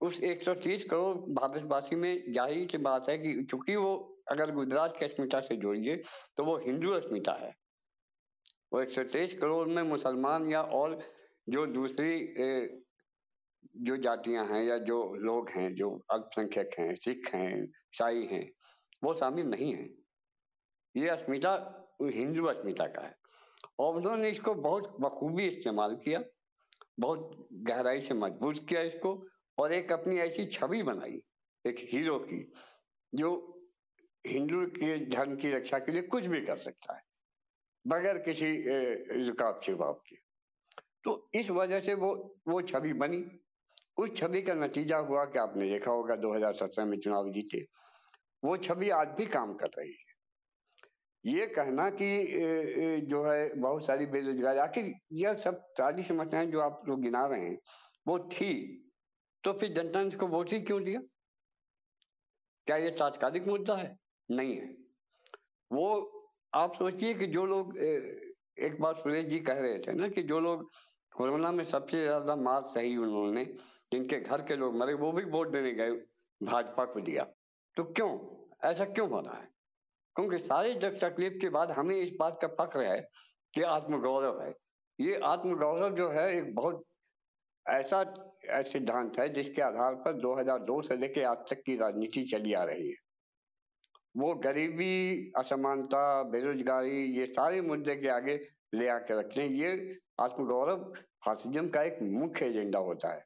उस 0.00 0.20
130 0.24 0.82
करोड़ 0.84 1.16
भारतवासी 1.34 1.96
में 1.96 2.32
ज़ाहिर 2.32 2.68
सी 2.70 2.78
बात 2.82 3.08
है 3.08 3.18
कि 3.18 3.42
चूँकि 3.44 3.76
वो 3.76 3.94
अगर 4.30 4.50
गुजरात 4.54 4.96
की 4.98 5.04
अस्मिता 5.04 5.40
से 5.40 5.56
जोड़िए 5.56 5.96
तो 6.36 6.44
वो 6.44 6.56
हिंदू 6.58 6.90
अस्मिता 6.92 7.32
है। 7.40 7.54
वो 8.72 8.82
123 8.82 9.34
करोड़ 9.34 9.66
में 9.68 9.82
मुसलमान 9.82 10.50
या 10.50 10.62
और 10.78 11.00
जो 11.48 11.66
दूसरी 11.66 12.18
जो 13.78 13.96
जातियाँ 13.96 14.44
हैं 14.46 14.62
या 14.64 14.76
जो 14.78 15.14
लोग 15.16 15.50
हैं, 15.50 15.74
जो 15.74 15.90
अल्पसंख्यक 16.12 16.70
हैं, 16.78 16.94
सिख 16.94 17.28
हैं, 17.34 17.62
ईसाई 17.62 18.24
हैं, 18.32 18.50
वो 19.04 19.14
शामिल 19.14 19.46
नहीं 19.46 19.72
है। 19.74 19.88
ये 20.94 21.08
अस्मिता, 21.08 21.52
हिंदू 22.04 22.44
अस्मिता 22.46 22.86
का 22.86 23.02
है। 23.02 23.14
और 23.78 23.96
उन्होंने 23.96 24.30
इसको 24.30 24.54
बहुत 24.54 24.96
बखूबी 25.00 25.46
इस्तेमाल 25.46 25.94
किया, 26.04 26.22
बहुत 27.00 27.48
गहराई 27.68 28.00
से 28.00 28.14
मज़बूत 28.14 28.66
किया 28.68 28.80
इसको 28.82 29.14
और 29.58 29.72
एक 29.72 29.92
अपनी 29.92 30.18
ऐसी 30.18 30.46
छवि 30.48 30.82
बनाई, 30.82 31.22
एक 31.64 31.76
हीरो 31.92 32.18
की, 32.18 32.52
जो 33.12 33.30
हिंदू 34.24 34.64
के 34.70 34.96
धर्म 35.06 35.36
की 35.36 35.52
रक्षा 35.52 35.78
के 35.78 35.92
लिए 35.92 36.02
कुछ 36.04 36.26
भी 36.26 36.40
कर 36.40 36.58
सकता 36.58 36.96
है, 36.96 37.02
बगैर 37.84 38.18
किसी 38.18 38.46
रुकाव 39.26 39.60
छिपाव 39.62 39.92
के। 40.08 40.16
तो 41.04 41.30
इस 41.34 41.50
वजह 41.50 41.80
से 41.80 41.94
वो 41.94 42.14
वो 42.48 42.60
छवि 42.62 42.92
बनी। 42.94 43.24
उस 43.98 44.14
छवि 44.16 44.42
का 44.42 44.54
नतीजा 44.54 44.96
हुआ 44.98 45.24
कि 45.24 45.38
आपने 45.38 45.68
देखा 45.68 45.90
होगा 45.90 46.16
2017 46.16 46.84
में 46.84 46.98
चुनाव 47.00 47.30
जीते। 47.32 47.66
वो 48.42 48.56
छवि 48.58 48.88
आज 48.92 49.08
भी 49.18 49.26
काम 49.28 49.54
कर 49.54 49.70
रही 49.78 49.90
है। 49.90 50.10
ये 51.24 51.46
कहना 51.46 51.88
कि 51.90 53.00
जो 53.02 53.22
है, 53.24 53.54
बहुत 53.56 53.86
सारी 53.86 54.06
बेरोजगारी, 54.06 54.58
आखिर 54.58 54.92
यह 55.14 55.34
सब 55.40 55.60
सारी 55.78 56.02
समस्याएँ 56.02 56.46
जो 56.46 56.60
आप 56.60 56.82
लोग 56.88 57.02
गिना 57.02 57.26
रहे 57.26 57.40
हैं, 57.40 57.58
वो 58.06 58.18
थी। 58.30 58.52
तो 59.44 59.52
फिर 59.52 59.72
जनता 59.72 60.02
ने 60.02 60.08
इसको 60.08 60.26
वोट 60.28 60.52
ही 60.52 60.60
क्यों 60.60 60.82
दिया? 60.84 61.00
क्या 62.66 62.76
ये 62.76 62.90
तात्कालिक 62.98 63.46
मुद्दा 63.46 63.76
है? 63.76 63.96
नहीं 64.28 64.56
है। 64.56 64.66
वो, 65.70 65.86
आप 66.52 66.74
सोचिए 66.74 67.14
कि 67.14 67.26
जो 67.26 67.44
लोग 67.46 67.78
एक 67.78 68.80
बार 68.80 68.94
सुरेश 68.94 69.26
जी 69.26 69.38
कह 69.40 69.58
रहे 69.58 69.78
थे 69.78 69.92
ना 69.92 70.08
कि 70.08 70.22
जो 70.22 70.40
लोग 70.40 70.70
कोरोना 71.16 71.50
में 71.52 71.64
सबसे 71.64 72.02
ज़्यादा 72.02 72.36
मार 72.36 72.62
सही 72.62 72.96
उन्होंने, 72.96 73.44
जिनके 73.92 74.20
घर 74.20 74.42
के 74.42 74.56
लोग 74.56 74.76
मरे, 74.76 74.94
वो 74.94 75.12
भी 75.12 75.24
वोट 75.24 75.48
देने 75.48 75.72
गए, 75.72 75.90
भाजपा 76.40 76.84
को 76.84 77.00
दिया। 77.00 77.24
तो 77.76 77.84
क्यों? 77.84 78.10
ऐसा 78.64 78.84
क्यों 78.84 79.10
हो 79.10 79.20
रहा 79.20 79.34
है? 79.34 79.48
क्योंकि 80.16 80.38
सारे 80.38 80.74
दुख 80.74 80.92
तकलीफ़ 80.92 81.34
के 81.34 81.48
बाद 81.48 81.70
हमें 81.70 81.96
इस 81.96 82.12
बात 82.20 82.38
का 82.42 82.48
फक्र 82.48 82.80
है 82.80 83.08
कि 83.54 83.62
आत्मगौरव 83.62 84.42
है। 84.42 84.54
ये 85.00 85.20
आत्मगौरव 85.24 85.96
जो 85.96 86.10
है, 86.10 86.38
एक 86.38 86.54
बहुत 86.54 86.84
ऐसा 87.68 88.14
सिद्धांत 88.62 89.18
है, 89.18 89.28
जिसके 89.28 89.62
आधार 89.62 89.94
पर 89.94 90.12
2002 90.12 90.82
से 90.82 90.96
लेकर 90.96 91.24
आज 91.24 91.38
तक 91.50 91.62
की 91.66 91.76
राजनीति 91.76 92.24
चली 92.24 92.52
आ 92.52 92.64
रही 92.64 92.88
है। 92.88 92.96
वो 94.16 94.34
गरीबी, 94.34 95.32
असमानता, 95.38 96.22
बेरोजगारी, 96.22 97.04
ये 97.04 97.26
सारे 97.26 97.60
मुद्दे 97.60 97.96
के 97.96 98.08
आगे 98.08 98.48
ले 98.74 98.88
आकर 98.88 99.14
रखते 99.14 99.42
हैं। 99.42 99.48
ये 99.48 99.98
आत्मगौरव 100.20 100.92
फासिज्म 101.22 101.68
का 101.68 101.82
एक 101.82 101.98
मुख्य 102.02 102.46
एजेंडा 102.46 102.78
होता 102.80 103.12
है, 103.12 103.24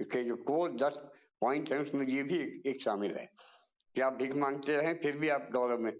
क्योंकि 0.00 0.24
जो 0.24 0.36
कोर 0.44 0.72
दस 0.76 0.98
पॉइंट 1.40 1.72
है, 1.72 1.80
उसमें 1.80 2.06
ये 2.06 2.22
भी 2.22 2.38
एक 2.66 2.80
शामिल 2.82 3.14
है। 3.16 3.28
कि 3.94 4.00
आप 4.00 4.12
भीख 4.12 4.34
मांगते 4.36 4.76
रहें 4.76 4.94
फिर 5.00 5.16
भी 5.18 5.28
आप 5.28 5.48
गौरव 5.52 5.78
में 5.78 5.92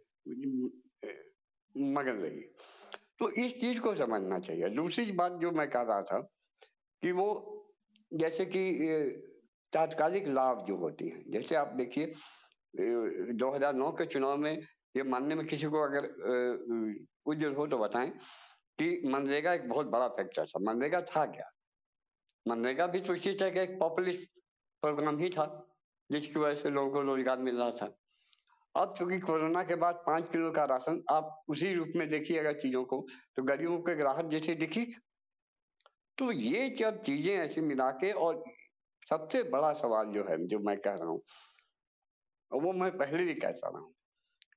मगन 1.74 2.16
रही 2.18 2.40
तो 3.18 3.28
इस 3.30 3.52
चीज़ 3.60 3.80
को 3.80 3.94
समझना 3.96 4.38
चाहिए। 4.38 4.68
दूसरी 4.70 5.12
बात 5.12 5.32
जो 5.40 5.50
मैं 5.52 5.68
कह 5.70 5.82
रहा 5.82 6.02
था, 6.02 6.18
कि 7.02 7.12
वो 7.12 7.28
जैसे 8.12 8.44
कि 8.46 8.62
तात्कालिक 9.72 10.26
लाभ 10.28 10.64
जो 10.66 10.76
होती 10.76 11.08
हैं, 11.08 11.22
जैसे 11.30 11.54
आप 11.54 11.72
देखिए 11.76 12.12
2009 13.34 13.90
के 13.92 14.06
चुनाव 14.06 14.36
में 14.36 14.52
ये 14.96 15.02
मानने 15.04 15.34
में 15.34 15.46
किसी 15.46 15.66
को 15.66 15.80
अगर 15.82 16.04
उज्जवल 17.26 17.54
हो 17.54 17.66
तो 17.66 17.78
बताएँ 17.78 18.12
कि 18.78 19.00
मनरेगा 19.06 19.52
एक 19.54 19.68
बहुत 19.68 19.86
बड़ा 19.86 20.08
फैक्टर 20.10 20.46
था। 20.46 20.58
मनरेगा 20.62 21.00
था 21.06 21.24
क्या? 21.26 21.50
मनरेगा 22.46 22.86
भी 22.86 23.00
तो 23.00 23.14
इसी 23.14 23.32
तरह 23.34 23.54
का 23.54 23.62
एक 23.62 23.78
पॉपुलिस्ट 23.80 24.28
प्रोग्राम 24.82 25.18
ही 25.18 25.28
था, 25.30 25.46
जिसकी 26.10 26.38
वजह 26.38 26.60
से 26.62 26.70
लोगों 26.70 26.90
को 26.92 27.02
रोज़गार 27.02 27.38
मिल 27.40 27.56
रहा 27.56 27.70
था। 27.72 27.94
अब 28.74 28.94
चूँकि 28.98 29.18
कोरोना 29.20 29.62
के 29.64 29.74
बाद 29.76 30.02
पाँच 30.06 30.28
किलो 30.28 30.50
का 30.52 30.64
राशन, 30.64 31.02
आप 31.10 31.44
उसी 31.48 31.72
रूप 31.74 31.88
में 31.96 32.08
देखिए 32.08 32.38
अगर 32.38 32.58
चीज़ों 32.60 32.84
को 32.84 33.06
तो 33.36 33.42
गरीबों 33.42 33.78
के 33.78 33.94
ग्राहक 33.94 34.28
जैसे 34.30 34.54
दिखी। 34.56 34.84
तो 36.18 36.30
ये 36.32 36.68
जब 36.70 37.00
चीज़ें 37.02 37.34
ऐसे 37.34 37.60
मिला 37.60 37.90
के 37.92 38.10
और 38.12 38.42
सबसे 39.08 39.42
बड़ा 39.44 39.72
सवाल 39.74 40.12
जो 40.12 40.24
है, 40.24 40.46
जो 40.46 40.58
मैं 40.58 40.76
कह 40.78 40.94
रहा 40.94 41.08
हूँ 41.08 41.22
वो 42.50 42.72
मैं 42.72 42.90
पहले 42.98 43.24
भी 43.24 43.34
कहता 43.34 43.68
रहा 43.68 43.78
हूँ 43.78 43.92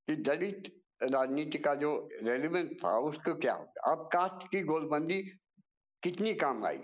कि 0.08 0.16
दलित 0.24 0.74
राजनीति 1.04 1.58
का 1.58 1.76
जो 1.76 2.10
रेलिवेंट 2.24 2.84
था, 2.84 2.98
उसको 3.00 3.36
क्या 3.36 3.54
होगा 3.54 3.92
अब 3.92 4.10
कास्ट 4.14 4.48
की 4.52 4.62
गोलबंदी 4.62 5.22
कितनी 6.04 6.34
काम 6.34 6.66
आई? 6.66 6.80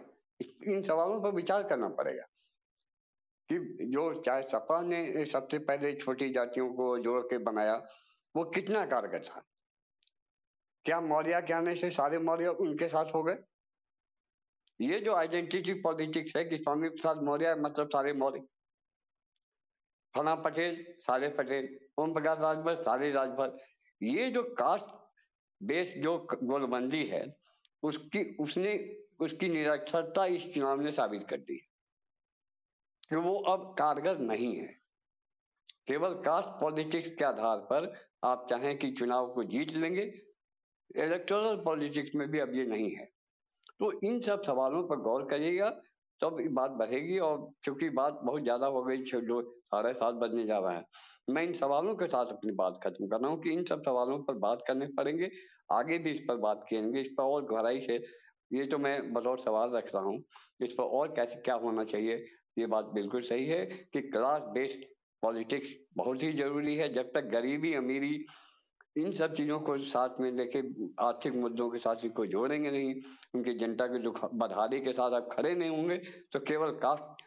इन 0.67 0.81
सवालों 0.81 1.21
पर 1.21 1.31
विचार 1.31 1.63
करना 1.63 1.89
पड़ेगा 1.89 2.23
कि 3.49 3.59
जो 3.81 4.13
चाहे 4.13 4.43
सपा 4.43 4.81
ने 4.81 5.25
सबसे 5.25 5.59
पहले 5.59 5.93
छोटी 5.95 6.29
जातियों 6.29 6.73
को 6.73 6.99
जोड़ 6.99 7.21
के 7.21 7.37
बनाया, 7.37 7.75
वो 8.35 8.43
कितना 8.43 8.85
कारगर 8.85 9.23
था? 9.23 9.43
क्या 10.85 11.01
मौर्य 11.01 11.41
के 11.41 11.53
आने 11.53 11.75
से 11.75 11.91
सारे 11.91 12.19
मौर्य 12.19 12.47
उनके 12.47 12.87
साथ 12.87 13.05
हो 13.05 13.23
गए? 13.23 13.37
ये 14.81 14.99
जो 14.99 15.13
आइडेंटिटी 15.15 15.73
पॉलिटिक्स 15.73 16.35
है 16.35 16.45
कि 16.45 16.57
स्वामी 16.57 16.89
प्रसाद 16.89 17.21
मौर्य 17.23 17.55
मतलब 17.55 17.87
सारे 17.87 18.13
मौर्य। 18.13 18.39
फना 20.15 20.35
पटेल, 20.35 20.85
सारे 20.99 21.29
पटेल। 21.29 21.79
ओम 21.97 22.13
प्रकाश 22.13 22.39
राजभर, 22.39 22.75
सारे 22.75 23.11
राजभर। 23.11 23.57
ये 24.03 24.31
जो 24.31 24.43
कास्ट 24.43 24.85
बेस 25.63 25.93
जो 25.97 26.27
गोलबंदी 26.43 27.05
है, 27.05 27.37
उसकी, 27.83 28.35
उसने, 28.35 28.99
उसकी 29.19 29.49
निरक्षरता 29.49 30.25
इस 30.25 30.53
चुनाव 30.53 30.81
ने 30.81 30.91
साबित 30.91 31.27
कर 31.29 31.37
दी। 31.37 31.55
कि 33.09 33.15
वो 33.15 33.35
अब 33.35 33.73
कारगर 33.73 34.17
नहीं 34.17 34.55
है। 34.55 34.83
केवल 35.87 36.13
कास्ट 36.13 36.49
पॉलिटिक्स 36.49 37.09
के 37.19 37.25
आधार 37.25 37.57
पर 37.57 38.07
आप 38.23 38.47
चाहें 38.49 38.77
कि 38.77 38.91
चुनाव 38.91 39.33
को 39.33 39.43
जीत 39.43 39.71
लेंगे, 39.71 40.21
इलेक्टोरल 40.95 41.63
पॉलिटिक्स 41.63 42.15
में 42.15 42.29
भी 42.29 42.39
अब 42.39 42.55
ये 42.55 42.65
नहीं 42.65 42.91
है। 42.91 43.05
तो 43.79 44.07
इन 44.07 44.19
सब 44.19 44.43
सवालों 44.43 44.87
पर 44.87 44.95
गौर 44.95 45.25
करिएगा 45.25 45.81
तब 46.21 46.37
तो 46.37 46.49
बात 46.53 46.71
बढ़ेगी 46.71 47.17
और 47.19 47.37
क्योंकि 47.63 47.89
बात 47.91 48.19
बहुत 48.23 48.43
ज़्यादा 48.43 48.67
हो 48.67 48.83
गई 48.83 48.97
जो 48.97 49.41
साढ़े 49.65 49.93
सात 49.93 50.15
बजने 50.15 50.45
जा 50.45 50.57
रहा 50.59 50.71
है, 50.71 50.85
मैं 51.29 51.43
इन 51.43 51.53
सवालों 51.53 51.95
के 51.95 52.07
साथ 52.07 52.25
अपनी 52.27 52.51
बात 52.53 52.79
खत्म 52.83 53.07
कर 53.07 53.19
रहा 53.19 53.29
हूँ 53.31 53.41
कि 53.41 53.51
इन 53.51 53.63
सब 53.63 53.81
सवालों 53.83 54.17
पर 54.23 54.33
बात 54.39 54.63
करने 54.67 54.87
पड़ेंगे, 54.97 55.29
आगे 55.71 55.97
भी 55.97 56.11
इस 56.11 56.19
पर 56.27 56.37
बात 56.37 56.65
करेंगे। 56.69 57.01
इस 57.01 57.07
पर 57.17 57.23
और 57.23 57.45
गहराई 57.45 57.81
से, 57.81 57.95
ये 58.51 58.65
तो 58.65 58.77
मैं 58.77 59.13
बतौर 59.13 59.39
सवाल 59.39 59.71
रख 59.71 59.93
रहा 59.95 60.03
हूँ, 60.03 60.23
इस 60.61 60.73
पर 60.73 60.83
और 60.83 61.13
कैसे 61.15 61.41
क्या 61.41 61.55
होना 61.55 61.83
चाहिए? 61.85 62.25
ये 62.59 62.65
बात 62.67 62.85
बिल्कुल 62.93 63.21
सही 63.23 63.45
है 63.45 63.65
कि 63.65 64.01
क्लास 64.01 64.41
बेस्ड 64.53 64.85
पॉलिटिक्स 65.23 65.69
बहुत 65.97 66.23
ही 66.23 66.31
ज़रूरी 66.33 66.75
है। 66.75 66.93
जब 66.93 67.11
तक 67.13 67.29
गरीबी 67.31 67.73
अमीरी 67.73 68.25
इन 68.95 69.11
सब 69.11 69.33
चीज़ों 69.33 69.59
को 69.59 69.77
साथ 69.85 70.19
में 70.19 70.31
लेके 70.31 70.59
आर्थिक 70.99 71.35
मुद्दों 71.35 71.69
के 71.69 71.79
साथ 71.79 72.03
इनको 72.05 72.25
जोड़ेंगे 72.25 72.71
नहीं। 72.71 72.93
उनकी 73.35 73.53
जनता 73.55 73.87
के 73.87 73.99
दुख 73.99 74.23
बदहाली 74.35 74.79
के 74.81 74.93
साथ 74.93 75.13
आप 75.13 75.29
खड़े 75.31 75.53
नहीं 75.55 75.69
होंगे 75.69 75.97
तो 76.33 76.39
केवल 76.41 76.71
कास्ट 76.83 77.23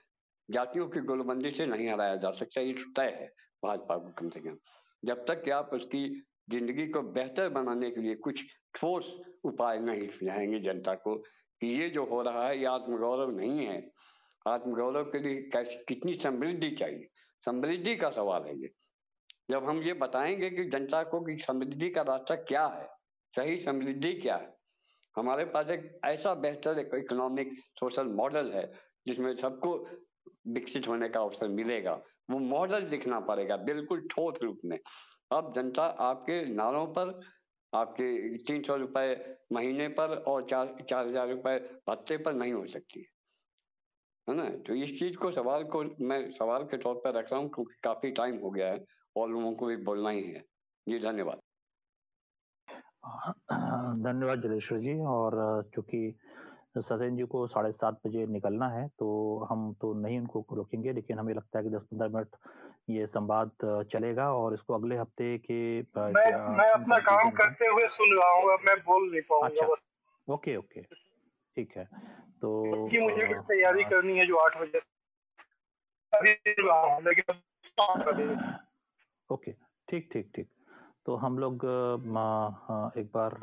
जातियों 0.48 0.88
की 0.88 1.00
गोलबंदी 1.02 1.50
से 1.50 1.66
नहीं 1.66 1.88
हराया 1.88 2.16
जा 2.16 2.30
सकता। 2.32 2.60
ये 2.60 2.72
तय 2.96 3.16
है 3.20 3.26
भाजपा 3.62 3.96
को 3.96 4.12
कम 4.18 4.28
से 4.30 4.40
कम। 4.40 4.56
जब 5.02 5.24
तक 5.26 5.42
कि 5.44 5.50
आप 5.50 5.70
उसकी 5.74 6.08
ज़िंदगी 6.50 6.86
को 6.86 7.02
बेहतर 7.02 7.48
बनाने 7.48 7.90
के 7.90 8.00
लिए 8.00 8.14
कुछ 8.16 8.42
ठोस 8.74 9.12
उपाय 9.44 9.78
नहीं 9.78 10.06
सुझाएँगे 10.08 10.60
जनता 10.60 10.94
को, 10.94 11.14
कि 11.14 11.66
ये 11.66 11.88
जो 11.90 12.04
हो 12.04 12.22
रहा 12.22 12.46
है, 12.48 12.58
ये 12.58 12.64
आत्मगौरव 12.66 13.36
नहीं 13.36 13.66
है। 13.66 13.78
आत्मगौरव 14.46 15.04
के 15.04 15.18
लिए 15.18 15.40
कैसी, 15.52 15.76
कितनी 15.88 16.14
समृद्धि 16.14 16.70
चाहिए? 16.70 17.08
समृद्धि 17.44 17.96
का 17.96 18.10
सवाल 18.10 18.42
है 18.42 18.60
ये। 18.60 18.70
जब 19.48 19.64
हम 19.64 19.82
ये 19.82 19.92
बताएँगे 19.92 20.50
कि 20.50 20.64
जनता 20.64 21.02
को 21.02 21.20
कि 21.20 21.36
समृद्धि 21.38 21.90
का 21.90 22.02
रास्ता 22.02 22.34
क्या 22.34 22.66
है, 22.66 22.88
सही 23.34 23.58
समृद्धि 23.58 24.12
क्या 24.12 24.36
है? 24.36 24.54
हमारे 25.16 25.44
पास 25.44 25.70
एक 25.70 26.00
ऐसा 26.04 26.34
बेहतर 26.34 26.78
एक 26.78 26.90
इकोनॉमिक 26.94 27.52
सोशल 27.80 28.06
मॉडल 28.06 28.52
है, 28.52 28.70
जिसमें 29.06 29.34
सबको 29.36 29.76
विकसित 30.48 30.88
होने 30.88 31.08
का 31.08 31.20
अवसर 31.20 31.48
मिलेगा। 31.48 31.92
वो 32.30 32.38
मॉडल 32.38 32.80
दिखना 32.80 33.20
पड़ेगा, 33.20 33.56
बिल्कुल 33.56 34.06
ठोस 34.10 34.38
रूप 34.42 34.60
में। 34.64 34.78
अब 35.32 35.52
जनता 35.54 35.82
आपके 35.82 36.44
नारों 36.44 36.86
पर, 36.86 37.20
आपके 37.72 38.38
तीन 38.38 38.62
सौ 38.62 38.76
रुपए 38.76 39.38
महीने 39.52 39.88
पर 39.88 40.16
और 40.28 40.46
चार 40.50 40.76
चार 40.90 41.06
हज़ार 41.08 41.28
रुपए 41.28 41.58
भत्ते 41.88 42.16
पर 42.16 42.34
नहीं 42.34 42.52
हो 42.52 42.66
सकती 42.66 43.00
है। 43.00 43.06
है 44.28 44.34
ना? 44.34 44.48
तो 44.58 44.74
इस 44.74 44.98
चीज़ 44.98 45.16
को 45.16 45.30
सवाल 45.32 45.64
को 45.64 45.82
मैं 46.00 46.30
सवाल 46.32 46.62
के 46.62 46.76
तौर 46.76 46.94
पर 46.94 47.12
रख 47.12 47.32
रहा 47.32 47.40
हूँ, 47.40 47.48
क्योंकि 47.48 47.74
काफ़ी 47.84 48.10
टाइम 48.10 48.38
हो 48.38 48.50
गया 48.50 48.68
है। 48.68 48.84
और 49.16 49.28
लोगों 49.28 49.52
को 49.52 49.66
भी 49.66 49.76
बोलना 49.76 50.10
ही 50.10 50.22
है। 50.22 50.44
जी 50.88 50.98
धन्यवाद। 50.98 51.38
धन्यवाद 54.02 54.42
जलेश्वर 54.42 54.78
जी। 54.78 54.98
और 54.98 55.62
चूँकि 55.74 56.14
सत्यन 56.78 57.16
जी 57.16 57.22
को 57.22 57.46
साढ़े 57.46 57.72
सात 57.72 58.00
बजे 58.06 58.26
निकलना 58.26 58.68
है 58.68 58.88
तो 58.88 59.38
हम 59.50 59.74
तो 59.74 59.94
नहीं 59.94 60.18
उनको 60.18 60.46
रोकेंगे 60.52 60.92
लेकिन 60.92 61.18
हमें 61.18 61.34
लगता 61.34 61.58
है 61.58 61.64
कि 61.64 61.70
दस 61.70 61.82
पंद्रह 61.82 62.08
मिनट 62.08 62.36
ये 62.90 63.06
संवाद 63.06 63.50
चलेगा 63.64 64.32
और 64.32 64.54
इसको 64.54 64.74
अगले 64.74 64.96
हफ़्ते 64.96 65.38
के 65.38 65.80
मैं, 65.80 66.56
मैं 66.56 66.70
अपना 66.70 66.98
काम 66.98 67.30
करते 67.30 67.66
हुए 67.66 67.86
सुन 67.86 68.18
रहा 68.18 68.32
हूँ 68.32 68.44
मैं 68.44 68.76
बोल 68.76 69.10
नहीं 69.10 69.20
पाऊँगा 69.20 69.46
अच्छा। 69.46 69.66
Okay 70.34 70.56
okay. 70.56 70.82
ठीक 71.56 71.76
है। 71.76 71.84
तो 72.40 72.64
कि 72.90 72.98
मुझे 72.98 73.26
कुछ 73.26 73.36
तैयारी 73.36 73.84
करनी 73.84 74.18
है 74.18 74.26
जो 74.26 74.36
आठ 74.36 74.56
बजे 74.56 74.80
ओके 79.30 79.52
ठीक 79.88 80.08
ठीक 80.12 80.30
ठीक। 80.34 80.48
तो 81.06 81.16
हम 81.16 81.38
लोग 81.38 81.64
एक 82.98 83.10
बार 83.16 83.38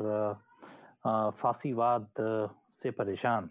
फांसीवाद 1.32 2.08
से 2.72 2.90
परेशान। 2.90 3.50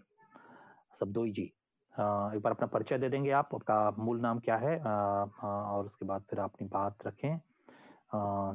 सबदोई 0.98 1.30
जी 1.30 1.42
एक 1.42 2.40
बार 2.42 2.52
अपना 2.52 2.66
परिचय 2.66 2.98
दे 2.98 3.08
देंगे 3.08 3.30
आप 3.32 3.54
आपका 3.54 3.78
मूल 3.98 4.20
नाम 4.20 4.38
क्या 4.38 4.56
है 4.56 4.78
और 4.78 5.84
उसके 5.86 6.06
बाद 6.06 6.24
फिर 6.30 6.38
अपनी 6.40 6.68
बात 6.68 7.06
रखें। 7.06 7.38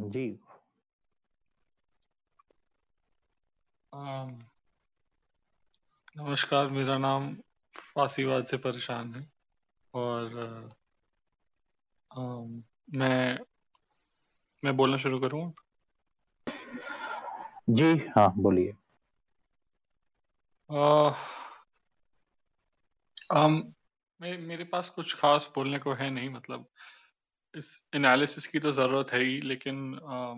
जी। 0.09 0.27
नमस्कार 6.17 6.67
मेरा 6.69 6.97
नाम 6.97 7.33
फांसीवाद 7.73 8.45
से 8.45 8.57
परेशान 8.57 9.13
है। 9.15 9.27
और 9.93 10.37
आ, 12.11 12.19
मैं 12.95 13.39
मैं 14.65 14.77
बोलना 14.77 14.97
शुरू 14.97 15.19
करूँ? 15.19 15.53
जी 17.69 17.97
हाँ 18.17 18.33
बोलिए। 18.37 18.73
मैं 24.21 24.37
मेरे 24.37 24.63
पास 24.63 24.89
कुछ 24.89 25.15
खास 25.15 25.51
बोलने 25.55 25.79
को 25.79 25.93
है 25.93 26.09
नहीं 26.09 26.29
मतलब 26.29 26.67
इस 27.55 27.89
एनालिसिस 27.95 28.47
की 28.47 28.59
तो 28.59 28.71
ज़रूरत 28.71 29.13
है 29.13 29.23
ही 29.23 29.41
लेकिन 29.41 29.99
आ, 30.03 30.35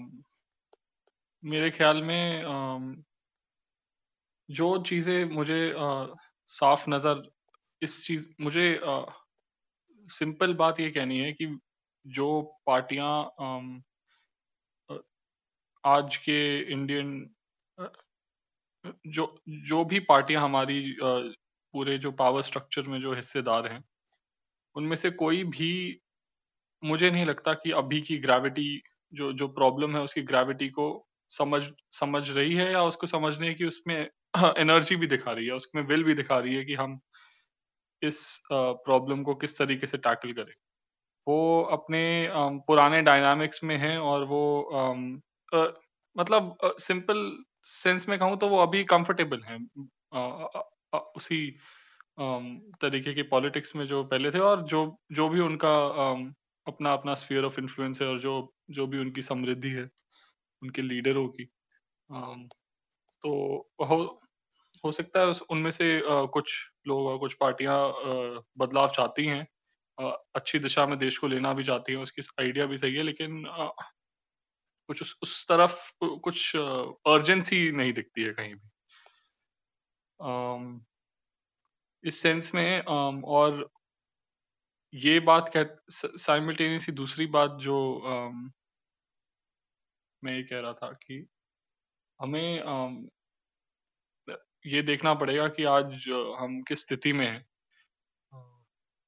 मेरे 1.46 1.70
ख्याल 1.70 2.04
में 2.04 2.44
आ, 2.44 2.80
जो 4.50 4.78
चीज़ें 4.78 5.26
मुझे 5.26 5.74
आ, 5.74 6.06
साफ़ 6.48 6.90
नज़र 6.90 7.32
इस 7.82 8.06
चीज़ 8.06 8.26
मुझे 8.42 8.82
आ, 8.86 9.06
सिंपल 10.08 10.54
बात 10.54 10.80
ये 10.80 10.92
कहनी 10.92 11.20
है 11.20 11.34
कि 11.34 11.60
जो 12.08 12.60
पार्टियाँ 12.66 13.14
आज 15.84 16.18
के 16.18 16.34
इंडियन 16.72 17.30
जो 19.08 19.26
जो 19.68 19.84
भी 19.86 20.00
पार्टियाँ 20.02 20.44
हमारी 20.44 20.96
पूरे 21.04 21.98
जो 21.98 22.12
पावर 22.12 22.42
स्ट्रक्चर 22.42 22.88
में 22.90 23.00
जो 23.02 23.14
हिस्सेदार 23.14 23.68
हैं, 23.68 23.84
उनमें 24.76 24.96
से 24.96 25.12
कोई 25.14 25.44
भी, 25.46 26.00
मुझे 26.84 27.10
नहीं 27.12 27.26
लगता 27.26 27.54
कि 27.56 27.72
अभी 27.74 28.02
की 28.02 28.18
ग्रेविटी 28.18 28.82
जो 29.14 29.32
जो 29.34 29.48
प्रॉब्लम 29.50 29.96
है 29.98 30.02
उसकी 30.04 30.22
ग्रेविटी 30.24 30.70
को 30.70 30.88
समझ 31.32 31.64
समझ 31.94 32.30
रही 32.32 32.54
है 32.56 32.72
या 32.72 32.84
उसको 32.84 33.08
समझने 33.08 33.54
की 33.54 33.66
उसमें 33.66 33.98
एनर्जी 34.58 34.96
भी 34.96 35.08
दिखा 35.08 35.32
रही 35.32 35.46
है, 35.48 35.54
उसमें 35.54 35.84
विल 35.84 36.04
भी 36.04 36.14
दिखा 36.14 36.40
रही 36.40 36.56
है 36.56 36.66
कि 36.66 36.76
हम 36.76 37.00
इस 38.02 38.20
प्रॉब्लम 38.52 39.24
को 39.24 39.36
किस 39.36 39.58
तरीके 39.58 39.88
से 39.88 39.98
टैकल 40.00 40.32
करें। 40.34 40.54
वो 41.28 41.62
अपने 41.74 42.02
पुराने 42.68 43.02
डायनामिक्स 43.04 43.64
में 43.64 43.78
हैं 43.78 43.98
और 44.00 44.24
वो 44.26 44.42
मतलब 46.16 46.58
सिंपल 46.80 47.44
सेंस 47.64 48.08
में 48.10 48.18
कहूँ 48.20 48.38
तो 48.38 48.48
वो 48.48 48.58
अभी 48.58 48.84
कंफर्टेबल 48.86 49.42
हैं। 49.44 49.60
उसी 51.16 51.40
तरीके 52.82 53.14
की 53.14 53.24
पॉलिटिक्स 53.24 53.76
में 53.76 53.86
जो 53.86 54.04
पहले 54.04 54.32
थे 54.32 54.40
और 54.40 54.64
जो 54.66 54.86
जो 55.12 55.30
भी 55.30 55.40
उनका 55.40 55.76
अपना 56.68 56.94
अपना 56.94 57.14
स्फीयर 57.16 57.46
ऑफ़ 57.46 57.60
इन्फ्लुएंस 57.60 58.02
है 58.02 58.08
और 58.08 58.20
जो 58.20 58.54
जो 58.72 58.88
भी 58.88 59.00
उनकी 59.00 59.22
समृद्धि 59.22 59.70
है, 59.70 59.90
उनके 60.62 60.82
लीडरों 60.82 61.28
की। 61.30 61.46
तो 63.24 63.32
हो 63.86 63.98
हो 64.84 64.92
सकता 64.92 65.20
है 65.20 65.34
उनमें 65.52 65.72
से 65.72 66.02
कुछ 66.06 66.54
लोग 66.88 67.08
और 67.08 67.18
कुछ 67.18 67.34
पार्टियाँ 67.34 67.78
बदलाव 68.58 68.88
चाहती 68.90 69.26
हैं। 69.26 69.48
अच्छी 70.36 70.60
दिशा 70.60 70.86
में 70.86 70.98
देश 71.00 71.18
को 71.18 71.28
लेना 71.28 71.54
भी 71.54 71.64
चाहती 71.64 71.94
हैं, 71.94 72.00
उसकी 72.00 72.22
आइडिया 72.44 72.66
भी 72.66 72.78
सही 72.78 72.96
है, 72.96 73.04
लेकिन 73.04 73.44
कुछ 74.92 75.02
उस, 75.02 75.20
उस 75.22 75.48
तरफ़ 75.48 75.92
कुछ 76.04 76.56
अर्जेंसी 77.08 77.72
नहीं 77.72 77.94
दिखती 77.94 78.22
है 78.22 78.34
कहीं 78.34 78.56
भी। 78.56 78.70
इस 82.04 82.22
सेंस 82.22 82.56
में 82.56 82.80
और 83.24 83.70
ये 84.94 85.20
बात 85.20 85.52
कह 85.56 85.64
साइमल्टेनियसली 86.18 86.96
दूसरी 86.96 87.26
बात 87.26 87.52
जो 87.52 88.02
मैं 90.24 90.36
ये 90.36 90.44
कह 90.44 90.60
रहा 90.60 90.74
था 90.74 90.92
कि 90.92 91.28
हमें 92.22 92.64
ये 94.66 94.82
देखना 94.82 95.14
पड़ेगा 95.14 95.48
कि 95.48 95.64
आज 95.64 96.10
हम 96.40 96.60
किस 96.62 96.86
स्थिति 96.88 97.14
में 97.14 97.28
हैं। 97.28 97.46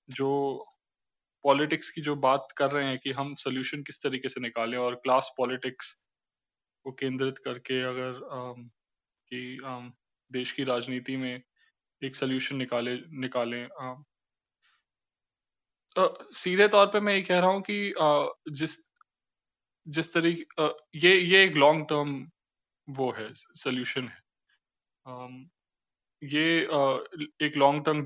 जो 0.10 0.32
पॉलिटिक्स 1.44 1.90
की 1.90 2.02
जो 2.02 2.16
बात 2.16 2.48
कर 2.58 2.72
रहे 2.72 2.88
हैं 2.88 3.00
कि 3.00 3.12
हम 3.12 3.34
सोल्यूशन 3.34 3.84
किस 3.84 4.04
तरीके 4.04 4.30
से 4.30 4.42
निकालें 4.42 4.78
और 4.78 4.96
क्लास 4.96 5.34
पॉलिटिक्स 5.38 5.94
को 6.84 6.92
केंद्रित 6.92 7.38
करके 7.38 7.82
अगर 7.82 8.22
कि 9.28 9.60
देश 10.32 10.52
की 10.52 10.64
राजनीति 10.64 11.18
में 11.18 11.42
एक 12.04 12.16
सोल्यूशन 12.16 12.56
निकाले, 12.56 12.96
निकालें 12.96 13.68
तो 15.96 16.28
सीधे 16.32 16.68
तौर 16.68 16.88
पे 16.88 17.00
मैं 17.00 17.16
ये 17.16 17.22
कह 17.22 17.40
रहा 17.40 17.50
हूँ 17.50 17.62
कि 17.62 17.94
जिस 18.52 18.78
जिस 19.88 20.14
तरीके 20.14 20.68
ये 20.96 21.18
ये 21.20 21.44
एक 21.46 21.54
लॉन्ग 21.54 21.86
टर्म 21.90 22.32
वो 22.90 23.12
है 23.12 23.28
सोल्यूशन 23.34 24.08
है। 24.08 24.22
ये 26.24 26.44
एक 27.42 27.58
long 27.58 27.86
term 27.86 28.04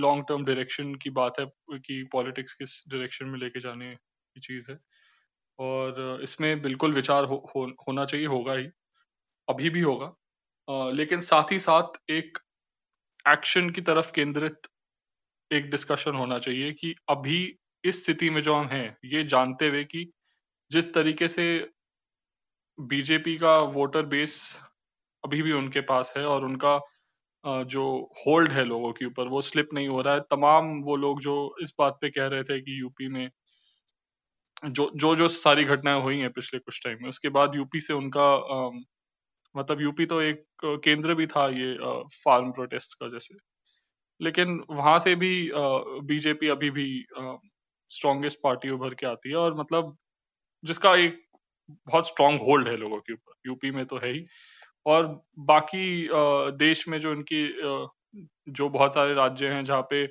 long 0.00 0.24
term 0.28 0.44
direction 0.44 0.94
की 0.94 1.10
बात 1.10 1.40
है 1.40 1.46
कि 1.78 2.02
पॉलिटिक्स 2.12 2.54
किस 2.54 2.84
डायरेक्शन 2.88 3.26
में 3.26 3.38
लेके 3.38 3.60
जाने 3.60 3.94
की 3.94 4.40
चीज़ 4.40 4.70
है। 4.70 4.78
और 5.58 6.20
इसमें 6.22 6.62
बिल्कुल 6.62 6.92
विचार 6.92 7.24
हो, 7.24 7.52
हो, 7.56 7.64
होना 7.88 8.04
चाहिए 8.04 8.26
होगा 8.26 8.52
ही 8.52 8.66
अभी 9.48 9.70
भी 9.70 9.80
होगा। 9.80 10.14
लेकिन 10.90 11.20
साथ 11.20 11.52
ही 11.52 11.58
साथ 11.58 12.10
एक 12.10 12.38
एक्शन 13.28 13.70
की 13.70 13.80
तरफ़ 13.80 14.12
केंद्रित 14.12 14.68
एक 15.52 15.70
डिस्कशन 15.70 16.14
होना 16.14 16.38
चाहिए 16.38 16.72
कि 16.72 16.94
अभी 17.08 17.58
इस 17.84 18.04
स्थिति 18.04 18.30
में 18.30 18.40
जो 18.42 18.54
हम 18.54 18.66
हैं 18.66 18.96
ये 19.04 19.24
जानते 19.24 19.68
हुए 19.68 19.84
कि 19.84 20.10
जिस 20.70 20.94
तरीके 20.94 21.28
से 21.28 21.46
बीजेपी 22.80 23.36
का 23.38 23.58
वोटर 23.58 24.06
बेस 24.06 24.62
अभी 25.24 25.42
भी 25.42 25.52
उनके 25.52 25.80
पास 25.80 26.14
है 26.16 26.24
और 26.26 26.44
उनका 26.44 26.76
जो 27.44 27.82
होल्ड 28.18 28.52
है 28.52 28.64
लोगों 28.64 28.92
के 28.92 29.06
ऊपर 29.06 29.28
वो 29.28 29.40
स्लिप 29.42 29.68
नहीं 29.74 29.88
हो 29.88 30.00
रहा 30.00 30.14
है। 30.14 30.20
तमाम 30.30 30.72
वो 30.84 30.96
लोग 30.96 31.20
जो 31.22 31.36
इस 31.62 31.74
बात 31.78 31.98
पे 32.00 32.10
कह 32.10 32.26
रहे 32.26 32.42
थे 32.44 32.60
कि 32.60 32.80
यूपी 32.80 33.08
में 33.08 33.28
जो 34.70 34.90
जो 34.96 35.14
जो 35.16 35.26
सारी 35.28 35.64
घटनाएँ 35.64 36.00
हुई 36.02 36.18
हैं 36.18 36.30
पिछले 36.32 36.58
कुछ 36.60 36.80
टाइम 36.84 36.98
में 37.02 37.08
उसके 37.08 37.28
बाद 37.30 37.54
यूपी 37.56 37.80
से 37.80 37.94
उनका 37.94 38.22
आ, 38.22 38.70
मतलब 39.54 39.80
यूपी 39.80 40.06
तो 40.06 40.20
एक 40.22 40.44
केंद्र 40.84 41.14
भी 41.14 41.26
था 41.26 41.48
ये 41.50 41.74
फार्म 42.16 42.50
प्रोटेस्ट 42.52 42.94
का 43.00 43.08
जैसे। 43.08 43.36
लेकिन 44.20 44.60
वहाँ 44.70 44.98
से 45.00 45.14
भी 45.16 45.32
आ, 45.50 45.62
बीजेपी 46.06 46.48
अभी 46.50 46.70
भी 46.72 46.86
स्ट्रॉन्गेस्ट 47.90 48.38
पार्टी 48.44 48.70
उभर 48.70 48.94
के 48.94 49.06
आती 49.06 49.30
है 49.30 49.36
और 49.36 49.56
मतलब 49.60 49.96
जिसका 50.64 50.94
एक 50.98 51.20
बहुत 51.88 52.08
स्ट्रांग 52.08 52.40
होल्ड 52.40 52.68
है 52.68 52.76
लोगों 52.76 52.98
के 53.00 53.12
ऊपर 53.12 53.34
यूपी 53.48 53.70
में 53.72 53.84
तो 53.86 53.98
है 53.98 54.12
ही। 54.12 54.26
और 54.86 55.06
बाकी 55.46 56.08
देश 56.58 56.86
में 56.88 56.98
जो 57.00 57.12
इनकी 57.12 57.44
जो 58.50 58.68
बहुत 58.70 58.94
सारे 58.94 59.14
राज्य 59.14 59.48
हैं 59.48 59.64
जहाँ 59.64 59.82
पे 59.92 60.04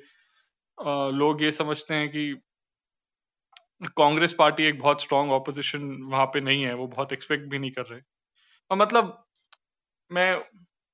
लोग 1.14 1.42
ये 1.42 1.50
समझते 1.52 1.94
हैं 1.94 2.08
कि 2.10 2.32
कांग्रेस 3.98 4.32
पार्टी 4.32 4.64
एक 4.64 4.78
बहुत 4.80 5.02
स्ट्रांग 5.02 5.30
ऑपोजिशन 5.32 5.82
वहाँ 6.10 6.26
पे 6.34 6.40
नहीं 6.40 6.62
है, 6.64 6.74
वो 6.74 6.86
बहुत 6.86 7.12
एक्सपेक्ट 7.12 7.48
भी 7.50 7.58
नहीं 7.58 7.70
कर 7.70 7.84
रहे। 7.84 8.00
और 8.70 8.76
मतलब 8.78 9.16
मैं 10.10 10.36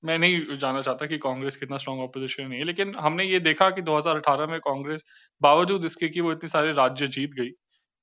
मैं 0.03 0.19
नहीं 0.19 0.57
जाना 0.59 0.81
चाहता 0.81 1.07
कि 1.07 1.19
कांग्रेस 1.19 1.57
कितना 1.57 1.77
स्ट्रांग 1.79 2.01
ऑपोजिशन 2.01 2.47
नहीं 2.47 2.59
है, 2.59 2.65
लेकिन 2.67 2.95
हमने 2.99 3.25
ये 3.25 3.41
देखा 3.41 3.71
कि 3.71 3.83
2018 3.83 4.47
में 4.47 4.59
कांग्रेस 4.61 5.05
बावजूद 5.41 5.85
इसके 5.85 6.09
कि 6.09 6.21
वो 6.21 6.33
इतने 6.33 6.49
सारे 6.51 6.73
राज्य 6.75 7.07
जीत 7.09 7.35
गई। 7.35 7.51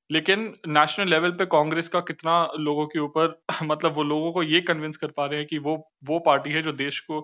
लेकिन 0.09 0.41
नेशनल 0.69 1.09
लेवल 1.09 1.31
पे 1.33 1.45
कांग्रेस 1.47 1.89
का 1.89 1.99
कितना 2.03 2.35
लोगों 2.59 2.85
के 2.87 2.99
ऊपर 2.99 3.39
मतलब 3.65 3.93
वो 3.95 4.03
लोगों 4.05 4.31
को 4.33 4.43
ये 4.43 4.61
कन्विंस 4.63 4.97
कर 4.97 5.11
पा 5.11 5.25
रहे 5.25 5.39
हैं 5.39 5.47
कि 5.47 5.57
वो 5.59 5.75
वो 6.05 6.19
पार्टी 6.25 6.51
है 6.51 6.61
जो 6.61 6.71
देश 6.75 6.99
को 7.11 7.19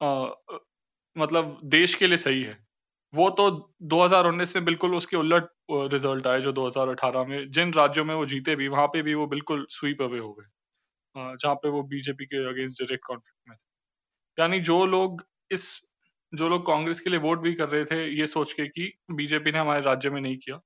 आ, 0.00 0.26
मतलब 1.16 1.58
देश 1.70 1.94
के 1.94 2.06
लिए 2.06 2.16
सही 2.18 2.42
है। 2.42 2.56
वो 3.12 3.28
तो 3.32 3.50
2019 3.84 4.54
में 4.56 4.64
बिल्कुल 4.64 4.94
उसके 4.96 5.16
उलट 5.16 5.48
रिज़ल्ट 5.92 6.26
आए 6.26 6.40
जो 6.40 6.52
2018 6.52 7.24
में। 7.24 7.50
जिन 7.52 7.72
राज्यों 7.74 8.04
में 8.04 8.14
वो 8.14 8.26
जीते 8.26 8.56
भी 8.56 8.68
वहाँ 8.68 8.86
पे 8.88 9.02
भी 9.02 9.14
वो 9.14 9.26
बिल्कुल 9.28 9.66
स्वीप 9.70 10.02
अवे 10.02 10.18
हो 10.20 10.32
गए। 10.34 10.46
जहाँ 11.36 11.54
पे 11.56 11.68
वो 11.70 11.82
बीजेपी 11.88 12.26
के 12.26 12.44
अगेंस्ट 12.50 12.82
डायरेक्ट 12.82 13.04
कॉन्फ्लिक्ट 13.06 13.48
में 13.48 13.56
थे। 13.56 13.86
यानी 14.38 14.60
जो 14.62 14.84
लोग 14.86 15.24
इस 15.50 15.68
जो 16.32 16.48
लोग 16.48 16.66
कांग्रेस 16.66 17.00
के 17.00 17.10
लिए 17.10 17.18
वोट 17.20 17.40
भी 17.40 17.54
कर 17.54 17.68
रहे 17.68 17.84
थे 17.84 18.04
ये 18.10 18.26
सोच 18.28 18.52
के 18.52 18.66
कि 18.68 18.92
बीजेपी 19.14 19.52
ने 19.52 19.58
हमारे 19.58 19.80
राज्य 19.82 20.10
में 20.10 20.20
नहीं 20.20 20.36
किया। 20.38 20.60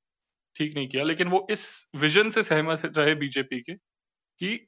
ठीक 0.56 0.74
नहीं 0.74 0.88
किया 0.88 1.04
लेकिन 1.04 1.28
वो 1.28 1.46
इस 1.50 1.64
विजन 1.96 2.28
से 2.30 2.42
सहमत 2.42 2.82
रहे 2.98 3.14
बीजेपी 3.16 3.60
के 3.60 3.74
कि 4.40 4.58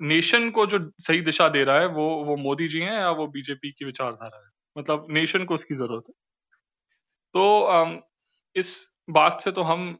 नेशन 0.00 0.50
को 0.50 0.66
जो 0.66 0.80
सही 1.00 1.20
दिशा 1.22 1.48
दे 1.50 1.64
रहा 1.64 1.80
है 1.80 1.86
वो 1.90 2.08
वो 2.24 2.36
मोदी 2.38 2.68
जी 2.68 2.80
हैं 2.80 2.92
या 2.92 3.10
वो 3.12 3.26
बीजेपी 3.28 3.72
की 3.72 3.84
विचारधारा 3.84 4.38
है? 4.38 4.50
मतलब 4.76 5.06
नेशन 5.10 5.44
को 5.44 5.54
उसकी 5.54 5.74
ज़रूरत 5.74 6.04
है। 6.08 6.14
तो 7.34 8.02
इस 8.56 8.70
बात 9.10 9.40
से 9.40 9.52
तो 9.52 9.62
हम 9.62 9.92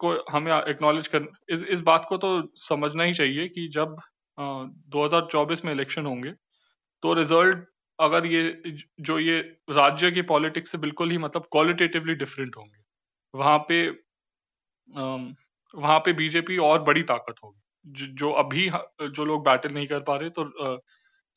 को 0.00 0.12
हमें 0.32 0.52
एक्नॉलेज 0.54 1.08
कर 1.08 1.26
इस 1.50 1.62
इस 1.70 1.80
बात 1.82 2.06
को 2.08 2.16
तो 2.18 2.30
समझना 2.60 3.04
ही 3.04 3.12
चाहिए 3.14 3.48
कि 3.48 3.68
जब 3.68 3.96
आ, 4.38 4.64
2024 4.88 5.64
में 5.64 5.72
इलेक्शन 5.72 6.06
होंगे 6.06 6.32
तो 7.02 7.12
रिज़ल्ट 7.14 7.66
अगर 7.98 8.26
ये 8.26 8.42
जो 9.02 9.18
ये 9.20 9.38
राज्य 9.72 10.10
की 10.12 10.22
पॉलिटिक्स 10.24 10.72
से 10.72 10.78
बिल्कुल 10.78 11.10
ही 11.10 11.18
मतलब 11.18 11.46
क्वालिटेटिवली 11.52 12.14
डिफरेंट 12.16 12.56
होंगे 12.56 12.82
वहाँ 13.34 13.58
पे 13.68 13.80
वहाँ 14.94 15.98
पे 15.98 16.12
बीजेपी 16.12 16.56
और 16.56 16.82
बड़ी 16.82 17.02
ताकत 17.02 17.34
होगी। 17.44 18.06
जो 18.14 18.30
अभी 18.30 18.70
जो 19.02 19.24
लोग 19.24 19.44
बैटल 19.44 19.74
नहीं 19.74 19.86
कर 19.86 20.00
पा 20.00 20.16
रहे 20.16 20.30
तो 20.30 20.44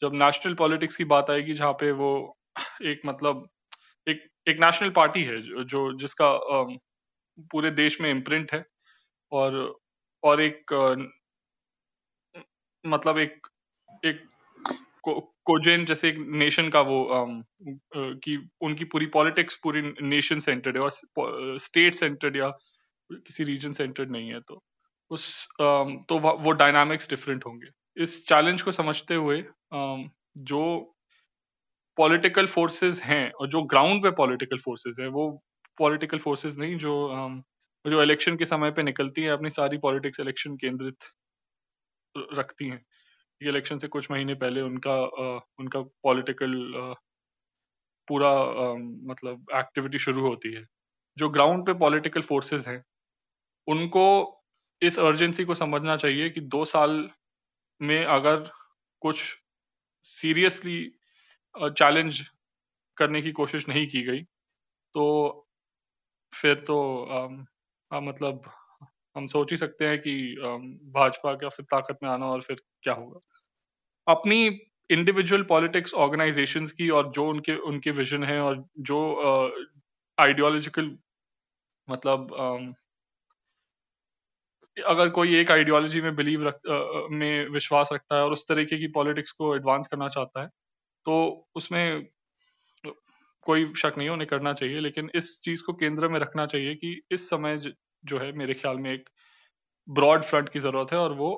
जब 0.02 0.12
नेशनल 0.14 0.54
पॉलिटिक्स 0.54 0.96
की 0.96 1.04
बात 1.04 1.30
आएगी 1.30 1.54
जहाँ 1.54 1.74
पे 1.74 1.92
वो 1.92 2.38
एक 2.82 3.02
मतलब 3.06 3.50
एक 4.08 4.28
एक 4.48 4.62
नेशनल 4.62 4.90
पार्टी 4.90 5.24
है 5.24 5.66
जो 5.66 5.98
जिसका 5.98 6.32
पूरे 7.52 7.72
देश 7.72 8.02
में 8.02 8.12
इम्प्रिंट 8.12 8.54
है 8.54 8.66
और 9.32 9.80
और 10.24 10.42
एक 10.42 10.74
मतलब 12.86 13.18
एक 13.18 13.48
एक 14.06 14.24
को, 15.04 15.20
कोजेन 15.46 15.86
जैसे 15.86 16.10
एक 16.10 16.18
नेशन 16.18 16.70
का 16.70 16.82
वो 16.82 17.08
कि 17.98 18.50
उनकी 18.62 18.86
पूरी 18.86 19.06
पॉलिटिक्स 19.06 19.56
पूरी 19.56 19.82
नेशन 20.02 20.40
सेंटर्ड 20.40 20.78
है 20.78 20.84
और 20.84 20.90
स्टेट 21.58 21.96
सेंटर्ड 21.96 22.36
या 22.36 22.58
किसी 23.12 23.44
रीजन 23.44 23.72
सेंटर्ड 23.72 24.12
नहीं 24.12 24.30
है 24.30 24.40
तो 24.42 24.62
उस 25.12 25.48
तो 25.60 26.18
वो 26.20 26.52
डायनामिक्स 26.54 27.10
डिफरेंट 27.10 27.46
होंगे। 27.46 27.68
इस 27.98 28.26
चैलेंज 28.28 28.62
को 28.62 28.72
समझते 28.72 29.16
हुए 29.16 29.44
जो 30.44 30.62
पॉलिटिकल 31.98 32.46
फोर्सेस 32.48 33.02
हैं 33.04 33.32
और 33.32 33.48
जो 33.48 33.62
ग्राउंड 33.66 34.04
पे 34.04 34.12
पॉलिटिकल 34.14 34.58
फोर्सेस 34.58 34.96
हैं, 35.00 35.08
वो 35.08 35.30
पॉलिटिकल 35.78 36.18
फोर्सेस 36.18 36.58
नहीं, 36.58 36.78
जो 36.78 37.44
जो 37.86 38.02
इलेक्शन 38.04 38.36
के 38.38 38.46
समय 38.46 38.72
पे 38.72 38.84
निकलती 38.84 39.22
है, 39.22 39.30
अपनी 39.30 39.50
सारी 39.50 39.78
पॉलिटिक्स 39.78 40.20
इलेक्शन 40.20 40.56
केंद्रित 40.58 41.10
रखती 42.38 42.68
हैं। 42.68 42.82
इलेक्शन 43.42 43.78
से 43.78 43.88
कुछ 43.88 44.10
महीने 44.12 44.34
पहले 44.36 44.62
उनका 44.62 44.96
उनका 45.60 45.82
पॉलिटिकल 46.04 46.54
पूरा 48.08 48.32
मतलब 49.08 49.46
एक्टिविटी 49.56 50.00
शुरू 50.00 50.28
होती 50.28 50.54
है। 50.54 50.66
जो 51.18 51.30
ग्राउंड 51.30 51.66
पे 51.66 51.74
पॉलिटिकल 51.80 52.22
फोर्सेस 52.22 52.68
हैं 52.68 52.84
उनको 53.70 54.06
इस 54.82 55.00
अर्जेंसी 55.00 55.46
को 55.46 55.56
समझना 55.56 55.96
चाहिए 55.98 56.30
कि 56.30 56.42
दो 56.42 56.66
साल 56.66 57.10
में 57.82 58.06
अगर 58.06 58.44
कुछ 59.02 59.24
सीरियसली 60.04 60.80
चैलेंज 61.56 62.22
करने 62.98 63.22
की 63.22 63.32
कोशिश 63.32 63.70
नहीं 63.70 63.88
की 63.88 64.02
गई 64.02 64.22
तो 64.96 65.06
फिर 66.34 66.56
तो 66.56 66.78
आ, 67.92 68.00
मतलब 68.00 68.42
हम 69.16 69.28
सोच 69.28 69.52
ही 69.52 69.58
सकते 69.58 69.88
हैं 69.88 70.00
कि 70.00 70.14
भाजपा 70.96 71.34
का 71.36 71.50
फिर 71.50 71.66
ताकत 71.66 72.00
में 72.04 72.10
आना 72.10 72.26
और 72.26 72.42
फिर 72.42 72.62
क्या 72.84 72.94
होगा। 72.94 73.20
अपनी 74.08 74.46
इंडिविजुअल 74.90 75.44
पॉलिटिक्स 75.44 75.94
ऑर्गेनाइजेशंस 75.94 76.72
की 76.72 76.90
और 76.90 77.12
जो 77.12 77.28
उनके 77.30 77.56
उनके 77.64 77.92
विजन 77.92 78.24
है 78.24 78.40
और 78.42 78.66
जो 78.80 79.00
आइडियोलॉजिकल 80.18 80.98
मतलब 81.90 82.28
अगर 84.88 85.10
कोई 85.10 85.36
एक 85.36 85.52
आइडियोलॉजी 85.52 86.02
में 86.02 86.16
बिलीव 86.16 86.48
रख 86.48 86.60
में 87.12 87.50
विश्वास 87.50 87.90
रखता 87.94 88.16
है 88.16 88.24
और 88.24 88.32
उस 88.32 88.48
तरीके 88.48 88.78
की 88.78 88.88
पॉलिटिक्स 88.88 89.32
को 89.32 89.56
एडवांस 89.56 89.88
करना 89.88 90.08
चाहता 90.08 90.42
है 90.42 90.48
तो 91.06 91.48
उसमें 91.56 92.08
कोई 93.44 93.66
शक 93.78 93.94
नहीं 93.98 94.10
उन्हें 94.10 94.28
करना 94.30 94.54
चाहिए। 94.54 94.80
लेकिन 94.80 95.10
इस 95.16 95.40
चीज़ 95.42 95.64
को 95.64 95.74
केंद्र 95.74 96.08
में 96.08 96.20
रखना 96.20 96.46
चाहिए 96.46 96.76
कि 96.76 97.02
इस 97.12 97.30
समय 97.30 97.58
जो 97.58 98.20
है, 98.20 98.32
मेरे 98.32 98.54
ख्याल 98.54 98.78
में 98.78 98.92
एक 98.94 99.10
ब्रॉड 99.88 100.24
फ्रंट 100.24 100.50
की 100.50 100.60
ज़रूरत 100.60 100.92
है 100.94 100.98
और 101.00 101.14
वो 101.14 101.30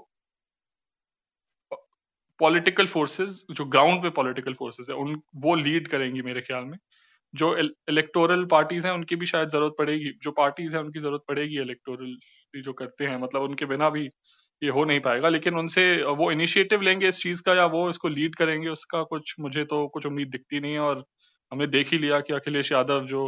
पॉलिटिकल 2.39 2.85
फोर्सेस 2.85 3.45
जो 3.51 3.65
ग्राउंड 3.65 4.01
पे 4.03 4.09
पॉलिटिकल 4.09 4.53
फोर्सेस 4.53 4.88
है, 4.89 4.95
उन, 4.95 5.22
वो 5.35 5.55
लीड 5.55 5.88
करेंगी 5.88 6.22
मेरे 6.22 6.41
ख्याल 6.41 6.63
में। 6.65 6.77
जो 7.34 7.55
इलेक्टोरल 7.57 8.45
पार्टीज़ 8.45 8.88
हैं, 8.88 8.93
उनकी 8.93 9.15
भी 9.15 9.26
शायद 9.26 9.49
ज़रूरत 9.49 9.76
पड़ेगी। 9.77 10.11
जो 10.23 10.31
पार्टीज़ 10.31 10.76
हैं, 10.77 10.84
उनकी 10.84 10.99
ज़रूरत 10.99 11.23
पड़ेगी 11.27 11.59
इलेक्टोरल 11.61 12.18
जो 12.56 12.73
करते 12.73 13.06
हैं 13.06 13.18
मतलब 13.18 13.41
उनके 13.41 13.65
बिना 13.65 13.90
भी 13.90 14.06
ये 14.61 14.69
हो 14.69 14.84
नहीं 14.86 14.99
पाएगा, 15.02 15.30
लेकिन 15.30 15.56
उनसे, 15.57 15.84
वो 16.03 16.32
इनिशिएटिव 16.32 16.82
लेंगे 16.82 17.07
इस 17.07 17.19
चीज़ 17.22 17.41
का 17.44 17.53
या 17.56 17.65
वो 17.68 17.90
इसको 17.90 18.07
लीड 18.10 18.36
करेंगे, 18.36 18.69
उसका 18.69 19.03
कुछ, 19.03 19.36
मुझे 19.40 19.64
तो 19.65 19.88
कुछ 19.88 20.06
उम्मीद 20.06 20.30
दिखती 20.32 20.60
नहीं 20.60 20.73
है 20.73 20.80
और 20.82 21.03
हमने 21.52 21.68
देख 21.68 21.91
ही 21.91 21.98
लिया 21.98 22.19
कि 22.19 22.34
अखिलेश 22.34 22.72
यादव 22.72 23.06
जो 23.06 23.28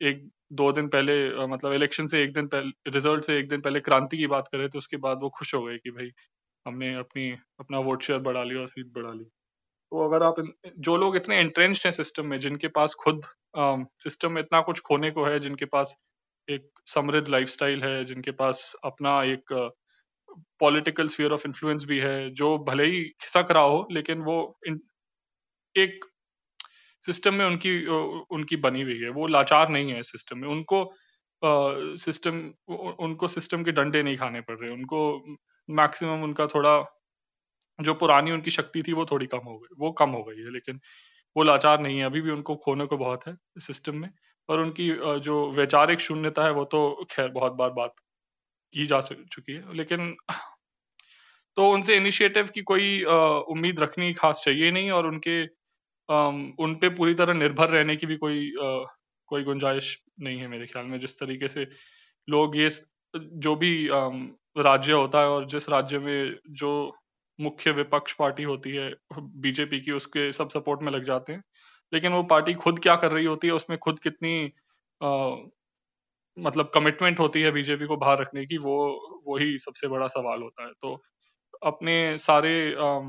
एक, 0.00 0.28
दो 0.52 0.70
दिन 0.72 0.88
पहले 0.88 1.46
मतलब 1.46 1.72
इलेक्शन 1.72 2.06
से 2.06 2.22
एक 2.22 2.32
दिन 2.34 2.46
पहले 2.48 2.90
रिज़ल्ट 2.90 3.24
से 3.24 3.38
एक 3.38 3.48
दिन 3.48 3.60
पहले 3.60 3.80
क्रांति 3.80 4.18
की 4.18 4.26
बात 4.26 4.48
करे 4.52 4.68
तो 4.68 4.78
उसके 4.78 4.96
बाद 4.98 5.18
वो 5.22 5.28
खुश 5.38 5.54
हो 5.54 5.62
गए 5.64 5.76
कि 5.78 5.90
भाई 5.90 6.10
हमने 6.66 6.94
अपनी, 6.96 7.30
अपना 7.60 7.78
वोट 7.80 8.02
शेयर 8.02 8.18
बढ़ा 8.20 8.42
लिया 8.44 8.60
और 8.60 8.66
सीट 8.68 8.86
बढ़ा 8.94 9.12
ली। 9.12 9.24
तो 9.92 10.04
अगर 10.08 10.22
आप 10.22 10.36
जो 10.78 10.96
लोग 10.96 11.16
इतने 11.16 11.38
एंट्रेंस्ड 11.38 11.86
हैं 11.86 11.92
सिस्टम 11.92 12.26
में, 12.26 12.38
जिनके 12.38 12.68
पास 12.70 12.94
खुद 12.94 13.20
सिस्टम 14.00 14.32
में 14.32 14.40
इतना 14.42 14.60
कुछ 14.62 14.80
खोने 14.80 15.10
को 15.10 15.24
है, 15.24 15.38
जिनके 15.38 15.64
पास 15.66 15.96
एक 16.50 16.68
समृद्ध 16.86 17.28
लाइफस्टाइल 17.28 17.82
है, 17.84 18.02
जिनके 18.04 18.30
पास 18.32 18.74
अपना 18.84 19.22
एक 19.24 19.52
पॉलिटिकल 20.60 21.06
स्फीयर 21.08 21.32
ऑफ़ 21.32 21.46
इन्फ्लुएंस 21.46 21.84
भी 21.88 21.98
है, 21.98 22.30
जो 22.30 22.56
भले 22.68 22.84
ही 22.86 23.02
खिसक 23.20 23.46
रहा 23.50 23.62
हो, 23.64 23.86
लेकिन 23.92 24.20
वो 24.22 24.38
एक 25.74 26.04
सिस्टम 27.02 27.34
में 27.34 27.44
उनकी 27.46 27.74
उनकी 28.30 28.56
बनी 28.58 28.82
हुई 28.82 28.98
है। 28.98 29.10
वो 29.10 29.26
लाचार 29.26 29.68
नहीं 29.68 29.92
है 29.92 30.02
सिस्टम 30.02 30.38
में। 30.38 30.48
उनको 30.48 30.84
सिस्टम 31.96 32.38
उनको 33.00 33.28
सिस्टम 33.28 33.62
के 33.64 33.72
डंडे 33.72 34.02
नहीं 34.02 34.16
खाने 34.16 34.40
पड़ 34.40 34.58
रहे। 34.58 34.70
उनको 34.70 35.00
मैक्सिमम 35.68 36.22
उनका 36.24 36.46
थोड़ा, 36.46 36.72
जो 37.78 37.94
पुरानी 37.94 38.30
उनकी 38.30 38.50
शक्ति 38.50 38.82
थी, 38.82 38.92
वो 38.92 39.04
थोड़ी 39.06 39.26
कम 39.26 39.38
हो 39.38 39.58
गई, 39.58 39.74
वो 39.78 39.92
कम 39.92 40.10
हो 40.10 40.22
गई 40.24 40.36
है, 40.36 40.52
लेकिन 40.52 40.80
वो 41.36 41.42
लाचार 41.42 41.80
नहीं 41.80 41.98
है। 41.98 42.04
अभी 42.06 42.20
भी 42.20 42.30
उनको 42.30 42.56
खोने 42.56 42.86
को 42.86 42.96
बहुत 42.96 43.26
है 43.28 43.36
सिस्टम 43.58 43.96
में। 43.96 44.10
और 44.50 44.60
उनकी 44.60 44.88
जो 45.24 45.34
वैचारिक 45.52 46.00
शून्यता 46.00 46.44
है 46.44 46.52
वो 46.52 46.64
तो 46.74 46.80
खैर 47.10 47.28
बहुत 47.30 47.52
बार 47.54 47.70
बात 47.72 47.94
की 48.74 48.86
जा 48.86 49.00
चुकी 49.00 49.52
है। 49.52 49.76
लेकिन 49.76 50.14
तो 51.56 51.70
उनसे 51.72 51.96
इनिशिएटिव 51.96 52.48
की 52.54 52.62
कोई 52.64 53.02
उम्मीद 53.04 53.80
रखनी 53.80 54.12
खास 54.14 54.42
चाहिए 54.44 54.70
नहीं 54.70 54.90
और 54.90 55.06
उनके 55.06 55.42
उन 56.58 56.74
पे 56.80 56.88
पूरी 56.90 57.14
तरह 57.14 57.34
निर्भर 57.34 57.68
रहने 57.70 57.96
की 57.96 58.06
भी 58.06 58.16
कोई 58.16 58.52
कोई 59.28 59.42
गुंजाइश 59.44 59.96
नहीं 60.20 60.38
है 60.38 60.46
मेरे 60.48 60.66
ख्याल 60.66 60.86
में। 60.86 60.98
जिस 60.98 61.18
तरीके 61.20 61.48
से 61.48 61.66
लोग 62.28 62.56
ये 62.56 62.68
जो 63.14 63.54
भी 63.56 63.72
राज्य 63.90 64.92
होता 64.92 65.20
है 65.20 65.28
और 65.28 65.46
जिस 65.48 65.68
राज्य 65.68 65.98
में 65.98 66.36
जो 66.52 66.70
मुख्य 67.38 67.70
विपक्ष 67.72 68.12
पार्टी 68.14 68.42
होती 68.42 68.70
है, 68.70 68.90
बीजेपी 69.14 69.80
की, 69.80 69.92
उसके 69.92 70.30
सब 70.32 70.48
सपोर्ट 70.48 70.82
में 70.82 70.90
लग 70.92 71.04
जाते 71.04 71.32
हैं। 71.32 71.42
लेकिन 71.92 72.12
वो 72.12 72.22
पार्टी 72.22 72.54
खुद 72.54 72.78
क्या 72.78 72.96
कर 72.96 73.12
रही 73.12 73.24
होती 73.24 73.46
है 73.46 73.54
उसमें 73.54 73.78
खुद 73.78 73.98
कितनी 73.98 74.52
आ, 75.02 75.36
मतलब 76.38 76.70
कमिटमेंट 76.74 77.20
होती 77.20 77.42
है 77.42 77.50
बीजेपी 77.50 77.86
को 77.86 77.96
बाहर 77.96 78.18
रखने 78.18 78.46
की 78.46 78.58
वो 78.58 78.76
वही 79.28 79.58
सबसे 79.58 79.88
बड़ा 79.88 80.06
सवाल 80.06 80.42
होता 80.42 80.64
है। 80.64 80.72
तो 80.80 81.02
अपने 81.62 82.16
सारे 82.16 82.72
आ, 82.72 83.00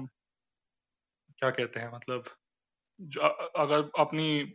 क्या 1.38 1.50
कहते 1.50 1.80
हैं 1.80 1.96
मतलब 1.96 2.24
अगर 3.58 3.90
अपनी 4.00 4.54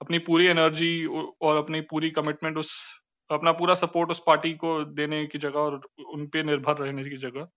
अपनी 0.00 0.18
पूरी 0.18 0.46
एनर्जी 0.46 1.06
और 1.42 1.56
अपनी 1.56 1.80
पूरी 1.80 2.10
कमिटमेंट 2.10 2.58
उस 2.58 2.94
अपना 3.30 3.52
पूरा 3.52 3.74
सपोर्ट 3.74 4.10
उस 4.10 4.22
पार्टी 4.26 4.52
को 4.52 4.84
देने 4.84 5.26
की 5.26 5.38
जगह 5.38 5.58
और 5.58 5.80
उन 6.14 6.26
पे 6.26 6.42
निर्भर 6.42 6.76
रहने 6.76 7.04
की 7.04 7.16
जगह 7.16 7.48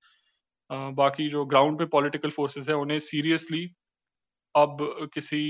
बाकी 0.91 1.29
जो 1.29 1.45
ग्राउंड 1.45 1.79
पे 1.79 1.85
पॉलिटिकल 1.85 2.29
फोर्सेस 2.29 2.69
है 2.69 2.75
उन्हें 2.75 2.99
सीरियसली 2.99 3.75
अब 4.55 4.77
किसी 5.13 5.41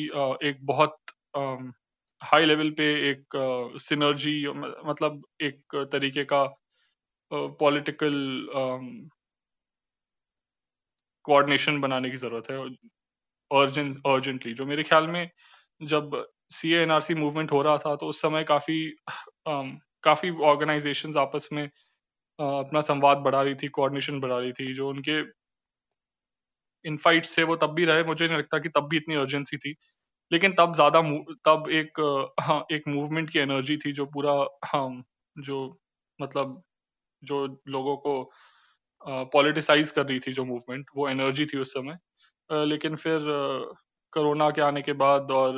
एक 0.44 0.57
बहुत 0.64 0.98
हाई 2.22 2.45
लेवल 2.45 2.69
पे 2.72 2.86
एक 3.11 3.38
सिनर्जी 3.82 4.34
मतलब 4.86 5.22
एक 5.41 5.76
तरीके 5.91 6.23
का 6.23 6.44
पॉलिटिकल 7.32 8.14
कोऑर्डिनेशन 11.26 11.80
बनाने 11.82 12.10
की 12.10 12.18
ज़रूरत 12.18 12.49
है 12.52 12.57
अर्जेंट 13.52 13.95
अर्जेंटली 14.07 14.53
जो 14.53 14.65
मेरे 14.65 14.84
ख्याल 14.84 15.07
में 15.07 15.30
जब 15.82 16.23
सी 16.49 16.72
एनआरसी 16.73 17.15
मूवमेंट 17.15 17.52
हो 17.52 17.61
रहा 17.61 17.78
था 17.78 17.95
तो 17.95 18.07
उस 18.07 18.22
समय 18.22 18.44
काफ़ी 18.44 18.80
काफ़ी 19.48 20.30
ऑर्गेनाइजेशंस 20.44 21.18
आपस 21.18 21.49
में 21.53 21.64
अपना 22.40 22.82
संवाद 22.82 23.18
बढ़ा 23.18 23.41
रही 23.41 23.56
थी 23.56 23.68
कोऑर्डिनेशन 23.69 24.19
बढ़ा 24.19 24.40
रही 24.40 24.52
थी, 24.52 24.73
जो 24.73 24.90
उनके 24.90 25.22
इन 26.86 26.98
फाइट्स 26.98 27.38
थे 27.38 27.44
वो 27.44 27.56
तब 27.58 27.74
भी 27.76 27.86
रहे 27.86 28.03
मुझे 28.03 28.26
नहीं 28.28 28.38
लगता 28.38 28.60
कि 28.60 28.70
तब 28.70 28.88
भी 28.90 28.98
इतनी 28.98 29.16
अर्जेंसी 29.16 29.58
थी। 29.58 29.76
लेकिन 30.32 30.53
तब 30.60 30.74
ज़्यादा 30.76 31.02
तब 31.45 31.70
एक 31.72 32.02
हाँ, 32.41 32.66
एक 32.72 32.84
मूवमेंट 32.88 33.30
की 33.30 33.40
एनर्जी 33.40 33.78
थी 33.78 33.91
जो 33.94 34.06
पूरा 34.08 34.34
हाँ, 34.68 35.03
जो 35.36 35.80
मतलब 36.20 36.64
जो 37.24 37.45
लोगों 37.70 37.98
को 37.99 38.32
पॉलिटिसाइज 39.34 39.91
कर 39.91 40.06
रही 40.08 40.20
थी 40.20 40.32
जो 40.32 40.45
मूवमेंट 40.45 40.90
वो 40.95 41.08
एनर्जी 41.10 41.45
थी 41.45 41.58
उस 41.58 41.74
समय। 41.74 41.98
लेकिन 42.49 42.95
फिर 42.98 43.26
कोरोना 44.14 44.49
के 44.52 44.62
आने 44.62 44.82
के 44.82 44.94
बाद 44.95 45.32
और 45.32 45.56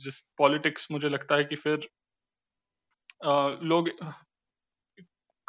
जिस 0.00 0.20
पॉलिटिक्स 0.38 0.90
मुझे 0.92 1.08
लगता 1.08 1.36
है 1.36 1.44
कि 1.44 1.56
फिर 1.56 1.88
लोग 3.64 3.90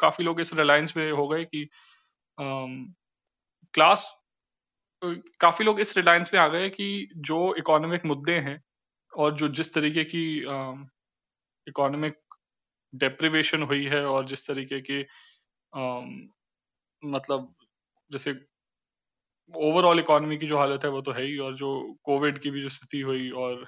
काफ़ी 0.00 0.24
लोग 0.24 0.40
इस 0.40 0.52
रिलायंस 0.54 0.96
में 0.96 1.10
हो 1.12 1.26
गए 1.28 1.44
कि 1.44 1.68
क्लास 3.74 4.06
काफ़ी 5.04 5.64
लोग 5.64 5.80
इस 5.80 5.96
रिलायंस 5.96 6.34
में 6.34 6.40
आ 6.40 6.48
गए 6.48 6.68
कि 6.68 7.08
जो 7.16 7.54
इकोनॉमिक 7.54 8.04
मुद्दे 8.04 8.38
हैं 8.38 8.60
और 9.12 9.34
जो 9.34 9.48
जिस 9.48 9.74
तरीके 9.74 10.04
की 10.04 10.24
इकोनॉमिक 11.66 12.14
डेप्रिवेशन 12.94 13.62
हुई 13.62 13.84
है 13.84 14.04
और 14.06 14.24
जिस 14.26 14.46
तरीके 14.46 14.80
की 14.80 15.00
मतलब 17.02 17.54
जैसे 18.12 18.34
ओवरऑल 19.54 20.00
इकोनॉमी 20.00 20.36
की 20.38 20.46
जो 20.46 20.58
हालत 20.58 20.84
है 20.84 20.90
वो 20.90 21.00
तो 21.00 21.12
है 21.12 21.24
ही 21.24 21.38
और 21.38 21.54
जो 21.54 21.96
कोविड 22.04 22.38
की 22.38 22.50
भी 22.50 22.60
जो 22.60 22.68
स्थिति 22.68 23.00
हुई 23.00 23.30
और 23.30 23.66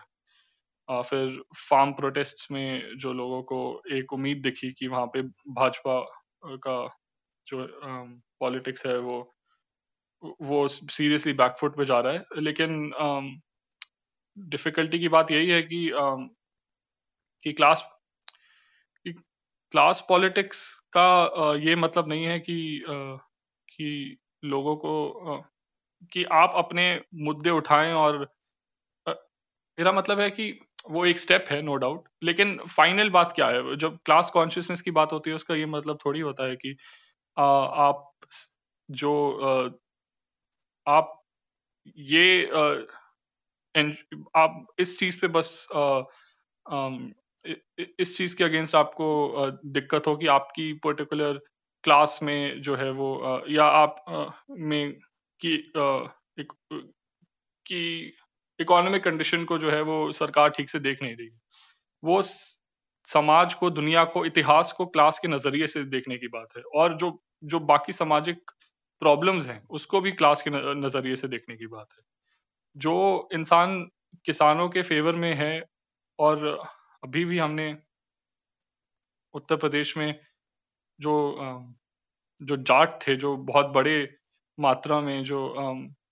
आ, 0.89 1.03
फिर 1.03 1.43
फार्म 1.69 1.93
प्रोटेस्ट 1.93 2.51
में 2.53 2.97
जो 2.97 3.13
लोगों 3.13 3.43
को 3.43 3.61
एक 3.93 4.13
उम्मीद 4.13 4.43
दिखी 4.43 4.73
कि 4.73 4.89
वहाँ 4.89 5.07
पे 5.07 5.23
भाजपा 5.53 6.01
का 6.47 6.79
जो 7.47 7.67
पॉलिटिक्स 8.41 8.87
है 8.87 8.99
वो 8.99 9.37
वो 10.23 10.67
सीरियसली 10.69 11.33
बैकफुट 11.35 11.77
पे 11.77 11.85
जा 11.85 12.01
रहा 12.01 12.13
है। 12.13 12.25
लेकिन 12.39 12.91
डिफिकल्टी 14.37 14.99
की 14.99 15.09
बात 15.09 15.31
यही 15.31 15.51
है 15.51 15.63
कि 15.63 15.91
कि 17.45 17.53
क्लास 17.53 17.85
क्लास 19.07 20.05
पॉलिटिक्स 20.09 20.63
का 20.97 21.55
ये 21.61 21.77
मतलब 21.77 22.09
नहीं 22.09 22.25
है 22.25 22.39
कि 22.41 22.57
कि 23.69 24.19
लोगों 24.45 24.77
को 24.77 24.95
कि 26.13 26.25
आप 26.35 26.53
अपने 26.57 26.87
मुद्दे 27.23 27.51
उठाएँ 27.51 27.93
और 27.95 28.19
मेरा 29.79 29.93
मतलब 29.93 30.21
है 30.21 30.31
कि 30.31 30.53
वो 30.91 31.05
एक 31.07 31.21
स्टेप 31.21 31.47
है 31.51 31.61
नो 31.63 31.77
डाउट 31.77 32.09
लेकिन 32.25 32.59
फाइनल 32.71 33.11
बात 33.11 33.33
क्या 33.33 33.49
है? 33.49 33.77
जब 33.77 33.99
क्लास 34.05 34.31
कॉन्शियसनेस 34.31 34.83
की 34.83 34.91
बात 34.91 35.13
होती 35.13 35.31
है 35.31 35.37
उसका 35.37 35.55
ये 35.55 35.67
मतलब 35.67 35.99
थोड़ी 36.07 36.21
होता 36.21 36.49
है 36.49 36.57
कि 36.57 36.77
आ, 37.37 37.45
आप 37.45 38.13
जो 38.91 39.13
आप 40.89 41.23
ये 41.99 42.47
आप 44.37 44.67
इस 44.79 44.99
चीज़ 44.99 45.21
पे 45.21 45.29
बस 45.29 45.69
इस 48.01 48.17
चीज़ 48.17 48.37
के 48.37 48.45
अगेंस्ट 48.45 48.75
आपको 48.75 49.51
दिक्कत 49.65 50.07
हो 50.07 50.17
कि 50.17 50.27
आपकी 50.27 50.73
पर्टिकुलर 50.73 51.41
क्लास 51.85 52.21
में 52.23 52.63
जो 52.63 52.77
है 52.77 52.91
वो 52.91 53.43
या 53.49 53.65
आप 53.65 54.05
में 54.51 54.93
कि 55.41 55.55
एक, 56.41 56.53
कि 57.67 58.13
इकोनॉमिक 58.61 59.05
कंडीशन 59.05 59.45
को 59.45 59.59
जो 59.59 59.71
है 59.71 59.83
वो 59.83 60.13
सरकार 60.13 60.49
ठीक 60.49 60.71
से 60.71 60.79
देख 60.79 61.03
नहीं 61.03 61.17
रही 61.17 61.31
वो 62.05 62.23
समाज 63.07 63.55
को, 63.55 63.71
दुनिया 63.71 64.05
को, 64.05 64.25
इतिहास 64.25 64.73
को 64.73 64.87
क्लास 64.87 65.19
के 65.19 65.29
नज़रिए 65.29 65.67
से 65.67 65.85
देखने 65.85 66.17
की 66.17 66.29
बात 66.29 66.49
है। 66.57 66.63
और 66.63 66.95
जो 66.95 67.23
जो 67.45 67.61
बाकी 67.61 67.93
सामाजिक 67.93 68.51
प्रॉब्लम्स 69.01 69.47
हैं, 69.49 69.63
उसको 69.69 70.01
भी 70.01 70.13
क्लास 70.13 70.43
के 70.43 70.51
नज़रिए 70.81 71.17
से 71.17 71.29
देखने 71.29 71.57
की 71.57 71.67
बात 71.67 71.89
है। 71.93 72.03
जो 72.77 73.29
इंसान 73.35 73.81
किसानों 74.25 74.69
के 74.69 74.83
फेवर 74.83 75.17
में 75.17 75.35
है 75.35 75.63
और 76.19 76.47
अभी 77.03 77.25
भी 77.25 77.39
हमने 77.39 77.77
उत्तर 79.35 79.57
प्रदेश 79.57 79.97
में 79.97 80.21
जो 80.99 81.15
जो 82.41 82.57
जाट 82.57 82.99
थे, 83.07 83.17
जो 83.17 83.37
बहुत 83.37 83.67
बड़े 83.67 84.17
मात्रा 84.59 85.01
में 85.01 85.23
जो 85.25 85.41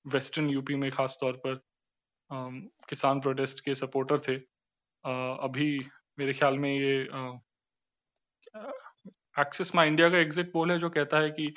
वेस्टर्न 0.07 0.49
यूपी 0.51 0.75
में 0.75 0.91
खास 0.91 1.19
तौर 1.21 1.41
पर 1.47 1.61
किसान 2.89 3.21
प्रोटेस्ट 3.21 3.65
के 3.65 3.75
सपोर्टर 3.75 4.19
थे 4.19 4.35
अभी 5.45 5.79
मेरे 6.19 6.33
ख्याल 6.33 6.59
में 6.59 6.71
ये 6.71 6.97
एक्सिस 9.41 9.75
माई 9.75 9.89
इंडिया 9.89 10.09
का 10.11 10.19
एग्जिट 10.19 10.53
पोल 10.53 10.71
है 10.71 10.79
जो 10.79 10.91
कहता 10.91 11.19
है 11.19 11.31
कि 11.31 11.53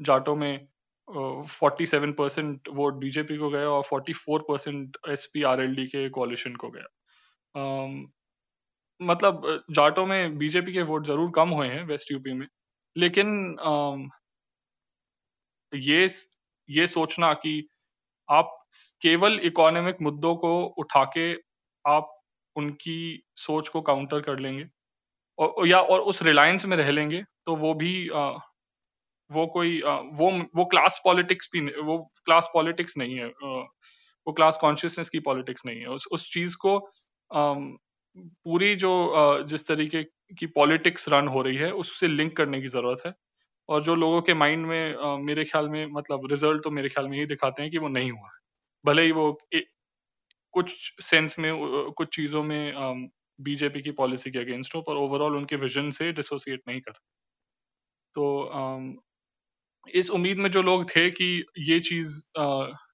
जाटों 0.00 0.36
में 0.36 0.68
forty 1.08 1.86
seven 1.86 2.12
percent 2.12 2.68
vote 2.74 2.94
BJP 3.00 3.36
को 3.38 3.48
गया 3.50 3.68
और 3.70 3.82
forty 3.82 4.12
four 4.14 4.44
percent 4.48 4.96
S 5.08 5.30
P 5.34 5.42
R 5.42 5.60
L 5.62 5.74
D 5.76 5.86
के 5.86 6.08
कोलिशन 6.10 6.54
को 6.54 6.70
गया। 6.70 6.86
मतलब 9.00 9.64
जाटो 9.70 10.04
में 10.06 10.38
बीजेपी 10.38 10.72
के 10.72 10.82
वोट 10.82 11.06
ज़रूर 11.06 11.30
कम 11.36 11.48
हुए 11.50 11.66
हैं 11.68 11.84
वेस्ट 11.84 12.12
यूपी 12.12 12.32
में 12.32 12.46
लेकिन 12.96 13.56
ये 15.72 16.06
ये 16.68 16.86
सोचना 16.86 17.32
कि 17.34 17.68
आप 18.28 18.52
केवल 19.02 19.38
इकोनॉमिक 19.44 19.96
मुद्दों 20.02 20.34
को 20.36 20.52
उठा 20.78 21.04
के 21.16 21.32
आप 21.84 22.12
उनकी 22.56 22.98
सोच 23.36 23.68
को 23.68 23.80
काउंटर 23.82 24.20
कर 24.20 24.38
लेंगे 24.38 24.64
और 25.38 25.66
या 25.68 25.80
और 25.80 26.00
उस 26.12 26.22
रिलायंस 26.22 26.64
में 26.66 26.76
रह 26.76 26.90
लेंगे 26.90 27.22
तो 27.46 27.56
वो 27.56 27.72
भी 27.74 28.08
आ, 28.08 28.38
वो 29.30 29.46
कोई 29.48 29.80
वो 30.14 30.30
वो 30.56 30.64
क्लास 30.66 31.00
पॉलिटिक्स 31.04 31.48
भी 31.52 31.60
वो 31.82 31.98
क्लास 32.24 32.50
पॉलिटिक्स 32.54 32.96
नहीं 32.98 33.16
है 33.16 33.26
वो 34.26 34.32
क्लास 34.32 34.56
कॉन्शियसनेस 34.60 35.08
की 35.10 35.20
पॉलिटिक्स 35.22 35.66
नहीं 35.66 35.80
है। 35.80 35.86
उस 35.88 36.06
उस 36.12 36.30
चीज़ 36.32 36.56
को 36.58 36.78
पूरी 38.16 38.74
जो 38.76 38.92
जिस 39.48 39.66
तरीके 39.68 40.02
की 40.38 40.46
पॉलिटिक्स 40.54 41.08
रन 41.10 41.28
हो 41.28 41.42
रही 41.42 41.56
है 41.56 41.70
उससे 41.76 42.08
लिंक 42.08 42.36
करने 42.36 42.60
की 42.60 42.68
ज़रूरत 42.68 43.02
है। 43.06 43.12
और 43.68 43.82
जो 43.84 43.94
लोगों 43.96 44.20
के 44.22 44.34
माइंड 44.36 44.66
में 44.66 45.18
मेरे 45.24 45.44
ख्याल 45.46 45.68
में 45.70 45.86
मतलब 45.92 46.26
रिज़ल्ट 46.32 46.62
तो 46.64 46.70
मेरे 46.72 46.88
ख्याल 46.88 47.08
में 47.08 47.16
यही 47.18 47.26
दिखाते 47.26 47.62
हैं 47.62 47.70
कि 47.72 47.78
वो 47.78 47.88
नहीं 47.90 48.10
हुआ 48.12 48.28
है। 48.28 48.38
भले 48.84 49.02
ही 49.02 49.12
वो 49.12 49.28
ए, 49.54 49.64
कुछ 50.54 50.94
सेंस 51.04 51.38
में 51.40 51.52
कुछ 51.98 52.16
चीज़ों 52.16 52.42
में 52.44 53.08
बीजेपी 53.38 53.82
की 53.82 53.90
पॉलिसी 53.94 54.30
के 54.32 54.38
अगेंस्ट 54.40 54.74
हो 54.76 54.82
पर 54.82 54.96
ओवरऑल 54.98 55.36
उनके 55.36 55.56
विजन 55.58 55.90
से 55.92 56.12
डिसोसिएट 56.14 56.62
नहीं 56.68 56.80
कर 56.82 56.98
तो 58.14 58.24
इस 59.94 60.10
उम्मीद 60.10 60.38
में 60.38 60.50
जो 60.50 60.62
लोग 60.62 60.90
थे 60.90 61.10
कि 61.10 61.44
ये 61.58 61.80
चीज़ 61.80 62.20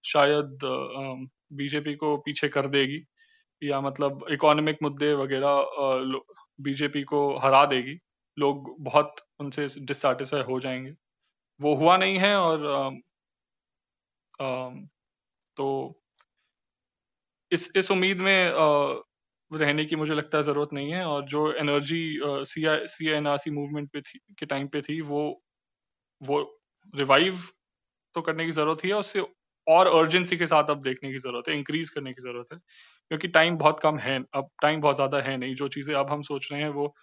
शायद 0.05 0.59
बीजेपी 1.53 1.95
को 1.95 2.17
पीछे 2.17 2.49
कर 2.49 2.67
देगी 2.67 3.05
या 3.63 3.81
मतलब 3.81 4.27
इकोनॉमिक 4.31 4.79
मुद्दे 4.83 5.15
वगैरह 5.15 5.65
बीजेपी 6.61 7.03
को 7.03 7.39
हरा 7.39 7.67
देगी 7.67 7.99
लोग 8.39 8.77
बहुत 8.81 9.15
उनसे 9.41 9.67
डिससेटिस्फाई 9.85 10.43
हो 10.43 10.61
जाएँगे। 10.61 10.91
वो 11.61 11.75
हुआ 11.77 11.97
नहीं 11.97 12.19
है 12.19 12.37
और 12.37 12.67
आ, 12.67 14.45
आ, 14.47 14.71
तो 15.57 16.01
इस 17.53 17.73
इस 17.77 17.91
उम्मीद 17.91 18.19
में 18.19 18.49
आ, 18.51 19.01
रहने 19.53 19.85
की 19.85 19.97
मुझे 19.97 20.15
लगता 20.15 20.39
है 20.39 20.45
ज़रूरत 20.45 20.69
नहीं 20.73 20.93
है 20.93 21.05
और 21.07 21.25
जो 21.25 21.53
energy 21.53 22.21
C 22.25 22.63
C 22.69 23.09
N 23.09 23.27
R 23.27 23.37
C 23.39 23.51
movement 23.51 23.91
पे 23.93 24.01
थी 24.01 24.19
के 24.39 24.47
टाइम 24.47 24.69
पे 24.69 24.83
थी 24.83 25.01
वो 25.01 25.43
वो 26.23 26.62
रिवाइव 26.95 27.39
तो 28.15 28.21
करने 28.23 28.45
की 28.45 28.51
ज़रूरत 28.51 28.85
ही 28.85 28.91
है, 28.91 28.97
उससे 28.97 29.21
और 29.67 29.87
अर्जेंसी 29.89 30.37
के 30.37 30.47
साथ 30.47 30.71
अब 30.71 30.81
देखने 30.83 31.11
की 31.13 31.19
ज़रूरत 31.19 31.49
है 31.49 31.57
इंक्रीज 31.57 31.91
करने 31.91 32.13
की 32.13 32.23
ज़रूरत 32.23 32.53
है, 32.53 32.59
क्योंकि 33.11 33.29
टाइम 33.31 33.57
बहुत 33.59 33.81
कम 33.81 33.99
है, 33.99 34.19
अब 34.35 34.49
टाइम 34.63 34.81
बहुत 34.81 34.97
ज़्यादा 34.97 35.21
है 35.21 35.37
नहीं, 35.37 35.55
जो 35.55 35.69
चीज़ें 35.69 35.95
अब 35.95 36.11
हम 36.11 36.23
सोच 36.23 36.49
रहे 36.53 36.61
हैं 36.63 36.69
वो 36.71 36.95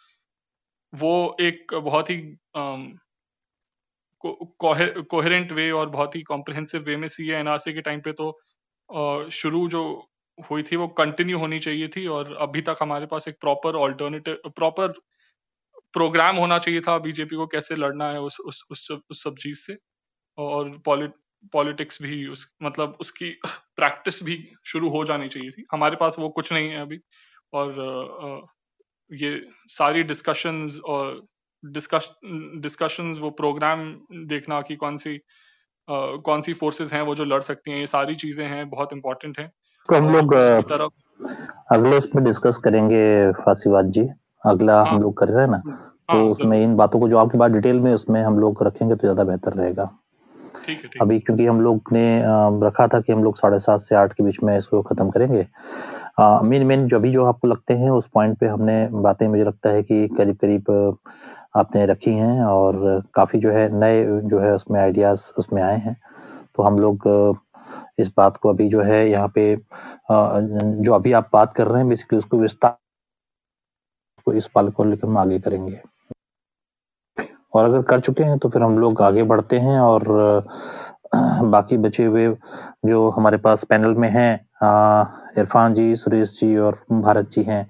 वो 0.94 1.38
एक 1.42 1.74
बहुत 1.76 2.10
ही 2.10 2.18
कोहेरेंट 4.24 5.52
वे 5.52 5.70
और 5.72 5.90
बहुत 5.90 6.16
ही 6.16 6.22
कॉम्प्रिहेंसिव 6.22 6.82
वे 6.82 6.96
में 6.98 7.08
सीए 7.08 7.36
एनआरसी 7.36 7.74
के 7.74 7.82
टाइम 7.82 8.02
पे 8.02 8.12
तो 8.14 8.32
शुरू 9.32 9.68
जो 9.68 9.84
हुई 10.38 10.64
थी 10.64 10.76
वो 10.76 10.88
कंटिन्यू 10.98 11.38
होनी 11.40 11.60
चाहिए 11.60 11.88
थी 11.88 12.06
और 12.08 12.36
अभी 12.42 12.62
तक 12.62 12.78
हमारे 12.82 13.06
पास 13.06 13.28
एक 13.28 13.36
प्रॉपर 13.42 13.76
ऑल्टरनेटिव 13.76 14.50
प्रॉपर 14.56 14.94
प्रोग्राम 15.94 16.36
होना 16.36 16.60
चाहिए 16.60 16.82
था 16.82 16.98
बीजेपी 16.98 17.36
को 17.36 17.48
कैसे 17.48 17.76
लड़ना 17.76 18.06
है 18.06 18.22
उस 18.22 18.40
उस 18.40 18.64
उस, 18.72 18.92
उस 19.12 19.24
सब 19.24 19.36
चीज़ 19.36 19.58
से। 19.58 19.78
और 20.38 20.70
पॉलिट 20.86 21.12
पॉलिटिक्स 21.54 22.02
भी 22.02 22.28
उस 22.28 22.54
मतलब 22.64 22.98
उसकी 23.02 23.30
प्रैक्टिस 23.76 24.24
भी 24.24 24.54
शुरू 24.66 24.90
हो 24.90 25.06
जानी 25.06 25.30
चाहिए 25.30 25.50
थी। 25.50 25.66
हमारे 25.72 25.96
पास 25.96 26.16
वो 26.20 26.30
कुछ 26.30 26.54
नहीं 26.54 26.70
है 26.70 26.82
अभी। 26.82 27.00
और 27.54 27.70
ये 29.14 29.48
सारी 29.68 30.04
डिस्कशंस 30.04 30.80
और 30.86 31.26
डिस्कश 31.66 32.12
डिस्कशंस 32.56 33.20
वो 33.20 33.30
प्रोग्राम 33.30 33.94
देखना 34.12 34.62
कि 34.62 34.76
कौन 34.76 34.98
सी 34.98 35.18
uh, 35.18 36.22
कौन 36.22 36.42
सी 36.42 36.54
फोर्सेस 36.54 36.94
हैं 36.94 37.02
वो 37.02 37.16
जो 37.16 37.26
लड़ 37.26 37.42
सकती 37.42 37.72
हैं 37.72 37.80
ये 37.80 37.86
सारी 37.86 38.16
चीज़ें 38.16 38.46
हैं 38.48 38.70
बहुत 38.70 38.94
इंपॉर्टेंट 38.94 39.40
हैं। 39.40 39.50
तो 39.90 39.96
हम 39.96 40.10
लोग 40.10 40.36
तरफ़ 40.72 41.26
अगले 41.74 41.98
उसमें 41.98 42.24
डिस्कस 42.26 42.58
करेंगे 42.58 43.32
फासीवाद 43.32 43.86
जी। 43.86 44.08
अगला 44.44 44.76
हाँ, 44.76 44.86
हम 44.88 45.02
लोग 45.02 45.18
कर 45.18 45.28
रहे 45.28 45.44
हैं 45.44 45.52
ना 45.52 45.58
तो 45.58 46.14
हाँ, 46.14 46.24
उसमें 46.26 46.62
इन 46.64 46.76
बातों 46.76 47.00
को 47.00 47.10
जो 47.10 47.18
आपकी 47.18 47.38
बात 47.38 47.52
डिटेल 47.52 47.80
में 47.80 47.94
उसमें 47.94 48.22
हम 48.24 48.40
लोग 48.40 48.64
रखेंगे 48.64 48.96
तो 48.96 49.02
ज़्यादा 49.02 49.24
बेहतर 49.24 49.54
रहेगा। 49.54 49.90
ठीक 50.66 50.84
है 50.86 51.02
अभी 51.02 51.20
क्योंकि 51.20 51.46
हम 51.46 51.62
लोग 51.62 51.92
ने 51.94 52.22
रखा 52.66 52.88
था 52.88 53.00
कि 53.02 53.14
हम 53.14 53.24
लोग 53.24 53.38
साढ़े 53.38 53.60
सात 53.60 53.82
से 53.82 53.96
आठ 53.96 54.14
के 54.14 54.24
बीच 54.24 54.42
में 54.44 54.58
इसको 54.58 54.82
खत्म 54.82 55.10
करेंगे। 55.10 55.46
मेन 56.50 56.66
मेन 56.68 56.88
जो 56.88 57.00
भी 57.00 57.12
जो 57.12 57.26
आपको 57.26 57.48
लगते 57.48 57.74
हैं 57.74 57.90
उस 57.90 58.08
पॉइंट 58.14 58.38
पे 58.40 58.48
हमने 58.48 58.88
बातें 58.94 59.28
मुझे 59.28 59.44
लगता 59.44 59.70
है 59.70 59.84
कि 59.84 60.08
करीब 60.18 60.38
करीब 60.38 60.98
आपने 61.58 61.86
रखी 61.86 62.14
हैं 62.14 62.44
और 62.46 63.02
काफ़ी 63.16 63.40
जो 63.40 63.52
है 63.52 63.68
नए 63.80 64.04
जो 64.24 64.40
है 64.40 64.54
उसमें 64.56 64.80
आइडियाज़ 64.82 65.32
उसमें 65.38 65.62
आए 65.64 65.78
हैं। 65.78 65.96
तो 66.56 66.64
हम 66.64 66.80
लोग 66.80 67.08
इस 68.00 68.12
बात 68.18 68.38
को 68.38 68.50
अभी 68.50 68.68
जो 68.70 68.82
है 68.82 69.10
यहाँ 69.10 69.32
पे 69.36 69.56
जो 70.12 70.94
अभी 70.94 71.12
आप 71.14 71.30
बात 71.34 71.54
कर 71.54 71.68
रहे 71.68 71.82
हैं 71.82 71.90
बेसिकली 71.90 72.20
उसको 72.20 72.38
विस्तार 72.40 72.78
को 74.30 74.34
इस 74.34 74.48
पाल 74.56 74.70
को 74.70 74.84
लेकर 74.84 75.08
हम 75.08 75.18
आगे 75.18 75.40
करेंगे। 75.40 75.80
और 77.54 77.66
अगर 77.66 77.82
कर 77.82 78.00
चुके 78.00 78.24
हैं 78.24 78.38
तो 78.40 78.50
फिर 78.50 78.62
हम 78.62 78.78
लोग 78.80 79.02
आगे 79.02 79.24
बढ़ते 79.26 79.60
हैं 79.60 79.80
और 79.80 80.04
बाकी 81.46 81.78
बचे 81.80 82.06
हुए 82.06 82.28
जो 82.86 83.10
हमारे 83.10 83.38
पास 83.40 83.64
पैनल 83.64 83.94
में 83.96 84.10
हैं 84.10 84.34
इरफान 85.38 85.74
जी, 85.74 85.96
सुरेश 85.96 86.38
जी 86.40 86.56
और 86.58 86.80
भारत 86.92 87.30
जी 87.34 87.44
हैं। 87.44 87.68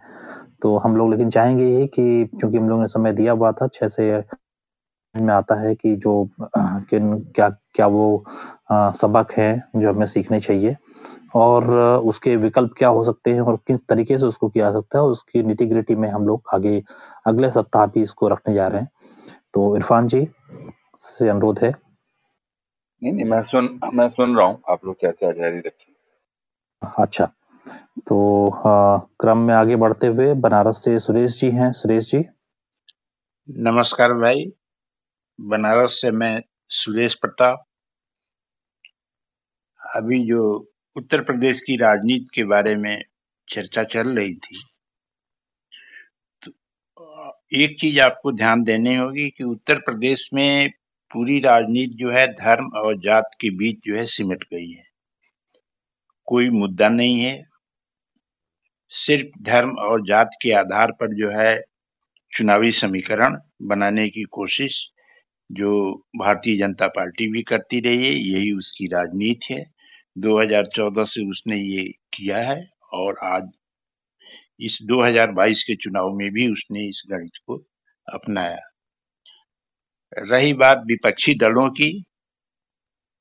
तो 0.62 0.78
हम 0.78 0.96
लोग 0.98 1.12
लेकिन 1.12 1.30
चाहेंगे 1.30 1.66
ये 1.66 1.86
कि 1.88 2.26
क्योंकि 2.30 2.58
हम 2.58 2.70
लोगों 2.70 2.82
ने 2.82 2.88
समय 2.88 3.14
दिया 3.14 3.32
हुआ 3.34 3.52
था, 3.52 3.68
छह 3.68 3.88
से 3.88 4.24
में 5.16 5.34
आता 5.34 5.56
है 5.56 5.74
कि 5.76 5.96
जो 5.96 6.30
किन, 6.38 7.14
क्या 7.36 7.50
क्या 7.50 7.88
वो 7.88 8.24
सबक 8.72 9.32
है 9.38 9.52
जो 9.76 9.94
हमें 9.94 10.06
सीखने 10.08 10.40
चाहिए। 10.40 10.76
और 11.36 11.70
उसके 12.00 12.36
विकल्प 12.36 12.74
क्या 12.78 12.90
हो 12.90 13.04
सकते 13.04 13.34
हैं 13.34 13.42
और 13.42 13.56
किस 13.68 13.80
तरीके 13.88 14.18
से 14.18 14.26
उसको 14.26 14.50
किया 14.50 14.72
जा 14.72 14.80
सकता 14.80 15.00
है 15.00 15.04
उसकी 15.04 15.44
निटिग्रिटी 15.44 15.96
में 15.96 16.10
हम 16.10 16.28
लोग 16.28 16.44
आगे 16.54 16.84
अगले 17.28 17.52
सप्ताह 17.52 17.86
भी 17.86 18.02
इसको 18.02 18.28
रखने 18.28 18.54
जा 18.54 18.68
रहे 18.68 18.82
हैं। 18.82 18.90
तो 19.54 19.76
इरफान 19.76 20.08
जी 20.08 20.28
से 20.98 21.30
अनुरोध 21.30 21.60
है। 21.60 21.76
नहीं 23.04 23.14
नहीं 23.14 23.26
मैं 23.26 23.44
सुन 23.44 23.80
मैं 23.94 24.10
सुन 24.10 24.38
रहा 24.38 24.48
हूँ 24.48 24.62
आप 24.70 24.86
लोग 24.86 24.96
चर्चा 25.02 25.32
जारी 25.32 25.60
रखिए। 25.60 25.96
अच्छा 27.00 27.26
तो 28.08 28.48
आ, 28.50 28.98
क्रम 28.98 29.38
में 29.38 29.54
आगे 29.56 29.76
बढ़ते 29.76 30.08
हुए 30.08 30.34
बनारस 30.34 30.78
से 30.78 31.00
सुरेश 31.00 31.40
जी 31.40 31.52
हैं। 31.52 31.72
सुरेश 31.72 32.12
जी? 32.12 32.26
नमस्कार 33.50 34.14
भाई 34.14 34.54
बनारस 35.42 35.92
से 35.92 36.12
मैं 36.12 36.42
सुरेश 36.68 37.16
प्रताप। 37.16 37.66
अभी 39.96 40.26
जो 40.28 40.69
उत्तर 41.00 41.22
प्रदेश 41.22 41.62
की 41.62 41.76
राजनीति 41.78 42.26
के 42.34 42.44
बारे 42.44 42.76
में 42.76 43.04
चर्चा 43.48 43.84
चल 43.84 44.10
रही 44.10 44.34
थी। 44.34 44.62
तो 46.42 46.52
एक 47.54 47.80
चीज़ 47.80 48.00
आपको 48.00 48.32
ध्यान 48.32 48.64
देनी 48.64 48.96
होगी 48.96 49.30
कि 49.30 49.44
उत्तर 49.44 49.80
प्रदेश 49.80 50.30
में 50.34 50.70
पूरी 51.12 51.40
राजनीति 51.40 51.94
जो 51.94 52.12
है 52.12 52.28
धर्म 52.28 52.66
और 52.66 53.00
जात 53.00 53.32
के 53.42 53.50
बीच 53.50 53.80
जो 53.86 53.96
है 53.98 54.06
सिमट 54.06 54.44
गई 54.44 54.72
है। 54.72 54.84
कोई 56.26 56.50
मुद्दा 56.50 56.90
नहीं 56.90 57.20
है। 57.20 57.46
सिर्फ़ 58.90 59.44
धर्म 59.44 59.72
और 59.80 60.02
जात 60.02 60.30
के 60.42 60.52
आधार 60.52 60.92
पर 60.92 61.14
जो 61.14 61.30
है 61.32 61.62
चुनावी 62.34 62.72
समीकरण 62.72 63.38
बनाने 63.62 64.10
की 64.10 64.24
कोशिश 64.24 64.90
जो 65.52 66.04
भारतीय 66.16 66.58
जनता 66.58 66.88
पार्टी 66.88 67.28
भी 67.28 67.42
करती 67.42 67.80
रही 67.80 68.06
है, 68.06 68.14
यही 68.14 68.52
उसकी 68.52 68.86
राजनीति 68.86 69.54
है। 69.54 69.79
2014 70.16 71.06
से 71.06 71.30
उसने 71.30 71.58
ये 71.58 71.84
किया 72.14 72.42
है 72.42 72.70
और 72.94 73.18
आज 73.24 73.50
इस 74.60 74.80
2022 74.84 75.64
के 75.64 75.76
चुनाव 75.76 76.10
में 76.14 76.30
भी 76.32 76.52
उसने 76.52 76.88
इस 76.90 77.04
गणित 77.10 77.38
को 77.48 77.58
अपनाया। 78.08 78.60
रही 80.18 80.54
बात 80.54 80.78
विपक्षी 80.86 81.36
दलों 81.36 81.70
की 81.70 81.92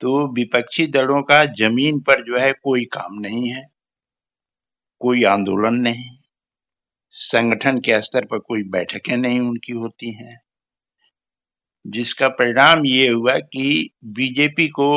तो 0.01 0.35
विपक्षी 0.35 0.87
दलों 0.87 1.23
का 1.23 1.45
ज़मीन 1.45 2.01
पर 2.01 2.25
जो 2.25 2.39
है 2.39 2.53
कोई 2.53 2.85
काम 2.85 3.15
नहीं 3.15 3.49
है, 3.53 3.67
कोई 5.01 5.25
आंदोलन 5.25 5.75
नहीं, 5.75 6.11
संगठन 7.13 7.79
के 7.79 8.01
स्तर 8.03 8.25
पर 8.25 8.39
कोई 8.39 8.63
बैठकें 8.63 9.17
नहीं 9.17 9.41
उनकी 9.41 9.73
होती 9.73 10.11
हैं, 10.15 10.39
जिसका 11.87 12.29
परिणाम 12.29 12.87
ये 12.87 13.09
हुआ 13.09 13.39
कि 13.39 13.91
बीजेपी 14.05 14.69
को 14.69 14.91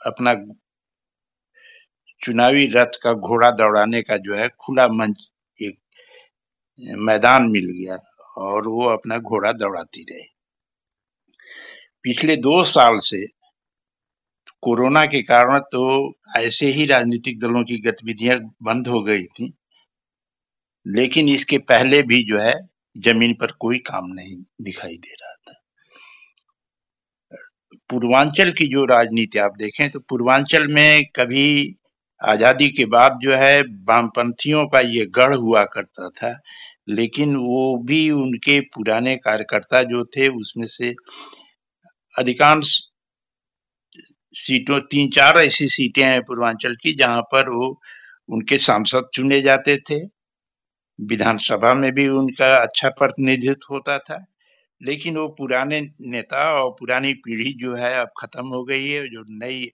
अपना 0.00 0.34
चुनावी 2.22 2.66
रथ 2.66 2.98
का 3.02 3.12
घोड़ा 3.14 3.50
दौड़ाने 3.50 4.02
का 4.02 4.16
जो 4.16 4.34
है 4.36 4.48
खुला 4.60 4.86
मंच 4.88 5.22
एक 5.58 5.78
मैदान 7.00 7.50
मिल 7.50 7.66
गया 7.70 7.96
और 8.38 8.68
वो 8.68 8.84
अपना 8.88 9.18
घोड़ा 9.18 9.52
दौड़ाती 9.52 10.02
रहे। 10.02 10.22
पिछले 12.04 12.36
दो 12.38 12.62
साल 12.64 12.98
से 13.00 13.26
कोरोना 14.62 15.04
के 15.06 15.22
कारण 15.22 15.58
तो 15.72 15.82
ऐसे 16.36 16.66
ही 16.66 16.86
राजनीतिक 16.86 17.38
दलों 17.40 17.62
की 17.64 17.78
गतिविधियाँ 17.80 18.38
बंद 18.62 18.88
हो 18.88 19.02
गई 19.02 19.24
थी, 19.24 19.52
लेकिन 20.86 21.28
इसके 21.28 21.58
पहले 21.64 22.02
भी 22.02 22.22
जो 22.24 22.38
है 22.40 22.52
ज़मीन 22.96 23.34
पर 23.34 23.52
कोई 23.60 23.78
काम 23.86 24.06
नहीं 24.12 24.36
दिखाई 24.62 24.96
दे 24.96 25.14
रहा 25.14 25.34
था। 25.34 25.60
पूर्वांचल 27.90 28.52
की 28.52 28.66
जो 28.66 28.84
राजनीति 28.86 29.38
आप 29.38 29.56
देखें 29.58 29.88
तो 29.90 30.00
पूर्वांचल 30.00 30.66
में 30.68 31.04
कभी 31.16 31.46
आज़ादी 32.22 32.68
के 32.70 32.84
बाद 32.86 33.18
जो 33.22 33.34
है, 33.34 33.60
वामपंथियों 33.62 34.66
का 34.66 34.80
ये 34.80 35.06
गढ़ 35.14 35.34
हुआ 35.34 35.62
करता 35.64 36.08
था, 36.10 36.38
लेकिन 36.88 37.36
वो 37.36 37.76
भी 37.84 38.10
उनके 38.10 38.60
पुराने 38.74 39.16
कार्यकर्ता 39.16 39.82
जो 39.82 40.04
थे, 40.06 40.28
उसमें 40.30 40.66
से 40.66 40.94
अधिकांश 42.16 42.76
सीटों 44.34 44.78
तीन 44.80 45.10
चार 45.10 45.38
ऐसी 45.38 45.68
सीटें 45.68 46.02
हैं 46.04 46.22
पूर्वांचल 46.22 46.74
की, 46.74 46.92
जहाँ 46.92 47.22
पर 47.22 47.48
वो 47.48 47.80
उनके 48.28 48.58
सांसद 48.58 49.06
चुने 49.14 49.40
जाते 49.42 49.76
थे। 49.90 50.00
विधानसभा 50.98 51.74
में 51.74 51.90
भी 51.92 52.08
उनका 52.08 52.54
अच्छा 52.56 52.88
प्रतिनिधित्व 52.88 53.74
होता 53.74 53.98
था, 53.98 54.24
लेकिन 54.80 55.16
वो 55.16 55.26
पुराने 55.28 55.80
नेता 55.80 56.44
और 56.54 56.70
पुरानी 56.70 57.12
पीढ़ी 57.14 57.52
जो 57.54 57.74
है, 57.76 57.94
अब 58.00 58.10
खत्म 58.18 58.46
हो 58.46 58.64
गई 58.64 58.88
है, 58.88 59.08
जो 59.08 59.24
नई 59.38 59.70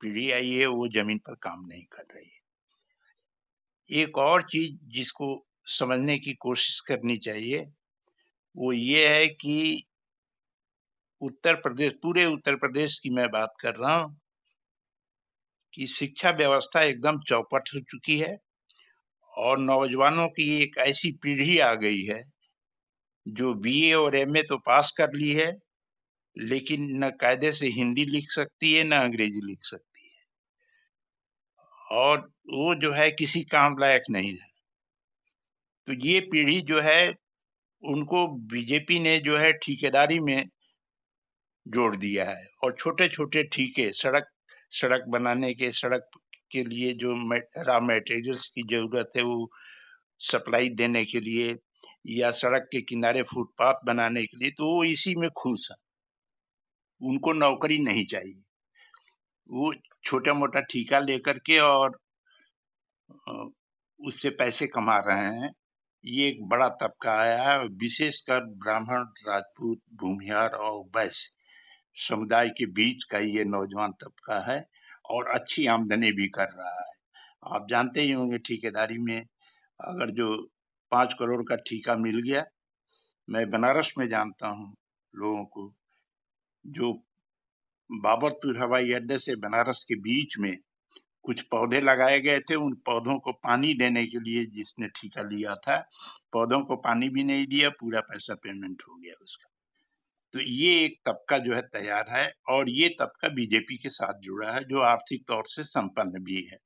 पीढ़ी 0.00 0.30
आई 0.30 0.50
है, 0.50 0.66
वो 0.66 0.88
ज़मीन 0.88 1.18
पर 1.18 1.34
काम 1.42 1.64
नहीं 1.66 1.84
कर 1.92 2.14
रही 2.14 2.24
है। 2.24 4.02
एक 4.02 4.18
और 4.18 4.42
चीज़ 4.42 4.76
जिसको 4.92 5.26
समझने 5.68 6.18
की 6.18 6.34
कोशिश 6.34 6.80
करनी 6.80 7.16
चाहिए, 7.16 7.64
वो 8.56 8.72
ये 8.72 9.08
है 9.08 9.26
कि 9.26 9.86
उत्तर 11.20 11.54
प्रदेश, 11.54 11.92
पूरे 11.92 12.24
उत्तर 12.26 12.56
प्रदेश 12.56 12.98
की 12.98 13.10
मैं 13.10 13.28
बात 13.30 13.54
कर 13.60 13.74
रहा 13.74 13.94
हूँ 13.96 14.16
कि 15.74 15.86
शिक्षा 15.86 16.30
व्यवस्था 16.30 16.82
एकदम 16.82 17.20
चौपट 17.20 17.68
हो 17.74 17.80
चुकी 17.80 18.18
है 18.18 18.36
और 19.34 19.58
नौजवानों 19.58 20.28
की 20.28 20.48
एक 20.62 20.78
ऐसी 20.78 21.10
पीढ़ी 21.12 21.58
आ 21.58 21.74
गई 21.74 22.02
है, 22.02 22.22
जो 23.26 23.54
बीए 23.54 23.92
और 23.94 24.16
एमए 24.16 24.42
तो 24.42 24.58
पास 24.58 24.94
कर 24.98 25.12
ली 25.12 25.32
है। 25.32 25.52
लेकिन 26.38 27.04
न 27.04 27.10
कायदे 27.10 27.52
से 27.52 27.66
हिंदी 27.66 28.04
लिख 28.04 28.30
सकती 28.30 28.74
है, 28.74 28.84
न 28.84 28.92
अंग्रेज़ी 28.92 29.40
लिख 29.46 29.58
सकती 29.62 30.06
है। 30.06 30.24
और 31.98 32.18
वो 32.54 32.74
जो 32.74 32.92
है 32.92 33.10
किसी 33.10 33.42
काम 33.42 33.78
लायक 33.78 34.02
नहीं 34.10 34.32
है। 34.32 34.48
तो 35.86 35.92
ये 36.06 36.20
पीढ़ी 36.20 36.60
जो 36.60 36.80
है, 36.80 37.14
उनको 37.84 38.28
बीजेपी 38.28 38.98
ने 38.98 39.18
जो 39.18 39.38
है 39.38 39.52
ठेकेदारी 39.52 40.18
में 40.18 40.48
जोड़ 41.68 41.96
दिया 41.96 42.30
है। 42.30 42.46
और 42.64 42.76
छोटे 42.78 43.08
छोटे 43.08 43.42
ठीके, 43.42 43.92
सड़क 43.92 44.28
सड़क 44.70 45.04
बनाने 45.08 45.54
के, 45.54 45.72
सड़क 45.72 46.08
के 46.52 46.64
लिए 46.64 46.92
जो 46.92 47.14
रॉ 47.58 47.80
मेटेरियल्स 47.80 48.48
की 48.48 48.62
ज़रूरत 48.62 49.12
है, 49.16 49.22
वो 49.22 49.50
सप्लाई 50.18 50.68
देने 50.68 51.04
के 51.04 51.20
लिए 51.20 51.56
या 52.06 52.30
सड़क 52.30 52.62
के 52.62 52.80
किनारे 52.80 53.22
फुटपाथ 53.22 53.74
बनाने 53.84 54.22
के 54.22 54.36
लिए 54.36 54.50
तो 54.50 54.76
वो 54.76 54.84
इसी 54.84 55.14
में 55.14 55.30
खुश 55.30 55.70
है। 55.70 55.85
उनको 57.00 57.32
नौकरी 57.32 57.78
नहीं 57.78 58.04
चाहिए। 58.06 58.42
वो 59.50 59.72
छोटा 60.04 60.34
मोटा 60.34 60.60
ठीका 60.60 60.98
लेकर 60.98 61.38
के 61.38 61.58
और 61.58 61.98
उससे 64.00 64.30
पैसे 64.30 64.66
कमा 64.66 64.96
रहे 64.98 65.24
हैं। 65.36 65.50
ये 66.04 66.28
एक 66.28 66.42
बड़ा 66.48 66.68
तबका 66.68 67.12
आया 67.12 67.42
है। 67.42 67.58
विशेषकर 67.58 68.44
ब्राह्मण, 68.56 69.04
राजपूत, 69.28 69.78
भूमिहार 69.94 70.48
और 70.48 70.82
वैश्य 70.96 71.32
समुदाय 71.96 72.48
के 72.48 72.66
बीच 72.66 73.04
का 73.04 73.18
ये 73.18 73.44
नौजवान 73.44 73.92
तबका 73.92 74.52
है 74.52 74.64
और 75.10 75.28
अच्छी 75.28 75.66
आमदनी 75.66 76.12
भी 76.12 76.28
कर 76.28 76.48
रहा 76.58 76.80
है। 76.80 76.94
आप 77.54 77.66
जानते 77.70 78.00
ही 78.00 78.12
होंगे 78.12 78.38
ठेकेदारी 78.38 78.98
में 78.98 79.18
अगर 79.80 80.10
जो 80.10 80.36
पाँच 80.92 81.14
करोड़ 81.14 81.42
का 81.42 81.56
ठीका 81.56 81.96
मिल 81.96 82.20
गया, 82.20 82.44
मैं 83.28 83.50
बनारस 83.50 83.92
में 83.98 84.08
जानता 84.08 84.48
हूँ 84.48 84.74
लोगों 85.14 85.44
को। 85.44 85.72
जो 86.66 86.92
बाबतपुर 87.92 88.58
हवाई 88.58 88.92
अड्डे 88.92 89.18
से 89.18 89.36
बनारस 89.36 89.84
के 89.88 89.94
बीच 89.94 90.38
में 90.38 90.56
कुछ 91.22 91.40
पौधे 91.40 91.80
लगाए 91.80 92.20
गए 92.20 92.40
थे, 92.40 92.54
उन 92.54 92.74
पौधों 92.74 93.18
को 93.18 93.32
पानी 93.32 93.74
देने 93.74 94.06
के 94.06 94.18
लिए 94.18 94.46
जिसने 94.46 94.88
ठीका 94.88 95.22
लिया 95.22 95.54
था, 95.54 95.88
पौधों 96.32 96.60
को 96.60 96.76
पानी 96.76 97.08
भी 97.08 97.24
नहीं 97.24 97.46
दिया, 97.46 97.70
पूरा 97.70 98.00
पैसा 98.00 98.34
पेमेंट 98.34 98.82
हो 98.88 98.94
गया 98.94 99.14
उसका। 99.22 99.50
तो 100.32 100.40
ये 100.40 100.84
एक 100.84 101.00
तबका 101.06 101.38
जो 101.38 101.54
है 101.54 101.62
तैयार 101.62 102.06
है 102.10 102.32
और 102.48 102.70
ये 102.70 102.88
तबका 102.88 103.28
बीजेपी 103.28 103.76
के 103.76 103.88
साथ 103.88 104.20
जुड़ा 104.20 104.52
है, 104.52 104.64
जो 104.64 104.80
आर्थिक 104.80 105.24
तौर 105.28 105.42
से 105.46 105.64
संपन्न 105.64 106.22
भी 106.22 106.42
है। 106.42 106.58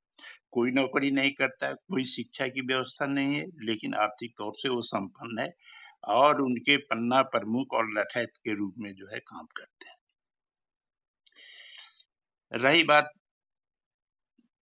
कोई 0.51 0.71
नौकरी 0.71 1.11
नहीं 1.11 1.31
करता, 1.31 1.73
कोई 1.73 2.03
शिक्षा 2.03 2.47
की 2.47 2.61
व्यवस्था 2.61 3.05
नहीं 3.05 3.35
है, 3.35 3.45
लेकिन 3.63 3.93
आर्थिक 3.93 4.33
तौर 4.37 4.51
से 4.55 4.69
वो 4.69 4.81
संपन्न 4.81 5.39
है। 5.39 5.53
और 6.03 6.41
उनके 6.41 6.77
पन्ना 6.83 7.21
प्रमुख 7.31 7.73
और 7.73 7.91
लठैत 7.91 8.33
के 8.45 8.55
रूप 8.55 8.73
में 8.77 8.93
जो 8.95 9.07
है 9.07 9.19
काम 9.19 9.45
करते 9.57 9.89
हैं। 9.89 9.95
रही 12.51 12.83
बात 12.83 13.11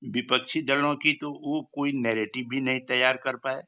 विपक्षी 0.02 0.62
दलों 0.62 0.96
की 0.96 1.14
तो 1.14 1.30
वो 1.42 1.62
कोई 1.74 1.92
नैरेटिव 1.94 2.46
भी 2.50 2.62
नहीं 2.62 2.80
तैयार 2.88 3.18
कर 3.18 3.36
पाए। 3.38 3.62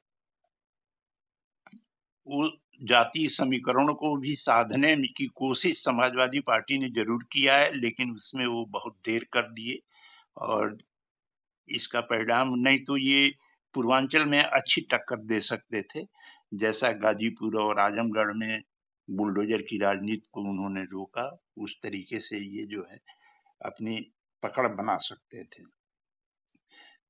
वो 2.27 2.49
जातीय 2.81 3.27
समीकरण 3.29 3.93
को 3.93 4.15
भी 4.17 4.35
साधने 4.35 4.95
की 5.09 5.25
कोशिश 5.35 5.83
समाजवादी 5.83 6.39
पार्टी 6.41 6.77
ने 6.77 6.89
ज़रूर 6.91 7.23
किया 7.31 7.55
है, 7.55 7.71
लेकिन 7.75 8.11
उसमें 8.11 8.45
वो 8.45 8.65
बहुत 8.69 8.95
देर 9.05 9.25
कर 9.33 9.51
दिए 9.51 9.79
और 10.37 10.77
इसका 11.69 12.01
परिणाम 12.03 12.53
नहीं 12.57 12.79
तो 12.85 12.97
ये 12.97 13.31
पूर्वांचल 13.75 14.25
में 14.25 14.41
अच्छी 14.41 14.81
टक्कर 14.91 15.19
दे 15.25 15.39
सकते 15.41 15.81
थे। 15.85 16.03
जैसा 16.51 16.91
गाजीपुर 16.91 17.55
और 17.61 17.79
आजमगढ़ 17.79 18.33
में 18.33 18.61
बुलडोजर 19.07 19.61
की 19.61 19.77
राजनीति 19.77 20.29
को 20.31 20.41
उन्होंने 20.41 20.83
रोका, 20.83 21.25
उस 21.57 21.75
तरीके 21.83 22.19
से 22.19 22.37
ये 22.37 22.65
जो 22.65 22.87
है, 22.91 22.99
अपनी 23.61 23.99
पकड़ 24.43 24.67
बना 24.67 24.97
सकते 24.97 25.43
थे। 25.43 25.63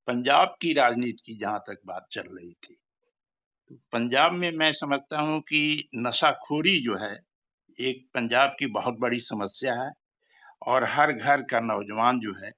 पंजाब 0.08 0.56
की 0.62 0.74
राजनीति 0.74 1.24
की 1.26 1.38
जहाँ 1.40 1.60
तक 1.60 1.82
बात 1.86 2.08
चल 2.12 2.28
रही 2.28 2.52
थी 2.54 2.78
तो 3.72 3.76
पंजाब 3.92 4.34
में 4.34 4.52
मैं 4.52 4.72
समझता 4.74 5.20
हूँ 5.20 5.40
कि 5.42 5.90
नशाखोरी 5.96 6.80
जो 6.80 6.98
है, 6.98 7.14
एक 7.80 8.08
पंजाब 8.14 8.56
की 8.60 8.66
बहुत 8.68 8.98
बड़ी 9.00 9.20
समस्या 9.20 9.74
है 9.84 9.92
और 10.68 10.84
हर 10.84 11.12
घर 11.12 11.42
का 11.42 11.60
नौजवान 11.60 12.20
जो 12.20 12.34
है, 12.44 12.52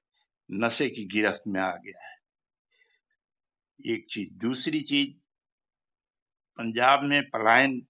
नशे 0.50 0.88
की 0.90 1.04
गिरफ्त 1.04 1.42
में 1.46 1.60
आ 1.60 1.74
गया 1.76 2.06
है। 2.08 2.16
एक 3.94 4.06
चीज़, 4.10 4.28
दूसरी 4.38 4.80
चीज़ 4.80 5.10
पंजाब 6.58 7.04
में 7.04 7.22
पलायन 7.30 7.80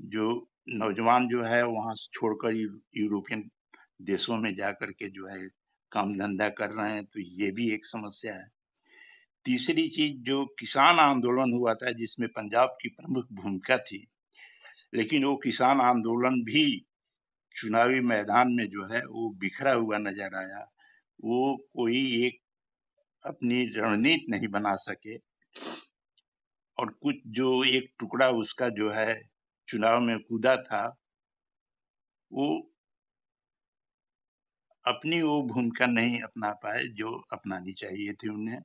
जो 0.00 0.48
नौजवान 0.68 1.28
जो 1.28 1.42
है, 1.44 1.62
वहाँ 1.66 1.94
छोड़कर 2.12 2.54
यूरोपियन 2.96 3.50
देशों 4.02 4.36
में 4.36 4.54
जाकर 4.54 4.90
के 4.92 5.08
जो 5.08 5.26
है, 5.26 5.46
काम 5.92 6.12
धंधा 6.12 6.48
कर 6.48 6.70
रहे 6.70 6.92
हैं 6.92 7.04
तो 7.04 7.20
ये 7.20 7.50
भी 7.50 7.70
एक 7.70 7.86
समस्या 7.86 8.34
है। 8.34 8.46
तीसरी 9.46 9.88
चीज़ 9.88 10.16
जो 10.22 10.44
किसान 10.58 10.98
आंदोलन 10.98 11.52
हुआ 11.52 11.74
था, 11.74 11.92
जिसमें 11.92 12.28
पंजाब 12.28 12.72
की 12.82 12.88
प्रमुख 12.88 13.26
भूमिका 13.32 13.78
थी, 13.78 14.06
लेकिन 14.94 15.24
वो 15.24 15.36
किसान 15.36 15.80
आंदोलन 15.80 16.42
भी 16.42 16.64
चुनावी 17.56 18.00
मैदान 18.00 18.52
में 18.52 18.66
जो 18.66 18.86
है, 18.94 19.00
वो 19.00 19.30
बिखरा 19.30 19.72
हुआ 19.72 19.98
नज़र 19.98 20.36
आया। 20.36 20.64
वो 21.24 21.56
कोई 21.72 22.00
एक 22.26 22.38
अपनी 23.24 23.64
रणनीति 23.76 24.26
नहीं 24.30 24.48
बना 24.48 24.74
सके। 24.76 25.16
और 26.78 26.90
कुछ 27.02 27.14
जो 27.26 27.64
एक 27.64 27.92
टुकड़ा 27.98 28.30
उसका 28.30 28.68
जो 28.68 28.90
है, 28.90 29.22
चुनाव 29.68 30.00
में 30.00 30.18
कूदा 30.18 30.56
था, 30.56 30.96
वो 32.32 32.68
अपनी 34.86 35.22
वो 35.22 35.42
भूमिका 35.42 35.86
नहीं 35.86 36.20
अपना 36.20 36.50
पाए 36.50 36.84
जो 36.84 37.24
अपनानी 37.32 37.72
चाहिए 37.72 38.12
थी 38.12 38.28
उन्हें। 38.28 38.58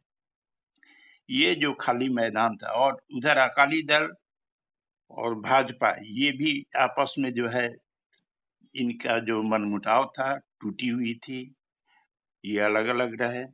ये 1.30 1.56
जो 1.56 1.74
खाली 1.74 2.10
मैदान 2.10 2.58
था 2.58 2.68
और 2.72 3.02
उधर 3.16 3.38
अकाली 3.38 3.82
दल 3.84 4.10
और 5.12 5.36
भाजपा, 5.36 5.96
ये 6.02 6.32
भी 6.32 6.66
आपस 6.78 7.16
में 7.20 7.34
जो 7.34 7.50
है, 7.50 7.76
इनका 8.76 9.20
जो 9.20 9.44
मनमुटाव 9.44 10.06
था, 10.06 10.38
टूटी 10.38 10.88
हुई 10.88 11.14
थी, 11.14 11.56
ये 12.46 12.60
अलग 12.60 12.88
अलग 12.88 13.22
रहे। 13.22 13.46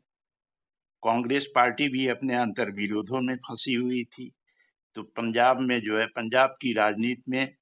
कांग्रेस 1.04 1.48
पार्टी 1.56 1.90
भी 1.90 2.08
अपने 2.08 2.36
अंतर 2.36 2.72
विरोधों 2.72 3.22
में 3.22 3.36
फंसी 3.36 3.74
हुई 3.74 4.04
थी। 4.04 4.32
तो 4.96 5.04
पंजाब 5.04 5.60
में 5.60 5.80
जो 5.82 5.98
है, 5.98 6.06
पंजाब 6.06 6.58
की 6.62 6.74
राजनीति 6.74 7.24
में 7.30 7.56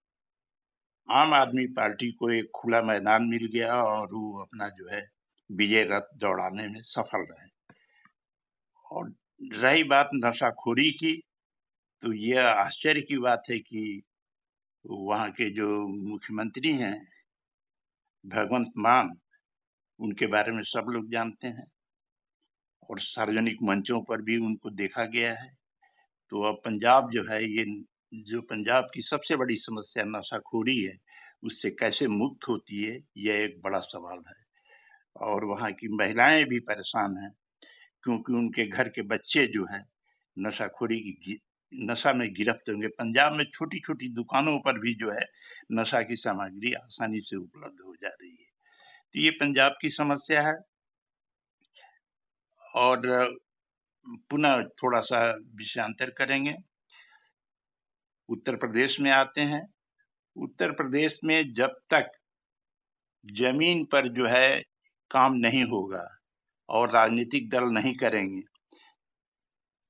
आम 1.10 1.34
आदमी 1.34 1.66
पार्टी 1.66 2.12
को 2.12 2.32
एक 2.32 2.50
खुला 2.56 2.82
मैदान 2.82 3.24
मिल 3.24 3.50
गया 3.54 3.84
और 3.84 4.08
वो 4.08 4.42
अपना 4.42 4.70
जो 4.70 4.90
है 4.90 5.10
विजय 5.52 5.84
रथ 5.84 6.18
दौड़ाने 6.18 6.68
में 6.68 6.82
सफल 6.82 7.26
रहे। 7.32 7.50
और 8.92 9.14
रही 9.54 9.84
बात 9.84 10.10
नशाखोरी 10.14 10.92
की 10.92 11.24
तो 12.02 12.14
यह 12.14 12.48
आश्चर्य 12.48 13.02
की 13.02 13.18
बात 13.18 13.44
है 13.50 13.60
कि 13.60 14.02
वहाँ 14.86 15.32
के 15.32 15.50
जो 15.50 15.88
मुख्यमंत्री 15.88 16.72
हैं, 16.74 17.08
भगवंत 18.26 18.72
मान, 18.78 19.18
उनके 20.00 20.28
बारे 20.28 20.52
में 20.52 20.64
सब 20.64 20.86
लोग 20.90 21.12
जानते 21.12 21.48
हैं 21.48 21.72
और 22.90 23.00
सार्वजनिक 23.00 23.58
मंचों 23.64 24.02
पर 24.02 24.22
भी 24.22 24.38
उनको 24.38 24.70
देखा 24.70 25.06
गया 25.06 25.34
है। 25.34 25.61
तो 26.32 26.44
अब 26.44 26.56
पंजाब 26.66 27.12
जो 27.12 27.24
है, 27.24 27.46
ये 27.46 27.84
जो 28.14 28.42
पंजाब 28.42 28.88
की 28.94 29.02
सबसे 29.02 29.36
बड़ी 29.36 29.58
समस्या 29.58 30.04
नशाखोरी 30.08 30.80
है, 30.80 30.98
उससे 31.44 31.70
कैसे 31.70 32.08
मुक्त 32.08 32.48
होती 32.48 32.84
है, 32.84 33.00
यह 33.18 33.36
एक 33.36 33.62
बड़ा 33.62 33.80
सवाल 33.80 34.24
है। 34.28 34.46
और 35.18 35.46
वहाँ 35.46 35.72
की 35.72 35.88
महिलाएँ 35.88 36.46
भी 36.46 36.60
परेशान 36.60 37.18
हैं, 37.18 37.32
क्योंकि 38.04 38.34
उनके 38.34 38.68
घर 38.68 38.90
के 38.90 39.02
बच्चे 39.02 39.48
जो 39.48 39.66
है, 39.66 39.86
नशाखोरी 40.40 41.00
की 41.00 41.40
नशा 41.74 42.14
में 42.14 42.34
गिरफ्त 42.34 42.70
होंगे। 42.70 42.88
पंजाब 42.88 43.34
में 43.34 43.46
छोटी 43.54 43.80
छोटी 43.80 44.10
दुकानों 44.10 44.60
पर 44.60 44.80
भी 44.80 44.94
जो 44.94 45.12
है, 45.12 45.26
नशा 45.72 46.02
की 46.02 46.16
सामग्री 46.16 46.74
आसानी 46.74 47.20
से 47.20 47.36
उपलब्ध 47.36 47.78
हो 47.86 47.96
जा 47.96 48.08
रही 48.08 48.32
है। 48.32 48.52
तो 49.14 49.20
ये 49.20 49.32
पंजाब 49.32 49.76
की 49.82 49.90
समस्या 49.90 50.48
है। 50.48 50.56
और 52.76 53.00
पुनः 54.06 54.64
थोड़ा 54.84 55.00
सा 55.02 55.20
विषयांतर 55.56 56.10
करेंगे। 56.10 56.56
उत्तर 58.30 58.56
प्रदेश 58.56 59.00
में 59.00 59.12
आते 59.12 59.42
हैं। 59.42 59.62
उत्तर 60.36 60.72
प्रदेश 60.72 61.20
में 61.24 61.54
जब 61.54 61.76
तक 61.90 62.12
ज़मीन 63.26 63.84
पर 63.86 64.08
जो 64.08 64.28
है 64.28 64.62
काम 65.12 65.34
नहीं 65.36 65.64
होगा 65.64 66.06
और 66.70 66.92
राजनीतिक 66.92 67.50
दल 67.50 67.64
नहीं 67.64 67.94
करेंगे, 67.96 68.42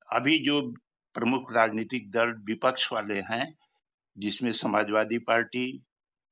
अभी 0.10 0.38
जो 0.46 0.62
प्रमुख 1.16 1.54
राजनीतिक 1.54 2.10
दल 2.12 2.32
विपक्ष 2.46 2.92
वाले 2.94 3.20
हैं, 3.22 3.46
जिसमें 4.18 4.52
समाजवादी 4.52 5.18
पार्टी, 5.18 5.72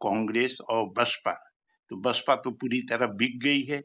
कांग्रेस 0.01 0.57
और 0.69 0.89
बसपा 0.89 1.33
तो 1.91 1.97
बसपा 2.01 2.35
तो 2.35 2.51
पूरी 2.51 2.81
तरह 2.81 3.07
बिक 3.13 3.39
गई 3.39 3.61
है। 3.63 3.81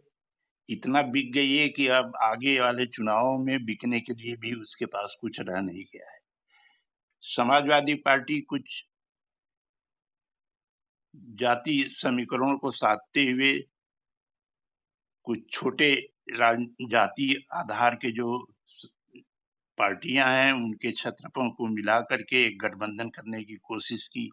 इतना 0.70 1.02
बिक 1.02 1.32
गई 1.32 1.56
है 1.56 1.68
कि 1.68 1.86
अब 1.86 2.12
आगे 2.22 2.60
वाले 2.60 2.86
चुनावों 2.86 3.38
में 3.38 3.64
बिकने 3.64 4.00
के 4.00 4.12
लिए 4.12 4.36
भी 4.36 4.54
उसके 4.54 4.86
पास 4.86 5.16
कुछ 5.20 5.40
रह 5.40 5.60
नहीं 5.60 5.84
गया 5.84 6.10
है। 6.10 6.18
समाजवादी 7.20 7.94
पार्टी 7.94 8.40
कुछ 8.40 8.84
जाति 11.16 11.88
समीकरणों 11.90 12.58
को 12.58 12.70
साधते 12.70 13.30
हुए 13.30 13.64
कुछ 15.24 15.38
छोटे 15.52 16.08
जाति 16.82 17.46
आधार 17.52 17.94
के 17.94 18.10
जो 18.10 18.38
पार्टियाँ 19.78 20.28
हैं, 20.30 20.52
उनके 20.52 20.92
छत्रपों 20.92 21.50
को 21.50 21.66
मिला 21.66 22.00
करके 22.00 22.44
एक 22.44 22.58
गठबंधन 22.58 23.08
करने 23.08 23.44
की 23.44 23.54
कोशिश 23.54 24.08
की, 24.08 24.30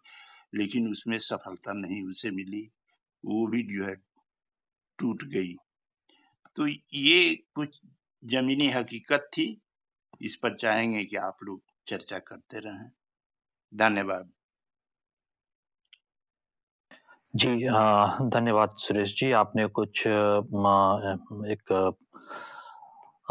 लेकिन 0.54 0.90
उसमें 0.90 1.18
सफलता 1.18 1.72
नहीं 1.72 2.02
उसे 2.02 2.30
मिली। 2.30 2.70
वो 3.24 3.46
भी 3.46 3.62
जो 3.62 3.86
है 3.86 3.94
टूट 4.98 5.24
गई। 5.24 5.56
तो 6.56 6.66
ये 6.66 7.34
कुछ 7.54 7.78
जमीनी 8.22 8.68
हकीकत 8.70 9.28
थी। 9.34 9.46
इस 10.20 10.36
पर 10.42 10.56
चाहेंगे 10.58 11.04
कि 11.04 11.16
आप 11.18 11.38
लोग 11.44 11.62
चर्चा 11.88 12.18
करते 12.20 12.60
रहें। 12.60 12.90
धन्यवाद। 13.72 14.32
जी 17.34 17.48
धन्यवाद 18.30 18.70
सुरेश 18.78 19.14
जी। 19.18 19.30
आपने 19.32 19.66
कुछ 19.78 20.06
एक 20.06 21.72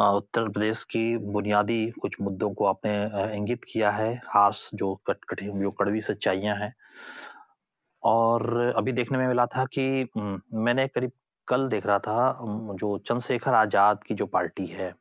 उत्तर 0.02 0.48
प्रदेश 0.49 0.84
की 0.85 1.18
बुनियादी 1.27 1.85
कुछ 2.02 2.15
मुद्दों 2.22 2.49
को 2.53 2.65
आपने 2.65 2.93
इंगित 3.38 3.64
किया 3.64 3.91
है। 3.91 4.14
हार्स 4.27 4.69
जो 4.73 4.93
कट 5.07 5.23
कठिन 5.30 5.61
जो 5.61 5.72
कड़वी 5.72 6.02
सच्चाइयाँ 6.02 6.56
हैं। 6.57 6.73
और 8.03 8.73
अभी 8.77 8.91
देखने 8.91 9.18
में 9.18 9.27
मिला 9.27 9.45
था 9.48 9.65
कि 9.73 10.07
मैंने 10.18 10.88
करीब 10.88 11.11
कल 11.52 11.68
देख 11.69 11.86
रहा 11.86 11.99
था 11.99 12.38
जो 12.73 12.98
चंद्रशेखर 12.99 13.53
आज़ाद 13.56 14.03
की 14.03 14.14
जो 14.15 14.26
पार्टी 14.28 14.65
है, 14.68 14.94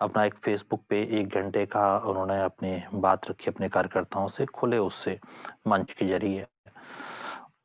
अपना 0.00 0.24
एक 0.24 0.34
फेसबुक 0.44 0.82
पे 0.90 1.00
एक 1.20 1.34
घंटे 1.34 1.64
का 1.66 1.96
उन्होंने 2.00 2.40
अपनी 2.42 2.82
बात 2.94 3.28
रखी 3.30 3.50
अपने 3.50 3.68
कार्यकर्ताओं 3.68 4.28
से, 4.28 4.46
खुले 4.46 4.78
उससे 4.80 5.18
मंच 5.68 5.92
के 5.92 6.06
ज़रिए। 6.06 6.46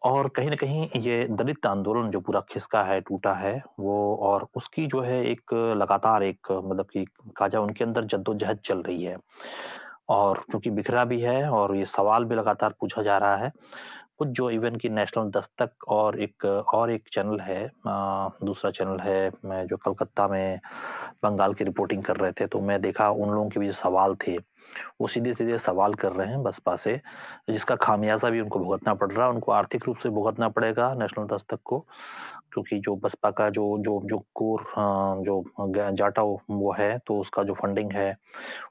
और 0.03 0.27
कहीं 0.29 0.49
ना 0.49 0.55
कहीं 0.55 1.01
ये 1.01 1.25
दलित 1.31 1.65
आंदोलन 1.65 2.09
जो 2.11 2.19
पूरा 2.19 2.39
खिसका 2.49 2.81
है, 2.83 2.99
टूटा 3.01 3.33
है, 3.33 3.61
वो 3.79 4.15
और 4.21 4.47
उसकी 4.55 4.85
जो 4.87 5.01
है 5.01 5.23
एक 5.25 5.53
लगातार 5.77 6.23
एक 6.23 6.51
मतलब 6.51 6.87
कि 6.93 7.05
कहा 7.05 7.47
जाए 7.47 7.61
उनके 7.61 7.83
अंदर 7.83 8.05
जद्दोजहद 8.05 8.59
चल 8.65 8.81
रही 8.81 9.03
है। 9.03 9.17
और 10.09 10.43
क्योंकि 10.49 10.69
बिखरा 10.69 11.03
भी 11.05 11.19
है 11.21 11.49
और 11.49 11.75
ये 11.75 11.85
सवाल 11.87 12.25
भी 12.25 12.35
लगातार 12.35 12.73
पूछा 12.79 13.01
जा 13.01 13.17
रहा 13.17 13.35
है 13.35 13.51
कुछ 14.19 14.27
जो 14.29 14.49
इवन 14.49 14.75
की 14.75 14.89
नेशनल 14.89 15.29
दस्तक 15.31 15.87
और 15.87 16.19
एक 16.21 16.45
और 16.45 16.91
एक 16.91 17.07
चैनल 17.13 17.39
है 17.39 17.69
दूसरा 17.87 18.71
चैनल 18.71 18.99
है, 18.99 19.31
मैं 19.45 19.65
जो 19.67 19.77
कलकत्ता 19.77 20.27
में 20.27 20.59
बंगाल 21.23 21.53
की 21.53 21.63
रिपोर्टिंग 21.63 22.03
कर 22.03 22.17
रहे 22.17 22.31
थे 22.31 22.47
तो 22.47 22.61
मैं 22.61 22.81
देखा 22.81 23.09
उन 23.09 23.29
लोगों 23.29 23.49
के 23.49 23.59
भी 23.59 23.67
जो 23.67 23.73
सवाल 23.73 24.15
थे, 24.17 24.37
वो 25.01 25.07
सीधे 25.07 25.33
सीधे 25.33 25.57
सवाल 25.59 25.93
कर 25.95 26.11
रहे 26.11 26.27
हैं 26.27 26.41
बसपा 26.43 26.75
से, 26.75 26.99
जिसका 27.49 27.75
खामियाजा 27.77 28.29
भी 28.29 28.39
उनको 28.41 28.59
भुगतना 28.59 28.93
पड़ 28.93 29.11
रहा 29.11 29.25
है 29.25 29.33
उनको 29.33 29.51
आर्थिक 29.51 29.85
रूप 29.87 29.97
से 29.97 30.09
भुगतना 30.09 30.49
पड़ेगा 30.49 30.93
नेशनल 30.93 31.25
दस्तक 31.27 31.59
को। 31.65 31.85
क्योंकि 32.55 32.79
जो 32.79 32.95
बसपा 32.95 33.29
का 33.31 33.49
जो 33.49 33.63
जो 33.79 33.99
जो 34.05 34.17
कोर 34.35 34.63
जो 35.25 35.43
जाटा 35.93 36.21
वो 36.21 36.73
है 36.77 36.97
तो 37.07 37.19
उसका 37.19 37.43
जो 37.43 37.53
फंडिंग 37.53 37.91
है 37.91 38.15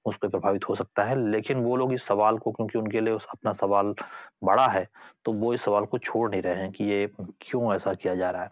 उस 0.06 0.16
पर 0.16 0.28
प्रभावित 0.28 0.68
हो 0.68 0.74
सकता 0.74 1.04
है। 1.04 1.16
लेकिन 1.30 1.62
वो 1.64 1.76
लोग 1.76 1.92
इस 1.94 2.06
सवाल 2.06 2.38
को 2.38 2.52
क्योंकि 2.52 2.78
उनके 2.78 3.00
लिए 3.00 3.14
उस 3.14 3.26
अपना 3.32 3.52
सवाल 3.52 3.94
बड़ा 4.44 4.66
है 4.68 4.86
तो 5.24 5.32
वो 5.34 5.52
इस 5.54 5.64
सवाल 5.64 5.84
को 5.84 5.98
छोड़ 6.00 6.30
नहीं 6.30 6.42
रहे 6.42 6.54
हैं 6.54 6.70
कि 6.72 6.84
ये 6.84 7.06
क्यों 7.16 7.74
ऐसा 7.74 7.94
किया 7.94 8.14
जा 8.14 8.30
रहा 8.30 8.42
है। 8.42 8.50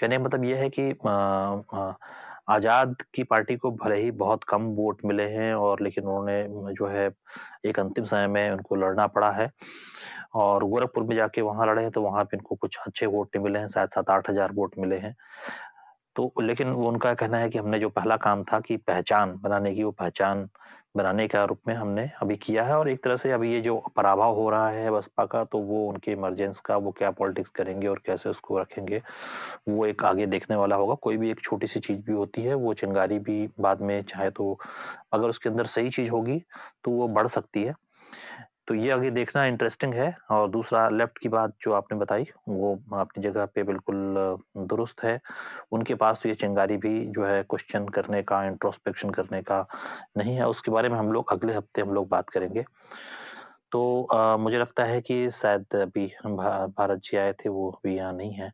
कहने 0.00 0.18
का 0.18 0.24
मतलब 0.24 0.44
ये 0.44 0.56
है 0.56 0.70
कि 0.70 0.90
आ, 1.06 1.10
आ, 1.10 1.92
आज़ाद 2.48 2.96
की 3.14 3.22
पार्टी 3.22 3.56
को 3.56 3.70
भले 3.72 3.96
ही 3.96 4.10
बहुत 4.12 4.44
कम 4.44 4.62
वोट 4.76 5.04
मिले 5.04 5.28
हैं 5.30 5.52
और 5.54 5.82
लेकिन 5.82 6.04
उन्होंने 6.04 6.72
जो 6.74 6.86
है 6.86 7.10
एक 7.66 7.78
अंतिम 7.80 8.04
समय 8.04 8.26
में 8.26 8.50
उनको 8.50 8.76
लड़ना 8.76 9.06
पड़ा 9.06 9.30
है। 9.30 9.50
और 10.34 10.64
गोरखपुर 10.66 11.04
में 11.04 11.16
जाके 11.16 11.42
वहाँ 11.42 11.66
लड़े 11.66 11.82
हैं 11.82 11.90
तो 11.92 12.02
वहाँ 12.02 12.24
पे 12.24 12.36
इनको 12.36 12.54
कुछ 12.56 12.78
अच्छे 12.86 13.06
वोट 13.08 13.36
मिले 13.38 13.58
हैं, 13.58 13.68
शायद 13.68 13.88
सात 13.90 14.10
आठ 14.10 14.30
हज़ार 14.30 14.52
वोट 14.52 14.78
मिले 14.78 14.98
हैं। 14.98 15.14
तो 16.16 16.32
लेकिन 16.40 16.68
वो 16.70 16.88
उनका 16.88 17.12
कहना 17.14 17.38
है 17.38 17.48
कि 17.50 17.58
हमने 17.58 17.78
जो 17.78 17.88
पहला 17.90 18.16
काम 18.18 18.42
था 18.44 18.58
कि 18.60 18.76
पहचान 18.78 19.38
बनाने 19.42 19.74
की, 19.74 19.84
वो 19.84 19.90
पहचान 19.92 20.48
बनाने 20.96 21.26
का 21.28 21.44
रूप 21.44 21.58
में 21.68 21.74
हमने 21.74 22.08
अभी 22.22 22.36
किया 22.36 22.64
है 22.64 22.76
और 22.78 22.88
एक 22.88 23.02
तरह 23.04 23.16
से 23.16 23.30
अभी 23.32 23.52
ये 23.52 23.60
जो 23.60 23.76
पराभव 23.96 24.34
हो 24.36 24.48
रहा 24.50 24.68
है 24.70 24.90
बसपा 24.90 25.24
का 25.26 25.42
तो 25.44 25.58
वो 25.60 25.86
उनके 25.88 26.12
इमरजेंस 26.12 26.60
का, 26.60 26.76
वो 26.76 26.90
क्या 26.92 27.10
पॉलिटिक्स 27.12 27.50
करेंगे 27.50 27.86
और 27.88 28.02
कैसे 28.06 28.28
उसको 28.30 28.58
रखेंगे, 28.58 29.00
वो 29.68 29.86
एक 29.86 30.04
आगे 30.04 30.26
देखने 30.26 30.56
वाला 30.56 30.76
होगा। 30.76 30.94
कोई 31.02 31.16
भी 31.16 31.30
एक 31.30 31.40
छोटी 31.42 31.66
सी 31.66 31.80
चीज़ 31.80 32.00
भी 32.00 32.12
होती 32.12 32.42
है, 32.42 32.54
वो 32.56 32.74
चिंगारी 32.74 33.18
भी 33.20 33.48
बाद 33.60 33.80
में 33.82 34.02
चाहे 34.04 34.30
तो 34.32 34.58
अगर 35.12 35.28
उसके 35.28 35.48
अंदर 35.48 35.66
सही 35.68 35.90
चीज़ 35.90 36.10
होगी 36.10 36.42
तो 36.84 36.90
वो 36.92 37.08
बढ़ 37.10 37.28
सकती 37.28 37.62
है। 37.64 37.74
तो 38.72 38.76
ये 38.76 38.90
आगे 38.90 39.10
देखना 39.10 39.44
इंटरेस्टिंग 39.46 39.94
है 39.94 40.06
और 40.30 40.48
दूसरा 40.50 40.88
लेफ़्ट 40.88 41.18
की 41.18 41.28
बात 41.28 41.54
जो 41.62 41.72
आपने 41.72 41.98
बताई 41.98 42.26
वो 42.48 42.72
अपनी 42.98 43.22
जगह 43.22 43.46
पे 43.46 43.62
बिल्कुल 43.62 44.14
दुरुस्त 44.68 45.02
है। 45.04 45.18
उनके 45.72 45.94
पास 45.94 46.20
तो 46.22 46.28
ये 46.28 46.34
चिंगारी 46.34 46.76
भी 46.76 46.94
जो 47.06 47.24
है 47.24 47.42
क्वेश्चन 47.42 47.88
करने 47.88 48.22
का 48.22 48.42
इंट्रोस्पेक्शन 48.44 49.10
करने 49.10 49.42
का 49.42 49.60
नहीं 50.16 50.36
है। 50.36 50.46
उसके 50.48 50.70
बारे 50.70 50.88
में 50.88 50.96
हम 50.98 51.12
लोग 51.12 51.32
अगले 51.32 51.54
हफ़्ते 51.54 51.80
हम 51.80 51.92
लोग 51.94 52.08
बात 52.08 52.30
करेंगे। 52.30 52.64
तो 53.72 53.82
आ, 54.04 54.36
मुझे 54.36 54.58
लगता 54.58 54.84
है 54.84 55.00
कि 55.00 55.28
शायद 55.30 55.76
अभी 55.76 56.06
भारत 56.26 57.00
जी 57.04 57.16
आए 57.16 57.32
थे 57.32 57.48
वो 57.48 57.70
अभी 57.70 57.96
यहाँ 57.96 58.12
नहीं 58.12 58.32
है। 58.32 58.52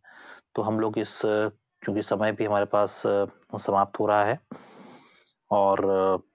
तो 0.55 0.63
हम 0.63 0.81
लोग 0.81 0.99
इस 0.99 1.21
क्योंकि 1.25 2.03
समय 2.03 2.33
भी 2.33 2.45
हमारे 2.45 2.65
पास 2.65 3.03
समाप्त 3.07 4.01
हो 4.01 4.07
रहा 4.07 4.25
है 4.25 4.39
और 5.51 5.81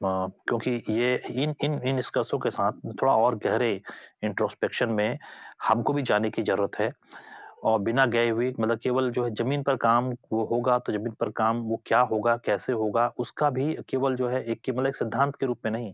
क्योंकि 0.02 0.72
ये 0.90 1.16
इन 1.44 1.56
इन 1.64 1.80
इन 1.86 1.96
निष्कर्षों 1.96 2.40
के 2.40 2.50
साथ 2.50 2.72
थोड़ा 3.02 3.16
और 3.16 3.36
गहरे 3.36 3.72
इंट्रोस्पेक्शन 4.24 4.90
में 4.90 5.18
हमको 5.68 5.94
भी 5.94 6.02
जाने 6.02 6.30
की 6.30 6.42
ज़रूरत 6.44 6.80
है। 6.80 6.92
और 7.64 7.80
बिना 7.80 8.06
गए 8.08 8.30
हुए 8.30 8.54
मतलब 8.60 8.80
केवल 8.80 9.10
जो 9.12 9.24
है 9.24 9.30
ज़मीन 9.36 9.64
पर 9.64 9.76
काम 9.78 10.10
वो 10.32 10.44
होगा 10.46 10.78
तो 10.80 10.94
ज़मीन 10.94 11.14
पर 11.14 11.30
काम 11.34 11.62
वो 11.64 11.82
क्या 11.86 12.00
होगा 12.06 12.36
कैसे 12.46 12.74
होगा 12.74 13.08
उसका 13.18 13.50
भी 13.50 13.74
केवल 13.90 14.16
जो 14.16 14.28
है 14.30 14.44
एक 14.46 14.62
केवल 14.62 14.88
एक 14.88 14.96
सिद्धांत 14.96 15.36
के 15.36 15.46
रूप 15.46 15.60
में 15.66 15.72
नहीं 15.72 15.94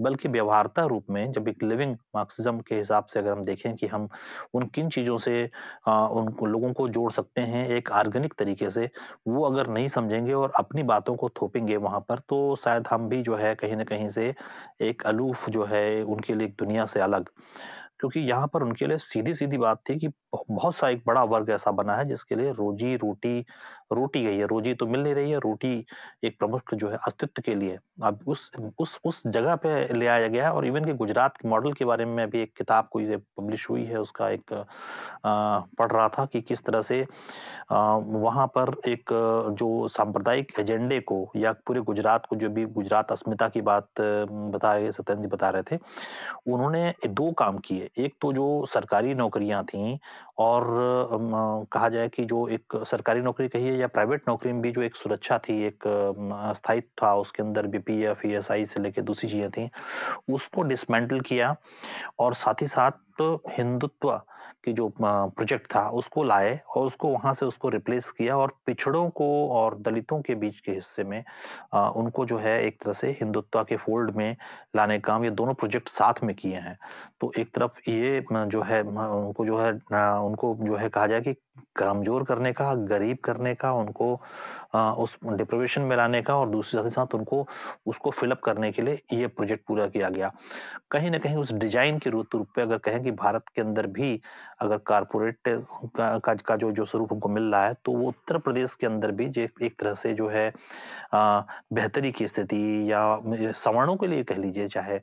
बल्कि 0.00 0.28
व्यवहारता 0.28 0.84
रूप 0.86 1.10
में 1.10 1.30
जब 1.32 1.48
एक 1.48 1.62
लिविंग 1.62 1.96
मार्क्सिज्म 2.16 2.60
के 2.60 2.74
हिसाब 2.74 3.06
से 3.06 3.18
अगर 3.20 3.30
हम 3.32 3.44
देखें 3.44 3.74
कि 3.76 3.86
हम 3.86 4.08
उन 4.54 4.66
किन 4.68 4.88
चीज़ों 4.90 5.16
से 5.18 5.48
आ, 5.88 6.06
उन 6.08 6.34
लोगों 6.42 6.72
को 6.72 6.88
जोड़ 6.90 7.10
सकते 7.12 7.40
हैं 7.42 7.68
एक 7.70 7.90
ऑर्गेनिक 7.92 8.34
तरीके 8.38 8.70
से 8.70 8.88
वो 9.28 9.44
अगर 9.44 9.68
नहीं 9.68 9.88
समझेंगे 9.90 10.32
और 10.34 10.52
अपनी 10.56 10.82
बातों 10.84 11.16
को 11.16 11.28
थोपेंगे 11.42 11.76
वहाँ 11.78 12.00
पर 12.08 12.18
तो 12.28 12.56
शायद 12.56 12.88
हम 12.90 13.08
भी 13.08 13.22
जो 13.22 13.36
है 13.36 13.54
कहीं 13.54 13.76
ना 13.76 13.84
कहीं 13.84 14.08
से 14.10 14.34
एक 14.82 15.02
अलूफ 15.06 15.48
जो 15.50 15.64
है 15.64 16.02
उनके 16.04 16.34
लिए 16.34 16.48
दुनिया 16.58 16.84
से 16.86 17.00
अलग। 17.00 17.28
क्योंकि 18.00 18.20
यहाँ 18.20 18.46
पर 18.48 18.62
उनके 18.62 18.86
लिए 18.86 18.98
सीधी 18.98 19.34
सीधी 19.34 19.58
बात 19.58 19.82
थी 19.88 19.98
कि 19.98 20.08
बहुत 20.50 20.76
सा 20.76 20.88
एक 20.88 21.02
बड़ा 21.06 21.24
वर्ग 21.26 21.50
ऐसा 21.50 21.70
बना 21.72 21.96
है 21.96 22.04
जिसके 22.08 22.34
लिए 22.34 22.52
रोजी 22.52 22.94
रोटी 22.96 23.44
रोटी 23.92 24.24
गई 24.24 24.36
है 24.38 24.46
रोजी 24.46 24.74
तो 24.74 24.86
मिल 24.86 25.02
नहीं 25.02 25.14
रही 25.14 25.30
है 25.30 25.38
रोटी 25.40 25.72
एक 26.24 26.38
प्रमुख 26.38 26.74
जो 26.74 26.88
है 26.90 26.98
अस्तित्व 27.06 27.42
के 27.46 27.54
लिए। 27.54 27.78
अब 28.04 28.20
उस 28.28 28.50
उस 28.80 28.98
उस 29.04 29.20
जगह 29.28 29.56
पे 29.64 29.70
ले 29.94 30.06
आया 30.08 30.28
गया 30.28 30.44
है 30.44 30.52
और 30.52 30.66
इवन 30.66 30.84
के 30.84 30.92
गुजरात 30.94 31.36
के 31.36 31.48
मॉडल 31.48 31.72
के 31.72 31.84
बारे 31.84 32.04
में 32.04 32.28
भी 32.30 32.40
एक 32.42 32.52
किताब 32.58 32.88
कोई 32.92 33.16
पब्लिश 33.16 33.68
हुई 33.70 33.84
है 33.86 34.00
उसका 34.00 34.28
एक 34.30 34.52
आ, 34.52 35.58
पढ़ 35.78 35.90
रहा 35.92 36.08
था 36.08 36.24
कि 36.26 36.40
किस 36.42 36.64
तरह 36.64 36.80
से 36.82 37.00
वहाँ 37.72 38.46
पर 38.56 38.74
एक 38.88 39.10
जो 39.58 39.88
सांप्रदायिक 39.88 40.52
एजेंडे 40.60 41.00
को 41.02 41.20
या 41.36 41.52
पूरे 41.66 41.80
गुजरात 41.82 42.26
को 42.26 42.36
जो 42.36 42.48
भी 42.50 42.64
गुजरात 42.70 43.12
अस्मिता 43.12 43.48
की 43.48 43.60
बात 43.62 43.88
बता 44.00 44.72
रहे 44.72 44.92
सत्यन 44.92 45.20
जी 45.22 45.26
बता 45.28 45.50
रहे 45.50 45.62
थे 45.70 45.78
उन्होंने 46.48 46.92
दो 47.08 47.30
काम 47.34 47.58
किए। 47.58 47.90
एक 47.98 48.14
तो 48.22 48.32
जो 48.32 48.46
सरकारी 48.68 49.14
नौकरियाँ 49.14 49.62
थी 49.64 49.98
और 50.40 50.66
कहा 51.72 51.88
जाए 51.88 52.08
कि 52.08 52.24
जो 52.24 52.46
एक 52.48 52.76
सरकारी 52.86 53.20
नौकरी 53.20 53.48
कहिए 53.48 53.72
या 53.76 53.86
प्राइवेट 53.86 54.22
नौकरी 54.28 54.52
में 54.52 54.60
भी 54.62 54.70
जो 54.72 54.82
एक 54.82 54.96
सुरक्षा 54.96 55.38
थी, 55.38 55.62
एक 55.66 55.84
स्थायित्व 56.56 56.88
था, 57.02 57.14
उसके 57.14 57.42
अंदर 57.42 57.66
B 57.66 57.78
P 57.78 58.02
F 58.02 58.26
S 58.26 58.50
I 58.50 58.66
से 58.66 58.80
लेके 58.80 59.02
दूसरी 59.02 59.28
चीज़ें 59.30 59.50
थी, 59.50 59.68
उसको 60.34 60.62
डिसमेंटल 60.62 61.20
किया 61.20 61.54
और 62.18 62.34
साथ 62.34 62.62
ही 62.62 62.66
साथ 62.66 63.22
हिंदुत्व 63.50 64.20
की 64.64 64.72
जो 64.72 64.88
प्रोजेक्ट 65.00 65.66
था 65.74 65.88
उसको 65.90 66.22
लाए 66.24 66.60
और 66.76 66.86
उसको 66.86 67.08
वहाँ 67.08 67.32
से 67.34 67.46
उसको 67.46 67.68
रिप्लेस 67.68 68.10
किया 68.10 68.36
और 68.36 68.54
पिछड़ों 68.66 69.08
को 69.10 69.26
और 69.50 69.78
दलितों 69.78 70.20
के 70.22 70.34
बीच 70.34 70.60
के 70.60 70.72
हिस्से 70.72 71.04
में 71.04 71.22
आ, 71.74 71.88
उनको 71.90 72.26
जो 72.26 72.38
है 72.38 72.62
एक 72.66 72.78
तरह 72.82 72.92
से 72.92 73.10
हिंदुत्व 73.10 73.62
के 73.64 73.76
फोल्ड 73.76 74.16
में 74.16 74.36
लाने 74.76 74.98
का 74.98 75.12
काम 75.12 75.24
ये 75.24 75.30
दोनों 75.30 75.54
प्रोजेक्ट 75.54 75.88
साथ 75.88 76.22
में 76.24 76.34
किए 76.36 76.56
हैं। 76.56 76.78
तो 77.20 77.32
एक 77.38 77.54
तरफ़ 77.54 77.90
ये 77.90 78.24
जो 78.32 78.62
है 78.62 78.82
उनको 78.82 79.46
जो 79.46 79.58
है 79.58 79.72
उनको 80.20 80.56
जो 80.62 80.76
है 80.76 80.88
कहा 80.88 81.06
जाए 81.06 81.20
कि 81.20 81.34
कमज़ोर 81.76 82.24
करने 82.24 82.52
का 82.52 82.74
गरीब 82.74 83.18
करने 83.24 83.54
का 83.54 83.72
उनको 83.72 84.18
आ, 84.74 84.90
उस 84.92 85.16
डिप्रोवेशन 85.24 85.82
में 85.82 85.96
लाने 85.96 86.20
का 86.22 86.34
और 86.36 86.48
दूसरे 86.48 86.82
साथ 86.82 86.90
साथ 86.90 87.14
उनको 87.14 87.46
उसको 87.86 88.10
फिलअप 88.10 88.40
करने 88.40 88.70
के 88.72 88.82
लिए 88.82 89.00
ये 89.12 89.26
प्रोजेक्ट 89.28 89.64
पूरा 89.68 89.86
किया 89.86 90.08
गया। 90.08 90.30
कहीं 90.90 91.10
ना 91.10 91.18
कहीं 91.18 91.36
उस 91.36 91.52
डिज़ाइन 91.54 91.98
के 91.98 92.10
रूप 92.10 92.36
पे 92.36 92.62
अगर 92.62 92.78
कहें 92.78 93.02
कि 93.04 93.10
भारत 93.12 93.44
के 93.54 93.62
अंदर 93.62 93.86
भी 93.88 94.20
अगर 94.60 94.78
कारपोरेट 94.86 95.38
का, 95.48 96.18
का, 96.18 96.34
का 96.34 96.56
जो 96.56 96.70
जो 96.72 96.84
स्वरूप 96.84 97.12
हमको 97.12 97.28
मिल 97.28 97.42
रहा 97.44 97.64
है 97.66 97.74
तो 97.84 97.92
वो 97.92 98.08
उत्तर 98.08 98.38
प्रदेश 98.38 98.74
के 98.74 98.86
अंदर 98.86 99.10
भी 99.12 99.26
जो 99.28 99.42
एक 99.42 99.74
तरह 99.80 99.94
से 99.94 100.12
जो 100.14 100.28
है 100.28 100.52
बेहतरी 101.14 102.12
की 102.12 102.28
स्थिति 102.28 102.62
या 102.92 103.52
सवर्णों 103.56 103.96
के 103.96 104.06
लिए 104.06 104.22
कह 104.24 104.36
लीजिए 104.36 104.68
चाहे 104.68 105.00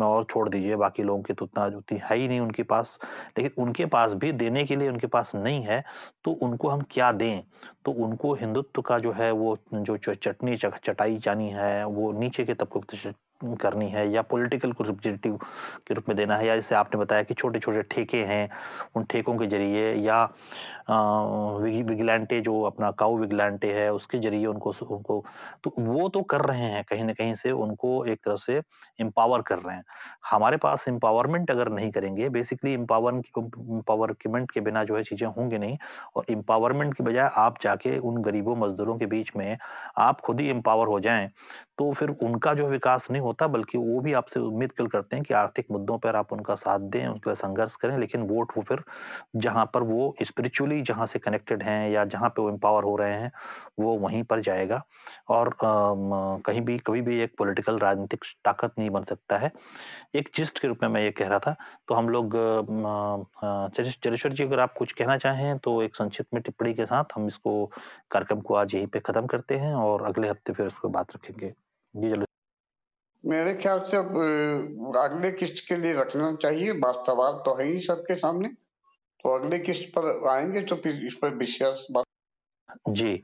मैं 0.00 0.06
और 0.06 0.24
छोड़ 0.30 0.48
दीजिए 0.48 0.76
बाकी 0.76 1.02
लोगों 1.02 1.22
की 1.22 1.34
तो 1.34 1.44
उतना 1.44 1.66
उतनी 1.78 2.00
है 2.04 2.16
ही 2.16 2.28
नहीं 2.28 2.40
उनके 2.40 2.62
पास 2.64 2.98
लेकिन 3.38 3.62
उनके 3.62 3.86
पास 3.88 4.14
भी 4.14 4.32
देने 4.34 4.64
के 4.64 4.76
लिए 4.76 4.88
उनके 4.88 5.06
पास 5.08 5.34
नहीं 5.34 5.62
है। 5.62 5.82
तो 6.24 6.30
उनको 6.30 6.68
हम 6.68 6.80
क्या 6.90 7.10
दें? 7.12 7.42
तो 7.84 7.92
उनको 7.92 8.34
हिंदुत्व 8.34 8.82
का 8.82 8.98
जो 8.98 9.12
है, 9.12 9.30
वो 9.30 9.58
जो 9.74 9.96
चटनी 9.96 10.56
चटाई 10.56 11.18
जानी 11.18 11.48
है, 11.50 11.84
वो 11.84 12.12
नीचे 12.12 12.44
के 12.44 12.54
तबके 12.54 13.12
करनी 13.60 13.88
है 13.88 14.10
या 14.10 14.22
पॉलिटिकल 14.22 14.72
को 14.72 14.84
के 14.86 15.94
रूप 15.94 16.08
में 16.08 16.16
देना 16.16 16.36
है 16.36 16.46
या 16.46 16.54
जैसे 16.56 16.74
आपने 16.74 17.00
बताया 17.00 17.22
कि 17.22 17.34
छोटे 17.34 17.58
छोटे 17.58 17.82
ठेके 17.82 18.24
हैं, 18.24 18.48
उन 18.96 19.04
ठेकों 19.04 19.36
के 19.38 19.46
ज़रिए 19.46 19.94
या 19.94 20.24
विगिलेंटे 20.88 22.40
जो 22.40 22.60
अपना 22.64 22.90
काउ 22.98 23.16
विगिलेंटे 23.18 23.72
है, 23.74 23.92
उसके 23.92 24.18
ज़रिए 24.18 24.46
उनको 24.46 24.70
उनको 24.86 25.22
तो 25.64 25.72
वो 25.78 26.08
तो 26.08 26.22
कर 26.24 26.40
रहे 26.42 26.58
हैं, 26.62 26.82
कहीं 26.88 27.04
ना 27.04 27.12
कहीं 27.12 27.34
से 27.34 27.50
उनको 27.52 28.04
एक 28.06 28.18
तरह 28.24 28.36
से 28.38 28.60
एम्पावर 29.00 29.42
कर 29.42 29.58
रहे 29.58 29.76
हैं। 29.76 29.84
हमारे 30.30 30.56
पास 30.58 30.84
एम्पावरमेंट 30.88 31.50
अगर 31.50 31.68
नहीं 31.72 31.90
करेंगे 31.92 32.28
बेसिकली 32.30 32.72
एम्पावर 32.74 33.14
एम्पावरमेंट 33.38 34.50
के 34.52 34.60
बिना 34.60 34.84
जो 34.84 34.96
है 34.96 35.02
चीज़ें 35.04 35.26
होंगी 35.28 35.58
नहीं, 35.58 35.76
और 36.16 36.24
एम्पावरमेंट 36.30 36.94
की 36.94 37.02
बजाय 37.04 37.30
आप 37.36 37.58
जाके 37.62 37.96
उन 38.00 38.22
गरीबों 38.22 38.56
मजदूरों 38.56 38.96
के 38.98 39.06
बीच 39.06 39.32
में 39.36 39.56
आप 39.98 40.20
खुद 40.20 40.40
ही 40.40 40.48
एम्पावर 40.50 40.86
हो 40.88 41.00
जाएँ 41.00 41.28
तो 41.78 41.90
फिर 41.92 42.08
उनका 42.22 42.52
जो 42.54 42.66
विकास 42.68 43.06
नहीं 43.10 43.20
होता, 43.22 43.46
बल्कि 43.48 43.78
वो 43.78 44.00
भी 44.00 44.12
आपसे 44.12 44.40
उम्मीद 44.40 44.72
कल 44.72 44.86
करते 44.86 45.16
हैं 45.16 45.24
कि 45.24 45.34
आर्थिक 45.34 45.66
मुद्दों 45.72 45.96
पर 45.98 46.16
आप 46.16 46.32
उनका 46.32 46.54
साथ 46.54 46.78
दें, 46.90 47.06
उनके 47.06 47.34
संघर्ष 47.34 47.76
करें, 47.76 47.96
लेकिन 47.98 48.22
वोट 48.28 48.52
वो 48.56 48.62
फिर 48.62 48.82
जहाँ 49.36 49.64
पर 49.74 49.82
वो 49.84 50.14
स्पिरिचुअली 50.22 50.69
जहाँ 50.82 51.06
से 51.06 51.18
कनेक्टेड 51.18 51.62
हैं 51.62 51.90
या 51.90 52.04
जहाँ 52.06 52.28
पे 52.28 52.42
वो 52.42 52.48
एम्पावर 52.50 52.84
हो 52.84 52.94
रहे 52.96 53.14
हैं 53.14 53.30
वो 53.80 53.96
वहीं 53.98 54.22
पर 54.24 54.40
जाएगा। 54.40 54.82
और 55.28 55.48
आ, 55.48 55.52
कहीं 56.44 56.60
भी 56.60 56.78
कभी 56.78 57.00
भी 57.02 57.20
एक 57.22 57.34
पॉलिटिकल 57.38 57.78
राजनीतिक 57.78 58.24
ताकत 58.44 58.72
नहीं 58.78 58.90
बन 58.90 59.04
सकता 59.04 59.38
है। 59.38 59.50
एक 60.14 60.28
जिस्ट 60.34 60.58
के 60.58 60.68
रूप 60.68 60.78
में 60.82 60.88
मैं 60.90 61.02
ये 61.02 61.10
कह 61.12 61.28
रहा 61.28 61.38
था 61.38 61.54
तो 61.88 61.94
हम 61.94 62.08
लोग 62.08 62.36
चरेश्वर 63.74 64.32
जी 64.32 64.44
अगर 64.44 64.60
आप 64.60 64.74
कुछ 64.78 64.92
कहना 64.92 65.16
चाहें 65.18 65.58
तो 65.58 65.82
एक 65.82 65.96
संक्षिप्त 65.96 66.34
में 66.34 66.42
टिप्पणी 66.42 66.74
के 66.74 66.86
साथ 66.86 67.14
हम 67.14 67.26
इसको 67.26 67.64
कार्यक्रम 68.10 68.40
को 68.40 68.54
आज 68.54 68.74
यहीं 68.74 68.86
पे 68.86 69.00
खत्म 69.00 69.26
करते 69.26 69.56
हैं 69.58 69.74
और 69.76 70.02
अगले 70.06 70.28
हफ़्ते 70.28 70.52
फिर 70.52 70.66
उसको 70.66 70.88
बात 70.90 71.14
रखेंगे। 71.16 71.52
जी 71.94 72.10
चलो 72.10 72.24
मेरे 73.24 73.52
ख्याल 73.54 73.80
से 73.80 73.96
अब 73.96 74.96
अगले 74.98 75.30
किस्त 75.32 75.64
के 75.68 75.76
लिए 75.76 75.92
रखना 75.94 76.32
चाहिए। 76.34 76.72
बात 76.80 77.02
सवाल 77.06 77.32
तो 77.44 77.54
है 77.58 77.64
ही 77.66 77.80
सबके 77.80 78.14
सामने। 78.16 78.48
तो 79.24 79.34
अगले 79.34 79.58
किस्त 79.58 79.90
पर 79.96 80.28
आएँगे 80.30 80.62
तो 80.64 80.76
फिर 80.76 81.06
इस 81.06 81.16
पर 81.22 81.34
विशेष 81.36 81.86
बात 81.90 82.04
जी 82.90 83.16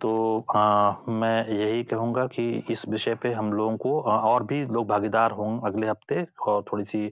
तो 0.00 0.10
आ, 0.56 0.92
मैं 1.08 1.48
यही 1.50 1.82
कहूँगा 1.84 2.26
कि 2.26 2.44
इस 2.70 2.86
विषय 2.88 3.14
पे 3.14 3.32
हम 3.32 3.52
लोगों 3.52 3.76
को 3.76 4.00
और 4.02 4.42
भी 4.42 4.64
लोग 4.66 4.86
भागीदार 4.88 5.30
हों 5.30 5.60
अगले 5.66 5.88
हफ़्ते 5.88 6.26
और 6.46 6.62
थोड़ी 6.72 6.84
सी 6.84 7.06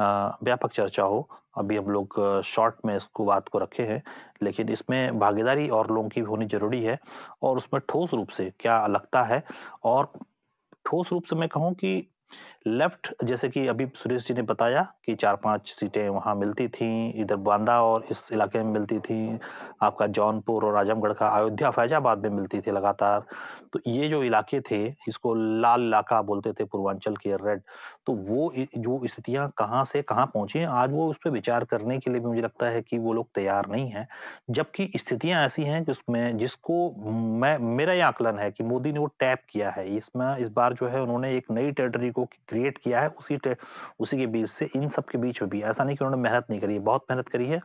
व्यापक 0.00 0.72
चर्चा 0.72 1.02
हो। 1.02 1.28
अभी 1.58 1.76
हम 1.76 1.90
लोग 1.90 2.20
शॉर्ट 2.44 2.74
में 2.86 2.94
इसको 2.96 3.24
बात 3.24 3.48
को 3.48 3.58
रखे 3.58 3.82
हैं 3.82 4.02
लेकिन 4.42 4.68
इसमें 4.68 5.18
भागीदारी 5.18 5.68
और 5.70 5.90
लोगों 5.92 6.08
की 6.08 6.20
होनी 6.22 6.46
ज़रूरी 6.46 6.82
है 6.84 6.98
और 7.42 7.56
उसमें 7.56 7.80
ठोस 7.88 8.14
रूप 8.14 8.28
से 8.28 8.50
क्या 8.60 8.86
लगता 8.86 9.22
है? 9.24 9.42
और 9.84 10.12
ठोस 10.86 11.12
रूप 11.12 11.24
से 11.24 11.36
मैं 11.36 11.48
कहूँ 11.48 11.72
कि 11.74 11.96
लेफ़्ट 12.66 13.08
जैसे 13.24 13.48
कि 13.48 13.66
अभी 13.68 13.86
सुरेश 13.94 14.26
जी 14.26 14.34
ने 14.34 14.42
बताया 14.42 14.82
कि 15.06 15.14
चार 15.14 15.36
पाँच 15.36 15.68
सीटें 15.70 16.08
वहाँ 16.08 16.34
मिलती 16.34 16.66
थी, 16.68 17.10
इधर 17.20 17.36
बांदा 17.38 17.80
और 17.82 18.06
इस 18.10 18.28
इलाके 18.32 18.58
में 18.58 18.72
मिलती 18.72 18.98
थी, 18.98 19.38
आपका 19.82 20.06
जौनपुर 20.08 20.64
और 20.64 20.76
आजमगढ़ 20.76 21.12
का 21.12 21.28
अयोध्या, 21.28 21.70
फैजाबाद 21.70 22.22
में 22.22 22.30
मिलती 22.30 22.60
थी 22.60 22.70
लगातार। 22.70 23.24
तो 23.72 23.80
ये 23.86 24.08
जो 24.08 24.22
इलाके 24.24 24.60
थे, 24.60 24.84
इसको 25.08 25.34
लाल 25.34 25.82
इलाका 25.82 26.20
बोलते 26.22 26.52
थे, 26.52 26.64
पूर्वांचल 26.64 27.16
के 27.16 27.36
रेड 27.36 27.62
तो 28.06 28.12
वो 28.12 28.52
जो 28.56 29.00
स्थितियाँ 29.06 29.48
कहाँ 29.58 29.84
से 29.84 30.02
कहाँ 30.02 30.26
पहुँची, 30.26 30.62
आज 30.62 30.92
वो 30.92 31.08
उस 31.10 31.18
पर 31.24 31.30
विचार 31.30 31.64
करने 31.64 31.98
के 31.98 32.10
लिए 32.10 32.20
भी 32.20 32.26
मुझे 32.26 32.40
लगता 32.42 32.66
है 32.66 32.82
कि 32.82 32.98
वो 32.98 33.12
लोग 33.12 33.28
तैयार 33.34 33.68
नहीं 33.70 33.90
है। 33.90 34.06
जबकि 34.50 34.90
स्थितियाँ 34.96 35.44
ऐसी 35.44 35.62
हैं 35.62 35.82
जिसमें, 35.84 36.36
जिसको 36.38 36.90
मैं, 37.40 37.56
मेरा 37.58 37.92
ये 37.92 38.00
आकलन 38.02 38.38
है 38.38 38.50
कि 38.50 38.64
मोदी 38.64 38.92
ने 38.92 38.98
वो 38.98 39.06
टैप 39.20 39.42
किया 39.50 39.70
है। 39.70 39.86
इसमें, 39.96 40.36
इस 40.36 40.48
बार 40.48 40.72
जो 40.74 40.88
है 40.88 41.02
उन्होंने 41.02 41.36
एक 41.36 41.50
नई 41.50 41.70
टेरिटरी 41.72 42.10
को 42.10 42.24
क्रिएट 42.54 42.78
किया 42.78 43.00
है, 43.00 43.08
उसी 43.08 43.38
उसी 44.00 44.16
के 44.16 44.26
बीच 44.26 44.48
से 44.48 44.68
इन 44.76 44.88
सब 44.88 45.04
के 45.04 45.18
बीच 45.18 45.40
में 45.42 45.48
भी। 45.50 45.62
ऐसा 45.62 45.84
नहीं 45.84 45.96
कि 45.96 46.04
उन्होंने 46.04 46.22
मेहनत 46.22 46.46
नहीं 46.50 46.60
करी 46.60 46.74
है 46.74 46.80
बहुत 46.80 47.04
मेहनत 47.10 47.28
करी 47.28 47.46
है 47.46 47.60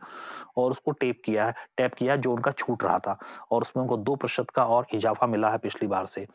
और 0.56 0.70
उसको 0.70 0.90
टेप 0.92 1.20
किया 1.24 1.46
है 1.46 1.54
टैप 1.76 1.94
किया 1.94 2.12
है 2.12 2.20
जो 2.20 2.32
उनका 2.32 2.50
छूट 2.50 2.84
रहा 2.84 2.98
था 2.98 3.18
और 3.50 3.62
उसमें 3.62 3.82
उनको 3.82 3.96
दो 3.96 4.16
प्रतिशत 4.16 4.50
का 4.50 4.64
और 4.66 4.86
इजाफा 4.94 5.26
मिला 5.26 5.50
है 5.50 5.58
पिछली 5.58 5.88
बार 5.88 6.06
से। 6.06 6.26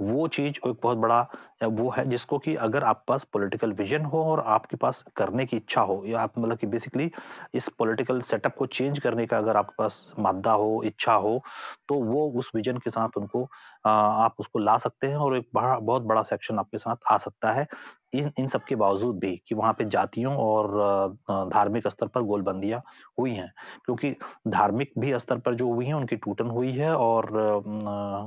वो 0.00 0.28
चीज़ 0.28 0.68
एक 0.68 0.80
बहुत 0.82 0.98
बड़ा 0.98 1.26
वो 1.62 1.90
है 1.90 2.04
जिसको 2.10 2.38
कि 2.38 2.54
अगर 2.58 2.84
आप 2.84 3.04
पास 3.08 3.24
पॉलिटिकल 3.32 3.72
विजन 3.74 4.04
हो 4.04 4.22
और 4.24 4.40
आपके 4.48 4.76
पास 4.76 5.04
करने 5.16 5.44
की 5.46 5.56
इच्छा 5.56 5.80
हो, 5.82 6.02
या 6.06 6.20
आप 6.20 6.38
मतलब 6.38 6.58
कि 6.58 6.66
बेसिकली 6.66 7.10
इस 7.54 7.68
पॉलिटिकल 7.78 8.20
सेटअप 8.22 8.54
को 8.58 8.66
चेंज 8.68 8.98
करने 8.98 9.26
का 9.26 9.38
अगर 9.38 9.56
आपके 9.56 9.74
पास 9.78 10.12
मादा 10.18 10.52
हो, 10.52 10.82
इच्छा 10.84 11.14
हो 11.14 11.40
तो 11.88 11.94
वो 11.96 12.28
उस 12.38 12.50
विजन 12.54 12.78
के 12.78 12.90
साथ 12.90 13.16
उनको 13.18 13.44
आप 13.86 14.34
उसको 14.40 14.58
ला 14.58 14.76
सकते 14.78 15.06
हैं 15.06 15.16
और 15.16 15.36
एक 15.36 15.48
बड़ा, 15.54 15.78
बहुत 15.78 16.02
बड़ा 16.02 16.22
सेक्शन 16.24 16.58
आपके 16.58 16.78
साथ 16.78 16.96
आ 17.10 17.16
सकता 17.18 17.52
है। 17.52 17.66
इन 18.14 18.30
इन 18.38 18.46
सब 18.48 18.64
के 18.64 18.76
बावजूद 18.76 19.18
भी 19.18 19.36
कि 19.48 19.54
वहाँ 19.54 19.72
पे 19.72 19.84
जातियों 19.86 20.34
और 20.38 21.16
धार्मिक 21.30 21.88
स्तर 21.88 22.06
पर 22.06 22.22
गोलबंदियाँ 22.22 22.82
हुई 23.18 23.32
हैं, 23.34 23.52
क्योंकि 23.84 24.14
धार्मिक 24.48 24.92
भी 24.98 25.18
स्तर 25.18 25.38
पर 25.38 25.54
जो 25.54 25.72
हुई 25.74 25.86
है, 25.86 25.94
उनकी 25.94 26.16
टूटन 26.18 26.50
हुई 26.50 26.72
है 26.72 26.94
और 26.96 27.30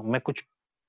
मैं 0.05 0.21
कुछ 0.21 0.43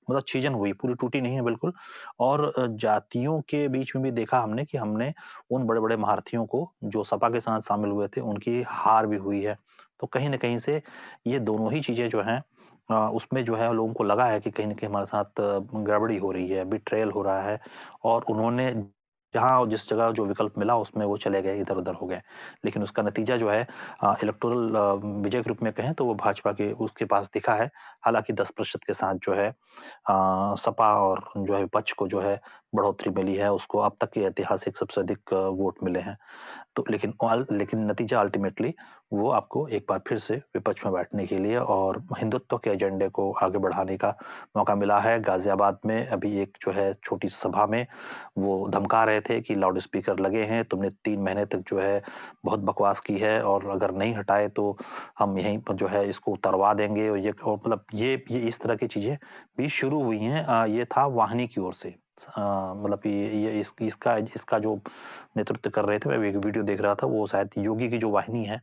मतलब 0.07 0.21
चीजन 0.23 0.53
हुई, 0.53 0.73
पूरी 0.73 0.93
टूटी 0.95 1.21
नहीं 1.21 1.35
है 1.35 1.41
बिल्कुल। 1.43 1.73
और 2.21 2.53
जातियों 2.77 3.39
के 3.49 3.67
बीच 3.69 3.95
में 3.95 4.03
भी 4.03 4.11
देखा 4.13 4.39
हमने 4.41 4.65
कि 4.65 4.77
हमने 4.77 5.13
उन 5.51 5.65
बड़े 5.67 5.81
बड़े 5.81 5.97
महारथियों 5.97 6.45
को 6.47 6.69
जो 6.85 7.03
सपा 7.05 7.29
के 7.29 7.39
साथ 7.39 7.61
शामिल 7.63 7.91
हुए 7.91 8.07
थे, 8.07 8.21
उनकी 8.21 8.61
हार 8.69 9.07
भी 9.07 9.17
हुई 9.19 9.43
है। 9.43 9.57
तो 9.99 10.07
कहीं 10.07 10.29
ना 10.29 10.37
कहीं 10.37 10.57
से 10.59 10.81
ये 11.27 11.39
दोनों 11.41 11.71
ही 11.73 11.81
चीज़ें 11.81 12.07
जो 12.09 12.21
हैं 12.23 12.41
उसमें 13.09 13.43
जो 13.45 13.55
है 13.55 13.73
लोगों 13.73 13.93
को 13.93 14.03
लगा 14.03 14.25
है 14.27 14.39
कि 14.39 14.51
कहीं 14.51 14.67
ना 14.67 14.73
कहीं 14.73 14.89
हमारे 14.89 15.05
साथ 15.07 15.41
गड़बड़ी 15.41 16.17
हो 16.17 16.31
रही 16.31 16.47
है 16.49 16.63
बिट्रेल 16.65 17.09
हो 17.11 17.21
रहा 17.23 17.41
है। 17.43 17.59
और 18.05 18.25
उन्होंने 18.29 18.71
जहाँ 19.33 19.65
जिस 19.69 19.87
जगह 19.89 20.11
जो 20.11 20.25
विकल्प 20.25 20.57
मिला 20.57 20.75
उसमें 20.77 21.05
वो 21.05 21.17
चले 21.17 21.41
गए 21.41 21.59
इधर 21.61 21.77
उधर 21.77 21.93
हो 21.95 22.07
गए। 22.07 22.21
लेकिन 22.65 22.83
उसका 22.83 23.03
नतीजा 23.03 23.37
जो 23.37 23.49
है 23.49 23.61
इलेक्टोरल 24.23 24.77
विजय 25.23 25.41
के 25.43 25.49
रूप 25.49 25.63
में 25.63 25.71
कहें 25.73 25.93
तो 25.93 26.05
वो 26.05 26.15
भाजपा 26.15 26.51
के, 26.53 26.71
उसके 26.73 27.05
पास 27.05 27.29
दिखा 27.33 27.53
है। 27.55 27.69
हालाँकि 28.07 28.33
दस 28.33 28.51
प्रतिशत 28.51 28.83
के 28.87 28.93
साथ 28.93 29.15
जो 29.25 29.33
है 29.35 29.49
आ, 30.09 30.55
सपा 30.57 30.93
और 31.01 31.23
जो 31.37 31.55
है 31.55 31.61
विपक्ष 31.61 31.93
को 31.93 32.07
जो 32.07 32.21
है 32.21 32.39
बढ़ोतरी 32.75 33.11
मिली 33.15 33.35
है 33.35 33.51
उसको 33.53 33.79
अब 33.79 33.95
तक 34.01 34.11
के 34.13 34.21
ऐतिहासिक 34.25 34.77
सबसे 34.77 35.01
अधिक 35.01 35.33
वोट 35.33 35.83
मिले 35.83 35.99
हैं। 35.99 36.17
तो 36.75 36.83
लेकिन 36.91 37.13
लेकिन 37.51 37.85
नतीजा 37.91 38.21
अल्टीमेटली 38.21 38.73
वो 39.13 39.29
आपको 39.31 39.67
एक 39.69 39.85
बार 39.89 39.99
फिर 40.07 40.17
से 40.19 40.35
विपक्ष 40.55 40.85
में 40.85 40.93
बैठने 40.93 41.25
के 41.27 41.37
लिए 41.39 41.57
और 41.57 42.01
हिंदुत्व 42.19 42.57
के 42.63 42.69
एजेंडे 42.69 43.07
को 43.09 43.31
आगे 43.43 43.57
बढ़ाने 43.59 43.97
का 43.97 44.09
मौका 44.57 44.75
मिला 44.75 44.99
है। 44.99 45.19
गाजियाबाद 45.21 45.79
में 45.85 46.07
अभी 46.07 46.31
एक 46.41 46.57
जो 46.65 46.71
है 46.73 46.93
छोटी 47.05 47.29
सभा 47.29 47.65
में 47.67 47.85
वो 48.39 48.67
धमका 48.69 49.03
रहे 49.03 49.21
थे 49.21 49.39
कि 49.41 49.55
लाउड 49.55 49.79
स्पीकर 49.79 50.19
लगे 50.19 50.43
हैं 50.45 50.63
तुमने 50.65 50.89
तीन 51.05 51.21
महीने 51.23 51.45
तक 51.45 51.63
जो 51.69 51.79
है 51.79 52.01
बहुत 52.45 52.59
बकवास 52.61 52.99
की 53.01 53.17
है 53.19 53.41
और 53.43 53.69
अगर 53.69 53.91
नहीं 53.93 54.15
हटाए 54.15 54.47
तो 54.49 54.77
हम 55.19 55.37
यहीं 55.39 55.59
पर 55.59 55.75
जो 55.75 55.87
है 55.87 56.07
इसको 56.09 56.31
उतरवा 56.33 56.73
देंगे 56.75 57.09
और 57.09 57.17
ये 57.19 57.33
मतलब 57.47 57.85
ये 57.97 58.23
ये 58.31 58.39
इस 58.47 58.59
तरह 58.59 58.75
की 58.75 58.87
चीज़ें 58.87 59.17
भी 59.57 59.69
शुरू 59.71 60.03
हुई 60.03 60.19
हैं। 60.19 60.65
ये 60.69 60.85
था 60.87 61.05
वाहनी 61.07 61.47
की 61.47 61.61
ओर 61.61 61.73
से। 61.75 61.95
मतलब 62.19 63.01
ये 63.05 63.41
ये 63.41 63.59
इस, 63.59 63.71
इसका 63.81 64.15
इसका 64.35 64.57
जो 64.59 64.75
नेतृत्व 65.37 65.69
कर 65.69 65.85
रहे 65.85 65.99
थे 65.99 66.09
मैं 66.09 66.29
एक 66.29 66.35
वीडियो 66.35 66.63
देख 66.63 66.81
रहा 66.81 66.95
था 66.95 67.07
वो 67.07 67.25
शायद 67.27 67.49
योगी 67.57 67.89
की 67.89 67.97
जो 67.97 68.09
वाहिनी 68.09 68.43
है 68.45 68.59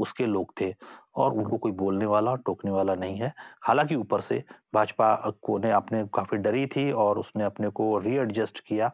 उसके 0.00 0.26
लोग 0.26 0.52
थे 0.60 0.72
और 1.16 1.32
उनको 1.32 1.56
कोई 1.58 1.72
बोलने 1.72 2.06
वाला 2.06 2.34
टोकने 2.46 2.70
वाला 2.70 2.94
नहीं 2.94 3.16
है। 3.16 3.32
हालाँकि 3.62 3.94
ऊपर 3.94 4.20
से 4.20 4.42
भाजपा 4.74 5.14
को 5.42 5.58
ने 5.58 5.70
अपने 5.72 6.04
काफ़ी 6.14 6.38
डरी 6.38 6.66
थी 6.66 6.90
और 6.92 7.18
उसने 7.18 7.44
अपने 7.44 7.68
को 7.70 7.98
रीएडजस्ट 7.98 8.60
किया 8.60 8.92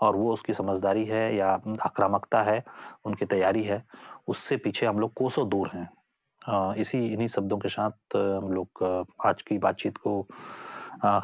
और 0.00 0.16
वो 0.16 0.32
उसकी 0.32 0.54
समझदारी 0.54 1.04
है 1.04 1.34
या 1.36 1.48
आक्रामकता 1.86 2.42
है 2.42 2.62
उनकी 3.04 3.26
तैयारी 3.26 3.62
है 3.62 3.82
उससे 4.28 4.56
पीछे 4.56 4.86
हम 4.86 4.98
लोग 4.98 5.12
कोसों 5.14 5.48
दूर 5.48 5.70
हैं। 5.74 5.88
इसी, 6.50 6.98
इन्हीं 7.06 7.28
शब्दों 7.28 7.58
के 7.58 7.68
साथ 7.68 8.16
हम 8.16 8.52
लोग 8.52 8.82
आज 9.26 9.42
की 9.42 9.58
बातचीत 9.58 9.96
को 9.96 10.22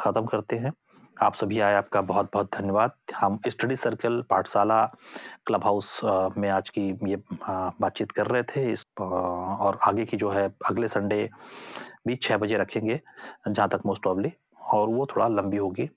खत्म 0.00 0.26
करते 0.26 0.56
हैं। 0.56 0.72
आप 1.22 1.34
सभी 1.34 1.58
आए, 1.60 1.74
आपका 1.74 2.00
बहुत 2.00 2.28
बहुत 2.32 2.52
धन्यवाद। 2.54 2.92
हम 3.16 3.38
study 3.48 3.76
circle 3.76 4.20
Pathshala 4.30 4.84
club 5.46 5.64
house 5.64 6.00
में 6.38 6.48
आज 6.50 6.70
की 6.70 6.88
ये 7.10 7.16
बातचीत 7.32 8.12
कर 8.12 8.26
रहे 8.26 8.42
थे। 8.44 8.70
इस 8.72 8.84
और 9.00 9.78
आगे 9.82 10.04
की 10.04 10.16
जो 10.16 10.30
है, 10.30 10.48
अगले 10.66 10.88
संडे 10.88 11.28
भी 12.06 12.16
छः 12.16 12.36
बजे 12.36 12.56
रखेंगे, 12.56 13.00
जहाँ 13.48 13.68
तक 13.68 13.86
मोस्ट 13.86 14.06
ऑफली 14.06 14.32
और 14.60 14.88
वो 14.88 15.06
थोड़ा 15.06 15.28
लंबी 15.28 15.56
होगी। 15.56 15.90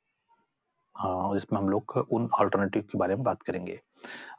इसमें 1.37 1.59
हम 1.59 1.69
लोग 1.69 1.97
उन 2.11 2.29
अल्टरनेटिव 2.39 2.87
के 2.91 2.97
बारे 2.97 3.15
में 3.15 3.23
बात 3.23 3.41
करेंगे। 3.41 3.79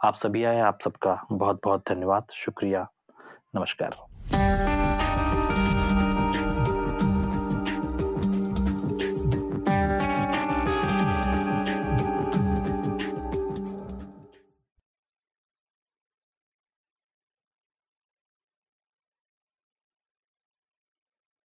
आप 0.04 0.14
सभी 0.14 0.44
आए, 0.44 0.60
आप 0.60 0.78
सबका 0.84 1.20
बहुत 1.32 1.60
बहुत 1.64 1.88
धन्यवाद, 1.88 2.26
शुक्रिया, 2.34 2.88
नमस्कार। 3.54 4.10